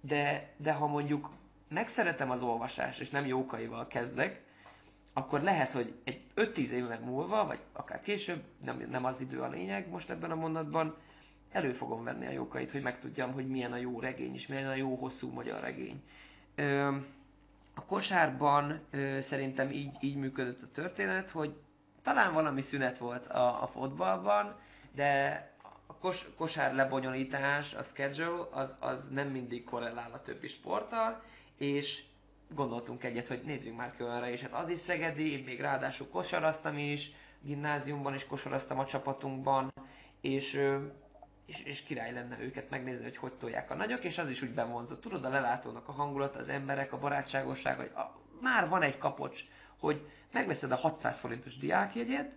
de, 0.00 0.52
de 0.56 0.72
ha 0.72 0.86
mondjuk 0.86 1.30
megszeretem 1.68 2.30
az 2.30 2.42
olvasást, 2.42 3.00
és 3.00 3.10
nem 3.10 3.26
jókaival 3.26 3.86
kezdek, 3.86 4.42
akkor 5.12 5.40
lehet, 5.40 5.70
hogy 5.70 5.94
egy 6.04 6.20
5-10 6.36 6.56
év 6.56 6.84
múlva, 7.04 7.46
vagy 7.46 7.58
akár 7.72 8.00
később, 8.00 8.42
nem, 8.64 8.86
nem 8.90 9.04
az 9.04 9.20
idő 9.20 9.40
a 9.40 9.48
lényeg 9.48 9.88
most 9.88 10.10
ebben 10.10 10.30
a 10.30 10.34
mondatban, 10.34 10.96
elő 11.52 11.72
fogom 11.72 12.04
venni 12.04 12.26
a 12.26 12.30
jókait, 12.30 12.72
hogy 12.72 12.82
megtudjam, 12.82 13.32
hogy 13.32 13.48
milyen 13.48 13.72
a 13.72 13.76
jó 13.76 14.00
regény, 14.00 14.34
és 14.34 14.46
milyen 14.46 14.68
a 14.68 14.74
jó 14.74 14.94
hosszú 14.94 15.30
magyar 15.30 15.60
regény. 15.60 16.02
Ö, 16.54 16.96
a 17.74 17.84
kosárban 17.84 18.80
ö, 18.90 19.20
szerintem 19.20 19.70
így, 19.70 19.96
így 20.00 20.16
működött 20.16 20.62
a 20.62 20.70
történet, 20.72 21.30
hogy 21.30 21.54
talán 22.02 22.32
valami 22.32 22.60
szünet 22.60 22.98
volt 22.98 23.28
a, 23.28 23.62
a 23.62 23.66
fotballban, 23.66 24.56
de 24.94 25.44
kos, 26.00 26.28
kosár 26.36 26.74
lebonyolítás, 26.74 27.74
a 27.74 27.82
schedule, 27.82 28.48
az, 28.50 28.76
az 28.80 29.08
nem 29.08 29.28
mindig 29.28 29.64
korrelál 29.64 30.10
a 30.12 30.22
többi 30.22 30.46
sporttal, 30.46 31.22
és 31.56 32.02
gondoltunk 32.54 33.04
egyet, 33.04 33.26
hogy 33.26 33.40
nézzünk 33.44 33.76
már 33.76 33.94
olyanra, 34.00 34.28
és 34.28 34.40
hát 34.40 34.54
az 34.54 34.70
is 34.70 34.78
Szegedi, 34.78 35.32
én 35.32 35.44
még 35.44 35.60
ráadásul 35.60 36.08
kosaraztam 36.08 36.78
is, 36.78 37.12
gimnáziumban 37.42 38.14
is 38.14 38.26
kosaraztam 38.26 38.78
a 38.78 38.84
csapatunkban, 38.84 39.72
és, 40.20 40.60
és, 41.50 41.62
és 41.64 41.82
király 41.82 42.12
lenne 42.12 42.40
őket 42.40 42.70
megnézni, 42.70 43.04
hogy 43.04 43.16
hogy 43.16 43.32
tolják 43.32 43.70
a 43.70 43.74
nagyok, 43.74 44.04
és 44.04 44.18
az 44.18 44.30
is 44.30 44.42
úgy 44.42 44.54
bevonzott. 44.54 45.00
Tudod, 45.00 45.24
a 45.24 45.28
lelátónak 45.28 45.88
a 45.88 45.92
hangulat, 45.92 46.36
az 46.36 46.48
emberek, 46.48 46.92
a 46.92 46.98
barátságosság, 46.98 47.76
hogy 47.76 47.90
a, 47.94 48.18
már 48.40 48.68
van 48.68 48.82
egy 48.82 48.98
kapocs, 48.98 49.44
hogy 49.78 50.08
megveszed 50.32 50.72
a 50.72 50.76
600 50.76 51.20
forintos 51.20 51.56
diákjegyet, 51.56 52.32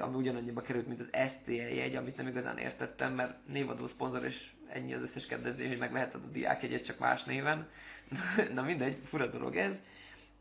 ami 0.00 0.16
ugyanannyiba 0.16 0.60
került, 0.60 0.86
mint 0.86 1.00
az 1.00 1.30
STL 1.30 1.52
jegy, 1.52 1.94
amit 1.94 2.16
nem 2.16 2.26
igazán 2.26 2.58
értettem, 2.58 3.12
mert 3.12 3.46
névadó 3.46 3.86
szponzor, 3.86 4.24
és 4.24 4.52
ennyi 4.68 4.94
az 4.94 5.00
összes 5.00 5.26
kedvezmény, 5.26 5.68
hogy 5.68 5.78
megveheted 5.78 6.24
a 6.24 6.28
diákjegyet 6.28 6.84
csak 6.84 6.98
más 6.98 7.24
néven. 7.24 7.68
Na 8.54 8.62
mindegy, 8.62 8.98
fura 9.04 9.26
dolog 9.26 9.56
ez. 9.56 9.82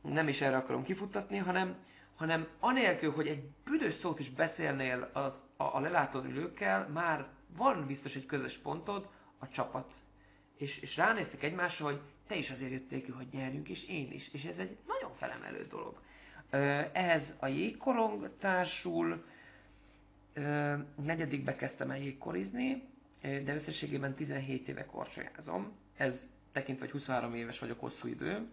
Nem 0.02 0.28
is 0.28 0.42
erre 0.42 0.58
akarom 0.58 0.84
kifuttatni, 0.84 1.38
hanem, 1.38 1.76
hanem 2.16 2.48
anélkül, 2.60 3.12
hogy 3.12 3.28
egy 3.28 3.44
büdös 3.64 3.94
szót 3.94 4.20
is 4.20 4.30
beszélnél 4.30 5.10
az, 5.14 5.42
a, 5.58 5.64
a 5.64 5.80
lelátón 5.80 6.26
ülőkkel, 6.26 6.88
már 6.88 7.28
van 7.58 7.86
biztos 7.88 8.16
egy 8.16 8.26
közös 8.26 8.58
pontod, 8.58 9.10
a 9.40 9.48
csapat. 9.50 9.94
És, 10.58 10.80
és 10.80 10.98
ránéztek 10.98 11.44
egymásra, 11.44 11.86
hogy 11.86 12.02
te 12.28 12.36
is 12.36 12.50
azért 12.52 12.72
jöttél 12.72 13.02
ki, 13.02 13.12
hogy 13.12 13.28
nyerjünk, 13.32 13.70
és 13.70 13.88
én 13.88 14.12
is. 14.12 14.30
És 14.34 14.44
ez 14.44 14.60
egy 14.60 14.78
nagyon 14.88 15.14
felemelő 15.14 15.68
dolog. 15.68 16.02
Ehhez 16.94 17.36
a 17.40 17.48
jégkorong 17.48 18.30
társul, 18.40 19.24
negyedikbe 21.04 21.56
kezdtem 21.56 21.92
el 21.92 21.98
jégkorizni, 21.98 22.84
de 23.22 23.54
összességében 23.54 24.14
17 24.14 24.68
éve 24.68 24.86
korcsolyázom. 24.86 25.72
Ez 25.98 26.26
tekintve, 26.52 26.86
hogy 26.86 26.94
23 26.94 27.34
éves 27.34 27.60
vagyok, 27.60 27.80
hosszú 27.80 28.08
idő. 28.08 28.48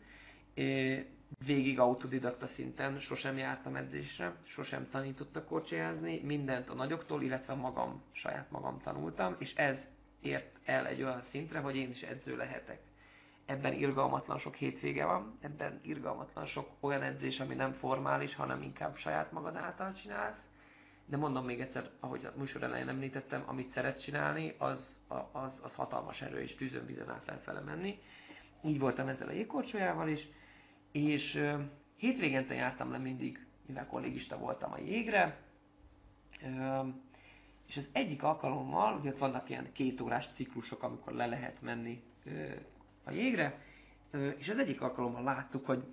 Végig 1.46 1.78
autodidakta 1.78 2.46
szinten 2.46 3.00
sosem 3.00 3.36
jártam 3.36 3.76
edzésre, 3.76 4.36
sosem 4.44 4.88
tanítottak 4.90 5.46
korcsolyázni, 5.46 6.20
mindent 6.24 6.70
a 6.70 6.74
nagyoktól, 6.74 7.22
illetve 7.22 7.54
magam, 7.54 8.02
saját 8.12 8.50
magam 8.50 8.80
tanultam, 8.80 9.36
és 9.38 9.54
ez 9.54 9.88
ért 10.20 10.60
el 10.64 10.86
egy 10.86 11.02
olyan 11.02 11.22
szintre, 11.22 11.58
hogy 11.58 11.76
én 11.76 11.90
is 11.90 12.02
edző 12.02 12.36
lehetek 12.36 12.80
ebben 13.50 13.72
irgalmatlan 13.72 14.38
sok 14.38 14.54
hétvége 14.54 15.04
van, 15.04 15.38
ebben 15.40 15.80
irgalmatlan 15.82 16.46
sok 16.46 16.68
olyan 16.80 17.02
edzés, 17.02 17.40
ami 17.40 17.54
nem 17.54 17.72
formális, 17.72 18.34
hanem 18.34 18.62
inkább 18.62 18.96
saját 18.96 19.32
magad 19.32 19.56
által 19.56 19.92
csinálsz. 19.92 20.48
De 21.06 21.16
mondom 21.16 21.44
még 21.44 21.60
egyszer, 21.60 21.90
ahogy 22.00 22.24
a 22.24 22.32
műsor 22.36 22.62
elején 22.62 22.88
említettem, 22.88 23.42
amit 23.46 23.68
szeretsz 23.68 24.00
csinálni, 24.00 24.54
az, 24.58 24.98
az, 25.32 25.60
az 25.64 25.74
hatalmas 25.74 26.22
erő, 26.22 26.40
és 26.40 26.54
tűzön 26.54 26.86
vízen 26.86 27.10
át 27.10 27.26
lehet 27.26 27.42
fele 27.42 27.60
menni. 27.60 27.98
Így 28.64 28.78
voltam 28.78 29.08
ezzel 29.08 29.28
a 29.28 29.32
jégkorcsolyával 29.32 30.08
is, 30.08 30.28
és 30.92 31.44
hétvégente 31.96 32.54
jártam 32.54 32.90
le 32.90 32.98
mindig, 32.98 33.46
mivel 33.66 33.86
kollégista 33.86 34.38
voltam 34.38 34.72
a 34.72 34.78
jégre, 34.78 35.40
és 37.66 37.76
az 37.76 37.88
egyik 37.92 38.22
alkalommal, 38.22 38.98
ugye 38.98 39.08
ott 39.10 39.18
vannak 39.18 39.48
ilyen 39.48 39.72
két 39.72 40.00
órás 40.00 40.28
ciklusok, 40.32 40.82
amikor 40.82 41.12
le 41.12 41.26
lehet 41.26 41.62
menni 41.62 42.02
a 43.04 43.10
jégre, 43.10 43.62
és 44.38 44.48
az 44.48 44.58
egyik 44.58 44.80
alkalommal 44.80 45.22
láttuk, 45.22 45.66
hogy 45.66 45.84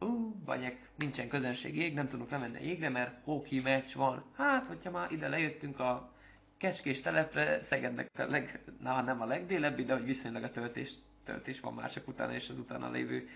ú, 0.00 0.34
banyek, 0.44 0.90
nincsen 0.96 1.28
közönség 1.28 1.76
jég, 1.76 1.94
nem 1.94 2.08
tudunk 2.08 2.30
lemenni 2.30 2.56
a 2.56 2.62
jégre, 2.62 2.88
mert 2.88 3.24
hoki 3.24 3.60
meccs 3.60 3.94
van. 3.94 4.24
Hát, 4.36 4.66
hogyha 4.66 4.90
már 4.90 5.12
ide 5.12 5.28
lejöttünk 5.28 5.80
a 5.80 6.12
Kecskés 6.56 7.00
telepre, 7.00 7.60
Szegednek 7.60 8.10
a 8.18 8.22
leg, 8.22 8.62
na, 8.80 9.02
nem 9.02 9.20
a 9.20 9.26
legdélebbi, 9.26 9.84
de 9.84 9.92
hogy 9.92 10.04
viszonylag 10.04 10.42
a 10.42 10.50
töltés, 10.50 10.94
töltés 11.24 11.60
van 11.60 11.74
már 11.74 11.90
utána 12.06 12.34
és 12.34 12.48
az 12.48 12.58
utána 12.58 12.90
lévő 12.90 13.28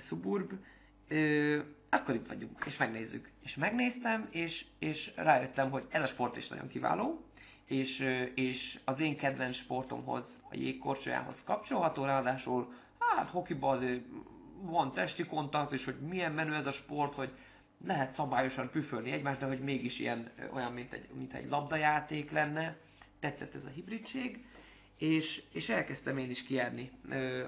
szuburb. 0.00 0.52
Ö, 1.08 1.58
akkor 1.90 2.14
itt 2.14 2.26
vagyunk, 2.26 2.64
és 2.66 2.76
megnézzük. 2.76 3.30
És 3.42 3.54
megnéztem, 3.54 4.28
és, 4.30 4.66
és 4.78 5.12
rájöttem, 5.16 5.70
hogy 5.70 5.84
ez 5.88 6.02
a 6.02 6.06
sport 6.06 6.36
is 6.36 6.48
nagyon 6.48 6.68
kiváló, 6.68 7.24
és, 7.66 8.06
és 8.34 8.80
az 8.84 9.00
én 9.00 9.16
kedvenc 9.16 9.56
sportomhoz, 9.56 10.42
a 10.50 10.56
jégkorcsolyához 10.56 11.44
kapcsolható, 11.44 12.04
ráadásul 12.04 12.72
hát 12.98 13.30
hokiba 13.30 13.68
azért 13.68 14.04
van 14.60 14.92
testi 14.92 15.24
kontakt, 15.24 15.72
és 15.72 15.84
hogy 15.84 16.00
milyen 16.00 16.32
menő 16.32 16.54
ez 16.54 16.66
a 16.66 16.70
sport, 16.70 17.14
hogy 17.14 17.32
lehet 17.86 18.12
szabályosan 18.12 18.70
püfölni 18.70 19.10
egymást, 19.10 19.40
de 19.40 19.46
hogy 19.46 19.60
mégis 19.60 19.98
ilyen 19.98 20.30
olyan, 20.52 20.72
mint 20.72 20.92
egy, 20.92 21.08
mint 21.14 21.34
egy 21.34 21.48
labdajáték 21.48 22.30
lenne. 22.30 22.76
Tetszett 23.20 23.54
ez 23.54 23.64
a 23.64 23.70
hibridség, 23.74 24.44
és, 24.96 25.42
és 25.52 25.68
elkezdtem 25.68 26.18
én 26.18 26.30
is 26.30 26.42
kijárni 26.42 26.90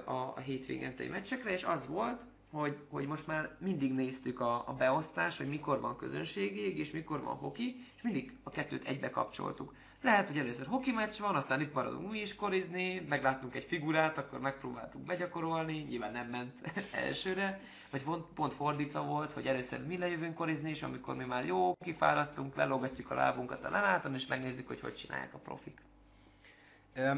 a, 0.04 0.10
a 0.12 0.40
hétvégentei 0.44 1.08
meccsekre, 1.08 1.52
és 1.52 1.64
az 1.64 1.88
volt, 1.88 2.26
hogy, 2.54 2.76
hogy 2.90 3.06
most 3.06 3.26
már 3.26 3.50
mindig 3.58 3.92
néztük 3.92 4.40
a, 4.40 4.68
a 4.68 4.72
beosztást, 4.72 5.38
hogy 5.38 5.48
mikor 5.48 5.80
van 5.80 5.96
közönségig, 5.96 6.78
és 6.78 6.90
mikor 6.90 7.22
van 7.22 7.34
hoki, 7.36 7.76
és 7.96 8.02
mindig 8.02 8.36
a 8.42 8.50
kettőt 8.50 8.84
egybe 8.84 9.10
kapcsoltuk. 9.10 9.74
Lehet, 10.02 10.28
hogy 10.28 10.38
először 10.38 10.66
hoki 10.66 10.90
meccs 10.90 11.18
van, 11.20 11.34
aztán 11.34 11.60
itt 11.60 11.74
maradunk 11.74 12.10
mi 12.10 12.18
is 12.20 12.34
korizni, 12.34 13.06
megláttunk 13.08 13.54
egy 13.54 13.64
figurát, 13.64 14.18
akkor 14.18 14.40
megpróbáltuk 14.40 15.02
begyakorolni, 15.02 15.78
nyilván 15.88 16.12
nem 16.12 16.26
ment 16.28 16.52
elsőre, 17.06 17.60
vagy 17.90 18.02
pont, 18.02 18.24
pont 18.34 18.52
fordítva 18.54 19.04
volt, 19.04 19.32
hogy 19.32 19.46
először 19.46 19.86
mi 19.86 19.98
lejövünk 19.98 20.34
korizni, 20.34 20.70
és 20.70 20.82
amikor 20.82 21.16
mi 21.16 21.24
már 21.24 21.44
jó 21.46 21.74
kifáradtunk, 21.84 22.56
lelogatjuk 22.56 23.10
a 23.10 23.14
lábunkat 23.14 23.64
a 23.64 23.70
lenáton, 23.70 24.14
és 24.14 24.26
megnézzük, 24.26 24.66
hogy 24.68 24.80
hogy 24.80 24.94
csinálják 24.94 25.34
a 25.34 25.38
profik. 25.38 25.80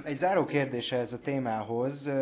Egy 0.04 0.16
záró 0.16 0.44
kérdése 0.44 0.96
ez 0.98 1.12
a 1.12 1.18
témához. 1.20 2.12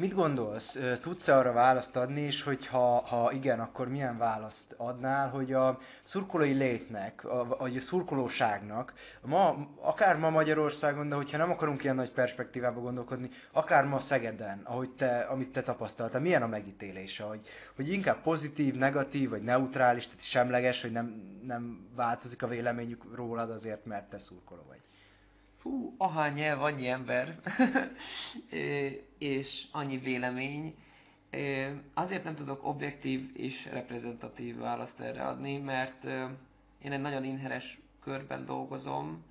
Mit 0.00 0.14
gondolsz, 0.14 0.78
tudsz 1.00 1.28
-e 1.28 1.36
arra 1.36 1.52
választ 1.52 1.96
adni, 1.96 2.20
és 2.20 2.42
hogy 2.42 2.66
ha, 2.66 3.30
igen, 3.32 3.60
akkor 3.60 3.88
milyen 3.88 4.18
választ 4.18 4.74
adnál, 4.76 5.28
hogy 5.28 5.52
a 5.52 5.78
szurkolói 6.02 6.52
létnek, 6.52 7.24
a, 7.24 7.60
a 7.60 7.80
szurkolóságnak, 7.80 8.92
ma, 9.22 9.68
akár 9.80 10.16
ma 10.16 10.30
Magyarországon, 10.30 11.08
de 11.08 11.14
hogyha 11.14 11.38
nem 11.38 11.50
akarunk 11.50 11.82
ilyen 11.82 11.96
nagy 11.96 12.12
perspektívába 12.12 12.80
gondolkodni, 12.80 13.30
akár 13.52 13.84
ma 13.84 13.98
Szegeden, 13.98 14.60
ahogy 14.64 14.90
te, 14.90 15.18
amit 15.18 15.52
te 15.52 15.62
tapasztaltál, 15.62 16.20
milyen 16.20 16.42
a 16.42 16.46
megítélése, 16.46 17.24
hogy, 17.24 17.40
hogy 17.76 17.92
inkább 17.92 18.22
pozitív, 18.22 18.74
negatív, 18.74 19.30
vagy 19.30 19.42
neutrális, 19.42 20.06
tehát 20.06 20.22
semleges, 20.22 20.82
hogy 20.82 20.92
nem, 20.92 21.38
nem 21.46 21.88
változik 21.94 22.42
a 22.42 22.48
véleményük 22.48 23.14
rólad 23.14 23.50
azért, 23.50 23.84
mert 23.84 24.08
te 24.08 24.18
szurkoló 24.18 24.62
vagy 24.68 24.80
fú, 25.60 25.94
ahány 25.98 26.34
nyelv, 26.34 26.62
annyi 26.62 26.88
ember, 26.88 27.40
és 29.18 29.66
annyi 29.72 29.98
vélemény. 29.98 30.74
Azért 31.94 32.24
nem 32.24 32.34
tudok 32.34 32.66
objektív 32.66 33.30
és 33.34 33.68
reprezentatív 33.72 34.58
választ 34.58 35.00
erre 35.00 35.22
adni, 35.22 35.58
mert 35.58 36.04
én 36.82 36.92
egy 36.92 37.00
nagyon 37.00 37.24
inheres 37.24 37.80
körben 38.02 38.44
dolgozom, 38.44 39.24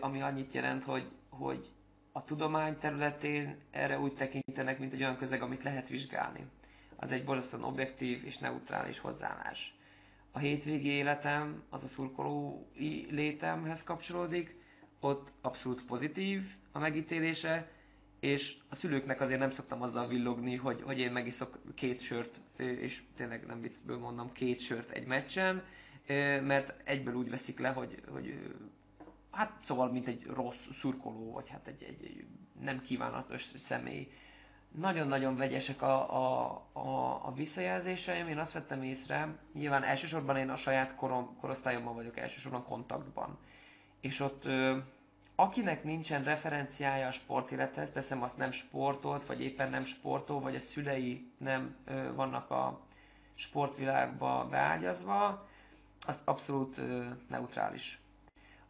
ami 0.00 0.20
annyit 0.20 0.54
jelent, 0.54 0.84
hogy, 0.84 1.10
hogy 1.28 1.70
a 2.12 2.24
tudomány 2.24 2.78
területén 2.78 3.56
erre 3.70 3.98
úgy 3.98 4.14
tekintenek, 4.14 4.78
mint 4.78 4.92
egy 4.92 5.02
olyan 5.02 5.16
közeg, 5.16 5.42
amit 5.42 5.62
lehet 5.62 5.88
vizsgálni. 5.88 6.46
Az 6.96 7.12
egy 7.12 7.24
borzasztóan 7.24 7.64
objektív 7.64 8.24
és 8.24 8.38
neutrális 8.38 8.98
hozzáállás. 8.98 9.76
A 10.32 10.38
hétvégi 10.38 10.88
életem, 10.88 11.62
az 11.70 11.84
a 11.84 11.86
szurkolói 11.86 13.06
létemhez 13.10 13.84
kapcsolódik, 13.84 14.57
ott 15.00 15.32
abszolút 15.40 15.84
pozitív 15.84 16.42
a 16.72 16.78
megítélése, 16.78 17.70
és 18.20 18.56
a 18.68 18.74
szülőknek 18.74 19.20
azért 19.20 19.38
nem 19.38 19.50
szoktam 19.50 19.82
azzal 19.82 20.08
villogni, 20.08 20.56
hogy, 20.56 20.82
hogy 20.82 20.98
én 20.98 21.12
megiszok 21.12 21.58
két 21.74 22.00
sört, 22.00 22.40
és 22.56 23.02
tényleg 23.16 23.46
nem 23.46 23.60
viccből 23.60 23.98
mondom, 23.98 24.32
két 24.32 24.60
sört 24.60 24.90
egy 24.90 25.06
meccsen, 25.06 25.64
mert 26.42 26.74
egyből 26.84 27.14
úgy 27.14 27.30
veszik 27.30 27.58
le, 27.58 27.68
hogy, 27.68 28.02
hogy 28.10 28.34
hát 29.30 29.56
szóval, 29.60 29.90
mint 29.90 30.06
egy 30.06 30.26
rossz 30.26 30.66
szurkoló, 30.72 31.32
vagy 31.32 31.48
hát 31.48 31.66
egy, 31.66 31.82
egy, 31.82 32.04
egy 32.04 32.26
nem 32.60 32.80
kívánatos 32.80 33.42
személy. 33.42 34.12
Nagyon-nagyon 34.74 35.36
vegyesek 35.36 35.82
a, 35.82 36.16
a, 36.16 36.50
a, 36.72 37.26
a 37.26 37.32
visszajelzéseim, 37.32 38.28
én 38.28 38.38
azt 38.38 38.52
vettem 38.52 38.82
észre, 38.82 39.38
nyilván 39.52 39.82
elsősorban 39.82 40.36
én 40.36 40.48
a 40.48 40.56
saját 40.56 40.94
korom, 40.94 41.36
korosztályomban 41.40 41.94
vagyok 41.94 42.18
elsősorban 42.18 42.62
kontaktban 42.62 43.38
és 44.00 44.20
ott 44.20 44.44
ö, 44.44 44.76
akinek 45.34 45.84
nincsen 45.84 46.24
referenciája 46.24 47.06
a 47.06 47.10
sportélethez, 47.10 47.90
teszem 47.90 48.22
azt 48.22 48.36
nem 48.36 48.50
sportolt, 48.50 49.26
vagy 49.26 49.42
éppen 49.42 49.70
nem 49.70 49.84
sportol, 49.84 50.40
vagy 50.40 50.54
a 50.54 50.60
szülei 50.60 51.32
nem 51.38 51.76
ö, 51.84 52.14
vannak 52.14 52.50
a 52.50 52.80
sportvilágba 53.34 54.46
beágyazva, 54.50 55.48
az 56.06 56.22
abszolút 56.24 56.78
ö, 56.78 57.06
neutrális. 57.28 58.00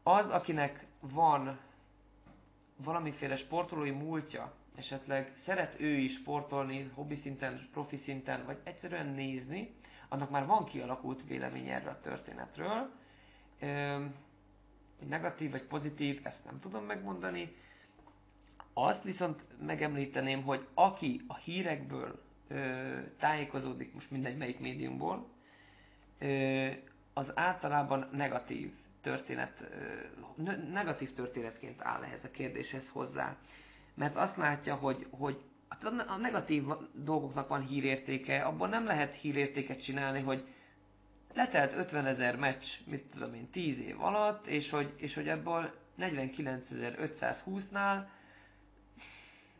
Az, 0.02 0.28
akinek 0.28 0.86
van 1.00 1.58
valamiféle 2.76 3.36
sportolói 3.36 3.90
múltja, 3.90 4.52
esetleg 4.76 5.32
szeret 5.34 5.80
ő 5.80 5.90
is 5.90 6.12
sportolni, 6.12 6.90
hobbi 6.94 7.14
szinten, 7.14 7.68
profi 7.72 7.96
szinten, 7.96 8.44
vagy 8.44 8.58
egyszerűen 8.64 9.06
nézni, 9.06 9.74
annak 10.08 10.30
már 10.30 10.46
van 10.46 10.64
kialakult 10.64 11.26
vélemény 11.26 11.68
erről 11.68 11.88
a 11.88 12.00
történetről, 12.00 12.90
hogy 14.98 15.08
negatív 15.08 15.50
vagy 15.50 15.62
pozitív, 15.62 16.20
ezt 16.22 16.44
nem 16.44 16.60
tudom 16.60 16.84
megmondani. 16.84 17.56
Azt 18.72 19.02
viszont 19.02 19.44
megemlíteném, 19.66 20.42
hogy 20.42 20.66
aki 20.74 21.20
a 21.26 21.36
hírekből 21.36 22.22
ö, 22.48 22.98
tájékozódik, 23.18 23.94
most 23.94 24.10
mindegy 24.10 24.36
melyik 24.36 24.58
médiumból, 24.58 25.28
ö, 26.18 26.68
az 27.12 27.32
általában 27.38 28.08
negatív 28.12 28.72
történet, 29.00 29.68
ö, 30.36 30.56
negatív 30.72 31.12
történetként 31.12 31.82
áll 31.82 32.02
ehhez 32.02 32.24
a 32.24 32.30
kérdéshez 32.30 32.88
hozzá. 32.88 33.36
Mert 33.94 34.16
azt 34.16 34.36
látja, 34.36 34.74
hogy, 34.74 35.06
hogy 35.10 35.42
a 36.06 36.16
negatív 36.16 36.64
dolgoknak 36.92 37.48
van 37.48 37.60
hírértéke, 37.66 38.42
abban 38.42 38.68
nem 38.68 38.84
lehet 38.84 39.14
hírértéket 39.14 39.82
csinálni, 39.82 40.20
hogy 40.20 40.46
letelt 41.38 41.74
50 41.74 42.06
ezer 42.06 42.36
meccs, 42.36 42.66
mit 42.84 43.04
tudom 43.12 43.34
én, 43.34 43.50
10 43.50 43.80
év 43.80 44.00
alatt, 44.00 44.46
és 44.46 44.70
hogy, 44.70 44.92
és 44.96 45.14
hogy 45.14 45.28
ebből 45.28 45.74
49.520-nál, 45.98 48.04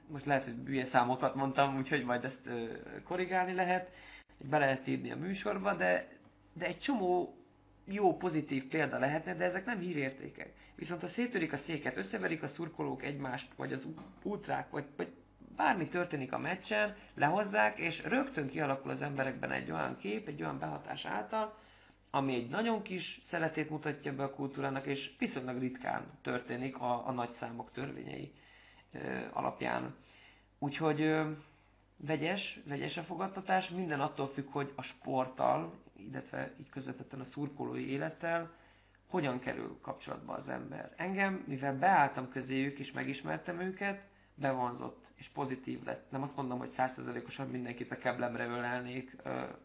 most 0.07 0.25
lehet, 0.25 0.45
hogy 0.45 0.55
bűje 0.55 0.85
számokat 0.85 1.35
mondtam, 1.35 1.77
úgyhogy 1.77 2.05
majd 2.05 2.25
ezt 2.25 2.47
ö, 2.47 2.65
korrigálni 3.05 3.55
lehet, 3.55 3.91
be 4.39 4.59
lehet 4.59 4.87
írni 4.87 5.11
a 5.11 5.17
műsorba, 5.17 5.75
de, 5.75 6.09
de 6.53 6.67
egy 6.67 6.79
csomó 6.79 7.37
jó, 7.85 8.17
pozitív 8.17 8.65
példa 8.65 8.99
lehetne, 8.99 9.35
de 9.35 9.45
ezek 9.45 9.65
nem 9.65 9.79
hírértékek. 9.79 10.53
Viszont 10.75 11.01
ha 11.01 11.07
szétörik 11.07 11.53
a 11.53 11.57
széket, 11.57 11.97
összeverik 11.97 12.43
a 12.43 12.47
szurkolók 12.47 13.05
egymást, 13.05 13.53
vagy 13.57 13.73
az 13.73 13.89
ultrák, 14.23 14.71
vagy, 14.71 14.85
vagy 14.97 15.13
bármi 15.57 15.87
történik 15.87 16.33
a 16.33 16.39
meccsen, 16.39 16.97
lehozzák, 17.15 17.79
és 17.79 18.03
rögtön 18.03 18.47
kialakul 18.47 18.91
az 18.91 19.01
emberekben 19.01 19.51
egy 19.51 19.71
olyan 19.71 19.97
kép, 19.97 20.29
egy 20.29 20.43
olyan 20.43 20.59
behatás 20.59 21.05
által, 21.05 21.67
ami 22.11 22.35
egy 22.35 22.49
nagyon 22.49 22.83
kis 22.83 23.21
szeretét 23.23 23.71
mutatja 23.71 24.15
be 24.15 24.23
a 24.23 24.35
kultúrának, 24.35 24.87
és 24.87 25.15
viszonylag 25.19 25.59
ritkán 25.59 26.19
történik 26.23 26.79
a, 26.79 27.07
a 27.07 27.13
nagy 27.13 27.33
számok 27.33 27.71
törvényei 27.71 28.33
ö, 28.93 28.99
alapján. 29.33 29.95
Úgyhogy 30.59 31.01
ö, 31.01 31.31
vegyes, 31.97 32.61
vegyes 32.67 32.97
a 32.97 33.03
fogadtatás, 33.03 33.71
minden 33.71 34.01
attól 34.01 34.27
függ, 34.29 34.51
hogy 34.51 34.73
a 34.77 34.83
sporttal, 34.83 35.73
illetve 35.97 36.55
így 36.61 36.69
közvetetten 36.69 37.21
a 37.21 37.25
szurkolói 37.25 37.91
élettel, 37.91 38.51
hogyan 39.07 39.39
kerül 39.39 39.79
kapcsolatba 39.81 40.33
az 40.35 40.49
ember. 40.49 40.93
Engem, 40.97 41.45
mivel 41.47 41.79
beálltam 41.79 42.29
közéjük 42.29 42.79
és 42.79 42.93
megismertem 42.93 43.61
őket, 43.61 44.03
bevonzott 44.35 45.08
és 45.19 45.29
pozitív 45.29 45.83
lett. 45.85 46.11
Nem 46.11 46.23
azt 46.23 46.37
mondom, 46.37 46.59
hogy 46.59 46.69
százszerzalékosan 46.69 47.49
mindenkit 47.49 47.91
a 47.91 47.99
keblemre 47.99 48.47
ölelnék, 48.47 49.17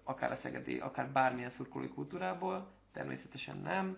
akár 0.04 0.32
a 0.32 0.36
szegedi, 0.36 0.80
akár 0.80 1.10
bármilyen 1.12 1.50
szurkolói 1.50 1.90
kultúrából, 1.90 2.72
természetesen 2.92 3.58
nem. 3.58 3.98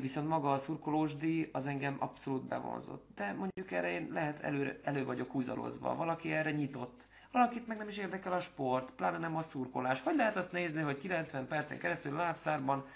Viszont 0.00 0.28
maga 0.28 0.52
a 0.52 0.58
szurkolósdi 0.58 1.48
az 1.52 1.66
engem 1.66 1.96
abszolút 1.98 2.44
bevonzott. 2.44 3.08
De 3.14 3.32
mondjuk 3.32 3.70
erre 3.70 3.90
én 3.90 4.08
lehet 4.12 4.40
elő, 4.40 4.80
elő 4.84 5.04
vagyok 5.04 5.30
húzalozva. 5.30 5.94
Valaki 5.96 6.32
erre 6.32 6.50
nyitott. 6.50 7.08
Valakit 7.32 7.66
meg 7.66 7.76
nem 7.76 7.88
is 7.88 7.96
érdekel 7.96 8.32
a 8.32 8.40
sport, 8.40 8.90
pláne 8.90 9.18
nem 9.18 9.36
a 9.36 9.42
szurkolás. 9.42 10.00
Hogy 10.02 10.16
lehet 10.16 10.36
azt 10.36 10.52
nézni, 10.52 10.82
hogy 10.82 10.98
90 10.98 11.46
percen 11.46 11.78
keresztül 11.78 12.16
lábszárban 12.16 12.86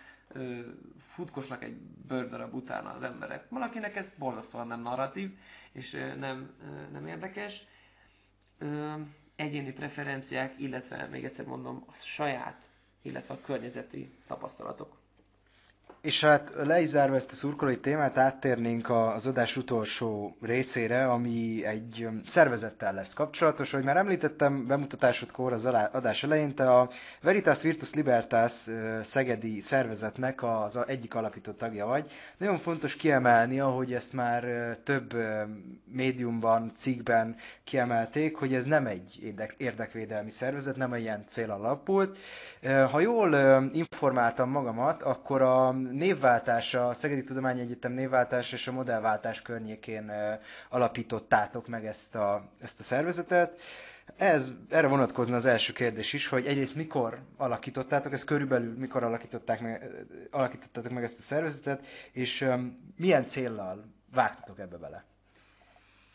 futkosnak 1.01 1.63
egy 1.63 1.77
bőrdarab 2.07 2.55
utána 2.55 2.91
az 2.91 3.03
emberek. 3.03 3.49
Valakinek 3.51 3.97
ez 3.97 4.13
borzasztóan 4.19 4.67
nem 4.67 4.81
narratív, 4.81 5.39
és 5.73 5.91
nem, 6.19 6.55
nem 6.93 7.07
érdekes. 7.07 7.67
Egyéni 9.37 9.73
preferenciák, 9.73 10.55
illetve 10.61 11.07
még 11.07 11.25
egyszer 11.25 11.47
mondom, 11.47 11.85
a 11.89 11.93
saját, 11.93 12.63
illetve 13.03 13.35
a 13.35 13.41
környezeti 13.41 14.13
tapasztalatok. 14.27 14.97
És 16.05 16.21
hát 16.25 16.53
le 16.65 16.81
is 16.81 16.89
zárva 16.89 17.17
ezt 17.17 17.31
a 17.33 17.35
szurkolói 17.35 17.79
témát, 17.79 18.19
áttérnénk 18.19 18.91
az 18.91 19.27
adás 19.27 19.57
utolsó 19.57 20.37
részére, 20.43 21.11
ami 21.11 21.65
egy 21.65 22.09
szervezettel 22.27 22.95
lesz 22.95 23.13
kapcsolatos. 23.13 23.71
Hogy 23.71 23.85
már 23.85 23.97
említettem 23.97 24.67
bemutatásodkor 24.67 25.53
az 25.53 25.67
adás 25.67 26.23
elején, 26.23 26.55
te 26.55 26.75
a 26.75 26.91
Veritas 27.23 27.63
Virtus 27.63 27.95
Libertas 27.95 28.67
szegedi 29.03 29.61
szervezetnek 29.61 30.43
az 30.43 30.81
egyik 30.87 31.15
alapító 31.15 31.53
tagja 31.53 31.87
vagy. 31.87 32.11
Nagyon 32.37 32.59
fontos 32.59 32.97
kiemelni, 32.97 33.61
ahogy 33.61 33.93
ezt 33.95 34.13
már 34.13 34.45
több 34.83 35.15
médiumban, 35.85 36.71
cikkben 36.75 37.37
kiemelték, 37.65 38.37
hogy 38.37 38.55
ez 38.55 38.65
nem 38.65 38.87
egy 38.87 39.35
érdekvédelmi 39.57 40.31
szervezet, 40.31 40.77
nem 40.77 40.93
egy 40.93 41.03
ilyen 41.03 41.25
cél 41.27 41.51
alapult. 41.51 42.19
Ha 42.91 43.01
jól 43.01 43.35
informáltam 43.73 44.51
magamat, 44.51 45.03
akkor 45.03 45.43
a 45.43 45.74
névváltása, 45.75 46.89
a 46.89 46.95
Szegedi 46.95 47.23
Tudományegyetem 47.25 47.93
névváltás 47.93 48.53
és 48.53 48.67
a 48.67 48.73
modellváltás 48.73 49.43
környékén 49.43 50.13
alapítottátok 50.69 51.69
meg 51.69 51.87
ezt 51.87 52.15
a, 52.15 52.51
ezt 52.61 52.81
a 52.81 52.83
szervezetet. 52.83 53.61
Ez, 54.17 54.53
erre 54.69 54.87
vonatkozna 54.87 55.37
az 55.37 55.47
első 55.47 55.73
kérdés 55.73 56.13
is, 56.13 56.27
hogy 56.27 56.47
egyrészt 56.47 56.75
mikor 56.75 57.19
alakítottátok, 57.37 58.13
ez 58.13 58.25
körülbelül 58.25 58.79
mikor 58.79 59.03
alakították 59.03 59.61
meg, 59.61 59.91
alakítottátok 60.31 60.93
meg 60.93 61.03
ezt 61.03 61.19
a 61.19 61.23
szervezetet, 61.23 61.87
és 62.13 62.49
milyen 62.97 63.25
céllal 63.27 63.85
vágtatok 64.13 64.59
ebbe 64.59 64.77
bele? 64.77 65.05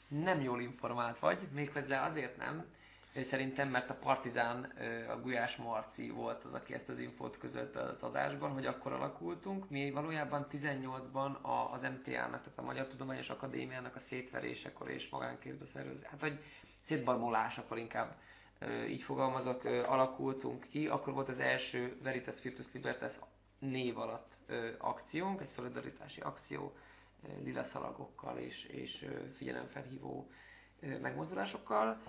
Nem 0.08 0.42
jól 0.42 0.62
informált 0.62 1.20
vagy, 1.20 1.48
méghozzá 1.54 2.06
azért 2.06 2.38
nem, 2.38 2.66
Szerintem, 3.16 3.70
mert 3.70 3.90
a 3.90 3.94
Partizán, 3.94 4.64
a 5.10 5.20
Gulyás 5.20 5.56
Marci 5.56 6.10
volt 6.10 6.44
az, 6.44 6.54
aki 6.54 6.74
ezt 6.74 6.90
az 6.90 7.00
infót 7.00 7.38
között 7.38 7.76
az 7.76 8.04
adásban, 8.04 8.52
hogy 8.52 8.66
akkor 8.66 8.92
alakultunk. 8.92 9.70
Mi 9.70 9.92
valójában 9.92 10.48
18-ban 10.52 11.42
az 11.72 11.82
MTA-nak, 11.82 12.42
tehát 12.44 12.58
a 12.60 12.62
Magyar 12.62 12.88
Tudományos 12.88 13.30
Akadémiának 13.30 13.96
a 13.96 14.00
szétverésekor 14.00 14.90
és 14.90 15.10
magánkézbe 15.10 15.66
szervez, 15.66 16.04
hát 16.04 16.20
vagy 16.20 16.40
szétbarmolásakor 16.82 17.78
inkább 17.78 18.16
így 18.88 19.02
fogalmazok, 19.02 19.64
alakultunk 19.64 20.68
ki. 20.70 20.88
Akkor 20.88 21.14
volt 21.14 21.30
az 21.30 21.40
első 21.40 21.98
Veritas 22.04 22.42
Virtus 22.42 22.66
Libertas 22.74 23.16
név 23.60 23.98
alatt 23.98 24.38
akciónk, 24.78 25.42
egy 25.42 25.50
szolidaritási 25.50 26.22
akció, 26.22 26.74
lila 27.44 27.64
szalagokkal 27.64 28.38
és, 28.38 28.66
és 28.66 29.06
figyelemfelhívó 29.36 30.30
megmozdulásokkal 31.02 32.02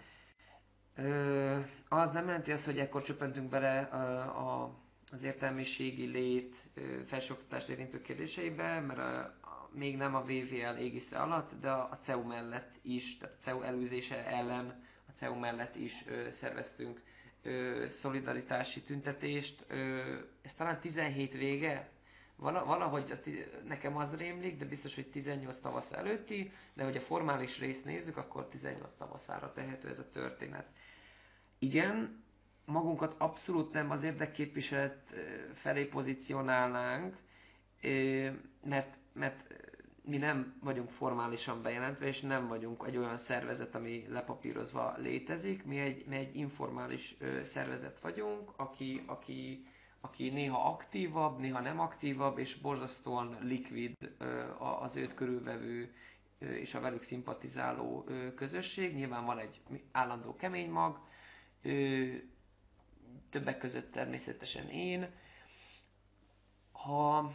az 1.88 2.10
nem 2.10 2.26
jelenti 2.26 2.52
azt, 2.52 2.64
hogy 2.64 2.78
ekkor 2.78 3.02
csöppentünk 3.02 3.48
bele 3.48 3.78
a, 3.80 4.62
a, 4.62 4.74
az 5.12 5.22
értelmiségi 5.22 6.06
lét 6.06 6.56
felsőoktatást 7.06 7.68
érintő 7.68 8.00
kérdéseibe, 8.00 8.80
mert 8.80 8.98
a, 8.98 9.18
a, 9.20 9.68
még 9.72 9.96
nem 9.96 10.14
a 10.14 10.20
VVL 10.22 10.78
égisze 10.78 11.18
alatt, 11.18 11.50
de 11.60 11.70
a, 11.70 11.96
CEU 12.00 12.22
mellett 12.26 12.72
is, 12.82 13.18
tehát 13.18 13.34
a 13.38 13.40
CEU 13.42 13.62
előzése 13.62 14.26
ellen 14.26 14.82
a 15.08 15.12
CEU 15.12 15.34
mellett 15.38 15.76
is 15.76 16.04
ö, 16.08 16.30
szerveztünk 16.30 17.00
ö, 17.42 17.84
szolidaritási 17.88 18.80
tüntetést. 18.80 19.64
Ö, 19.68 20.00
ez 20.42 20.54
talán 20.54 20.80
17 20.80 21.36
vége, 21.36 21.90
Vala, 22.40 22.64
valahogy 22.64 23.10
a, 23.10 23.28
nekem 23.68 23.96
az 23.96 24.14
rémlik, 24.16 24.58
de 24.58 24.64
biztos, 24.64 24.94
hogy 24.94 25.06
18 25.06 25.58
tavasz 25.58 25.92
előtti, 25.92 26.52
de 26.74 26.84
hogy 26.84 26.96
a 26.96 27.00
formális 27.00 27.58
részt 27.58 27.84
nézzük, 27.84 28.16
akkor 28.16 28.48
18 28.48 28.92
tavaszára 28.98 29.52
tehető 29.52 29.88
ez 29.88 29.98
a 29.98 30.10
történet. 30.10 30.66
Igen, 31.62 32.22
magunkat 32.64 33.14
abszolút 33.18 33.72
nem 33.72 33.90
az 33.90 34.04
érdekképviselet 34.04 35.14
felé 35.54 35.84
pozícionálnánk, 35.84 37.16
mert, 38.64 38.98
mert 39.12 39.46
mi 40.04 40.16
nem 40.18 40.58
vagyunk 40.62 40.90
formálisan 40.90 41.62
bejelentve, 41.62 42.06
és 42.06 42.20
nem 42.20 42.48
vagyunk 42.48 42.84
egy 42.86 42.96
olyan 42.96 43.16
szervezet, 43.16 43.74
ami 43.74 44.04
lepapírozva 44.08 44.94
létezik. 44.96 45.64
Mi 45.64 45.78
egy, 45.78 46.06
mi 46.06 46.16
egy 46.16 46.36
informális 46.36 47.16
szervezet 47.42 47.98
vagyunk, 48.00 48.52
aki, 48.56 49.02
aki, 49.06 49.66
aki 50.00 50.30
néha 50.30 50.68
aktívabb, 50.70 51.38
néha 51.38 51.60
nem 51.60 51.80
aktívabb, 51.80 52.38
és 52.38 52.54
borzasztóan 52.54 53.36
likvid 53.40 53.94
az 54.80 54.96
őt 54.96 55.14
körülvevő 55.14 55.94
és 56.38 56.74
a 56.74 56.80
velük 56.80 57.02
szimpatizáló 57.02 58.04
közösség. 58.36 58.94
Nyilván 58.94 59.24
van 59.24 59.38
egy 59.38 59.60
állandó 59.92 60.36
kemény 60.36 60.70
mag, 60.70 61.08
többek 63.30 63.58
között 63.58 63.92
természetesen 63.92 64.68
én. 64.68 65.10
Ha 66.72 67.32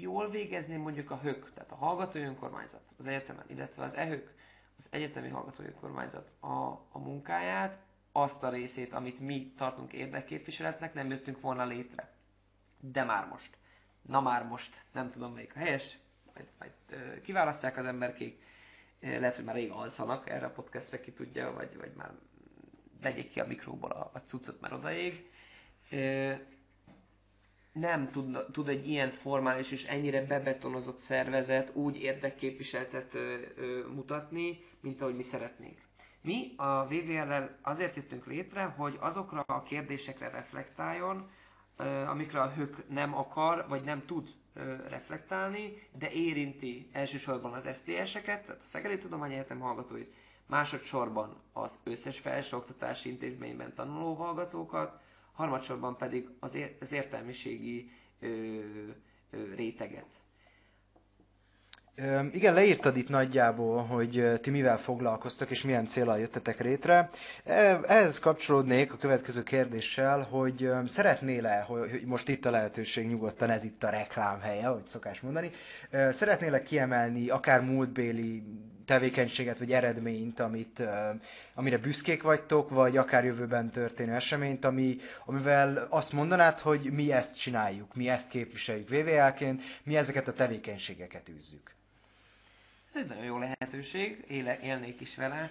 jól 0.00 0.28
végezném 0.28 0.80
mondjuk 0.80 1.10
a 1.10 1.18
HÖK, 1.18 1.52
tehát 1.54 1.72
a 1.72 1.76
hallgatói 1.76 2.22
önkormányzat 2.22 2.82
az 2.98 3.06
egyetemen, 3.06 3.44
illetve 3.48 3.84
az 3.84 3.96
EHÖK, 3.96 4.34
az 4.78 4.86
egyetemi 4.90 5.28
hallgatói 5.28 5.66
önkormányzat 5.66 6.30
a, 6.40 6.54
a 6.92 6.98
munkáját, 6.98 7.78
azt 8.12 8.42
a 8.42 8.48
részét, 8.50 8.92
amit 8.92 9.20
mi 9.20 9.52
tartunk 9.56 9.92
érdekképviseletnek, 9.92 10.94
nem 10.94 11.10
jöttünk 11.10 11.40
volna 11.40 11.64
létre. 11.64 12.12
De 12.80 13.04
már 13.04 13.26
most. 13.26 13.56
Na 14.02 14.20
már 14.20 14.44
most, 14.46 14.84
nem 14.92 15.10
tudom 15.10 15.32
melyik 15.32 15.56
a 15.56 15.58
helyes, 15.58 15.98
majd, 16.34 16.48
majd 16.58 16.72
kiválasztják 17.22 17.76
az 17.76 17.86
emberkék, 17.86 18.42
lehet, 19.00 19.36
hogy 19.36 19.44
már 19.44 19.54
rég 19.54 19.70
alszanak 19.70 20.28
erre 20.30 20.46
a 20.46 20.50
podcastre, 20.50 21.00
ki 21.00 21.12
tudja, 21.12 21.52
vagy, 21.52 21.76
vagy 21.76 21.92
már 21.96 22.10
vegyék 23.04 23.30
ki 23.30 23.40
a 23.40 23.46
mikróból 23.46 23.90
a, 23.90 24.10
a 24.14 24.18
cuccot, 24.18 24.60
mert 24.60 24.74
odaég. 24.74 25.30
Nem 27.72 28.10
tud, 28.10 28.46
tud 28.52 28.68
egy 28.68 28.88
ilyen 28.88 29.10
formális 29.10 29.70
és 29.70 29.84
ennyire 29.84 30.24
bebetonozott 30.24 30.98
szervezet 30.98 31.74
úgy 31.74 31.96
érdekképviseletet 32.02 33.18
mutatni, 33.94 34.58
mint 34.80 35.00
ahogy 35.02 35.16
mi 35.16 35.22
szeretnénk. 35.22 35.78
Mi 36.20 36.52
a 36.56 36.86
VVL-el 36.86 37.58
azért 37.62 37.96
jöttünk 37.96 38.26
létre, 38.26 38.62
hogy 38.62 38.96
azokra 39.00 39.40
a 39.46 39.62
kérdésekre 39.62 40.28
reflektáljon, 40.30 41.30
amikre 42.06 42.40
a 42.40 42.50
HÖK 42.52 42.88
nem 42.88 43.14
akar, 43.16 43.64
vagy 43.68 43.82
nem 43.82 44.04
tud 44.06 44.28
reflektálni, 44.88 45.88
de 45.98 46.10
érinti 46.10 46.88
elsősorban 46.92 47.52
az 47.52 47.68
SZTS-eket, 47.76 48.46
tehát 48.46 48.60
a 48.62 48.64
Szegedi 48.66 48.96
Tudományegyetem 48.98 49.60
hallgatóit, 49.60 50.14
másodszorban 50.46 51.42
az 51.52 51.78
összes 51.84 52.18
felsőoktatási 52.18 53.08
intézményben 53.10 53.74
tanuló 53.74 54.14
hallgatókat, 54.14 55.00
harmadsorban 55.32 55.96
pedig 55.96 56.28
az, 56.40 56.54
ér- 56.54 56.76
az 56.80 56.92
értelmiségi 56.92 57.90
ö, 58.20 58.26
ö, 59.30 59.54
réteget. 59.54 60.20
Igen, 62.32 62.54
leírtad 62.54 62.96
itt 62.96 63.08
nagyjából, 63.08 63.82
hogy 63.84 64.40
ti 64.40 64.50
mivel 64.50 64.78
foglalkoztak, 64.78 65.50
és 65.50 65.62
milyen 65.62 65.86
célral 65.86 66.18
jöttetek 66.18 66.60
rétre. 66.60 67.10
Ehhez 67.86 68.18
kapcsolódnék 68.18 68.92
a 68.92 68.96
következő 68.96 69.42
kérdéssel, 69.42 70.22
hogy 70.22 70.70
szeretnél-e, 70.86 71.60
hogy 71.60 72.02
most 72.06 72.28
itt 72.28 72.46
a 72.46 72.50
lehetőség 72.50 73.06
nyugodtan, 73.06 73.50
ez 73.50 73.64
itt 73.64 73.84
a 73.84 73.88
reklám 73.90 74.40
helye, 74.40 74.68
ahogy 74.68 74.86
szokás 74.86 75.20
mondani, 75.20 75.50
szeretnél-e 76.10 76.62
kiemelni 76.62 77.28
akár 77.28 77.60
múltbéli 77.60 78.42
tevékenységet 78.84 79.58
vagy 79.58 79.72
eredményt, 79.72 80.40
amit, 80.40 80.86
amire 81.54 81.78
büszkék 81.78 82.22
vagytok, 82.22 82.70
vagy 82.70 82.96
akár 82.96 83.24
jövőben 83.24 83.70
történő 83.70 84.12
eseményt, 84.14 84.64
ami, 84.64 84.96
amivel 85.24 85.86
azt 85.90 86.12
mondanád, 86.12 86.58
hogy 86.58 86.90
mi 86.92 87.12
ezt 87.12 87.36
csináljuk, 87.36 87.94
mi 87.94 88.08
ezt 88.08 88.28
képviseljük 88.28 88.88
VVL-ként, 88.88 89.62
mi 89.82 89.96
ezeket 89.96 90.28
a 90.28 90.32
tevékenységeket 90.32 91.28
űzzük. 91.28 91.74
Ez 92.94 93.00
egy 93.00 93.06
nagyon 93.06 93.24
jó 93.24 93.38
lehetőség, 93.38 94.24
éle, 94.28 94.58
élnék 94.60 95.00
is 95.00 95.16
vele. 95.16 95.50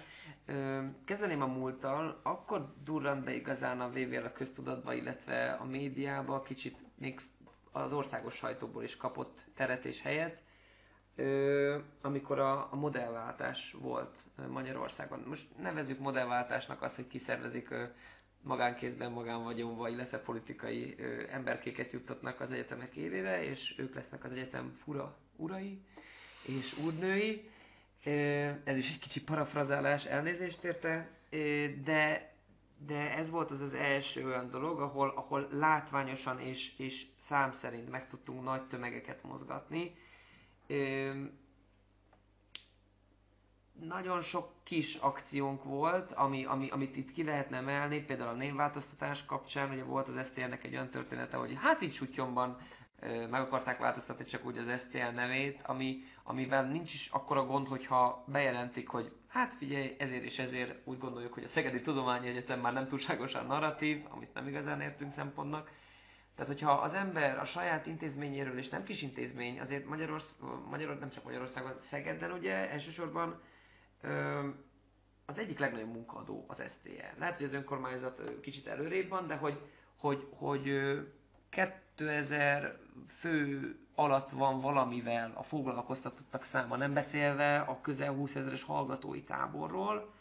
Kezdeném 1.04 1.42
a 1.42 1.46
múlttal, 1.46 2.20
akkor 2.22 2.74
durrant 2.84 3.24
be 3.24 3.34
igazán 3.34 3.80
a 3.80 3.88
VVL 3.88 4.24
a 4.24 4.32
köztudatba, 4.32 4.94
illetve 4.94 5.52
a 5.52 5.64
médiába, 5.64 6.42
kicsit 6.42 6.76
még 6.94 7.18
az 7.72 7.92
országos 7.92 8.34
sajtóból 8.34 8.82
is 8.82 8.96
kapott 8.96 9.44
teret 9.56 9.84
és 9.84 10.02
helyet, 10.02 10.38
amikor 12.00 12.38
a, 12.38 12.68
a 12.72 12.76
modellváltás 12.76 13.72
volt 13.80 14.24
Magyarországon. 14.48 15.22
Most 15.26 15.58
nevezzük 15.58 15.98
modellváltásnak 15.98 16.82
azt, 16.82 16.96
hogy 16.96 17.06
kiszervezik 17.06 17.68
magánkézben, 18.42 19.12
magánvagyonva, 19.12 19.88
illetve 19.88 20.18
politikai 20.18 20.96
emberkéket 21.30 21.92
juttatnak 21.92 22.40
az 22.40 22.52
egyetemek 22.52 22.94
élére, 22.96 23.44
és 23.44 23.74
ők 23.78 23.94
lesznek 23.94 24.24
az 24.24 24.32
egyetem 24.32 24.76
fura 24.82 25.16
urai 25.36 25.80
és 26.46 26.78
úrnői. 26.78 27.50
Ez 28.64 28.76
is 28.76 28.90
egy 28.90 28.98
kicsi 28.98 29.22
parafrazálás, 29.22 30.04
elnézést 30.04 30.64
érte, 30.64 31.08
de, 31.84 32.32
de 32.86 33.16
ez 33.16 33.30
volt 33.30 33.50
az 33.50 33.60
az 33.60 33.72
első 33.72 34.26
olyan 34.26 34.50
dolog, 34.50 34.80
ahol, 34.80 35.08
ahol 35.16 35.48
látványosan 35.52 36.38
és, 36.40 36.78
és 36.78 37.06
szám 37.18 37.52
szerint 37.52 37.90
meg 37.90 38.08
tudtunk 38.08 38.42
nagy 38.44 38.66
tömegeket 38.66 39.22
mozgatni. 39.22 39.94
Nagyon 43.80 44.20
sok 44.20 44.50
kis 44.62 44.94
akciónk 44.94 45.64
volt, 45.64 46.12
ami, 46.12 46.44
ami, 46.44 46.68
amit 46.70 46.96
itt 46.96 47.12
ki 47.12 47.24
lehetne 47.24 47.56
emelni, 47.56 48.00
például 48.00 48.28
a 48.28 48.32
névváltoztatás 48.34 49.24
kapcsán, 49.24 49.70
ugye 49.70 49.84
volt 49.84 50.08
az 50.08 50.26
SZTR-nek 50.26 50.64
egy 50.64 50.72
olyan 50.74 50.90
története, 50.90 51.36
hogy 51.36 51.54
hát 51.60 51.80
itt 51.80 51.92
Sutyomban 51.92 52.58
meg 53.30 53.40
akarták 53.40 53.78
változtatni 53.78 54.24
csak 54.24 54.44
úgy 54.44 54.58
az 54.58 54.80
STL 54.80 55.10
nevét, 55.14 55.60
ami, 55.62 56.02
amivel 56.22 56.64
nincs 56.64 56.94
is 56.94 57.08
akkora 57.08 57.46
gond, 57.46 57.66
hogyha 57.68 58.24
bejelentik, 58.26 58.88
hogy 58.88 59.12
hát 59.28 59.54
figyelj, 59.54 59.94
ezért 59.98 60.24
és 60.24 60.38
ezért 60.38 60.74
úgy 60.84 60.98
gondoljuk, 60.98 61.32
hogy 61.34 61.44
a 61.44 61.48
Szegedi 61.48 61.80
Tudományi 61.80 62.28
Egyetem 62.28 62.60
már 62.60 62.72
nem 62.72 62.86
túlságosan 62.88 63.46
narratív, 63.46 64.04
amit 64.08 64.34
nem 64.34 64.48
igazán 64.48 64.80
értünk 64.80 65.12
szempontnak. 65.12 65.70
Tehát, 66.34 66.52
hogyha 66.52 66.72
az 66.72 66.92
ember 66.92 67.38
a 67.38 67.44
saját 67.44 67.86
intézményéről, 67.86 68.58
és 68.58 68.68
nem 68.68 68.84
kis 68.84 69.02
intézmény, 69.02 69.60
azért 69.60 69.86
Magyarország, 69.86 70.48
Magyarország 70.70 71.00
nem 71.00 71.10
csak 71.10 71.24
Magyarországon, 71.24 71.78
Szegeden 71.78 72.32
ugye 72.32 72.70
elsősorban 72.70 73.40
ö, 74.00 74.48
az 75.26 75.38
egyik 75.38 75.58
legnagyobb 75.58 75.92
munkaadó 75.92 76.44
az 76.48 76.64
STL. 76.68 77.18
Lehet, 77.18 77.36
hogy 77.36 77.44
az 77.44 77.54
önkormányzat 77.54 78.40
kicsit 78.40 78.66
előrébb 78.66 79.08
van, 79.08 79.26
de 79.26 79.34
hogy, 79.34 79.60
hogy, 79.96 80.28
hogy 80.30 80.72
2000 81.48 82.78
fő 83.08 83.74
alatt 83.94 84.30
van 84.30 84.60
valamivel 84.60 85.32
a 85.34 85.42
foglalkoztatottak 85.42 86.42
száma, 86.42 86.76
nem 86.76 86.94
beszélve 86.94 87.58
a 87.58 87.80
közel 87.80 88.12
20 88.12 88.34
ezeres 88.34 88.62
hallgatói 88.62 89.22
táborról, 89.22 90.12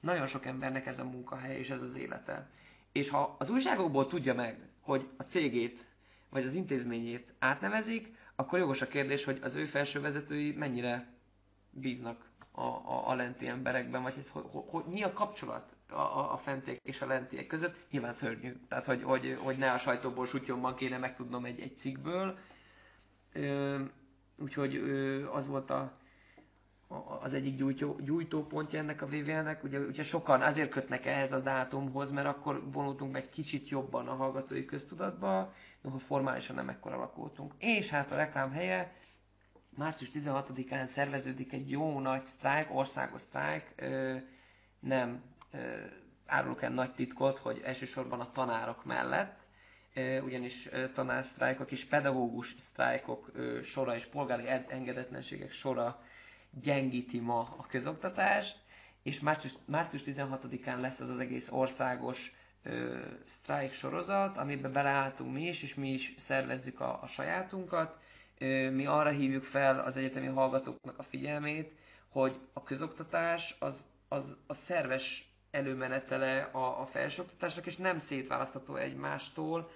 nagyon 0.00 0.26
sok 0.26 0.46
embernek 0.46 0.86
ez 0.86 0.98
a 0.98 1.04
munkahely 1.04 1.58
és 1.58 1.70
ez 1.70 1.82
az 1.82 1.96
élete. 1.96 2.50
És 2.92 3.08
ha 3.08 3.36
az 3.38 3.50
újságokból 3.50 4.06
tudja 4.06 4.34
meg, 4.34 4.65
hogy 4.86 5.08
a 5.16 5.22
cégét 5.22 5.86
vagy 6.30 6.44
az 6.44 6.54
intézményét 6.54 7.34
átnevezik, 7.38 8.14
akkor 8.34 8.58
jogos 8.58 8.80
a 8.80 8.88
kérdés, 8.88 9.24
hogy 9.24 9.38
az 9.42 9.54
ő 9.54 9.64
felső 9.64 10.00
vezetői 10.00 10.52
mennyire 10.52 11.14
bíznak 11.70 12.30
a, 12.52 12.62
a, 12.62 13.08
a 13.08 13.14
lenti 13.14 13.46
emberekben, 13.48 14.02
vagy 14.02 14.14
ez, 14.18 14.30
hogy, 14.30 14.44
hogy, 14.50 14.84
mi 14.84 15.02
a 15.02 15.12
kapcsolat 15.12 15.76
a, 15.88 15.94
a, 15.94 16.32
a 16.32 16.36
fentiek 16.36 16.80
és 16.82 17.02
a 17.02 17.06
lentiek 17.06 17.46
között, 17.46 17.76
nyilván 17.90 18.12
szörnyű. 18.12 18.52
Tehát, 18.68 18.84
hogy, 18.84 19.02
hogy, 19.02 19.38
hogy 19.42 19.56
ne 19.58 19.72
a 19.72 19.78
sajtóból 19.78 20.26
sutyomban 20.26 20.74
kéne 20.74 20.98
megtudnom 20.98 21.44
egy, 21.44 21.60
egy 21.60 21.78
cikkből. 21.78 22.38
Ö, 23.32 23.80
úgyhogy 24.36 24.74
ö, 24.76 25.26
az 25.30 25.46
volt 25.46 25.70
a, 25.70 25.98
az 27.20 27.32
egyik 27.32 27.56
gyújtó, 27.56 27.96
gyújtópontja 28.00 28.78
ennek 28.78 29.02
a 29.02 29.06
VVL-nek. 29.06 29.64
Ugye, 29.64 29.78
ugye 29.78 30.02
sokan 30.02 30.42
azért 30.42 30.70
kötnek 30.70 31.06
ehhez 31.06 31.32
a 31.32 31.40
dátumhoz, 31.40 32.10
mert 32.10 32.26
akkor 32.26 32.70
vonultunk 32.72 33.12
meg 33.12 33.28
kicsit 33.28 33.68
jobban 33.68 34.08
a 34.08 34.14
hallgatói 34.14 34.64
köztudatba, 34.64 35.54
noha 35.80 35.98
formálisan 35.98 36.56
nem 36.56 36.68
ekkor 36.68 36.92
alakultunk. 36.92 37.54
És 37.58 37.90
hát 37.90 38.12
a 38.12 38.16
reklám 38.16 38.52
helye, 38.52 38.92
március 39.76 40.10
16-án 40.14 40.86
szerveződik 40.86 41.52
egy 41.52 41.70
jó 41.70 42.00
nagy 42.00 42.24
sztrájk, 42.24 42.74
országos 42.74 43.20
sztrájk, 43.20 43.74
nem 44.80 45.22
ö, 45.50 45.58
árulok 46.26 46.62
el 46.62 46.70
nagy 46.70 46.94
titkot, 46.94 47.38
hogy 47.38 47.60
elsősorban 47.64 48.20
a 48.20 48.30
tanárok 48.30 48.84
mellett, 48.84 49.40
ugyanis 50.24 50.68
tanársztrájkok 50.94 51.70
és 51.70 51.84
pedagógus 51.84 52.54
sztrájkok 52.58 53.32
sora 53.62 53.94
és 53.94 54.06
polgári 54.06 54.48
engedetlenségek 54.68 55.50
sora 55.50 56.00
gyengíti 56.62 57.20
ma 57.20 57.38
a 57.58 57.66
közoktatást, 57.68 58.58
és 59.02 59.20
március, 59.20 59.54
március 59.64 60.02
16-án 60.06 60.80
lesz 60.80 61.00
az 61.00 61.08
az 61.08 61.18
egész 61.18 61.50
országos 61.50 62.34
ö, 62.62 62.98
sztrájk 63.24 63.72
sorozat, 63.72 64.36
amiben 64.38 64.72
beleálltunk 64.72 65.32
mi 65.32 65.42
is, 65.48 65.62
és 65.62 65.74
mi 65.74 65.92
is 65.92 66.14
szervezzük 66.18 66.80
a, 66.80 67.02
a 67.02 67.06
sajátunkat, 67.06 67.98
mi 68.72 68.86
arra 68.86 69.10
hívjuk 69.10 69.44
fel 69.44 69.80
az 69.80 69.96
egyetemi 69.96 70.26
hallgatóknak 70.26 70.98
a 70.98 71.02
figyelmét, 71.02 71.74
hogy 72.08 72.38
a 72.52 72.62
közoktatás 72.62 73.56
az, 73.58 73.84
az 74.08 74.36
a 74.46 74.54
szerves 74.54 75.30
előmenetele 75.50 76.40
a, 76.42 76.80
a 76.80 76.86
felsőoktatásnak, 76.86 77.66
és 77.66 77.76
nem 77.76 77.98
szétválasztható 77.98 78.76
egymástól. 78.76 79.70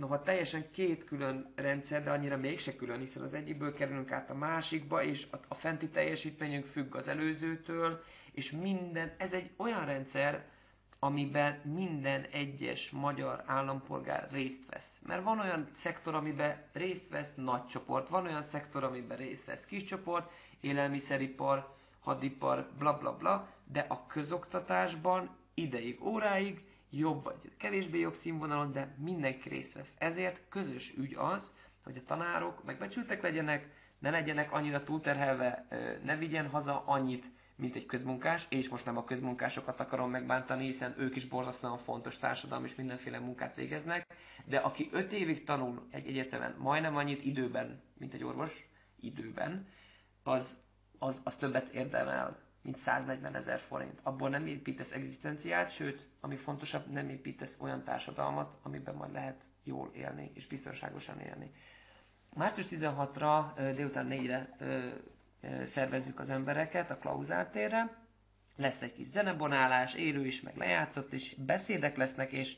Noha 0.00 0.22
teljesen 0.22 0.70
két 0.70 1.04
külön 1.04 1.52
rendszer, 1.54 2.02
de 2.02 2.10
annyira 2.10 2.36
mégse 2.36 2.76
külön, 2.76 2.98
hiszen 2.98 3.22
az 3.22 3.34
egyikből 3.34 3.74
kerülünk 3.74 4.12
át 4.12 4.30
a 4.30 4.34
másikba, 4.34 5.02
és 5.02 5.26
a, 5.48 5.54
fenti 5.54 5.88
teljesítményünk 5.88 6.64
függ 6.64 6.94
az 6.94 7.08
előzőtől, 7.08 8.02
és 8.32 8.50
minden, 8.50 9.14
ez 9.18 9.32
egy 9.32 9.50
olyan 9.56 9.84
rendszer, 9.84 10.44
amiben 10.98 11.60
minden 11.64 12.22
egyes 12.32 12.90
magyar 12.90 13.42
állampolgár 13.46 14.28
részt 14.30 14.66
vesz. 14.70 15.00
Mert 15.06 15.22
van 15.22 15.38
olyan 15.40 15.68
szektor, 15.72 16.14
amiben 16.14 16.62
részt 16.72 17.08
vesz 17.08 17.34
nagy 17.34 17.64
csoport, 17.66 18.08
van 18.08 18.26
olyan 18.26 18.42
szektor, 18.42 18.84
amiben 18.84 19.16
részt 19.16 19.46
vesz 19.46 19.66
kis 19.66 19.84
csoport, 19.84 20.30
élelmiszeripar, 20.60 21.74
hadipar, 22.00 22.70
bla 22.78 22.98
bla 22.98 23.16
bla, 23.16 23.48
de 23.64 23.84
a 23.88 24.06
közoktatásban 24.06 25.36
ideig, 25.54 26.04
óráig, 26.04 26.69
jobb 26.90 27.24
vagy 27.24 27.52
kevésbé 27.56 27.98
jobb 27.98 28.14
színvonalon, 28.14 28.72
de 28.72 28.94
mindenki 28.98 29.48
részt 29.48 29.76
vesz. 29.76 29.94
Ezért 29.98 30.42
közös 30.48 30.94
ügy 30.96 31.14
az, 31.14 31.54
hogy 31.84 31.96
a 31.96 32.04
tanárok 32.06 32.64
megbecsültek 32.64 33.22
legyenek, 33.22 33.68
ne 33.98 34.10
legyenek 34.10 34.52
annyira 34.52 34.84
túlterhelve, 34.84 35.66
ne 36.04 36.16
vigyen 36.16 36.48
haza 36.48 36.84
annyit, 36.86 37.26
mint 37.56 37.74
egy 37.74 37.86
közmunkás, 37.86 38.46
és 38.48 38.68
most 38.68 38.84
nem 38.84 38.96
a 38.96 39.04
közmunkásokat 39.04 39.80
akarom 39.80 40.10
megbántani, 40.10 40.64
hiszen 40.64 40.94
ők 40.98 41.16
is 41.16 41.26
borzasztóan 41.26 41.76
fontos 41.76 42.18
társadalom 42.18 42.64
és 42.64 42.74
mindenféle 42.74 43.18
munkát 43.18 43.54
végeznek, 43.54 44.06
de 44.44 44.56
aki 44.56 44.88
öt 44.92 45.12
évig 45.12 45.44
tanul 45.44 45.86
egy 45.90 46.06
egyetemen, 46.06 46.54
majdnem 46.58 46.96
annyit 46.96 47.24
időben, 47.24 47.82
mint 47.98 48.14
egy 48.14 48.24
orvos, 48.24 48.68
időben, 49.00 49.66
az, 50.22 50.62
az, 50.98 51.20
az 51.24 51.36
többet 51.36 51.68
érdemel, 51.68 52.49
mint 52.62 52.76
140 52.76 53.34
ezer 53.34 53.58
forint. 53.60 54.00
Abból 54.02 54.28
nem 54.28 54.46
építesz 54.46 54.90
egzisztenciát, 54.90 55.70
sőt, 55.70 56.08
ami 56.20 56.36
fontosabb, 56.36 56.86
nem 56.92 57.08
építesz 57.08 57.58
olyan 57.60 57.84
társadalmat, 57.84 58.58
amiben 58.62 58.94
majd 58.94 59.12
lehet 59.12 59.44
jól 59.64 59.90
élni 59.94 60.30
és 60.34 60.46
biztonságosan 60.46 61.20
élni. 61.20 61.50
Március 62.34 62.66
16-ra 62.70 63.44
délután 63.74 64.06
4-re 64.10 64.56
szervezzük 65.64 66.20
az 66.20 66.28
embereket 66.28 66.90
a 66.90 66.98
klauzáltérre. 66.98 67.98
Lesz 68.56 68.82
egy 68.82 68.92
kis 68.92 69.06
zenebonálás, 69.06 69.94
élő 69.94 70.26
is, 70.26 70.40
meg 70.40 70.56
lejátszott 70.56 71.12
is, 71.12 71.34
beszédek 71.34 71.96
lesznek, 71.96 72.32
és 72.32 72.56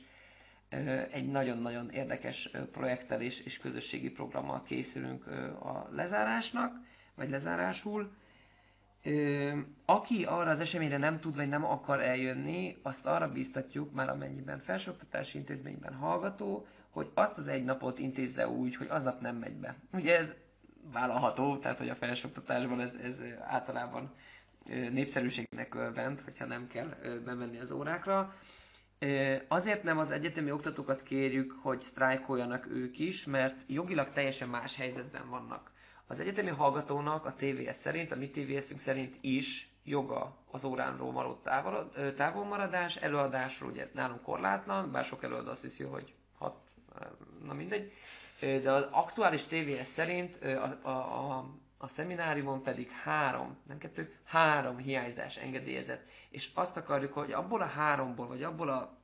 egy 1.11 1.29
nagyon-nagyon 1.31 1.91
érdekes 1.91 2.51
projekttel 2.73 3.21
és, 3.21 3.41
és 3.41 3.59
közösségi 3.59 4.11
programmal 4.11 4.63
készülünk 4.63 5.27
a 5.63 5.89
lezárásnak, 5.91 6.77
vagy 7.15 7.31
lezárásul. 7.31 8.13
Aki 9.85 10.25
arra 10.25 10.51
az 10.51 10.61
eseményre 10.61 10.97
nem 10.97 11.21
tud, 11.21 11.37
vagy 11.37 11.49
nem 11.49 11.65
akar 11.65 12.01
eljönni, 12.01 12.77
azt 12.83 13.07
arra 13.07 13.33
bíztatjuk, 13.33 13.93
már 13.93 14.09
amennyiben 14.09 14.59
felsőoktatási 14.59 15.39
intézményben 15.39 15.95
hallgató, 15.95 16.67
hogy 16.91 17.11
azt 17.15 17.39
az 17.39 17.49
egy 17.49 17.65
napot 17.65 17.99
intézze 17.99 18.49
úgy, 18.49 18.77
hogy 18.77 18.87
aznap 18.91 19.21
nem 19.21 19.37
megy 19.37 19.57
be. 19.57 19.77
Ugye 19.93 20.19
ez 20.19 20.37
vállalható, 20.93 21.59
tehát 21.59 21.79
hogy 21.79 21.89
a 21.89 21.95
felsőoktatásban 21.95 22.81
ez, 22.81 22.95
ez 22.95 23.23
általában 23.41 24.13
népszerűségnek 24.91 25.75
örvend, 25.75 26.21
hogyha 26.21 26.47
nem 26.47 26.67
kell 26.67 26.89
bemenni 27.25 27.59
az 27.59 27.73
órákra. 27.73 28.35
Azért 29.49 29.83
nem 29.83 29.99
az 29.99 30.11
egyetemi 30.11 30.51
oktatókat 30.51 31.03
kérjük, 31.03 31.53
hogy 31.63 31.83
sztrájkoljanak 31.83 32.67
ők 32.67 32.99
is, 32.99 33.25
mert 33.25 33.65
jogilag 33.67 34.11
teljesen 34.11 34.49
más 34.49 34.77
helyzetben 34.77 35.29
vannak. 35.29 35.72
Az 36.13 36.21
egyetemi 36.21 36.51
hallgatónak 36.51 37.25
a 37.25 37.35
TVS 37.35 37.77
szerint, 37.77 38.13
a 38.13 38.17
mi 38.17 38.31
TVS-ünk 38.31 38.79
szerint 38.81 39.19
is 39.21 39.71
joga 39.85 40.37
az 40.51 40.65
óránról 40.65 41.13
való 41.13 41.41
távolmaradás, 42.17 42.97
előadásról 42.97 43.71
ugye 43.71 43.89
nálunk 43.95 44.23
korlátlan, 44.23 44.91
bár 44.91 45.05
sok 45.05 45.23
előadó 45.23 45.51
azt 45.51 45.63
hiszi, 45.63 45.85
hogy 45.85 46.15
hat, 46.39 46.57
na 47.45 47.55
mindegy, 47.55 47.93
de 48.41 48.73
az 48.73 48.87
aktuális 48.91 49.45
TVS 49.45 49.87
szerint 49.87 50.35
a, 50.45 50.79
a, 50.83 50.91
a, 50.91 51.51
a 51.79 51.87
szemináriumon 51.87 52.63
pedig 52.63 52.91
három, 52.91 53.57
nem 53.67 53.79
kettő, 53.79 54.15
három 54.25 54.77
hiányzás 54.77 55.37
engedélyezett. 55.37 56.09
És 56.31 56.51
azt 56.55 56.77
akarjuk, 56.77 57.13
hogy 57.13 57.33
abból 57.33 57.61
a 57.63 57.67
háromból, 57.67 58.27
vagy 58.27 58.43
abból 58.43 58.69
a 58.69 58.99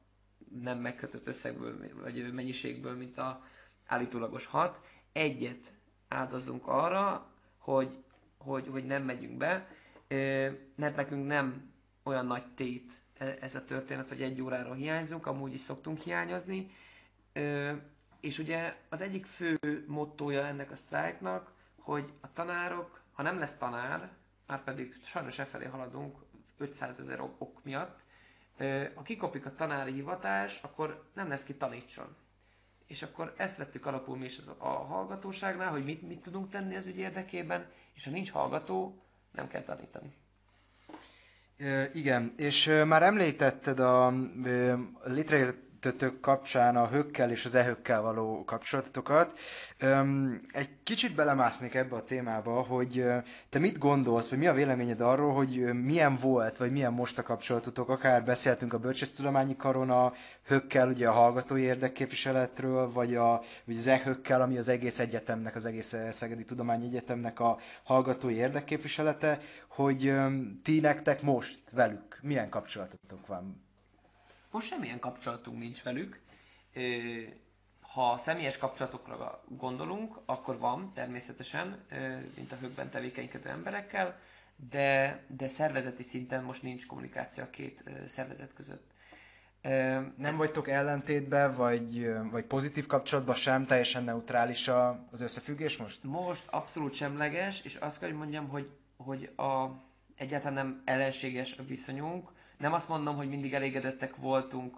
nem 0.62 0.78
megkötött 0.78 1.26
összegből, 1.26 1.78
vagy 2.02 2.32
mennyiségből, 2.32 2.96
mint 2.96 3.18
a 3.18 3.42
állítólagos 3.86 4.46
hat, 4.46 4.80
egyet 5.12 5.76
áldozzunk 6.08 6.66
arra, 6.66 7.26
hogy, 7.58 8.04
hogy, 8.38 8.68
hogy 8.70 8.84
nem 8.86 9.02
megyünk 9.02 9.36
be, 9.36 9.68
mert 10.74 10.96
nekünk 10.96 11.26
nem 11.26 11.72
olyan 12.02 12.26
nagy 12.26 12.46
tét 12.54 13.00
e, 13.18 13.36
ez 13.40 13.54
a 13.56 13.64
történet, 13.64 14.08
hogy 14.08 14.22
egy 14.22 14.40
órára 14.40 14.74
hiányzunk, 14.74 15.26
amúgy 15.26 15.54
is 15.54 15.60
szoktunk 15.60 15.98
hiányozni, 16.00 16.70
és 18.20 18.38
ugye 18.38 18.76
az 18.88 19.00
egyik 19.00 19.26
fő 19.26 19.84
mottója 19.86 20.46
ennek 20.46 20.70
a 20.70 20.74
sztrájknak, 20.74 21.52
hogy 21.80 22.12
a 22.20 22.32
tanárok, 22.32 23.00
ha 23.12 23.22
nem 23.22 23.38
lesz 23.38 23.56
tanár, 23.56 24.10
már 24.46 24.64
pedig 24.64 24.94
sajnos 25.02 25.38
e 25.38 25.44
felé 25.44 25.64
haladunk 25.64 26.16
500 26.58 26.98
ezer 26.98 27.20
ok 27.20 27.64
miatt, 27.64 28.00
ha 28.94 29.02
kikopik 29.02 29.46
a 29.46 29.54
tanári 29.54 29.92
hivatás, 29.92 30.62
akkor 30.62 31.04
nem 31.14 31.28
lesz 31.28 31.44
ki 31.44 31.54
tanítson. 31.54 32.16
És 32.88 33.02
akkor 33.02 33.34
ezt 33.36 33.56
vettük 33.56 33.86
alapul 33.86 34.16
mi 34.16 34.24
is 34.24 34.38
a 34.58 34.68
hallgatóságnál, 34.68 35.70
hogy 35.70 35.84
mit, 35.84 36.02
mit 36.08 36.18
tudunk 36.20 36.48
tenni 36.50 36.76
az 36.76 36.86
ügy 36.86 36.98
érdekében, 36.98 37.66
és 37.94 38.04
ha 38.04 38.10
nincs 38.10 38.30
hallgató, 38.30 39.02
nem 39.32 39.48
kell 39.48 39.62
tanítani. 39.62 40.12
Igen, 41.92 42.32
és 42.36 42.66
már 42.86 43.02
említetted 43.02 43.78
a 43.80 44.12
létrejött 45.04 45.67
kettőtök 45.80 46.20
kapcsán 46.20 46.76
a 46.76 46.88
hökkel 46.88 47.30
és 47.30 47.44
az 47.44 47.54
ehökkel 47.54 48.00
való 48.00 48.44
kapcsolatotokat. 48.44 49.38
Egy 50.52 50.68
kicsit 50.82 51.14
belemásznék 51.14 51.74
ebbe 51.74 51.96
a 51.96 52.04
témába, 52.04 52.62
hogy 52.62 53.04
te 53.50 53.58
mit 53.58 53.78
gondolsz, 53.78 54.28
vagy 54.28 54.38
mi 54.38 54.46
a 54.46 54.52
véleményed 54.52 55.00
arról, 55.00 55.32
hogy 55.34 55.82
milyen 55.82 56.16
volt, 56.16 56.56
vagy 56.56 56.72
milyen 56.72 56.92
most 56.92 57.18
a 57.18 57.22
kapcsolatotok, 57.22 57.88
akár 57.88 58.24
beszéltünk 58.24 58.72
a 58.72 58.78
Bölcsesztudományi 58.78 59.56
Karon 59.56 59.90
a 59.90 60.12
hökkel, 60.46 60.88
ugye 60.88 61.08
a 61.08 61.12
hallgatói 61.12 61.62
érdekképviseletről, 61.62 62.92
vagy, 62.92 63.14
a, 63.14 63.42
vagy 63.64 63.76
az 63.76 63.86
ehökkel, 63.86 64.42
ami 64.42 64.56
az 64.56 64.68
egész 64.68 64.98
egyetemnek, 64.98 65.54
az 65.54 65.66
egész 65.66 65.96
Szegedi 66.10 66.44
Tudományegyetemnek 66.44 67.40
a 67.40 67.58
hallgatói 67.82 68.34
érdekképviselete, 68.34 69.40
hogy 69.68 70.14
ti 70.62 70.80
nektek 70.80 71.22
most 71.22 71.70
velük 71.70 72.18
milyen 72.22 72.48
kapcsolatotok 72.48 73.26
van? 73.26 73.67
Most 74.50 74.66
semmilyen 74.68 74.98
kapcsolatunk 74.98 75.58
nincs 75.58 75.82
velük. 75.82 76.20
Ha 77.80 78.16
személyes 78.16 78.58
kapcsolatokra 78.58 79.44
gondolunk, 79.48 80.18
akkor 80.26 80.58
van 80.58 80.92
természetesen, 80.94 81.84
mint 82.36 82.52
a 82.52 82.56
högben 82.56 82.90
tevékenykedő 82.90 83.48
emberekkel, 83.48 84.18
de, 84.70 85.20
de 85.26 85.48
szervezeti 85.48 86.02
szinten 86.02 86.44
most 86.44 86.62
nincs 86.62 86.86
kommunikáció 86.86 87.44
a 87.44 87.50
két 87.50 87.84
szervezet 88.06 88.52
között. 88.52 88.90
Nem 90.16 90.36
vagytok 90.36 90.68
ellentétben, 90.68 91.54
vagy, 91.54 92.08
vagy 92.30 92.44
pozitív 92.44 92.86
kapcsolatban 92.86 93.34
sem, 93.34 93.66
teljesen 93.66 94.04
neutrális 94.04 94.68
az 95.10 95.20
összefüggés 95.20 95.76
most? 95.76 96.04
Most 96.04 96.46
abszolút 96.50 96.94
semleges, 96.94 97.62
és 97.62 97.74
azt 97.74 97.98
kell, 97.98 98.08
hogy 98.08 98.18
mondjam, 98.18 98.48
hogy, 98.48 98.70
hogy 98.96 99.30
a, 99.36 99.66
egyáltalán 100.16 100.54
nem 100.54 100.82
ellenséges 100.84 101.56
a 101.56 101.64
viszonyunk. 101.64 102.30
Nem 102.58 102.72
azt 102.72 102.88
mondom, 102.88 103.16
hogy 103.16 103.28
mindig 103.28 103.54
elégedettek 103.54 104.16
voltunk 104.16 104.76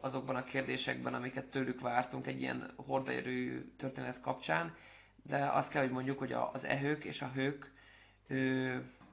azokban 0.00 0.36
a 0.36 0.44
kérdésekben, 0.44 1.14
amiket 1.14 1.46
tőlük 1.46 1.80
vártunk 1.80 2.26
egy 2.26 2.40
ilyen 2.40 2.70
hordaérő 2.76 3.72
történet 3.76 4.20
kapcsán, 4.20 4.74
de 5.22 5.46
azt 5.46 5.70
kell, 5.70 5.82
hogy 5.82 5.90
mondjuk, 5.92 6.18
hogy 6.18 6.32
az 6.32 6.64
ehők 6.66 7.04
és 7.04 7.22
a 7.22 7.30
hők 7.34 7.72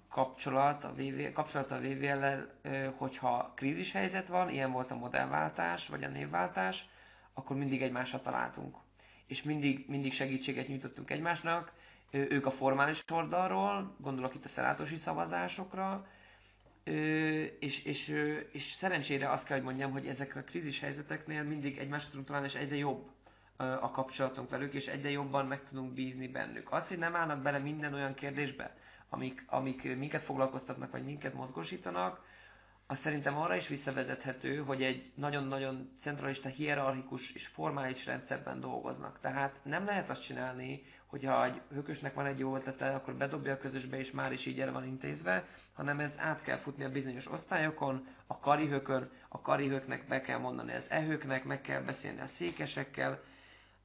kapcsolat 0.09 0.83
a, 0.83 0.93
VV, 0.93 1.31
kapcsolat 1.33 1.71
a 1.71 1.79
VVL-lel, 1.79 2.49
hogyha 2.97 3.51
krízis 3.55 3.91
helyzet 3.91 4.27
van, 4.27 4.49
ilyen 4.49 4.71
volt 4.71 4.91
a 4.91 4.95
modellváltás, 4.95 5.87
vagy 5.87 6.03
a 6.03 6.07
névváltás, 6.09 6.85
akkor 7.33 7.55
mindig 7.57 7.81
egymásra 7.81 8.21
találtunk. 8.21 8.77
És 9.27 9.43
mindig, 9.43 9.85
mindig 9.87 10.13
segítséget 10.13 10.67
nyújtottunk 10.67 11.11
egymásnak, 11.11 11.71
ők 12.11 12.45
a 12.45 12.51
formális 12.51 13.03
oldalról, 13.11 13.95
gondolok 13.99 14.35
itt 14.35 14.45
a 14.45 14.47
szenátusi 14.47 14.95
szavazásokra, 14.95 16.07
és, 17.59 17.83
és, 17.83 18.07
és 18.51 18.63
szerencsére 18.63 19.31
azt 19.31 19.45
kell, 19.47 19.57
hogy 19.57 19.65
mondjam, 19.65 19.91
hogy 19.91 20.07
ezekre 20.07 20.39
a 20.39 20.43
krízis 20.43 20.79
helyzeteknél 20.79 21.43
mindig 21.43 21.77
egymásra 21.77 22.09
tudunk 22.09 22.27
találni, 22.27 22.47
és 22.47 22.55
egyre 22.55 22.75
jobb 22.75 23.09
a 23.57 23.91
kapcsolatunk 23.91 24.49
velük, 24.49 24.73
és 24.73 24.87
egyre 24.87 25.09
jobban 25.09 25.45
meg 25.45 25.63
tudunk 25.63 25.93
bízni 25.93 26.27
bennük. 26.27 26.71
Az, 26.71 26.87
hogy 26.87 26.97
nem 26.97 27.15
állnak 27.15 27.41
bele 27.41 27.57
minden 27.57 27.93
olyan 27.93 28.13
kérdésbe, 28.13 28.75
amik, 29.09 29.43
amik 29.47 29.97
minket 29.97 30.21
foglalkoztatnak, 30.21 30.91
vagy 30.91 31.03
minket 31.03 31.33
mozgósítanak, 31.33 32.25
az 32.87 32.97
szerintem 32.99 33.37
arra 33.37 33.55
is 33.55 33.67
visszavezethető, 33.67 34.57
hogy 34.57 34.83
egy 34.83 35.11
nagyon-nagyon 35.15 35.89
centralista, 35.99 36.49
hierarchikus 36.49 37.31
és 37.33 37.47
formális 37.47 38.05
rendszerben 38.05 38.59
dolgoznak. 38.59 39.19
Tehát 39.19 39.59
nem 39.63 39.85
lehet 39.85 40.09
azt 40.09 40.23
csinálni, 40.25 40.81
hogyha 41.05 41.45
egy 41.45 41.61
hökösnek 41.73 42.13
van 42.13 42.25
egy 42.25 42.39
jó 42.39 42.55
ötlete, 42.55 42.89
akkor 42.93 43.15
bedobja 43.15 43.53
a 43.53 43.57
közösbe, 43.57 43.97
és 43.97 44.11
már 44.11 44.31
is 44.31 44.45
így 44.45 44.59
el 44.59 44.71
van 44.71 44.85
intézve, 44.85 45.47
hanem 45.73 45.99
ez 45.99 46.15
át 46.19 46.41
kell 46.41 46.55
futni 46.57 46.83
a 46.83 46.89
bizonyos 46.91 47.31
osztályokon, 47.31 48.07
a 48.27 48.39
karihökön, 48.39 49.09
a 49.29 49.41
karihöknek 49.41 50.07
be 50.07 50.21
kell 50.21 50.37
mondani 50.39 50.73
az 50.73 50.91
ehőknek, 50.91 51.43
meg 51.43 51.61
kell 51.61 51.81
beszélni 51.81 52.19
a 52.21 52.27
székesekkel, 52.27 53.21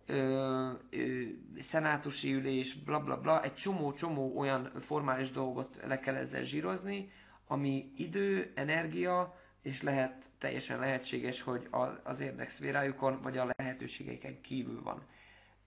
ö, 0.07 0.71
ö, 0.91 1.23
szenátusi 1.59 2.33
ülés, 2.33 2.75
bla 2.75 3.01
bla 3.01 3.21
bla, 3.21 3.43
egy 3.43 3.55
csomó-csomó 3.55 4.39
olyan 4.39 4.71
formális 4.81 5.31
dolgot 5.31 5.79
le 5.87 5.99
kell 6.01 6.15
ezzel 6.15 6.45
zsírozni, 6.45 7.11
ami 7.51 7.93
idő, 7.97 8.53
energia, 8.55 9.39
és 9.63 9.83
lehet, 9.83 10.25
teljesen 10.39 10.79
lehetséges, 10.79 11.43
hogy 11.43 11.69
az 12.03 12.21
érdekszférájukon, 12.21 13.23
vagy 13.23 13.39
a 13.39 13.49
lehetőségeiken 13.57 14.41
kívül 14.41 14.83
van. 14.83 15.03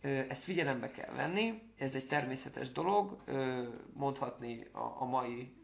Ezt 0.01 0.43
figyelembe 0.43 0.91
kell 0.91 1.13
venni, 1.13 1.61
ez 1.77 1.95
egy 1.95 2.07
természetes 2.07 2.71
dolog, 2.71 3.23
mondhatni 3.93 4.67
a, 4.99 5.05
mai 5.05 5.61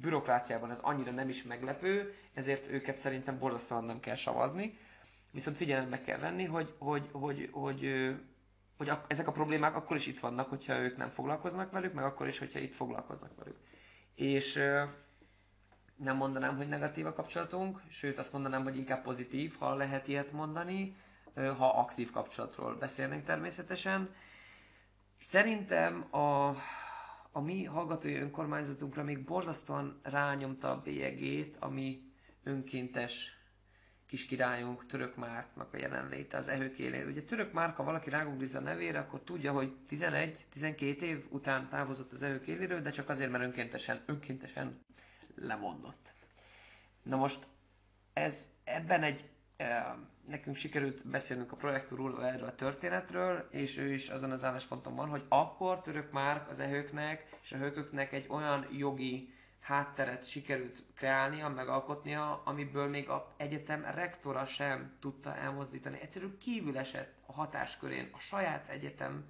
bürokráciában 0.00 0.70
ez 0.70 0.78
annyira 0.78 1.10
nem 1.10 1.28
is 1.28 1.42
meglepő, 1.42 2.14
ezért 2.34 2.70
őket 2.70 2.98
szerintem 2.98 3.38
borzasztóan 3.38 3.84
nem 3.84 4.00
kell 4.00 4.14
savazni. 4.14 4.78
Viszont 5.30 5.56
figyelembe 5.56 6.00
kell 6.00 6.18
venni, 6.18 6.44
hogy, 6.44 6.74
hogy, 6.78 7.08
hogy, 7.12 7.48
hogy, 7.52 8.14
hogy 8.76 8.88
a, 8.88 9.04
ezek 9.08 9.26
a 9.28 9.32
problémák 9.32 9.76
akkor 9.76 9.96
is 9.96 10.06
itt 10.06 10.20
vannak, 10.20 10.48
hogyha 10.48 10.78
ők 10.78 10.96
nem 10.96 11.10
foglalkoznak 11.10 11.70
velük, 11.70 11.92
meg 11.92 12.04
akkor 12.04 12.26
is, 12.26 12.38
hogyha 12.38 12.58
itt 12.58 12.74
foglalkoznak 12.74 13.36
velük. 13.36 13.56
És 14.14 14.54
nem 15.96 16.16
mondanám, 16.16 16.56
hogy 16.56 16.68
negatív 16.68 17.06
a 17.06 17.12
kapcsolatunk, 17.12 17.80
sőt 17.88 18.18
azt 18.18 18.32
mondanám, 18.32 18.62
hogy 18.62 18.76
inkább 18.76 19.02
pozitív, 19.02 19.56
ha 19.58 19.74
lehet 19.74 20.08
ilyet 20.08 20.32
mondani, 20.32 20.96
ha 21.34 21.68
aktív 21.68 22.10
kapcsolatról 22.10 22.74
beszélnénk 22.74 23.24
természetesen. 23.24 24.14
Szerintem 25.20 26.14
a, 26.14 26.48
a 27.32 27.40
mi 27.40 27.64
hallgatói 27.64 28.14
önkormányzatunkra 28.14 29.02
még 29.02 29.24
borzasztóan 29.24 30.00
rányomta 30.02 30.70
a 30.70 30.80
bélyegét, 30.80 31.56
ami 31.60 32.02
önkéntes 32.42 33.41
kis 34.12 34.26
királyunk, 34.26 34.86
Török 34.86 35.16
Márknak 35.16 35.72
a 35.74 35.76
jelenléte 35.76 36.36
az 36.36 36.48
ehők 36.48 36.78
élén. 36.78 37.06
Ugye 37.06 37.22
Török 37.22 37.52
Márk, 37.52 37.76
ha 37.76 37.82
valaki 37.84 38.10
rágoogliz 38.10 38.54
a 38.54 38.60
nevére, 38.60 38.98
akkor 38.98 39.20
tudja, 39.20 39.52
hogy 39.52 39.72
11-12 39.90 40.80
év 41.00 41.24
után 41.30 41.68
távozott 41.68 42.12
az 42.12 42.22
ehők 42.22 42.46
éléről, 42.46 42.80
de 42.80 42.90
csak 42.90 43.08
azért, 43.08 43.30
mert 43.30 43.44
önkéntesen, 43.44 44.02
önkéntesen 44.06 44.80
lemondott. 45.36 46.14
Na 47.02 47.16
most 47.16 47.46
ez 48.12 48.50
ebben 48.64 49.02
egy 49.02 49.30
e, 49.56 49.96
nekünk 50.28 50.56
sikerült 50.56 51.08
beszélnünk 51.08 51.52
a 51.52 51.56
projektúról 51.56 52.26
erről 52.26 52.48
a 52.48 52.54
történetről, 52.54 53.48
és 53.50 53.78
ő 53.78 53.92
is 53.92 54.08
azon 54.08 54.30
az 54.30 54.44
állásponton 54.44 54.94
van, 54.94 55.08
hogy 55.08 55.24
akkor 55.28 55.80
Török 55.80 56.10
Márk 56.10 56.48
az 56.48 56.60
ehőknek 56.60 57.38
és 57.42 57.52
a 57.52 57.56
hőköknek 57.58 58.12
egy 58.12 58.26
olyan 58.28 58.66
jogi 58.72 59.31
hátteret 59.62 60.28
sikerült 60.28 60.82
kreálnia, 60.94 61.48
megalkotnia, 61.48 62.42
amiből 62.44 62.88
még 62.88 63.08
a 63.08 63.32
egyetem 63.36 63.84
rektora 63.94 64.44
sem 64.44 64.92
tudta 65.00 65.36
elmozdítani. 65.36 65.98
Egyszerűen 66.00 66.38
kívül 66.38 66.78
esett 66.78 67.14
a 67.26 67.32
hatáskörén 67.32 68.08
a 68.12 68.18
saját 68.18 68.68
egyetem 68.68 69.24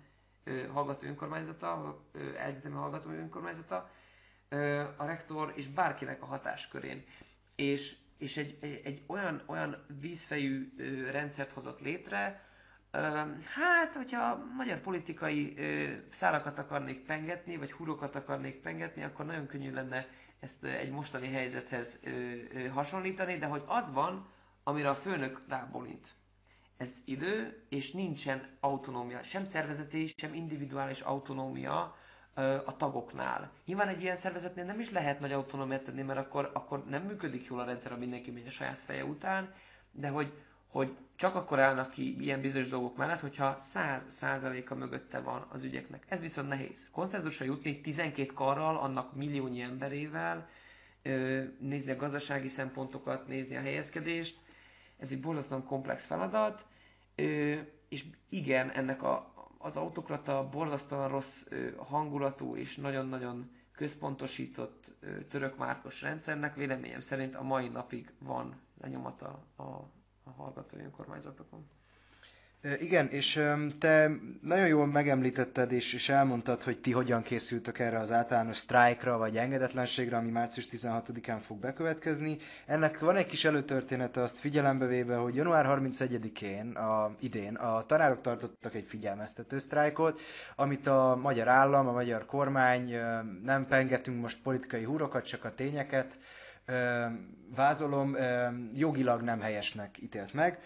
ö, 0.44 0.66
hallgató 0.66 1.06
önkormányzata, 1.06 2.00
ö, 2.12 2.36
egyetemi 2.36 2.74
hallgató 2.74 3.10
önkormányzata, 3.10 3.90
ö, 4.48 4.84
a 4.96 5.04
rektor 5.06 5.52
és 5.56 5.66
bárkinek 5.68 6.22
a 6.22 6.26
hatáskörén. 6.26 7.04
És, 7.56 7.96
és 8.18 8.36
egy, 8.36 8.58
egy, 8.60 8.80
egy 8.84 9.02
olyan, 9.06 9.42
olyan 9.46 9.84
vízfejű 10.00 10.72
ö, 10.76 11.10
rendszert 11.10 11.52
hozott 11.52 11.80
létre, 11.80 12.50
Hát, 13.54 13.94
hogyha 13.96 14.44
magyar 14.56 14.80
politikai 14.80 15.56
szárakat 16.10 16.58
akarnék 16.58 17.04
pengetni, 17.04 17.56
vagy 17.56 17.72
hurokat 17.72 18.16
akarnék 18.16 18.54
pengetni, 18.60 19.02
akkor 19.02 19.24
nagyon 19.24 19.46
könnyű 19.46 19.72
lenne 19.72 20.06
ezt 20.42 20.64
egy 20.64 20.90
mostani 20.90 21.28
helyzethez 21.28 22.00
hasonlítani, 22.72 23.36
de 23.38 23.46
hogy 23.46 23.62
az 23.66 23.92
van, 23.92 24.26
amire 24.62 24.88
a 24.88 24.94
főnök 24.94 25.40
rábolint. 25.48 26.12
Ez 26.76 27.02
idő, 27.04 27.62
és 27.68 27.92
nincsen 27.92 28.56
autonómia, 28.60 29.22
sem 29.22 29.44
szervezeti, 29.44 30.06
sem 30.16 30.34
individuális 30.34 31.00
autonómia 31.00 31.96
a 32.64 32.76
tagoknál. 32.76 33.52
Nyilván 33.64 33.88
egy 33.88 34.02
ilyen 34.02 34.16
szervezetnél 34.16 34.64
nem 34.64 34.80
is 34.80 34.90
lehet 34.90 35.20
nagy 35.20 35.32
autonómiát 35.32 35.82
tenni, 35.82 36.02
mert 36.02 36.18
akkor, 36.18 36.50
akkor 36.54 36.84
nem 36.84 37.02
működik 37.02 37.44
jól 37.46 37.60
a 37.60 37.64
rendszer, 37.64 37.90
ha 37.90 37.96
mindenki 37.98 38.30
megy 38.30 38.46
a 38.46 38.50
saját 38.50 38.80
feje 38.80 39.04
után, 39.04 39.54
de 39.90 40.08
hogy 40.08 40.32
hogy 40.72 40.96
csak 41.16 41.34
akkor 41.34 41.58
állnak 41.58 41.90
ki 41.90 42.16
ilyen 42.22 42.40
bizonyos 42.40 42.68
dolgok 42.68 42.96
mellett, 42.96 43.20
hogyha 43.20 43.56
100%-a 43.60 44.74
mögötte 44.74 45.20
van 45.20 45.46
az 45.50 45.64
ügyeknek. 45.64 46.04
Ez 46.08 46.20
viszont 46.20 46.48
nehéz. 46.48 46.88
Konszenzusra 46.92 47.44
jutni 47.44 47.80
12 47.80 48.32
karral, 48.34 48.76
annak 48.76 49.14
milliónyi 49.16 49.60
emberével, 49.60 50.48
nézni 51.58 51.90
a 51.90 51.96
gazdasági 51.96 52.48
szempontokat, 52.48 53.26
nézni 53.26 53.56
a 53.56 53.60
helyezkedést, 53.60 54.36
ez 54.98 55.10
egy 55.10 55.20
borzasztóan 55.20 55.64
komplex 55.64 56.06
feladat, 56.06 56.66
és 57.88 58.04
igen, 58.28 58.70
ennek 58.70 59.02
a, 59.02 59.32
az 59.58 59.76
autokrata 59.76 60.48
borzasztóan 60.48 61.08
rossz 61.08 61.44
hangulatú 61.76 62.56
és 62.56 62.76
nagyon-nagyon 62.76 63.50
központosított 63.72 64.92
török 65.28 65.56
márkos 65.56 66.02
rendszernek 66.02 66.54
véleményem 66.54 67.00
szerint 67.00 67.34
a 67.34 67.42
mai 67.42 67.68
napig 67.68 68.12
van 68.18 68.60
lenyomata 68.80 69.44
a 69.56 70.00
a 70.24 70.30
hallgatói 70.30 70.80
önkormányzatokon. 70.82 71.68
Igen, 72.78 73.08
és 73.08 73.42
te 73.78 74.10
nagyon 74.42 74.66
jól 74.66 74.86
megemlítetted 74.86 75.72
és, 75.72 75.92
és 75.94 76.08
elmondtad, 76.08 76.62
hogy 76.62 76.80
ti 76.80 76.92
hogyan 76.92 77.22
készültök 77.22 77.78
erre 77.78 77.98
az 77.98 78.12
általános 78.12 78.56
sztrájkra 78.56 79.18
vagy 79.18 79.36
engedetlenségre, 79.36 80.16
ami 80.16 80.30
március 80.30 80.68
16-án 80.72 81.38
fog 81.40 81.58
bekövetkezni. 81.58 82.38
Ennek 82.66 82.98
van 82.98 83.16
egy 83.16 83.26
kis 83.26 83.44
előtörténete 83.44 84.22
azt 84.22 84.38
figyelembe 84.38 84.86
véve, 84.86 85.16
hogy 85.16 85.34
január 85.34 85.66
31-én 85.68 86.70
a, 86.70 87.14
idén 87.20 87.54
a 87.54 87.86
tanárok 87.86 88.20
tartottak 88.20 88.74
egy 88.74 88.86
figyelmeztető 88.88 89.58
sztrájkot, 89.58 90.20
amit 90.56 90.86
a 90.86 91.18
magyar 91.22 91.48
állam, 91.48 91.88
a 91.88 91.92
magyar 91.92 92.26
kormány, 92.26 92.96
nem 93.44 93.66
pengetünk 93.66 94.20
most 94.20 94.42
politikai 94.42 94.82
húrokat, 94.84 95.26
csak 95.26 95.44
a 95.44 95.54
tényeket, 95.54 96.18
vázolom, 97.54 98.16
jogilag 98.74 99.22
nem 99.22 99.40
helyesnek 99.40 99.98
ítélt 100.02 100.32
meg. 100.32 100.58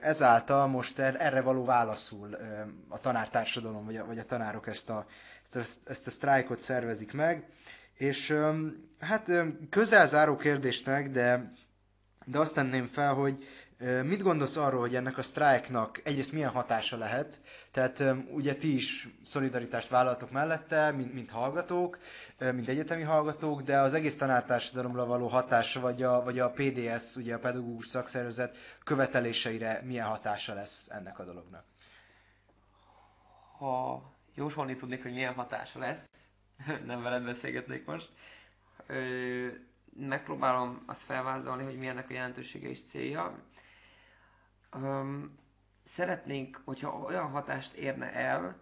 Ezáltal 0.00 0.66
most 0.66 0.98
er, 0.98 1.16
erre 1.18 1.40
való 1.40 1.64
válaszul 1.64 2.36
a 2.88 3.00
tanártársadalom 3.00 3.84
vagy 3.84 3.96
a, 3.96 4.06
vagy 4.06 4.18
a 4.18 4.24
tanárok 4.24 4.66
ezt 4.66 4.90
a, 4.90 5.06
ezt, 5.44 5.56
a, 5.86 5.90
ezt 5.90 6.06
a 6.06 6.10
sztrájkot 6.10 6.60
szervezik 6.60 7.12
meg. 7.12 7.48
És 7.94 8.36
hát 9.00 9.30
közel 9.70 10.06
záró 10.06 10.36
kérdésnek, 10.36 11.10
de, 11.10 11.52
de 12.24 12.38
azt 12.38 12.54
tenném 12.54 12.86
fel, 12.86 13.14
hogy 13.14 13.44
Mit 14.02 14.22
gondolsz 14.22 14.56
arról, 14.56 14.80
hogy 14.80 14.94
ennek 14.94 15.18
a 15.18 15.22
sztrájknak 15.22 16.00
egyrészt 16.04 16.32
milyen 16.32 16.50
hatása 16.50 16.96
lehet? 16.96 17.40
Tehát 17.70 18.04
ugye 18.30 18.54
ti 18.54 18.74
is 18.74 19.08
szolidaritást 19.24 19.88
vállaltok 19.88 20.30
mellette, 20.30 20.90
mint, 20.90 21.12
mint 21.12 21.30
hallgatók, 21.30 21.98
mint 22.38 22.68
egyetemi 22.68 23.02
hallgatók, 23.02 23.62
de 23.62 23.78
az 23.78 23.92
egész 23.92 24.16
tanártársadalomra 24.16 25.06
való 25.06 25.26
hatása, 25.26 25.80
vagy 25.80 26.02
a, 26.02 26.22
vagy 26.22 26.38
a 26.38 26.50
PDS, 26.50 27.16
ugye 27.16 27.34
a 27.34 27.38
pedagógus 27.38 27.86
szakszervezet 27.86 28.56
követeléseire 28.84 29.80
milyen 29.84 30.06
hatása 30.06 30.54
lesz 30.54 30.88
ennek 30.88 31.18
a 31.18 31.24
dolognak? 31.24 31.64
Ha 33.58 34.02
jósolni 34.34 34.76
tudnék, 34.76 35.02
hogy 35.02 35.12
milyen 35.12 35.34
hatása 35.34 35.78
lesz, 35.78 36.08
nem 36.86 37.02
veled 37.02 37.24
beszélgetnék 37.24 37.84
most, 37.84 38.12
megpróbálom 39.98 40.82
azt 40.86 41.02
felvázolni, 41.02 41.64
hogy 41.64 41.78
milyennek 41.78 42.10
a 42.10 42.12
jelentősége 42.12 42.68
és 42.68 42.82
célja 42.82 43.38
um, 44.74 45.38
szeretnénk, 45.84 46.60
hogyha 46.64 46.98
olyan 46.98 47.30
hatást 47.30 47.74
érne 47.74 48.12
el, 48.12 48.56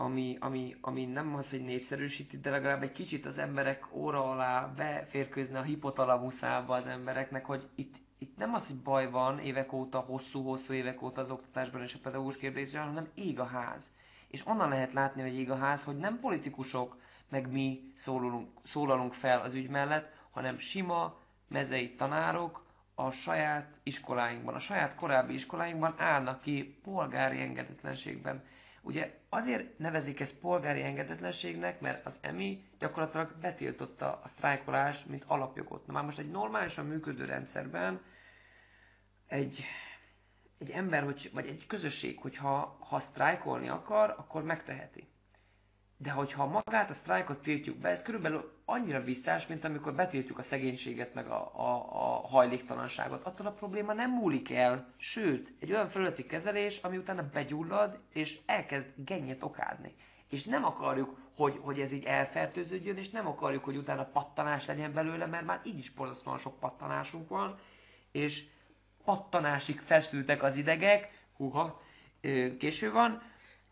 ami, 0.00 0.36
ami, 0.40 0.76
ami 0.80 1.04
nem 1.06 1.34
az, 1.34 1.50
hogy 1.50 1.64
népszerűsíti, 1.64 2.38
de 2.38 2.50
legalább 2.50 2.82
egy 2.82 2.92
kicsit 2.92 3.26
az 3.26 3.38
emberek 3.38 3.94
óra 3.94 4.30
alá 4.30 4.66
beférkőzne 4.66 5.58
a 5.58 5.62
hipotalamuszába 5.62 6.74
az 6.74 6.88
embereknek, 6.88 7.44
hogy 7.44 7.68
itt, 7.74 7.94
itt 8.18 8.36
nem 8.36 8.54
az, 8.54 8.66
hogy 8.66 8.76
baj 8.76 9.10
van 9.10 9.38
évek 9.38 9.72
óta, 9.72 9.98
hosszú-hosszú 9.98 10.72
évek 10.72 11.02
óta 11.02 11.20
az 11.20 11.30
oktatásban 11.30 11.82
és 11.82 11.94
a 11.94 11.98
pedagógus 12.02 12.36
kérdésben, 12.36 12.86
hanem 12.86 13.08
ég 13.14 13.40
a 13.40 13.44
ház. 13.44 13.92
És 14.28 14.46
onnan 14.46 14.68
lehet 14.68 14.92
látni, 14.92 15.22
hogy 15.22 15.34
ég 15.38 15.50
a 15.50 15.56
ház, 15.56 15.84
hogy 15.84 15.96
nem 15.96 16.20
politikusok, 16.20 16.96
meg 17.28 17.50
mi 17.52 17.92
szólalunk, 17.94 18.48
szólalunk 18.62 19.12
fel 19.12 19.40
az 19.40 19.54
ügy 19.54 19.68
mellett, 19.68 20.12
hanem 20.30 20.58
sima, 20.58 21.18
mezei 21.48 21.94
tanárok, 21.94 22.62
a 23.06 23.10
saját 23.10 23.80
iskoláinkban, 23.82 24.54
a 24.54 24.58
saját 24.58 24.94
korábbi 24.94 25.32
iskoláinkban 25.34 25.94
állnak 25.98 26.40
ki 26.40 26.78
polgári 26.82 27.40
engedetlenségben. 27.40 28.44
Ugye 28.82 29.18
azért 29.28 29.78
nevezik 29.78 30.20
ezt 30.20 30.38
polgári 30.38 30.82
engedetlenségnek, 30.82 31.80
mert 31.80 32.06
az 32.06 32.18
EMI 32.22 32.64
gyakorlatilag 32.78 33.34
betiltotta 33.40 34.20
a 34.22 34.28
sztrájkolást, 34.28 35.06
mint 35.06 35.24
alapjogot. 35.26 35.86
Na 35.86 35.92
már 35.92 36.04
most 36.04 36.18
egy 36.18 36.30
normálisan 36.30 36.86
működő 36.86 37.24
rendszerben 37.24 38.00
egy, 39.26 39.64
egy 40.58 40.70
ember, 40.70 41.02
hogy, 41.02 41.30
vagy 41.32 41.46
egy 41.46 41.66
közösség, 41.66 42.18
hogyha 42.20 42.76
ha 42.80 42.98
sztrájkolni 42.98 43.68
akar, 43.68 44.14
akkor 44.18 44.42
megteheti. 44.42 45.08
De 46.02 46.10
hogyha 46.10 46.46
magát 46.46 46.90
a 46.90 46.94
sztrájkot 46.94 47.42
tiltjuk 47.42 47.76
be, 47.76 47.88
ez 47.88 48.02
körülbelül 48.02 48.52
annyira 48.64 49.00
visszás, 49.00 49.46
mint 49.46 49.64
amikor 49.64 49.94
betiltjuk 49.94 50.38
a 50.38 50.42
szegénységet, 50.42 51.14
meg 51.14 51.28
a, 51.28 51.52
a, 51.54 51.74
a 51.92 52.26
hajléktalanságot. 52.28 53.24
Attól 53.24 53.46
a 53.46 53.52
probléma 53.52 53.92
nem 53.92 54.10
múlik 54.10 54.50
el, 54.50 54.94
sőt, 54.96 55.54
egy 55.60 55.72
olyan 55.72 55.88
felületi 55.88 56.26
kezelés, 56.26 56.78
ami 56.78 56.96
utána 56.96 57.28
begyullad, 57.32 57.98
és 58.12 58.38
elkezd 58.46 58.86
gennyet 58.96 59.42
okádni. 59.42 59.94
És 60.28 60.44
nem 60.44 60.64
akarjuk, 60.64 61.18
hogy, 61.36 61.58
hogy 61.62 61.80
ez 61.80 61.92
így 61.92 62.04
elfertőződjön, 62.04 62.96
és 62.96 63.10
nem 63.10 63.26
akarjuk, 63.26 63.64
hogy 63.64 63.76
utána 63.76 64.04
pattanás 64.04 64.66
legyen 64.66 64.92
belőle, 64.92 65.26
mert 65.26 65.44
már 65.44 65.60
így 65.64 65.78
is 65.78 65.90
borzasztóan 65.90 66.38
sok 66.38 66.58
pattanásunk 66.58 67.28
van, 67.28 67.58
és 68.12 68.44
pattanásig 69.04 69.78
feszültek 69.78 70.42
az 70.42 70.56
idegek, 70.56 71.26
húha, 71.36 71.82
késő 72.58 72.92
van, 72.92 73.22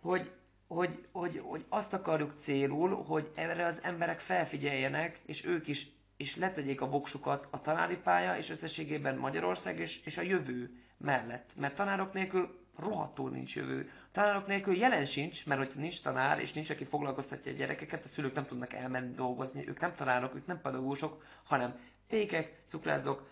hogy 0.00 0.32
hogy, 0.68 1.06
hogy, 1.12 1.42
hogy 1.44 1.64
azt 1.68 1.92
akarjuk 1.92 2.32
célul, 2.36 3.02
hogy 3.02 3.30
erre 3.34 3.66
az 3.66 3.82
emberek 3.82 4.20
felfigyeljenek, 4.20 5.20
és 5.26 5.46
ők 5.46 5.68
is 5.68 5.86
és 6.16 6.36
letegyék 6.36 6.80
a 6.80 6.88
voksukat 6.88 7.48
a 7.50 7.60
tanári 7.60 7.96
pálya, 7.96 8.36
és 8.36 8.50
összességében 8.50 9.16
Magyarország 9.16 9.78
és, 9.78 10.00
és 10.04 10.16
a 10.18 10.22
jövő 10.22 10.70
mellett. 10.96 11.52
Mert 11.56 11.74
tanárok 11.74 12.12
nélkül 12.12 12.58
rohadtul 12.76 13.30
nincs 13.30 13.56
jövő. 13.56 13.90
Tanárok 14.12 14.46
nélkül 14.46 14.74
jelen 14.74 15.06
sincs, 15.06 15.46
mert 15.46 15.64
hogy 15.64 15.80
nincs 15.80 16.02
tanár, 16.02 16.40
és 16.40 16.52
nincs, 16.52 16.70
aki 16.70 16.84
foglalkoztatja 16.84 17.52
a 17.52 17.54
gyerekeket, 17.54 18.04
a 18.04 18.08
szülők 18.08 18.34
nem 18.34 18.46
tudnak 18.46 18.72
elmenni 18.72 19.14
dolgozni, 19.14 19.68
ők 19.68 19.80
nem 19.80 19.94
tanárok, 19.94 20.34
ők 20.34 20.46
nem 20.46 20.60
pedagógusok, 20.60 21.24
hanem 21.44 21.78
pékek, 22.08 22.62
cukrászok, 22.66 23.30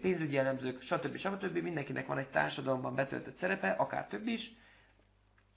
pénzügyi 0.00 0.38
elemzők, 0.38 0.80
stb. 0.80 1.16
stb. 1.16 1.56
Mindenkinek 1.58 2.06
van 2.06 2.18
egy 2.18 2.30
társadalomban 2.30 2.94
betöltött 2.94 3.34
szerepe, 3.34 3.70
akár 3.70 4.06
több 4.06 4.26
is, 4.26 4.52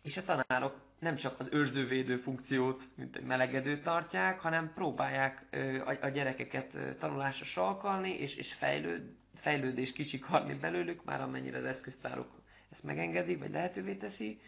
és 0.02 0.18
a 0.18 0.24
tanárok 0.24 0.89
nem 1.00 1.16
csak 1.16 1.40
az 1.40 1.50
őrzővédő 1.52 2.18
funkciót, 2.18 2.84
mint 2.96 3.16
egy 3.16 3.24
melegedő 3.24 3.80
tartják, 3.80 4.40
hanem 4.40 4.74
próbálják 4.74 5.46
a, 5.86 5.98
a 6.02 6.10
gyerekeket 6.10 6.96
tanulásra 7.00 7.46
salkalni, 7.46 8.10
és, 8.12 8.36
és 8.36 8.54
fejlőd, 8.54 9.14
fejlődést 9.36 9.94
kicsikarni 9.94 10.54
belőlük, 10.54 11.04
már 11.04 11.22
amennyire 11.22 11.58
az 11.58 11.64
eszköztárok 11.64 12.42
ezt 12.72 12.84
megengedi, 12.84 13.36
vagy 13.36 13.52
lehetővé 13.52 13.94
teszi. 13.96 14.40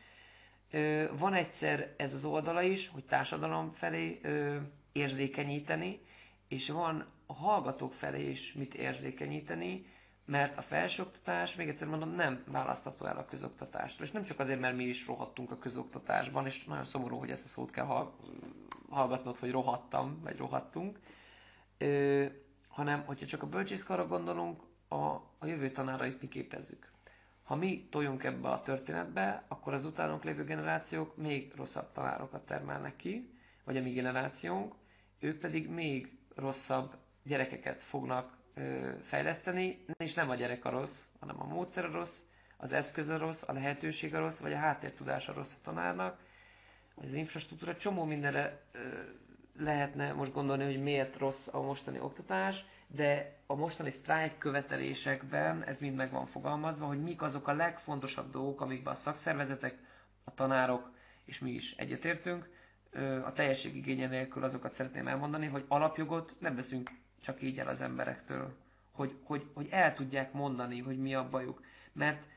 Van 1.18 1.34
egyszer 1.34 1.94
ez 1.98 2.14
az 2.14 2.24
oldala 2.24 2.62
is, 2.62 2.88
hogy 2.88 3.06
társadalom 3.06 3.72
felé 3.72 4.22
érzékenyíteni, 4.92 6.00
és 6.48 6.70
van 6.70 7.06
a 7.26 7.34
hallgatók 7.34 7.94
felé 7.94 8.30
is 8.30 8.54
mit 8.54 8.74
érzékenyíteni, 8.74 9.86
mert 10.32 10.58
a 10.58 10.62
felsőoktatás, 10.62 11.56
még 11.56 11.68
egyszer 11.70 11.88
mondom, 11.88 12.10
nem 12.10 12.44
választható 12.48 13.06
el 13.06 13.18
a 13.18 13.26
közoktatástól. 13.26 14.06
És 14.06 14.12
nem 14.12 14.24
csak 14.24 14.40
azért, 14.40 14.60
mert 14.60 14.76
mi 14.76 14.84
is 14.84 15.08
rohadtunk 15.08 15.52
a 15.52 15.58
közoktatásban, 15.58 16.46
és 16.46 16.64
nagyon 16.66 16.84
szomorú, 16.84 17.18
hogy 17.18 17.30
ezt 17.30 17.46
a 17.46 17.48
szót 17.48 17.72
kell 17.72 18.10
hallgatnod, 18.90 19.38
hogy 19.38 19.52
rohadtam, 19.52 20.20
vagy 20.24 20.38
rohadtunk, 20.38 21.00
ö, 21.78 22.26
hanem 22.68 23.04
hogyha 23.06 23.26
csak 23.26 23.44
a 23.44 23.48
bölcsészkarra 23.48 24.08
gondolunk, 24.08 24.62
a, 24.88 24.96
a 25.38 25.46
jövő 25.46 25.72
tanárait 25.72 26.22
mi 26.22 26.28
képezzük. 26.28 26.92
Ha 27.44 27.56
mi 27.56 27.88
toljunk 27.90 28.24
ebbe 28.24 28.50
a 28.50 28.62
történetbe, 28.62 29.44
akkor 29.48 29.74
az 29.74 29.86
utánunk 29.86 30.24
lévő 30.24 30.44
generációk 30.44 31.18
még 31.18 31.54
rosszabb 31.56 31.92
tanárokat 31.92 32.46
termelnek 32.46 32.96
ki, 32.96 33.34
vagy 33.64 33.78
a 33.78 33.82
mi 33.82 33.92
generációnk, 33.92 34.76
ők 35.20 35.40
pedig 35.40 35.70
még 35.70 36.18
rosszabb 36.36 36.96
gyerekeket 37.24 37.82
fognak 37.82 38.40
fejleszteni, 39.04 39.86
és 39.98 40.14
nem 40.14 40.30
a 40.30 40.36
gyerek 40.36 40.66
a 40.66 40.70
rossz, 40.70 41.06
hanem 41.20 41.42
a 41.42 41.46
módszer 41.46 41.86
a 41.86 41.92
rossz, 41.92 42.20
az 42.58 42.74
eszköz 42.74 43.10
a 43.10 43.18
rossz, 43.18 43.44
a 43.48 43.54
lehetőség 43.54 44.16
a 44.16 44.20
rossz, 44.20 44.40
vagy 44.40 44.54
a 44.54 44.58
háttértudás 44.58 45.30
a 45.30 45.34
rossz 45.34 45.56
a 45.56 45.60
tanárnak, 45.64 46.20
az 46.96 47.14
infrastruktúra. 47.14 47.76
Csomó 47.76 48.04
mindenre 48.04 48.62
lehetne 49.58 50.14
most 50.14 50.34
gondolni, 50.34 50.64
hogy 50.64 50.82
miért 50.84 51.18
rossz 51.18 51.48
a 51.54 51.62
mostani 51.62 52.00
oktatás, 52.00 52.66
de 52.88 53.40
a 53.46 53.56
mostani 53.56 53.90
sztrájk 53.90 54.38
követelésekben 54.38 55.64
ez 55.64 55.80
mind 55.80 55.96
meg 55.96 56.12
van 56.12 56.26
fogalmazva, 56.26 56.86
hogy 56.86 57.02
mik 57.02 57.22
azok 57.22 57.48
a 57.48 57.54
legfontosabb 57.54 58.32
dolgok, 58.32 58.62
amikben 58.62 58.94
a 58.94 58.98
szakszervezetek, 58.98 59.78
a 60.24 60.34
tanárok 60.34 60.92
és 61.26 61.40
mi 61.40 61.52
is 61.52 61.72
egyetértünk. 61.72 62.50
A 63.26 63.34
teljesség 63.34 63.76
igénye 63.76 64.08
nélkül 64.08 64.44
azokat 64.44 64.74
szeretném 64.74 65.08
elmondani, 65.08 65.48
hogy 65.48 65.66
alapjogot 65.68 66.36
nem 66.40 66.56
veszünk 66.56 66.90
csak 67.22 67.42
így 67.42 67.60
el 67.60 67.68
az 67.68 67.82
emberektől, 67.82 68.56
hogy, 68.92 69.16
hogy, 69.24 69.46
hogy 69.54 69.68
el 69.72 69.94
tudják 69.94 70.34
mondani, 70.34 70.80
hogy 70.80 70.98
mi 70.98 71.16
a 71.16 71.30
bajuk. 71.30 71.62
Mert 71.94 72.30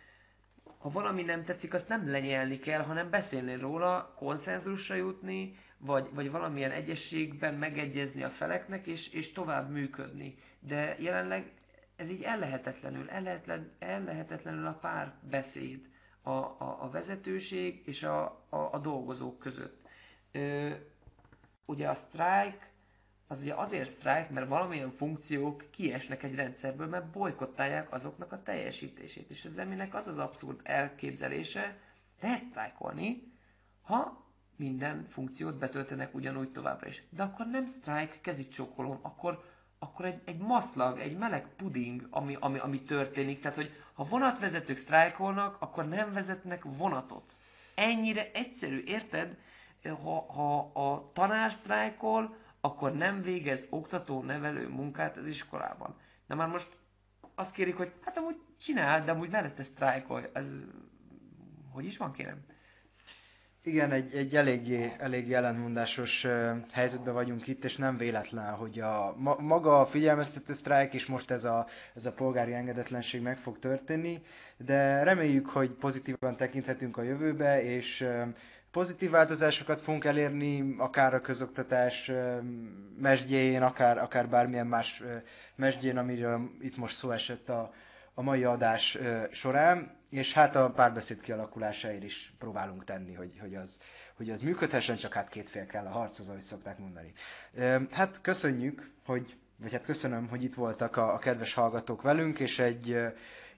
ha 0.78 0.90
valami 0.90 1.23
nem 1.23 1.44
tetszik, 1.44 1.74
azt 1.74 1.89
nem 1.89 2.11
lenyelni 2.11 2.59
kell, 2.59 2.82
hanem 2.82 3.11
beszélni 3.11 3.55
róla, 3.56 4.15
konszenzusra 4.16 4.94
jutni, 4.94 5.56
vagy, 5.78 6.09
vagy 6.15 6.31
valamilyen 6.31 6.70
egyességben 6.70 7.55
megegyezni 7.55 8.23
a 8.23 8.31
feleknek, 8.31 8.86
és, 8.86 9.09
és 9.09 9.32
tovább 9.32 9.70
működni. 9.70 10.35
De 10.61 10.97
jelenleg 10.98 11.52
ez 11.97 12.11
így 12.11 12.23
ellehetetlenül, 12.23 13.11
ellehetlen, 13.11 13.70
ellehetetlenül 13.78 14.66
a 14.66 14.73
pár 14.73 15.15
beszéd 15.31 15.89
a, 16.23 16.31
a, 16.31 16.77
a 16.81 16.90
vezetőség 16.90 17.82
és 17.86 18.02
a, 18.02 18.24
a, 18.48 18.56
a 18.56 18.78
dolgozók 18.78 19.39
között. 19.39 19.81
Ö, 20.32 20.70
ugye 21.65 21.89
a 21.89 21.94
sztrájk 21.94 22.69
az 23.27 23.41
ugye 23.41 23.55
azért 23.55 23.89
sztrájk, 23.89 24.31
mert 24.31 24.49
valamilyen 24.49 24.91
funkciók 24.91 25.65
kiesnek 25.71 26.23
egy 26.23 26.35
rendszerből, 26.35 26.87
mert 26.87 27.11
bolykottálják 27.11 27.93
azoknak 27.93 28.33
a 28.33 28.43
teljesítését. 28.43 29.31
És 29.31 29.45
az 29.45 29.59
eminek 29.59 29.95
az 29.95 30.07
az 30.07 30.19
abszurd 30.19 30.61
elképzelése, 30.63 31.79
lehet 32.21 32.43
sztrájkolni, 32.43 33.33
ha 33.83 34.25
minden 34.57 35.07
funkciót 35.09 35.59
betöltenek 35.59 36.15
ugyanúgy 36.15 36.53
továbbra 36.53 36.89
is. 36.89 37.03
De 37.11 37.23
akkor 37.23 37.47
nem 37.47 37.67
sztrájk, 37.67 38.21
kezit 38.21 38.53
csókolom, 38.53 38.99
akkor, 39.03 39.45
akkor 39.79 40.05
egy, 40.05 40.21
egy 40.25 40.39
maszlag, 40.39 40.99
egy 40.99 41.17
meleg 41.17 41.49
puding, 41.57 42.07
ami, 42.11 42.37
ami, 42.41 42.59
ami 42.59 42.83
történik. 42.83 43.41
Tehát, 43.41 43.57
hogy 43.57 43.71
ha 43.93 44.05
vonatvezetők 44.05 44.77
sztrájkolnak, 44.77 45.57
akkor 45.61 45.89
nem 45.89 46.13
vezetnek 46.13 46.65
vonatot. 46.65 47.33
Ennyire 47.75 48.31
egyszerű, 48.33 48.83
érted? 48.87 49.37
Ha, 49.83 50.33
ha 50.33 50.59
a 50.59 51.11
tanár 51.13 51.53
sztrájkol, 51.53 52.37
akkor 52.65 52.95
nem 52.95 53.23
végez 53.23 53.66
oktató-nevelő 53.70 54.69
munkát 54.69 55.16
az 55.16 55.27
iskolában. 55.27 55.97
De 56.27 56.35
már 56.35 56.49
most 56.49 56.77
azt 57.35 57.55
kérik, 57.55 57.77
hogy 57.77 57.93
hát 58.05 58.16
amúgy 58.16 58.36
csinál, 58.61 59.05
de 59.05 59.11
amúgy 59.11 59.31
mellette 59.31 59.65
sztrájkolj. 59.65 60.24
Ez 60.32 60.53
hogy 61.73 61.85
is 61.85 61.97
van, 61.97 62.12
kérem? 62.12 62.45
Igen, 63.62 63.91
egy, 63.91 64.15
egy 64.15 64.36
eléggé, 64.36 64.93
eléggé 64.99 65.35
ellentmondásos 65.35 66.27
helyzetben 66.73 67.15
vagyunk 67.15 67.47
itt, 67.47 67.65
és 67.65 67.77
nem 67.77 67.97
véletlen, 67.97 68.55
hogy 68.55 68.81
a, 68.81 69.15
ma, 69.16 69.36
maga 69.41 69.81
a 69.81 69.86
figyelmeztető 69.86 70.53
sztrájk 70.53 70.95
és 70.95 71.07
most 71.07 71.31
ez 71.31 71.45
a, 71.45 71.66
ez 71.95 72.07
a 72.07 72.12
polgári 72.12 72.53
engedetlenség 72.53 73.23
meg 73.23 73.39
fog 73.39 73.59
történni, 73.59 74.23
de 74.57 75.03
reméljük, 75.03 75.49
hogy 75.49 75.70
pozitívan 75.70 76.36
tekinthetünk 76.36 76.97
a 76.97 77.03
jövőbe, 77.03 77.62
és 77.62 78.07
pozitív 78.75 79.11
változásokat 79.11 79.81
fogunk 79.81 80.05
elérni, 80.05 80.75
akár 80.79 81.15
a 81.15 81.21
közoktatás 81.21 82.11
mesdjén, 82.99 83.63
akár, 83.63 83.99
akár 83.99 84.29
bármilyen 84.29 84.67
más 84.67 85.03
mesdjén, 85.55 85.99
amiről 85.99 86.51
itt 86.61 86.77
most 86.77 86.97
szó 86.97 87.11
esett 87.11 87.49
a, 87.49 87.73
a 88.15 88.23
mai 88.23 88.45
adás 88.45 88.99
során, 89.31 89.97
és 90.11 90.33
hát 90.33 90.57
a 90.57 90.71
párbeszéd 90.71 91.21
kialakulásáért 91.21 92.03
is 92.03 92.35
próbálunk 92.39 92.85
tenni, 92.85 93.13
hogy, 93.15 93.39
hogy, 93.41 93.55
az, 93.55 93.81
hogy 94.17 94.31
az 94.31 94.41
működhessen, 94.41 94.97
csak 94.97 95.13
hát 95.13 95.29
két 95.29 95.49
fél 95.49 95.67
kell 95.67 95.87
a 95.87 95.91
harchoz, 95.91 96.29
ahogy 96.29 96.41
szokták 96.41 96.79
mondani. 96.79 97.13
Hát 97.91 98.21
köszönjük, 98.21 98.91
hogy, 99.07 99.37
vagy 99.57 99.73
hát 99.73 99.85
köszönöm, 99.85 100.29
hogy 100.29 100.43
itt 100.43 100.55
voltak 100.55 100.97
a, 100.97 101.15
a 101.15 101.19
kedves 101.19 101.55
hallgatók 101.55 102.03
velünk, 102.03 102.39
és 102.39 102.59
egy 102.59 102.97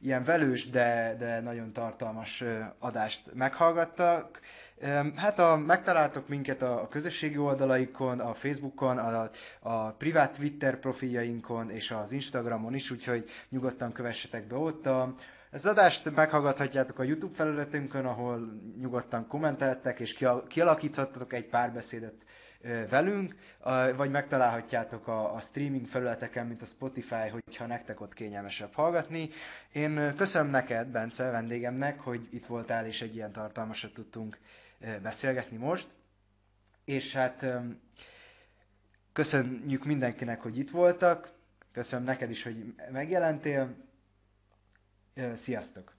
ilyen 0.01 0.25
velős, 0.25 0.71
de, 0.71 1.15
de 1.19 1.41
nagyon 1.41 1.73
tartalmas 1.73 2.45
adást 2.79 3.35
meghallgattak. 3.35 4.41
Hát 5.17 5.39
a, 5.39 5.57
megtaláltok 5.57 6.29
minket 6.29 6.63
a, 6.63 6.83
a 6.83 6.89
közösségi 6.89 7.39
oldalaikon, 7.39 8.21
a 8.21 8.35
Facebookon, 8.35 8.99
a, 8.99 9.31
a 9.61 9.91
privát 9.91 10.37
Twitter 10.37 10.79
profiljainkon 10.79 11.71
és 11.71 11.91
az 11.91 12.13
Instagramon 12.13 12.75
is, 12.75 12.91
úgyhogy 12.91 13.31
nyugodtan 13.49 13.93
kövessetek 13.93 14.47
be 14.47 14.57
ott. 14.57 14.87
A, 14.87 15.15
az 15.51 15.67
adást 15.67 16.15
meghallgathatjátok 16.15 16.99
a 16.99 17.03
YouTube 17.03 17.35
felületünkön, 17.35 18.07
ahol 18.07 18.61
nyugodtan 18.81 19.27
kommenteltek 19.27 20.01
és 20.01 20.25
kialakíthattatok 20.49 21.33
egy 21.33 21.47
párbeszédet 21.47 22.25
velünk, 22.91 23.35
vagy 23.97 24.11
megtalálhatjátok 24.11 25.09
a, 25.09 25.35
a 25.35 25.41
streaming 25.41 25.87
felületeken, 25.87 26.47
mint 26.47 26.63
a 26.63 26.67
Spotify, 26.67 27.29
hogyha 27.31 27.67
nektek 27.67 28.01
ott 28.01 28.15
kényelmesebb 28.15 28.73
hallgatni. 28.73 29.31
Én 29.73 30.15
köszönöm 30.17 30.51
neked, 30.51 30.89
Bence, 30.89 31.31
vendégemnek, 31.31 32.01
hogy 32.01 32.29
itt 32.31 32.47
voltál, 32.47 32.87
és 32.87 33.03
egy 33.03 33.15
ilyen 33.15 33.33
tartalmasat 33.33 33.93
tudtunk 33.93 34.39
beszélgetni 35.03 35.57
most. 35.57 35.89
És 36.85 37.13
hát 37.13 37.47
köszönjük 39.13 39.85
mindenkinek, 39.85 40.41
hogy 40.43 40.59
itt 40.59 40.71
voltak, 40.71 41.33
köszönöm 41.73 42.05
neked 42.05 42.31
is, 42.31 42.43
hogy 42.43 42.75
megjelentél. 42.91 43.75
Sziasztok! 45.35 45.96